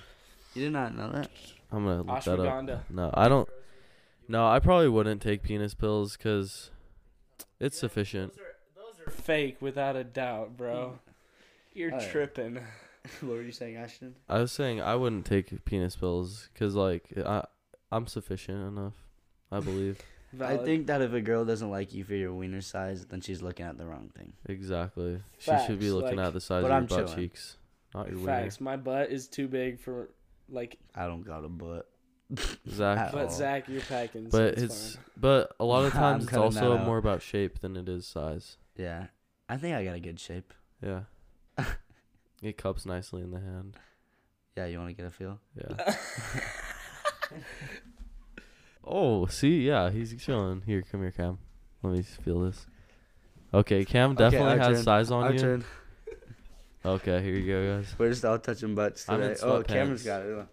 you 0.54 0.62
did 0.64 0.72
not 0.72 0.96
know 0.96 1.10
that. 1.12 1.30
i'm 1.72 1.84
gonna 1.84 2.02
look 2.02 2.22
that 2.24 2.38
up 2.40 2.46
Ashwagandha. 2.46 2.80
no 2.90 3.10
i 3.14 3.28
don't 3.28 3.48
no 4.28 4.46
i 4.46 4.58
probably 4.60 4.88
wouldn't 4.88 5.20
take 5.22 5.42
penis 5.42 5.74
pills 5.74 6.16
because 6.16 6.70
it's 7.60 7.78
sufficient 7.78 8.34
Those 8.76 9.06
are 9.06 9.10
fake 9.10 9.56
without 9.60 9.96
a 9.96 10.04
doubt, 10.04 10.56
bro. 10.56 10.98
You're 11.72 11.92
Alright. 11.92 12.10
tripping. 12.10 12.54
what 13.20 13.32
were 13.32 13.42
you 13.42 13.52
saying, 13.52 13.76
Ashton? 13.76 14.14
i 14.28 14.38
was 14.40 14.50
saying 14.52 14.80
i 14.80 14.94
wouldn't 14.96 15.26
take 15.26 15.64
penis 15.64 15.94
pills 15.96 16.48
because 16.52 16.74
like 16.74 17.12
i 17.24 17.44
i'm 17.92 18.06
sufficient 18.06 18.66
enough 18.66 18.94
i 19.52 19.60
believe 19.60 19.98
I 20.40 20.56
think 20.56 20.86
that 20.88 21.00
if 21.02 21.12
a 21.12 21.20
girl 21.20 21.44
doesn't 21.44 21.70
like 21.70 21.92
you 21.94 22.04
for 22.04 22.14
your 22.14 22.32
wiener 22.32 22.60
size, 22.60 23.04
then 23.06 23.20
she's 23.20 23.42
looking 23.42 23.66
at 23.66 23.76
the 23.78 23.86
wrong 23.86 24.10
thing. 24.16 24.32
exactly 24.46 25.20
she 25.38 25.52
should 25.66 25.78
be 25.80 25.90
looking 25.90 26.16
like- 26.18 26.26
at 26.28 26.32
the 26.32 26.40
size 26.40 26.62
But 26.62 26.70
of 26.70 26.76
I'm 26.76 26.82
your 26.82 26.88
butt 26.98 27.06
chilling. 27.08 27.16
cheeks 27.28 27.56
not 27.94 28.08
your 28.08 28.18
wiener 28.18 28.26
Facts. 28.42 28.60
My 28.60 28.76
butt 28.76 29.10
is 29.10 29.28
too 29.28 29.46
big 29.48 29.78
for 29.80 30.10
like. 30.48 30.78
I 30.96 31.06
don't 31.06 31.22
got 31.22 31.44
a 31.44 31.48
butt. 31.48 31.88
Zach 32.68 33.12
But 33.12 33.24
all. 33.26 33.30
Zach, 33.30 33.68
you're 33.68 33.82
packing. 33.82 34.30
so 34.30 34.38
But 34.38 34.54
it's, 34.54 34.62
it's 34.62 34.94
fine. 34.96 35.04
but 35.16 35.54
a 35.60 35.64
lot 35.64 35.84
of 35.84 35.92
times 36.02 36.24
it's 36.24 36.34
also 36.36 36.78
more 36.78 36.98
about 36.98 37.22
shape 37.22 37.60
than 37.60 37.76
it 37.76 37.88
is 37.88 38.06
size. 38.06 38.56
Yeah, 38.76 39.06
I 39.48 39.56
think 39.58 39.76
I 39.76 39.84
got 39.84 39.94
a 39.94 40.00
good 40.00 40.18
shape. 40.18 40.52
Yeah. 40.82 41.02
it 42.42 42.56
cups 42.58 42.84
nicely 42.84 43.22
in 43.22 43.30
the 43.30 43.38
hand. 43.40 43.76
Yeah, 44.56 44.66
you 44.66 44.78
want 44.78 44.90
to 44.90 44.94
get 44.94 45.06
a 45.06 45.10
feel? 45.10 45.38
Yeah. 45.56 45.94
Oh, 48.86 49.26
see, 49.26 49.66
yeah, 49.66 49.90
he's 49.90 50.14
chilling. 50.22 50.62
Here, 50.66 50.82
come 50.90 51.00
here, 51.02 51.10
Cam. 51.10 51.38
Let 51.82 51.92
me 51.94 52.02
feel 52.02 52.40
this. 52.40 52.66
Okay, 53.52 53.84
Cam 53.84 54.14
definitely 54.14 54.52
our 54.52 54.58
has 54.58 54.76
turn. 54.78 54.84
size 54.84 55.10
on 55.10 55.24
Our 55.24 55.32
you. 55.32 55.38
turn. 55.38 55.64
Okay, 56.86 57.22
here 57.22 57.32
you 57.34 57.46
go, 57.50 57.76
guys. 57.78 57.94
We're 57.96 58.10
just 58.10 58.26
all 58.26 58.38
touching 58.38 58.74
butts 58.74 59.08
I'm 59.08 59.22
in 59.22 59.28
today. 59.30 59.40
Oh, 59.42 59.62
sweatpants. 59.62 59.66
Cameron's 59.68 60.02
got 60.04 60.20
it. 60.22 60.46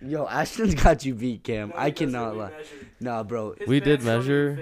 Yo, 0.00 0.26
Ashton's 0.26 0.74
got 0.74 1.04
you 1.04 1.14
beat, 1.14 1.44
Cam. 1.44 1.70
I 1.76 1.90
cannot 1.90 2.34
lie. 2.34 2.50
Nah, 2.98 3.22
bro. 3.24 3.54
We 3.66 3.78
did 3.80 4.02
measure- 4.02 4.58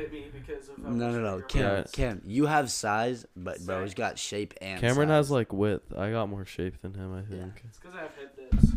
No, 0.78 0.90
no, 0.90 1.20
no. 1.20 1.40
Cam, 1.42 1.60
Yeah. 1.62 1.84
Cam, 1.92 2.22
you 2.26 2.46
have 2.46 2.68
size, 2.68 3.24
but 3.36 3.64
bro, 3.64 3.84
he's 3.84 3.94
got 3.94 4.18
shape 4.18 4.54
and. 4.60 4.80
Cameron 4.80 5.08
size. 5.08 5.14
has 5.26 5.30
like 5.30 5.52
width. 5.52 5.96
I 5.96 6.10
got 6.10 6.28
more 6.28 6.44
shape 6.44 6.82
than 6.82 6.94
him, 6.94 7.14
I 7.14 7.18
Yeah. 7.32 7.42
think. 7.42 7.62
It's 7.68 7.78
because 7.78 7.94
I 7.94 8.00
have 8.00 8.10
hip 8.16 8.36
dips. 8.50 8.72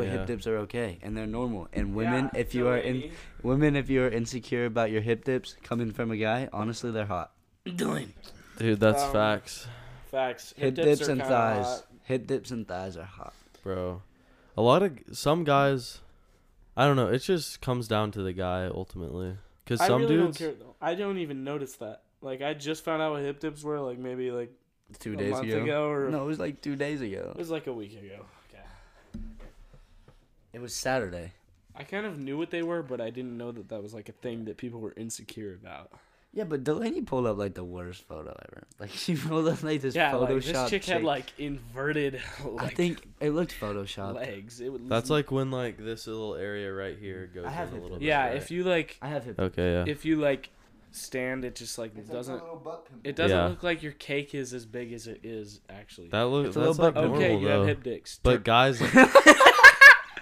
But 0.00 0.06
Yeah. 0.08 0.18
hip 0.18 0.26
dips 0.26 0.46
are 0.46 0.56
okay, 0.64 0.98
and 1.02 1.16
they're 1.16 1.26
normal. 1.26 1.68
And 1.72 1.94
women, 1.94 2.30
Yeah, 2.32 2.40
if 2.40 2.54
you 2.54 2.64
no 2.64 2.70
are 2.70 2.76
in, 2.78 2.94
lady. 3.00 3.12
women, 3.42 3.76
if 3.76 3.88
you 3.90 4.02
are 4.02 4.08
insecure 4.08 4.64
about 4.66 4.90
your 4.90 5.02
hip 5.02 5.24
dips 5.24 5.56
coming 5.62 5.92
from 5.92 6.10
a 6.10 6.16
guy, 6.16 6.48
honestly, 6.52 6.90
they're 6.90 7.06
hot. 7.06 7.32
Dylan. 7.66 8.08
Dude, 8.58 8.80
that's 8.80 9.02
Um, 9.02 9.12
facts, 9.12 9.66
Facts. 10.10 10.54
Hip, 10.56 10.74
dips, 10.74 11.08
are 11.08 11.12
and 11.12 11.20
thighs. 11.20 11.64
hot. 11.66 11.86
Hip 12.04 12.26
dips 12.26 12.50
and 12.50 12.66
thighs 12.66 12.96
are 12.96 13.04
hot. 13.04 13.34
bro. 13.62 14.02
A 14.56 14.62
lot 14.62 14.82
of 14.82 14.98
some 15.12 15.44
guys, 15.44 16.00
I 16.76 16.86
don't 16.86 16.96
know. 16.96 17.08
It 17.08 17.18
just 17.20 17.60
comes 17.60 17.86
down 17.88 18.10
to 18.12 18.22
the 18.22 18.32
guy 18.32 18.64
ultimately. 18.66 19.36
Cause 19.66 19.80
I 19.80 19.86
some 19.86 20.02
really 20.02 20.16
dudes, 20.16 20.38
don't 20.38 20.48
care 20.48 20.58
though. 20.58 20.74
I 20.80 20.94
don't 20.94 21.18
even 21.18 21.44
notice 21.44 21.74
that. 21.76 22.02
Like 22.22 22.42
I 22.42 22.54
just 22.54 22.82
found 22.84 23.00
out 23.02 23.12
what 23.12 23.22
hip 23.22 23.38
dips 23.40 23.62
were 23.62 23.78
like 23.80 23.98
maybe 23.98 24.30
like 24.32 24.50
Two 24.98 25.12
a 25.12 25.16
days 25.16 25.30
month 25.32 25.44
ago. 25.46 25.62
ago, 25.62 25.88
or 25.90 26.10
No, 26.10 26.22
it 26.24 26.26
was 26.26 26.38
like 26.40 26.60
two 26.60 26.74
days 26.74 27.00
ago. 27.00 27.30
it 27.34 27.38
was 27.38 27.50
like 27.50 27.66
a 27.68 27.72
week 27.72 27.92
ago. 27.92 28.24
Okay. 30.50 30.58
It 30.58 30.62
was 30.62 30.74
Saturday. 30.74 31.32
I 31.76 31.84
kind 31.84 32.04
of 32.06 32.18
knew 32.18 32.36
what 32.36 32.50
they 32.50 32.62
were, 32.62 32.82
but 32.82 33.00
I 33.00 33.10
didn't 33.10 33.36
know 33.38 33.52
that 33.52 33.68
that 33.68 33.82
was 33.82 33.94
like 33.94 34.08
a 34.08 34.12
thing 34.12 34.44
that 34.46 34.56
people 34.56 34.80
were 34.80 34.92
insecure 34.96 35.54
about. 35.54 35.90
Yeah, 36.32 36.44
but 36.44 36.62
Delaney 36.62 37.00
pulled 37.02 37.26
up 37.26 37.38
like 37.38 37.54
the 37.54 37.64
worst 37.64 38.06
photo 38.06 38.30
ever. 38.30 38.64
Like 38.78 38.90
she 38.90 39.14
pulled 39.14 39.46
up 39.48 39.62
like 39.62 39.80
this 39.82 39.94
yeah, 39.94 40.14
like 40.16 40.30
Photoshop. 40.30 40.52
this 40.62 40.70
chick, 40.70 40.84
had 40.86 41.02
like 41.04 41.26
inverted 41.38 42.20
like 42.44 42.72
I 42.72 42.74
think 42.74 43.06
it 43.20 43.30
looked 43.30 43.54
Photoshopped. 43.60 44.14
legs. 44.14 44.60
It 44.60 44.70
would. 44.72 44.88
that's 44.88 45.10
like 45.10 45.30
when 45.30 45.50
like 45.50 45.76
this 45.76 46.06
little 46.06 46.34
area 46.34 46.72
right 46.72 46.96
here 46.98 47.30
goes 47.34 47.44
I 47.46 47.50
have 47.50 47.72
in 47.72 47.78
a 47.78 47.82
little 47.82 47.98
bit. 47.98 48.06
yeah. 48.06 48.26
right? 48.28 48.36
If 48.36 48.50
you 48.50 48.64
like, 48.64 48.96
I 49.02 49.08
have 49.08 49.24
hip. 49.24 49.38
Okay, 49.38 49.72
yeah. 49.72 49.84
if 49.86 50.04
you 50.06 50.16
like 50.16 50.48
stand, 50.92 51.44
it 51.44 51.56
just 51.56 51.78
like 51.78 51.92
doesn't. 52.10 52.42
It 53.04 53.16
doesn't 53.16 53.36
Yeah. 53.36 53.46
look 53.48 53.62
like 53.62 53.82
your 53.82 53.92
cake 53.92 54.34
is 54.34 54.54
as 54.54 54.64
big 54.66 54.92
as 54.92 55.06
it 55.08 55.20
is 55.22 55.60
actually. 55.68 56.08
That 56.08 56.22
looks 56.28 56.56
a 56.56 56.60
that's 56.60 56.78
little 56.78 56.84
like 56.86 56.94
bit- 56.94 57.00
normal 57.02 57.16
okay, 57.22 57.36
you 57.38 57.48
though. 57.48 57.58
have 57.58 57.66
hip 57.68 57.82
dicks. 57.82 58.18
but 58.22 58.32
Tip- 58.32 58.44
guys, 58.44 58.80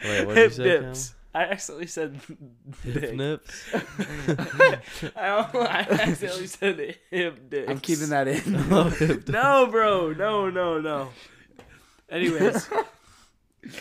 wait, 0.08 0.26
what 0.26 0.34
did 0.34 0.36
you 0.36 0.42
hip 0.42 0.52
say, 0.52 0.64
dips. 0.86 1.14
I 1.34 1.42
accidentally 1.44 1.86
said 1.86 2.20
Hip 2.84 3.00
dick. 3.00 3.14
nips. 3.14 3.70
I, 3.74 5.10
I 5.16 5.86
accidentally 5.90 6.46
said 6.46 6.96
hip 7.10 7.50
dicks. 7.50 7.70
I'm 7.70 7.80
keeping 7.80 8.08
that 8.08 8.26
in. 8.28 8.56
Oh, 8.72 8.84
hip 8.84 9.08
dips. 9.26 9.28
No, 9.28 9.66
bro. 9.70 10.12
No, 10.12 10.48
no, 10.50 10.80
no. 10.80 11.10
Anyways, 12.10 12.68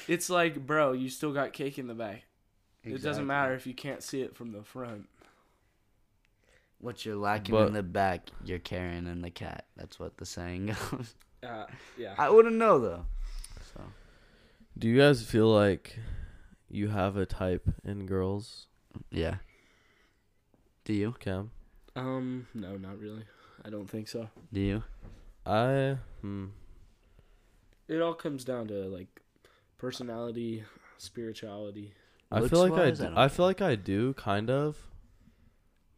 it's 0.08 0.30
like, 0.30 0.66
bro, 0.66 0.92
you 0.92 1.10
still 1.10 1.32
got 1.34 1.54
cake 1.54 1.80
in 1.80 1.88
the 1.88 1.94
back. 1.94 2.24
It 2.84 2.90
Exactly. 2.92 3.10
doesn't 3.10 3.28
matter 3.28 3.54
if 3.54 3.66
you 3.66 3.74
can't 3.74 4.04
see 4.04 4.22
it 4.22 4.36
from 4.36 4.52
the 4.52 4.64
front. 4.64 5.08
What 6.80 7.06
you're 7.06 7.16
lacking 7.16 7.56
But- 7.56 7.68
in 7.68 7.74
the 7.74 7.84
back, 7.84 8.30
you're 8.46 8.60
carrying 8.60 9.08
in 9.08 9.22
the 9.22 9.32
cat. 9.32 9.66
That's 9.78 10.00
what 10.00 10.18
the 10.18 10.26
saying 10.26 10.68
goes. 10.92 11.16
Uh, 11.44 11.66
yeah. 11.98 12.14
I 12.18 12.30
wouldn't 12.30 12.56
know 12.56 12.80
though. 12.80 13.06
So 13.74 13.82
Do 14.78 14.88
you 14.88 14.98
guys 14.98 15.24
feel 15.24 15.48
like 15.48 15.98
you 16.70 16.90
have 16.90 17.18
a 17.18 17.26
type 17.26 17.68
in 17.84 18.06
girls, 18.06 18.68
yeah. 19.12 19.36
Do 20.86 20.94
you? 20.94 21.16
Cam? 21.20 21.52
Um, 21.96 22.48
no, 22.54 22.78
not 22.78 23.00
really. 23.00 23.24
I 23.66 23.70
don't 23.70 23.90
think 23.90 24.08
so. 24.08 24.30
Do 24.54 24.60
you? 24.62 24.84
I 25.46 25.98
hmm. 26.22 26.46
It 27.88 28.02
all 28.02 28.14
comes 28.14 28.44
down 28.44 28.68
to 28.68 28.74
like 28.88 29.22
personality, 29.78 30.64
spirituality. 30.98 31.94
I 32.32 32.48
feel 32.48 32.60
like 32.60 32.74
I, 32.74 32.86
Looks-wise, 32.88 33.00
d- 33.00 33.04
I 33.06 33.08
don't 33.08 33.18
I 33.18 33.28
feel 33.30 33.46
like 33.46 33.62
I 33.62 33.76
do 33.76 34.14
kind 34.14 34.50
of, 34.50 34.78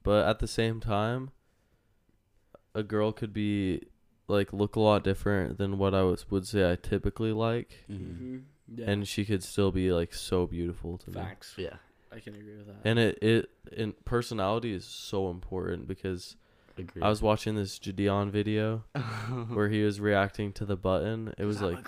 but 0.03 0.27
at 0.27 0.39
the 0.39 0.47
same 0.47 0.79
time, 0.79 1.31
a 2.75 2.83
girl 2.83 3.11
could 3.11 3.33
be 3.33 3.81
like 4.27 4.53
look 4.53 4.75
a 4.75 4.79
lot 4.79 5.03
different 5.03 5.57
than 5.57 5.79
what 5.79 5.95
I 5.95 6.03
was, 6.03 6.29
would 6.29 6.47
say 6.47 6.71
I 6.71 6.75
typically 6.75 7.31
like, 7.33 7.85
Mm-hmm. 7.89 8.37
Yeah. 8.75 8.89
and 8.89 9.07
she 9.07 9.25
could 9.25 9.43
still 9.43 9.71
be 9.71 9.91
like 9.91 10.13
so 10.13 10.45
beautiful 10.47 10.97
to 10.99 11.09
me. 11.09 11.15
facts. 11.15 11.55
Yeah. 11.57 11.75
I 12.11 12.19
can 12.19 12.33
agree 12.35 12.57
with 12.57 12.67
that. 12.67 12.77
And 12.83 12.97
it 12.99 13.19
it 13.21 13.49
and 13.77 13.93
personality 14.05 14.73
is 14.73 14.85
so 14.85 15.29
important 15.29 15.87
because 15.87 16.35
Agree. 16.77 17.01
I 17.01 17.09
was 17.09 17.21
watching 17.21 17.55
this 17.55 17.77
JiDion 17.77 18.31
video 18.31 18.83
where 19.53 19.69
he 19.69 19.83
was 19.83 19.99
reacting 19.99 20.53
to 20.53 20.65
the 20.65 20.77
button. 20.77 21.33
It 21.37 21.45
was 21.45 21.61
like 21.61 21.83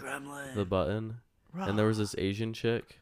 the 0.53 0.65
button, 0.65 1.21
and 1.55 1.79
there 1.79 1.87
was 1.87 1.97
this 1.97 2.13
Asian 2.17 2.53
chick, 2.53 2.99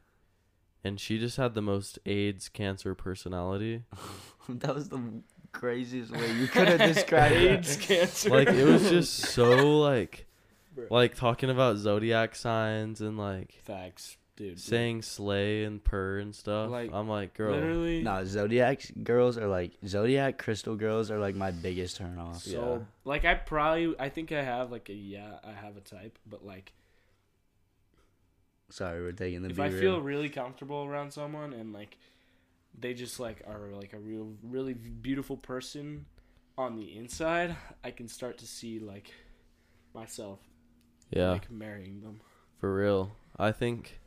and 0.84 1.00
she 1.00 1.18
just 1.18 1.38
had 1.38 1.56
the 1.56 1.62
most 1.64 1.98
AIDS 2.06 2.48
cancer 2.48 2.94
personality. 2.96 3.84
that 4.50 4.74
was 4.76 4.90
the 4.90 5.02
craziest 5.52 6.12
way 6.12 6.32
you 6.34 6.48
could 6.54 6.68
have 6.68 6.94
described 6.94 7.34
AIDS 7.36 7.76
it. 7.76 7.82
cancer. 7.82 8.30
like 8.30 8.50
it 8.50 8.66
was 8.66 8.90
just 8.90 9.14
so 9.14 9.80
like 9.80 10.12
Bro. 10.18 10.29
Like 10.90 11.16
talking 11.16 11.50
about 11.50 11.78
zodiac 11.78 12.36
signs 12.36 13.02
and 13.02 13.18
like 13.18 13.60
facts, 13.64 14.18
dude. 14.36 14.60
saying 14.60 15.02
slay 15.02 15.64
and 15.64 15.84
purr 15.84 16.20
and 16.20 16.34
stuff. 16.36 16.70
Like, 16.70 16.92
I'm 16.94 17.08
like, 17.10 17.34
girl, 17.34 17.52
literally. 17.54 18.02
Nah, 18.04 18.24
Zodiac 18.26 18.82
girls 19.04 19.38
are 19.38 19.48
like 19.48 19.72
Zodiac 19.86 20.38
crystal 20.38 20.76
girls 20.76 21.10
are 21.12 21.20
like 21.20 21.36
my 21.36 21.52
biggest 21.52 21.98
turn 21.98 22.18
off. 22.18 22.44
So 22.44 22.78
Yeah. 22.80 22.86
like 23.06 23.26
I 23.26 23.36
probably 23.36 23.96
I 24.00 24.10
think 24.10 24.32
I 24.32 24.42
have 24.44 24.72
like 24.72 24.90
a 24.90 24.94
yeah 24.94 25.40
I 25.44 25.52
have 25.52 25.78
a 25.78 25.82
type, 25.82 26.18
but 26.26 26.46
like 26.46 26.74
Sorry, 28.72 29.02
we're 29.02 29.12
taking 29.14 29.42
the. 29.42 29.50
if 29.50 29.56
be 29.56 29.62
I 29.64 29.68
real. 29.68 29.80
feel 29.80 30.02
really 30.02 30.30
comfortable 30.30 30.84
around 30.84 31.12
someone 31.12 31.54
and 31.54 31.74
like 31.74 31.98
they 32.80 32.94
just 32.94 33.20
like 33.20 33.42
are 33.48 33.72
like 33.74 33.94
a 33.94 33.98
real 34.00 34.34
really 34.44 34.74
beautiful 34.76 35.38
person 35.38 36.06
on 36.58 36.76
the 36.76 36.96
inside, 36.96 37.56
I 37.84 37.90
can 37.92 38.08
start 38.08 38.38
to 38.40 38.46
see 38.48 38.78
like 38.80 39.12
myself 39.96 40.40
yeah, 41.12 41.32
like 41.32 41.50
marrying 41.52 42.02
them. 42.02 42.22
for 42.60 42.74
real. 42.76 43.16
I 43.38 43.52
think 43.52 44.00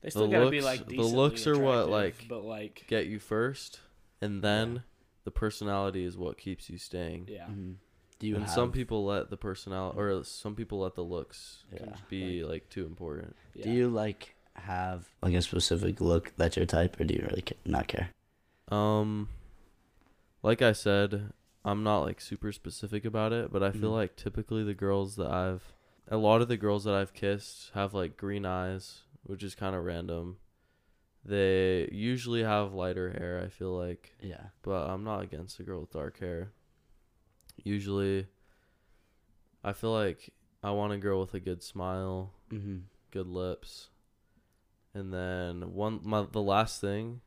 They 0.00 0.10
still 0.10 0.28
The 0.28 0.32
gotta 0.38 0.50
be 0.50 0.60
looks- 0.60 0.80
like 0.80 0.88
the 0.88 1.02
looks 1.02 1.46
are 1.46 1.58
what, 1.58 1.88
like, 1.88 2.26
but 2.28 2.44
like 2.44 2.84
get 2.88 3.06
you 3.06 3.18
first, 3.18 3.80
and 4.20 4.42
then 4.42 4.84
the 5.24 5.30
personality 5.32 6.04
is 6.04 6.16
what 6.16 6.38
keeps 6.38 6.70
you 6.70 6.78
staying. 6.78 7.26
yeah 7.28 7.46
Mhm. 7.48 7.76
Do 8.20 8.26
you 8.26 8.34
and 8.36 8.44
have 8.44 8.52
some 8.54 8.72
people 8.72 9.04
let 9.04 9.30
the 9.30 9.36
personality, 9.36 9.98
or 9.98 10.22
some 10.24 10.54
people 10.56 10.80
let 10.80 10.94
the 10.94 11.02
looks 11.04 11.64
Yeah. 11.72 11.96
be 12.08 12.44
like 12.44 12.68
too 12.68 12.86
important. 12.86 13.34
yeah. 13.54 13.64
Do 13.64 13.70
you 13.72 13.88
like 13.88 14.34
have 14.54 15.08
like 15.22 15.34
a 15.34 15.42
specific 15.42 16.00
look 16.00 16.32
that's 16.36 16.56
your 16.56 16.66
type, 16.66 16.98
or 17.00 17.04
do 17.04 17.14
you 17.14 17.22
really 17.28 17.42
ca- 17.42 17.56
not 17.64 17.86
care? 17.88 18.10
Um, 18.68 19.28
like 20.42 20.62
I 20.62 20.72
said, 20.72 21.32
I'm 21.64 21.82
not 21.82 22.00
like 22.00 22.20
super 22.20 22.52
specific 22.52 23.04
about 23.04 23.32
it, 23.32 23.52
but 23.52 23.62
I 23.62 23.70
feel 23.72 23.90
Mhm. 23.90 23.94
like 24.00 24.16
typically 24.16 24.62
the 24.64 24.74
girls 24.74 25.16
that 25.16 25.30
I've, 25.30 25.72
a 26.10 26.16
lot 26.16 26.40
of 26.42 26.48
the 26.48 26.56
girls 26.56 26.84
that 26.84 26.94
I've 26.94 27.12
kissed 27.14 27.70
have 27.74 27.94
like 27.94 28.16
green 28.16 28.46
eyes, 28.46 29.02
which 29.22 29.42
is 29.42 29.54
kind 29.54 29.74
of 29.76 29.84
random. 29.84 30.38
They 31.24 31.88
usually 31.92 32.42
have 32.42 32.72
lighter 32.72 33.10
hair, 33.10 33.42
I 33.44 33.48
feel 33.48 33.76
like, 33.76 34.14
Yeah. 34.22 34.46
but 34.62 34.88
I'm 34.88 35.04
not 35.04 35.22
against 35.22 35.60
a 35.60 35.62
girl 35.62 35.80
with 35.80 35.90
dark 35.92 36.18
hair. 36.20 36.52
Usually, 37.62 38.26
I 39.64 39.72
feel 39.72 39.92
like 39.92 40.32
I 40.62 40.70
want 40.70 40.92
a 40.92 40.98
girl 40.98 41.20
with 41.20 41.34
a 41.34 41.40
good 41.40 41.62
smile, 41.62 42.32
Mm-hmm. 42.50 42.78
good 43.10 43.26
lips, 43.26 43.90
and 44.94 45.12
then 45.12 45.74
one 45.74 46.00
my 46.02 46.24
the 46.30 46.40
last 46.40 46.80
thing, 46.80 47.20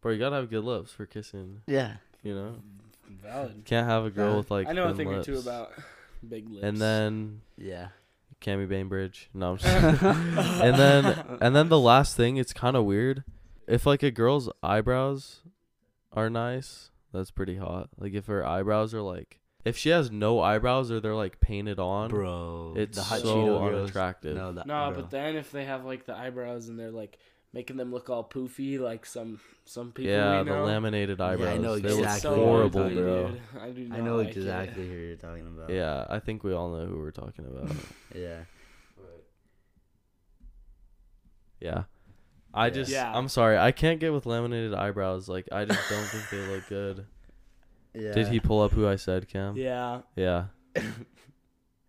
bro, 0.00 0.12
you 0.12 0.18
gotta 0.18 0.36
have 0.36 0.50
good 0.50 0.64
lips 0.64 0.90
for 0.90 1.06
kissing. 1.06 1.60
Yeah. 1.68 1.96
You 2.24 2.34
know, 2.34 2.54
valid. 3.22 3.62
can't 3.64 3.86
have 3.86 4.04
a 4.04 4.10
girl 4.10 4.26
Valid. 4.30 4.38
with 4.38 4.50
like 4.50 4.66
I 4.68 4.72
know 4.72 4.84
a 4.84 4.88
thin 4.88 4.96
thing 4.96 5.08
lips. 5.10 5.28
or 5.28 5.32
two 5.34 5.38
about 5.38 5.72
big 6.28 6.48
lips. 6.48 6.64
And 6.64 6.76
then 6.78 7.40
Yeah. 7.56 7.88
Cammy 8.40 8.68
Bainbridge. 8.68 9.30
No, 9.32 9.52
I'm 9.52 9.56
just 9.58 9.72
and 10.02 10.74
then 10.76 11.38
and 11.40 11.54
then 11.54 11.68
the 11.68 11.78
last 11.78 12.16
thing, 12.16 12.36
it's 12.38 12.52
kind 12.52 12.76
of 12.76 12.84
weird. 12.84 13.22
If 13.68 13.86
like 13.86 14.02
a 14.02 14.10
girl's 14.10 14.50
eyebrows 14.62 15.42
are 16.12 16.28
nice, 16.28 16.90
that's 17.12 17.30
pretty 17.30 17.56
hot. 17.56 17.90
Like 17.98 18.14
if 18.14 18.26
her 18.26 18.44
eyebrows 18.44 18.94
are 18.94 19.00
like, 19.00 19.38
if 19.64 19.76
she 19.78 19.90
has 19.90 20.10
no 20.10 20.40
eyebrows 20.40 20.90
or 20.90 20.98
they're 20.98 21.14
like 21.14 21.38
painted 21.40 21.78
on, 21.78 22.10
bro, 22.10 22.74
it's 22.76 22.98
the 22.98 23.04
hot 23.04 23.20
so 23.20 23.26
Cheeto 23.36 23.70
girls. 23.70 23.74
unattractive. 23.90 24.36
No, 24.36 24.52
that, 24.54 24.66
No, 24.66 24.90
bro. 24.90 25.02
but 25.02 25.10
then 25.12 25.36
if 25.36 25.52
they 25.52 25.64
have 25.64 25.84
like 25.84 26.04
the 26.04 26.16
eyebrows 26.16 26.68
and 26.68 26.76
they're 26.76 26.90
like 26.90 27.18
making 27.54 27.76
them 27.76 27.92
look 27.92 28.08
all 28.10 28.24
poofy, 28.24 28.78
like 28.78 29.04
some 29.06 29.40
some 29.64 29.92
people 29.92 30.12
yeah, 30.12 30.38
we 30.42 30.48
the 30.48 30.56
know. 30.56 30.64
laminated 30.64 31.20
I 31.20 31.32
eyebrows. 31.34 31.60
know 31.60 31.78
they 31.78 31.88
it's 31.88 31.96
look 31.96 32.04
exactly 32.04 32.20
so 32.30 32.34
horrible, 32.34 32.80
talking 32.82 32.96
bro. 32.96 33.28
dude. 33.28 33.40
I 33.60 33.70
do 33.70 33.88
not 33.88 33.98
I 33.98 34.00
know 34.02 34.16
like 34.16 34.28
it. 34.28 34.36
exactly 34.38 34.88
who 34.88 34.94
you're 34.94 35.16
talking 35.16 35.46
about. 35.46 35.70
Yeah, 35.70 36.06
I 36.08 36.18
think 36.18 36.42
we 36.44 36.52
all 36.52 36.70
know 36.70 36.86
who 36.86 36.98
we're 36.98 37.10
talking 37.10 37.44
about. 37.46 37.70
Yeah. 38.14 38.40
Yeah. 41.60 41.84
I 42.52 42.66
Yeah. 42.66 42.70
just 42.70 42.90
Yeah. 42.90 43.12
I'm 43.16 43.28
sorry. 43.28 43.56
I 43.56 43.72
can't 43.72 44.00
get 44.00 44.12
with 44.12 44.26
laminated 44.26 44.74
eyebrows. 44.74 45.28
Like 45.28 45.48
I 45.52 45.64
just 45.64 45.88
don't 45.88 46.04
think 46.06 46.28
they 46.30 46.54
look 46.54 46.68
good. 46.68 47.06
Yeah. 47.94 48.12
Did 48.12 48.28
he 48.28 48.40
pull 48.40 48.62
up 48.62 48.72
who 48.72 48.88
I 48.88 48.96
said, 48.96 49.28
Cam? 49.28 49.54
Yeah. 49.54 50.00
Yeah. 50.16 50.44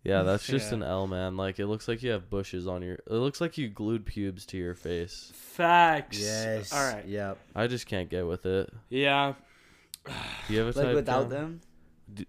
Yeah, 0.04 0.22
that's 0.24 0.46
just 0.46 0.70
Yeah. 0.70 0.76
an 0.78 0.82
L, 0.82 1.06
man. 1.06 1.36
Like 1.36 1.58
it 1.58 1.66
looks 1.66 1.88
like 1.88 2.02
you 2.02 2.10
have 2.10 2.28
bushes 2.30 2.66
on 2.66 2.82
your. 2.82 2.94
It 2.94 3.10
looks 3.12 3.40
like 3.40 3.56
you 3.58 3.68
glued 3.68 4.04
pubes 4.06 4.44
to 4.46 4.56
your 4.58 4.74
face. 4.74 5.32
Facts. 5.34 6.20
Yes. 6.20 6.72
All 6.72 6.92
right. 6.92 7.06
Yep. 7.06 7.38
I 7.56 7.66
just 7.66 7.86
can't 7.86 8.08
get 8.10 8.26
with 8.26 8.44
it. 8.46 8.72
Yeah. 8.90 9.34
Do 10.06 10.12
you 10.52 10.58
have 10.60 10.74
a 10.76 10.78
Like 10.78 10.86
type, 10.88 10.94
without 10.94 11.30
Cam? 11.30 11.60
them. 12.14 12.26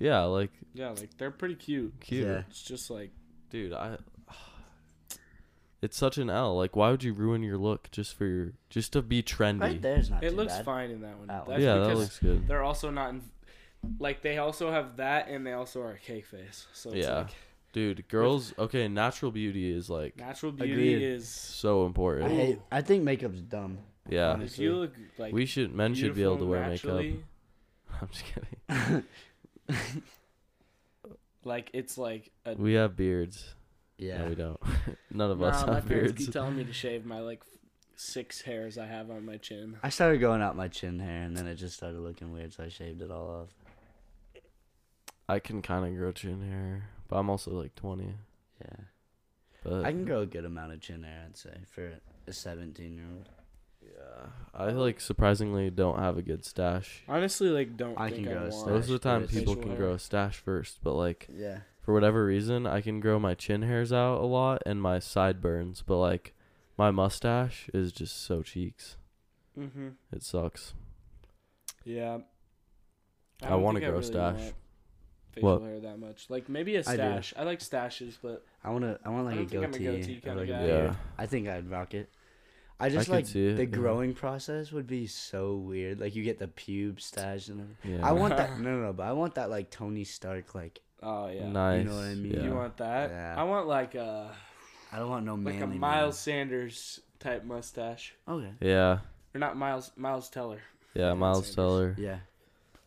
Yeah, 0.00 0.20
like 0.24 0.50
Yeah, 0.74 0.90
like 0.90 1.16
they're 1.18 1.30
pretty 1.30 1.54
cute. 1.56 1.92
cute, 2.00 2.26
Yeah. 2.26 2.42
It's 2.50 2.62
just 2.62 2.90
like 2.90 3.10
dude. 3.50 3.72
I. 3.72 3.96
It's 5.80 5.96
such 5.96 6.18
an 6.18 6.28
L. 6.28 6.56
Like, 6.56 6.74
why 6.74 6.90
would 6.90 7.04
you 7.04 7.12
ruin 7.12 7.44
your 7.44 7.56
look 7.56 7.88
just 7.92 8.14
for 8.18 8.26
your 8.26 8.52
just 8.68 8.92
to 8.94 9.02
be 9.02 9.22
trendy? 9.22 9.60
Right 9.60 9.80
there's 9.80 10.10
not 10.10 10.24
it 10.24 10.30
too 10.30 10.36
looks 10.36 10.52
bad. 10.54 10.64
fine 10.64 10.90
in 10.90 11.02
that 11.02 11.16
one. 11.18 11.28
That 11.28 11.46
one. 11.46 11.50
That's 11.54 11.62
yeah, 11.64 11.74
that 11.74 11.84
because 11.86 11.98
looks 12.00 12.18
good. 12.18 12.48
they're 12.48 12.64
also 12.64 12.90
not 12.90 13.10
in, 13.10 13.22
like 13.98 14.22
they 14.22 14.38
also 14.38 14.70
have 14.70 14.96
that 14.96 15.28
and 15.28 15.46
they 15.46 15.52
also 15.52 15.80
are 15.82 15.92
a 15.92 15.98
cake 15.98 16.26
face. 16.26 16.66
So 16.72 16.90
it's 16.90 17.06
Yeah. 17.06 17.18
like 17.18 17.30
Dude, 17.74 18.08
girls. 18.08 18.54
Okay, 18.58 18.88
natural 18.88 19.30
beauty 19.30 19.70
is 19.70 19.90
like 19.90 20.16
natural 20.16 20.52
beauty 20.52 20.72
Agreed. 20.94 21.02
is 21.02 21.28
so 21.28 21.82
I 21.82 21.86
important. 21.86 22.30
hate. 22.32 22.58
I 22.72 22.80
think 22.80 23.04
makeup's 23.04 23.42
dumb. 23.42 23.78
Yeah, 24.08 24.40
if 24.40 24.58
you 24.58 24.74
look 24.74 24.94
like 25.18 25.34
we 25.34 25.44
should. 25.44 25.74
Men 25.74 25.94
should 25.94 26.14
be 26.14 26.22
able 26.22 26.38
to 26.38 26.46
beautiful 26.46 26.94
wear 26.94 27.02
makeup. 27.10 27.22
I'm 28.00 28.08
just 28.08 28.24
kidding. 28.24 29.04
Like 31.44 31.70
it's 31.72 31.96
like 31.96 32.30
a 32.44 32.54
We 32.54 32.74
have 32.74 32.96
beards. 32.96 33.54
Yeah. 33.96 34.18
No, 34.22 34.28
we 34.28 34.34
don't. 34.34 34.60
None 35.10 35.30
of 35.30 35.38
nah, 35.40 35.46
us 35.48 35.66
my 35.66 35.74
have 35.76 35.86
parents 35.86 36.12
beards. 36.12 36.24
keep 36.26 36.32
telling 36.32 36.56
me 36.56 36.64
to 36.64 36.72
shave 36.72 37.04
my 37.04 37.20
like 37.20 37.42
six 37.96 38.42
hairs 38.42 38.76
I 38.78 38.86
have 38.86 39.10
on 39.10 39.24
my 39.24 39.36
chin. 39.36 39.76
I 39.82 39.88
started 39.88 40.18
going 40.18 40.42
out 40.42 40.56
my 40.56 40.68
chin 40.68 40.98
hair, 40.98 41.22
and 41.22 41.36
then 41.36 41.46
it 41.46 41.54
just 41.56 41.76
started 41.76 42.00
looking 42.00 42.32
weird, 42.32 42.52
so 42.52 42.64
I 42.64 42.68
shaved 42.68 43.02
it 43.02 43.10
all 43.10 43.28
off. 43.42 43.48
I 45.28 45.38
can 45.38 45.60
kind 45.62 45.84
of 45.86 45.94
grow 45.96 46.12
chin 46.12 46.42
hair, 46.48 46.88
but 47.08 47.16
I'm 47.16 47.28
also 47.30 47.50
like 47.52 47.74
20. 47.74 48.14
Yeah. 48.64 48.84
But 49.62 49.84
I 49.84 49.90
can 49.92 50.04
grow 50.04 50.20
a 50.22 50.26
good 50.26 50.44
amount 50.44 50.72
of 50.72 50.80
chin 50.80 51.02
hair, 51.02 51.24
I'd 51.26 51.36
say, 51.36 51.56
for 51.70 51.92
a 52.26 52.32
17 52.32 52.94
year 52.94 53.04
old. 53.14 53.28
Yeah, 53.82 54.26
I 54.54 54.70
like 54.70 55.00
surprisingly 55.00 55.70
don't 55.70 55.98
have 55.98 56.16
a 56.18 56.22
good 56.22 56.44
stash. 56.44 57.02
Honestly, 57.08 57.48
like 57.50 57.76
don't 57.76 57.98
I 57.98 58.10
think 58.10 58.24
can 58.26 58.36
I 58.36 58.38
grow 58.38 58.46
a 58.46 58.50
want 58.50 58.70
Most 58.70 58.84
of 58.86 58.90
the 58.92 58.98
time, 58.98 59.26
Facial 59.26 59.38
people 59.40 59.56
can 59.56 59.68
hair. 59.70 59.76
grow 59.76 59.92
a 59.92 59.98
stash 59.98 60.36
first, 60.38 60.78
but 60.82 60.94
like 60.94 61.28
Yeah. 61.32 61.60
for 61.80 61.92
whatever 61.94 62.24
reason, 62.24 62.66
I 62.66 62.80
can 62.80 63.00
grow 63.00 63.18
my 63.18 63.34
chin 63.34 63.62
hairs 63.62 63.92
out 63.92 64.20
a 64.20 64.26
lot 64.26 64.62
and 64.66 64.80
my 64.82 64.98
sideburns, 64.98 65.82
but 65.82 65.98
like 65.98 66.34
my 66.76 66.90
mustache 66.90 67.68
is 67.74 67.92
just 67.92 68.16
so 68.22 68.42
cheeks. 68.42 68.96
Mm-hmm. 69.58 69.88
It 70.12 70.22
sucks. 70.22 70.74
Yeah. 71.84 72.18
I 73.42 73.50
don't 73.50 73.62
wanna 73.62 73.80
think 73.80 73.90
grow 73.90 73.98
a 73.98 74.00
really 74.00 74.12
stash. 74.12 74.40
want 74.40 74.54
Facial 75.40 75.58
What? 75.58 75.62
hair 75.62 75.80
that 75.80 75.98
much? 75.98 76.26
Like 76.28 76.48
maybe 76.48 76.76
a 76.76 76.80
I 76.80 76.82
do. 76.82 76.94
stash. 76.94 77.34
I, 77.36 77.42
like 77.44 77.60
stashes, 77.60 78.16
but 78.22 78.44
I 78.64 78.70
wanna. 78.70 78.98
I 79.04 79.08
want 79.10 79.26
like 79.26 79.36
I 79.38 79.42
a 79.42 79.46
don't 79.46 79.50
think 79.50 79.64
I'm 79.64 79.70
a 79.74 79.78
goatee. 79.78 80.00
goatee 80.00 80.20
kinda 80.20 80.40
like, 80.40 80.48
a 80.48 80.52
guy. 80.52 80.66
Yeah. 80.66 80.94
I 81.16 81.26
think 81.26 81.48
I'd 81.48 81.70
rock 81.70 81.94
it. 81.94 82.08
I 82.80 82.90
just 82.90 83.06
could 83.06 83.14
like 83.16 83.26
see 83.26 83.48
it, 83.48 83.56
the 83.56 83.64
yeah. 83.64 83.70
growing 83.70 84.14
process 84.14 84.70
would 84.70 84.86
be 84.86 85.06
so 85.08 85.56
weird. 85.56 85.98
Like 85.98 86.14
you 86.14 86.22
get 86.22 86.38
the 86.38 86.46
pube 86.46 87.00
stash 87.00 87.48
and 87.48 87.60
everything. 87.60 88.00
Yeah. 88.00 88.08
I 88.08 88.12
want 88.12 88.36
that. 88.36 88.50
No, 88.60 88.70
no, 88.76 88.86
no. 88.86 88.92
But 88.92 89.06
I 89.06 89.12
want 89.12 89.34
that 89.34 89.50
like 89.50 89.70
Tony 89.70 90.04
Stark. 90.04 90.54
Like 90.54 90.80
oh 91.02 91.28
yeah. 91.28 91.48
Nice. 91.48 91.84
know 91.86 91.94
what 91.96 92.04
I 92.04 92.14
mean? 92.14 92.32
Yeah. 92.34 92.42
You 92.44 92.54
want 92.54 92.76
that? 92.76 93.10
Yeah. 93.10 93.34
I 93.36 93.42
want 93.44 93.66
like 93.66 93.94
a 93.96 94.30
I 94.92 94.98
don't 94.98 95.10
want 95.10 95.26
no 95.26 95.34
like 95.34 95.42
manly. 95.44 95.62
a 95.62 95.66
man. 95.66 95.78
Miles 95.80 96.18
Sanders 96.18 97.00
type 97.18 97.44
mustache, 97.44 98.14
Okay. 98.28 98.52
yeah. 98.60 98.98
or 99.34 99.38
not 99.40 99.56
Miles 99.56 99.90
Miles 99.96 100.30
Teller. 100.30 100.60
Yeah, 100.94 101.08
Yeah, 101.08 101.14
Miles 101.14 101.46
Sanders. 101.46 101.54
Teller. 101.56 101.96
Yeah. 101.98 102.18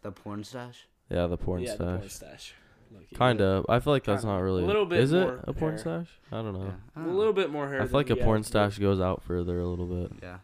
The 0.03 0.11
porn 0.11 0.43
stash. 0.45 0.87
Yeah, 1.11 1.27
the 1.27 1.37
porn 1.37 1.61
yeah, 1.61 1.75
stash. 1.75 1.77
the 1.79 1.97
porn 1.97 2.09
stash. 2.09 2.53
Low-key. 2.93 3.15
Kind 3.15 3.41
of. 3.41 3.65
I 3.69 3.79
feel 3.79 3.93
like 3.93 4.03
that's 4.03 4.23
not 4.23 4.37
really. 4.39 4.63
A 4.63 4.67
little 4.67 4.85
bit 4.85 4.99
Is 4.99 5.13
it 5.13 5.21
more 5.21 5.39
a 5.45 5.53
porn 5.53 5.71
hair. 5.73 5.79
stash? 5.79 6.07
I 6.31 6.35
don't 6.41 6.53
know. 6.53 6.73
Yeah. 6.97 7.05
A 7.05 7.07
little 7.07 7.33
bit 7.33 7.49
more 7.49 7.67
hair. 7.69 7.81
I 7.81 7.85
feel 7.85 7.99
like 7.99 8.09
a 8.09 8.15
porn 8.15 8.43
stash 8.43 8.77
goes 8.79 8.99
out 8.99 9.23
further 9.23 9.59
a 9.59 9.67
little 9.67 9.85
bit, 9.87 10.11
Yeah. 10.21 10.39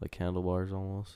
like 0.00 0.14
handlebars 0.14 0.72
almost. 0.72 1.14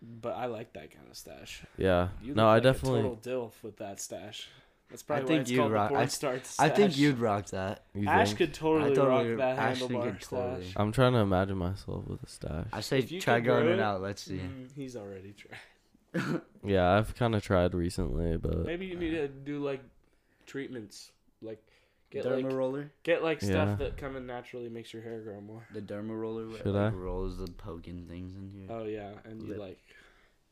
But 0.00 0.36
I 0.36 0.46
like 0.46 0.72
that 0.74 0.92
kind 0.94 1.08
of 1.10 1.16
stash. 1.16 1.64
Yeah. 1.76 2.08
You 2.22 2.34
no, 2.34 2.42
look 2.44 2.48
I 2.48 2.54
like 2.54 2.62
definitely. 2.62 3.00
a 3.00 3.02
total 3.02 3.16
dilf 3.50 3.52
with 3.62 3.76
that 3.78 4.00
stash. 4.00 4.48
That's 4.90 5.02
probably 5.02 5.26
think 5.26 5.36
why 5.38 5.40
it's 5.42 5.50
you'd 5.50 5.58
called 5.58 5.72
rock- 5.72 5.88
the 5.90 5.94
porn 5.94 6.02
I- 6.02 6.06
star 6.06 6.40
I 6.60 6.68
think 6.70 6.96
you'd 6.96 7.18
rock 7.18 7.46
that. 7.48 7.84
You 7.94 8.08
Ash 8.08 8.28
think? 8.28 8.38
could 8.38 8.54
totally, 8.54 8.94
totally- 8.94 9.30
rock 9.32 9.38
that 9.38 9.58
Ash 9.58 9.80
handlebar 9.82 10.02
could 10.04 10.20
totally. 10.22 10.72
I'm 10.76 10.92
trying 10.92 11.12
to 11.12 11.18
imagine 11.18 11.58
myself 11.58 12.06
with 12.06 12.22
a 12.22 12.28
stash. 12.28 12.66
I 12.72 12.80
say 12.80 13.02
try 13.02 13.36
could 13.36 13.44
growing 13.44 13.66
it 13.68 13.72
it, 13.72 13.80
out. 13.80 14.00
Let's 14.00 14.22
see. 14.22 14.36
Mm, 14.38 14.68
he's 14.74 14.96
already 14.96 15.32
tried. 15.32 15.58
Yeah, 16.64 16.90
I've 16.98 17.14
kind 17.14 17.34
of 17.34 17.42
tried 17.42 17.72
recently, 17.74 18.36
but 18.36 18.64
Maybe 18.66 18.86
you 18.86 18.96
need 18.96 19.10
to 19.10 19.28
do 19.28 19.58
like 19.64 19.80
treatments, 20.46 21.12
like 21.40 21.62
get 22.10 22.24
derma 22.24 22.44
like 22.44 22.52
roller. 22.52 22.90
get 23.04 23.22
like 23.22 23.40
stuff 23.40 23.68
Yeah. 23.68 23.74
that 23.76 23.96
kind 23.96 24.16
of 24.16 24.22
naturally 24.24 24.68
makes 24.68 24.92
your 24.92 25.02
hair 25.02 25.20
grow 25.20 25.40
more. 25.40 25.66
The 25.72 25.80
derma 25.80 26.18
roller. 26.18 26.46
Where 26.48 26.56
Should 26.58 26.66
it, 26.66 26.70
like, 26.72 26.92
I? 26.92 26.96
rolls 26.96 27.38
the 27.38 27.46
poking 27.52 28.06
things 28.08 28.34
in 28.36 28.48
here. 28.50 28.66
Oh 28.68 28.84
yeah, 28.84 29.12
and 29.24 29.40
you 29.42 29.50
Lip. 29.50 29.58
like 29.58 29.78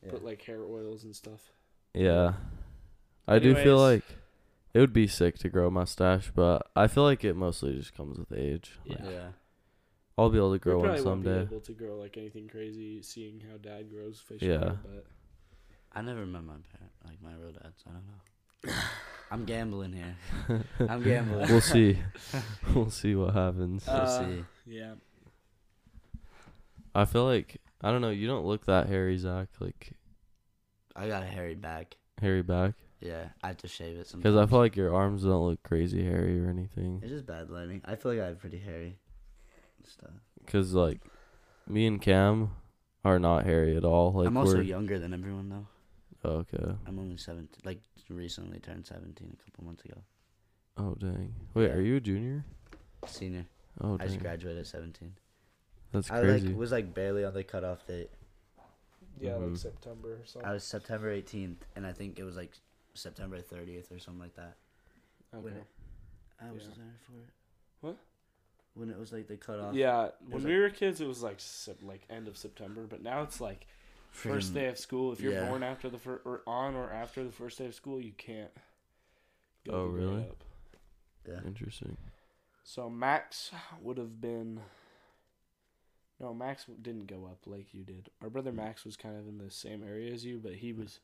Yeah. 0.03 0.11
put 0.11 0.23
like 0.23 0.41
hair 0.43 0.63
oils 0.63 1.03
and 1.03 1.15
stuff. 1.15 1.51
yeah, 1.93 2.33
I 3.27 3.39
do 3.39 3.53
feel 3.55 3.79
Anyways. 3.83 4.01
like 4.09 4.17
it 4.73 4.79
would 4.79 4.93
be 4.93 5.07
sick 5.07 5.37
to 5.39 5.49
grow 5.49 5.67
a 5.67 5.71
mustache, 5.71 6.31
but 6.33 6.69
I 6.75 6.87
feel 6.87 7.03
like 7.03 7.23
it 7.25 7.35
mostly 7.35 7.75
just 7.75 7.95
comes 7.95 8.17
with 8.17 8.31
age. 8.31 8.79
Yeah. 8.85 8.95
Like, 9.03 9.11
yeah. 9.13 9.27
I'll 10.19 10.29
be 10.29 10.37
able 10.37 10.49
to 10.49 10.53
We 10.53 10.59
grow 10.59 10.77
one 10.79 10.85
probably 10.87 11.03
won't 11.03 11.23
be 11.23 11.29
someday. 11.29 11.41
able 11.43 11.61
to 11.61 11.73
grow 11.73 11.97
like 11.97 12.17
anything 12.17 12.47
crazy, 12.47 13.01
seeing 13.01 13.41
how 13.51 13.57
dad 13.57 13.89
grows 13.91 14.19
facial 14.19 14.47
Yeah. 14.47 14.59
hair, 14.59 14.79
but 14.83 15.05
I 15.93 16.01
never 16.01 16.25
met 16.25 16.43
my 16.43 16.53
parent, 16.53 16.91
like 17.05 17.21
my 17.21 17.33
real 17.41 17.51
dads. 17.53 17.83
I 17.87 17.91
don't 17.91 18.05
know. 18.05 18.73
I'm 19.31 19.45
gambling 19.45 19.93
here. 19.93 20.15
I'm 20.89 21.03
gambling. 21.03 21.49
we'll 21.49 21.61
see. 21.61 21.99
we'll 22.75 22.89
see 22.89 23.15
what 23.15 23.33
happens. 23.33 23.85
We'll 23.87 23.95
Uh, 23.97 24.19
see. 24.25 24.43
yeah. 24.65 24.93
I 26.95 27.05
feel 27.05 27.25
like 27.25 27.57
I 27.81 27.91
don't 27.91 28.01
know. 28.01 28.09
You 28.09 28.27
don't 28.27 28.45
look 28.45 28.65
that 28.65 28.87
hairy, 28.87 29.17
Zach. 29.17 29.49
Like 29.59 29.91
I 30.95 31.07
got 31.07 31.23
a 31.23 31.27
hairy 31.27 31.55
back. 31.55 31.95
hairy 32.21 32.41
back. 32.41 32.73
Yeah, 32.99 33.29
I 33.43 33.47
have 33.49 33.57
to 33.57 33.67
shave 33.67 33.97
it 33.97 34.07
sometimes. 34.07 34.23
Because 34.33 34.37
I 34.37 34.49
feel 34.49 34.57
like 34.59 34.75
your 34.75 34.95
arms 34.95 35.23
don't 35.23 35.45
look 35.47 35.61
crazy 35.61 36.03
hairy 36.03 36.43
or 36.43 36.49
anything. 36.49 36.99
it's 37.03 37.11
just 37.11 37.27
bad 37.27 37.49
lighting. 37.51 37.81
I 37.85 37.95
feel 37.95 38.11
like 38.13 38.21
I 38.21 38.25
have 38.27 38.39
pretty 38.39 38.57
hairy 38.57 38.97
stuff. 39.85 40.09
Because 40.43 40.73
like 40.73 41.01
me 41.67 41.85
and 41.85 42.01
Cam 42.01 42.51
are 43.05 43.19
not 43.19 43.45
hairy 43.45 43.77
at 43.77 43.85
all. 43.85 44.13
Like 44.13 44.27
I'm 44.27 44.37
also 44.37 44.55
we're 44.57 44.61
younger 44.63 44.97
than 44.97 45.13
everyone 45.13 45.49
though. 45.49 45.67
Oh, 46.23 46.29
okay. 46.29 46.75
I'm 46.85 46.99
only 46.99 47.17
17. 47.17 47.61
Like 47.63 47.79
recently 48.09 48.59
turned 48.59 48.85
17 48.85 49.35
a 49.39 49.43
couple 49.51 49.63
months 49.65 49.83
ago. 49.85 49.97
Oh 50.77 50.95
dang. 50.95 51.33
Wait, 51.53 51.67
Yeah. 51.67 51.73
are 51.73 51.81
you 51.81 51.95
a 51.97 51.99
junior? 51.99 52.45
Senior. 53.07 53.45
Oh 53.81 53.95
I 53.95 54.03
just 54.03 54.13
dang. 54.15 54.19
graduated 54.19 54.59
at 54.61 54.67
17. 54.67 55.13
That's 55.91 56.11
I 56.11 56.21
crazy. 56.21 56.47
like 56.49 56.57
was 56.57 56.71
like 56.71 56.93
barely 56.93 57.23
on 57.25 57.33
the 57.33 57.43
cutoff 57.43 57.85
date. 57.87 58.09
Yeah, 59.19 59.31
Mhm. 59.31 59.49
like 59.51 59.57
September 59.57 60.13
or 60.21 60.25
something. 60.25 60.47
I 60.49 60.53
was 60.53 60.63
September 60.63 61.09
18th, 61.11 61.57
and 61.75 61.87
I 61.87 61.93
think 61.93 62.19
it 62.19 62.23
was 62.23 62.35
like 62.35 62.53
September 62.93 63.39
30th 63.41 63.91
or 63.91 63.99
something 63.99 64.21
like 64.21 64.35
that. 64.35 64.55
okay. 65.33 65.43
when 65.43 65.53
it- 65.57 65.67
I 66.39 66.51
was 66.51 66.63
Yeah. 66.67 66.73
there 66.77 66.93
for 67.01 67.11
it. 67.19 67.29
What? 67.81 67.97
When 68.75 68.89
it 68.89 68.97
was 68.97 69.11
like 69.11 69.27
the 69.27 69.35
cutoff. 69.37 69.75
Yeah, 69.75 70.11
when 70.21 70.31
was 70.31 70.45
we 70.45 70.53
like- 70.53 70.59
were 70.61 70.69
kids, 70.77 71.01
it 71.01 71.05
was 71.07 71.21
like 71.21 71.39
sep- 71.41 71.81
like 71.81 72.05
end 72.09 72.27
of 72.29 72.37
September, 72.37 72.87
but 72.87 73.01
now 73.01 73.23
it's 73.23 73.41
like 73.41 73.67
first 74.09 74.53
day 74.53 74.67
of 74.67 74.77
school. 74.77 75.11
If 75.13 75.19
you're 75.21 75.33
yeah. 75.33 75.49
born 75.49 75.63
after 75.63 75.89
the 75.89 75.97
first 75.97 76.21
or 76.25 76.41
on 76.47 76.75
or 76.75 76.91
after 76.91 77.23
the 77.23 77.31
first 77.31 77.57
day 77.57 77.65
of 77.67 77.75
school, 77.75 78.01
you 78.01 78.13
can't. 78.17 78.51
go 79.65 79.73
Oh, 79.73 79.85
really? 79.85 80.21
up. 80.23 80.43
Yeah. 81.27 81.39
Interesting. 81.45 81.97
So 82.63 82.89
Max 82.89 83.51
would 83.81 83.97
have 83.97 84.19
been. 84.21 84.61
No, 86.19 86.33
Max 86.33 86.65
didn't 86.81 87.05
go 87.07 87.25
up 87.25 87.39
like 87.45 87.73
you 87.73 87.83
did. 87.83 88.09
Our 88.23 88.29
brother 88.29 88.49
hmm. 88.51 88.57
Max 88.57 88.83
was 88.83 88.97
kind 88.97 89.17
of 89.17 89.27
in 89.27 89.37
the 89.37 89.51
same 89.51 89.83
area 89.83 90.11
as 90.13 90.25
you, 90.25 90.39
but 90.41 90.53
he 90.55 90.73
was 90.73 90.99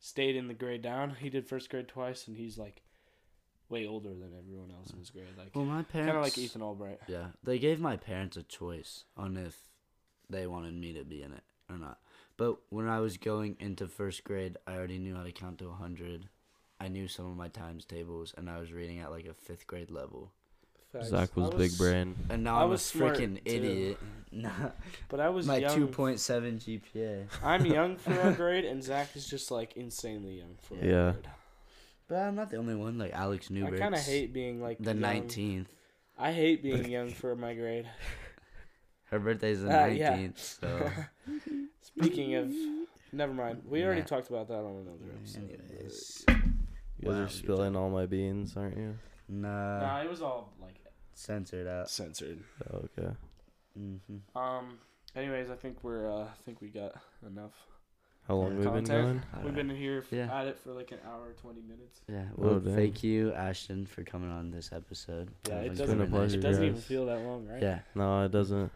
stayed 0.00 0.34
in 0.36 0.48
the 0.48 0.54
grade 0.54 0.82
down. 0.82 1.16
He 1.20 1.30
did 1.30 1.46
first 1.46 1.70
grade 1.70 1.88
twice, 1.88 2.26
and 2.26 2.36
he's 2.36 2.58
like 2.58 2.82
way 3.68 3.86
older 3.86 4.10
than 4.10 4.32
everyone 4.38 4.70
else 4.76 4.90
in 4.90 4.98
his 4.98 5.10
grade. 5.10 5.26
Like 5.38 5.54
Well, 5.54 5.64
my 5.64 5.82
parents. 5.82 6.10
kind 6.12 6.16
of 6.18 6.22
like 6.24 6.36
Ethan 6.38 6.62
Albright. 6.62 7.00
Yeah, 7.08 7.28
they 7.42 7.58
gave 7.58 7.80
my 7.80 7.96
parents 7.96 8.36
a 8.36 8.42
choice 8.42 9.04
on 9.16 9.36
if 9.36 9.56
they 10.28 10.46
wanted 10.46 10.74
me 10.74 10.92
to 10.94 11.04
be 11.04 11.22
in 11.22 11.32
it 11.32 11.44
or 11.70 11.76
not. 11.78 11.98
But 12.36 12.56
when 12.68 12.88
I 12.88 13.00
was 13.00 13.16
going 13.16 13.56
into 13.60 13.88
first 13.88 14.24
grade, 14.24 14.56
I 14.66 14.74
already 14.74 14.98
knew 14.98 15.14
how 15.14 15.22
to 15.22 15.32
count 15.32 15.58
to 15.58 15.68
100. 15.68 16.28
I 16.78 16.88
knew 16.88 17.08
some 17.08 17.26
of 17.26 17.36
my 17.36 17.48
times 17.48 17.84
tables, 17.86 18.34
and 18.36 18.50
I 18.50 18.58
was 18.60 18.72
reading 18.72 18.98
at 19.00 19.10
like 19.10 19.26
a 19.26 19.32
fifth 19.34 19.66
grade 19.66 19.90
level. 19.90 20.32
Facts. 20.92 21.08
Zach 21.08 21.36
was, 21.36 21.50
I 21.54 21.56
big 21.56 21.76
brain. 21.78 22.14
And 22.30 22.44
now 22.44 22.56
I 22.58 22.62
I'm 22.62 22.66
a 22.68 22.70
was 22.72 22.82
smart, 22.82 23.16
freaking 23.16 23.40
idiot. 23.44 23.98
Nah, 24.32 24.50
but 25.08 25.20
I 25.20 25.30
was 25.30 25.46
my 25.46 25.58
young. 25.58 25.88
2.7 25.88 26.80
GPA. 26.94 27.26
I'm 27.42 27.64
young 27.78 27.96
for 27.96 28.12
our 28.20 28.32
grade, 28.32 28.64
and 28.66 28.82
Zach 28.82 29.14
is 29.16 29.26
just 29.26 29.50
like 29.50 29.76
insanely 29.76 30.38
young 30.38 30.56
for 30.60 30.74
our 30.74 30.84
Yeah. 30.84 31.12
grade. 31.12 31.28
But 32.08 32.16
I'm 32.16 32.34
not 32.34 32.50
the 32.50 32.56
only 32.58 32.74
one. 32.74 32.98
Like 32.98 33.12
Alex 33.14 33.48
Newberg. 33.50 33.74
I 33.74 33.78
kind 33.78 33.94
of 33.94 34.00
hate 34.02 34.34
being 34.34 34.60
like 34.60 34.78
the 34.78 34.94
young. 34.94 35.22
19th. 35.28 35.66
I 36.18 36.32
hate 36.32 36.62
being 36.62 36.90
young 36.90 37.10
for 37.10 37.34
my 37.34 37.54
grade. 37.54 37.86
Her 39.10 39.18
birthday's 39.20 39.62
the 39.62 39.68
Uh, 39.68 39.86
yeah. 39.86 40.10
nineteenth, 40.10 40.38
so 40.60 40.90
Speaking 41.82 42.34
of, 42.34 42.52
never 43.12 43.32
mind. 43.32 43.62
We 43.68 43.84
already 43.84 44.00
Nah. 44.00 44.06
talked 44.06 44.28
about 44.30 44.48
that 44.48 44.58
on 44.58 44.76
another 44.86 45.12
episode. 45.16 45.60
anyways. 45.70 46.24
You 46.28 46.34
guys 46.34 47.14
Wow. 47.14 47.22
are 47.22 47.28
spilling 47.28 47.76
all 47.76 47.90
my 47.90 48.06
beans, 48.06 48.56
aren't 48.56 48.76
you? 48.76 48.98
Nah, 49.28 49.80
Nah, 49.80 50.02
it 50.02 50.10
was 50.10 50.22
all 50.22 50.52
like 50.60 50.74
censored 51.14 51.66
out. 51.66 51.88
censored. 51.88 52.40
Oh, 52.72 52.78
okay. 52.98 53.14
Mm-hmm. 53.78 54.36
Um. 54.38 54.78
Anyways, 55.14 55.50
I 55.50 55.54
think 55.56 55.82
we're. 55.84 56.10
Uh, 56.10 56.24
I 56.24 56.34
think 56.44 56.60
we 56.60 56.68
got 56.68 56.94
enough. 57.26 57.52
How 58.28 58.34
long 58.34 58.50
Yeah. 58.52 58.54
we've 58.56 58.64
been 58.64 58.84
Content. 58.86 59.22
going? 59.32 59.44
We've 59.44 59.54
been 59.54 59.70
here 59.70 59.98
f- 59.98 60.10
Yeah. 60.12 60.36
at 60.40 60.48
it 60.48 60.58
for 60.58 60.72
like 60.72 60.90
an 60.92 60.98
hour, 61.06 61.32
twenty 61.40 61.62
minutes. 61.62 62.00
Yeah. 62.08 62.24
Oh, 62.32 62.34
Well, 62.36 62.60
dang. 62.60 62.74
thank 62.74 63.04
you, 63.04 63.32
Ashton, 63.32 63.86
for 63.86 64.02
coming 64.02 64.30
on 64.30 64.50
this 64.50 64.72
episode. 64.72 65.30
Yeah, 65.48 65.60
it 65.60 65.68
doesn't. 65.70 65.86
been 65.86 66.00
a 66.00 66.06
very 66.06 66.08
nice. 66.08 66.10
pleasure, 66.32 66.38
It 66.38 66.42
doesn't 66.42 66.64
even 66.64 66.80
feel 66.80 67.06
that 67.06 67.20
long, 67.20 67.46
right? 67.46 67.62
Yeah. 67.62 67.80
No, 67.94 68.24
it 68.24 68.32
doesn't. 68.32 68.72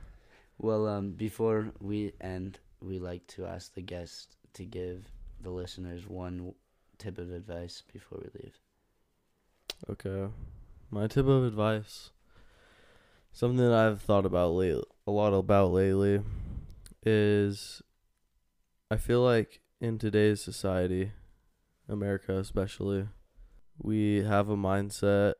Well, 0.62 0.86
um, 0.88 1.12
before 1.12 1.72
we 1.80 2.12
end, 2.20 2.58
we 2.82 2.98
like 2.98 3.26
to 3.28 3.46
ask 3.46 3.72
the 3.72 3.80
guest 3.80 4.36
to 4.52 4.66
give 4.66 5.06
the 5.40 5.48
listeners 5.48 6.06
one 6.06 6.52
tip 6.98 7.16
of 7.16 7.32
advice 7.32 7.82
before 7.90 8.18
we 8.18 8.42
leave. 8.42 8.58
Okay. 9.88 10.30
My 10.90 11.06
tip 11.06 11.26
of 11.26 11.44
advice, 11.44 12.10
something 13.32 13.56
that 13.56 13.72
I've 13.72 14.02
thought 14.02 14.26
about 14.26 14.50
late, 14.50 14.84
a 15.06 15.10
lot 15.10 15.32
about 15.32 15.72
lately, 15.72 16.20
is 17.06 17.80
I 18.90 18.98
feel 18.98 19.22
like 19.22 19.62
in 19.80 19.98
today's 19.98 20.42
society, 20.42 21.12
America 21.88 22.36
especially, 22.36 23.08
we 23.78 24.24
have 24.24 24.50
a 24.50 24.58
mindset 24.58 25.34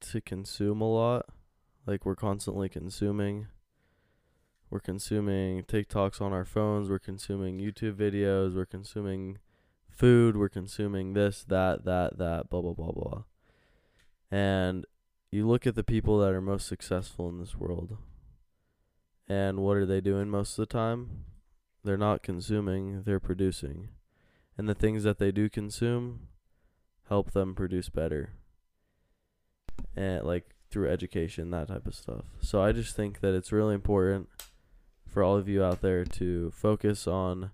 to 0.00 0.20
consume 0.20 0.80
a 0.80 0.92
lot. 0.92 1.26
Like 1.86 2.04
we're 2.04 2.16
constantly 2.16 2.68
consuming. 2.68 3.46
We're 4.68 4.80
consuming 4.80 5.62
TikToks 5.62 6.20
on 6.20 6.32
our 6.32 6.44
phones. 6.44 6.88
We're 6.88 6.98
consuming 6.98 7.58
YouTube 7.58 7.94
videos. 7.94 8.54
We're 8.54 8.66
consuming 8.66 9.38
food. 9.88 10.36
We're 10.36 10.48
consuming 10.48 11.12
this, 11.12 11.44
that, 11.48 11.84
that, 11.84 12.18
that, 12.18 12.50
blah, 12.50 12.60
blah, 12.60 12.72
blah, 12.72 12.92
blah. 12.92 13.22
And 14.30 14.84
you 15.30 15.46
look 15.46 15.66
at 15.66 15.76
the 15.76 15.84
people 15.84 16.18
that 16.18 16.32
are 16.32 16.40
most 16.40 16.66
successful 16.66 17.28
in 17.28 17.38
this 17.38 17.56
world. 17.56 17.96
And 19.28 19.58
what 19.60 19.76
are 19.76 19.86
they 19.86 20.00
doing 20.00 20.28
most 20.28 20.58
of 20.58 20.68
the 20.68 20.72
time? 20.72 21.24
They're 21.84 21.96
not 21.96 22.22
consuming, 22.22 23.02
they're 23.04 23.20
producing. 23.20 23.88
And 24.58 24.68
the 24.68 24.74
things 24.74 25.04
that 25.04 25.18
they 25.18 25.30
do 25.30 25.48
consume 25.48 26.28
help 27.08 27.30
them 27.30 27.54
produce 27.54 27.88
better. 27.88 28.30
And 29.94 30.24
like 30.24 30.54
through 30.70 30.90
education, 30.90 31.50
that 31.50 31.68
type 31.68 31.86
of 31.86 31.94
stuff. 31.94 32.24
So 32.40 32.62
I 32.62 32.72
just 32.72 32.96
think 32.96 33.20
that 33.20 33.34
it's 33.34 33.52
really 33.52 33.74
important 33.74 34.28
for 35.16 35.22
all 35.22 35.38
of 35.38 35.48
you 35.48 35.64
out 35.64 35.80
there 35.80 36.04
to 36.04 36.50
focus 36.50 37.06
on 37.08 37.50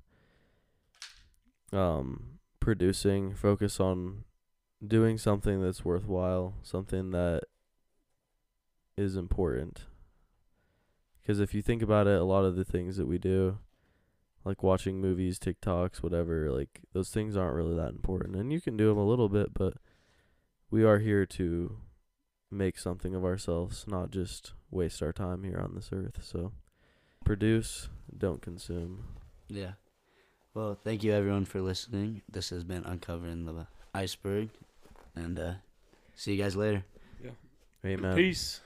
um 1.73 2.41
producing, 2.59 3.37
focus 3.37 3.79
on 3.79 4.25
doing 4.85 5.17
something 5.17 5.63
that's 5.63 5.85
worthwhile, 5.85 6.55
something 6.65 7.13
that 7.13 7.43
is 8.97 9.15
important. 9.15 9.83
Because 11.21 11.39
if 11.39 11.55
you 11.55 11.63
think 11.63 11.83
about 11.83 12.09
it, 12.09 12.21
a 12.21 12.25
lot 12.25 12.45
of 12.45 12.57
the 12.57 12.65
things 12.65 12.97
that 12.97 13.07
we 13.07 13.17
do, 13.17 13.59
like 14.45 14.65
watching 14.65 15.01
movies, 15.01 15.39
TikToks, 15.39 16.03
whatever, 16.03 16.51
like 16.51 16.81
those 16.93 17.11
things 17.11 17.37
aren't 17.37 17.55
really 17.55 17.77
that 17.77 17.91
important. 17.91 18.35
And 18.35 18.53
you 18.53 18.61
can 18.61 18.77
do 18.77 18.89
them 18.89 18.99
a 18.99 19.07
little 19.07 19.29
bit, 19.29 19.55
but 19.55 19.75
we 20.69 20.83
are 20.83 20.99
here 20.99 21.27
to 21.27 21.77
make 22.51 22.77
something 22.77 23.15
of 23.15 23.25
ourselves, 23.25 23.85
not 23.87 24.11
just 24.11 24.53
waste 24.69 25.01
our 25.01 25.13
time 25.13 25.45
here 25.45 25.61
on 25.63 25.77
this 25.77 25.91
earth. 25.93 26.25
So 26.25 26.51
produce, 27.25 27.89
don't 28.17 28.43
consume. 28.43 29.05
Yeah. 29.49 29.73
Well, 30.55 30.75
thank 30.75 31.03
you 31.03 31.13
everyone 31.13 31.47
for 31.47 31.61
listening. 31.61 32.23
This 32.31 32.51
has 32.51 32.65
been 32.65 32.85
Uncovering 32.85 33.47
the 33.47 33.67
Iceberg. 33.95 34.51
And 35.15 35.39
uh, 35.39 35.55
see 36.15 36.35
you 36.35 36.43
guys 36.43 36.57
later. 36.57 36.85
Yeah. 37.23 37.31
Amen. 37.85 38.17
Peace. 38.17 38.61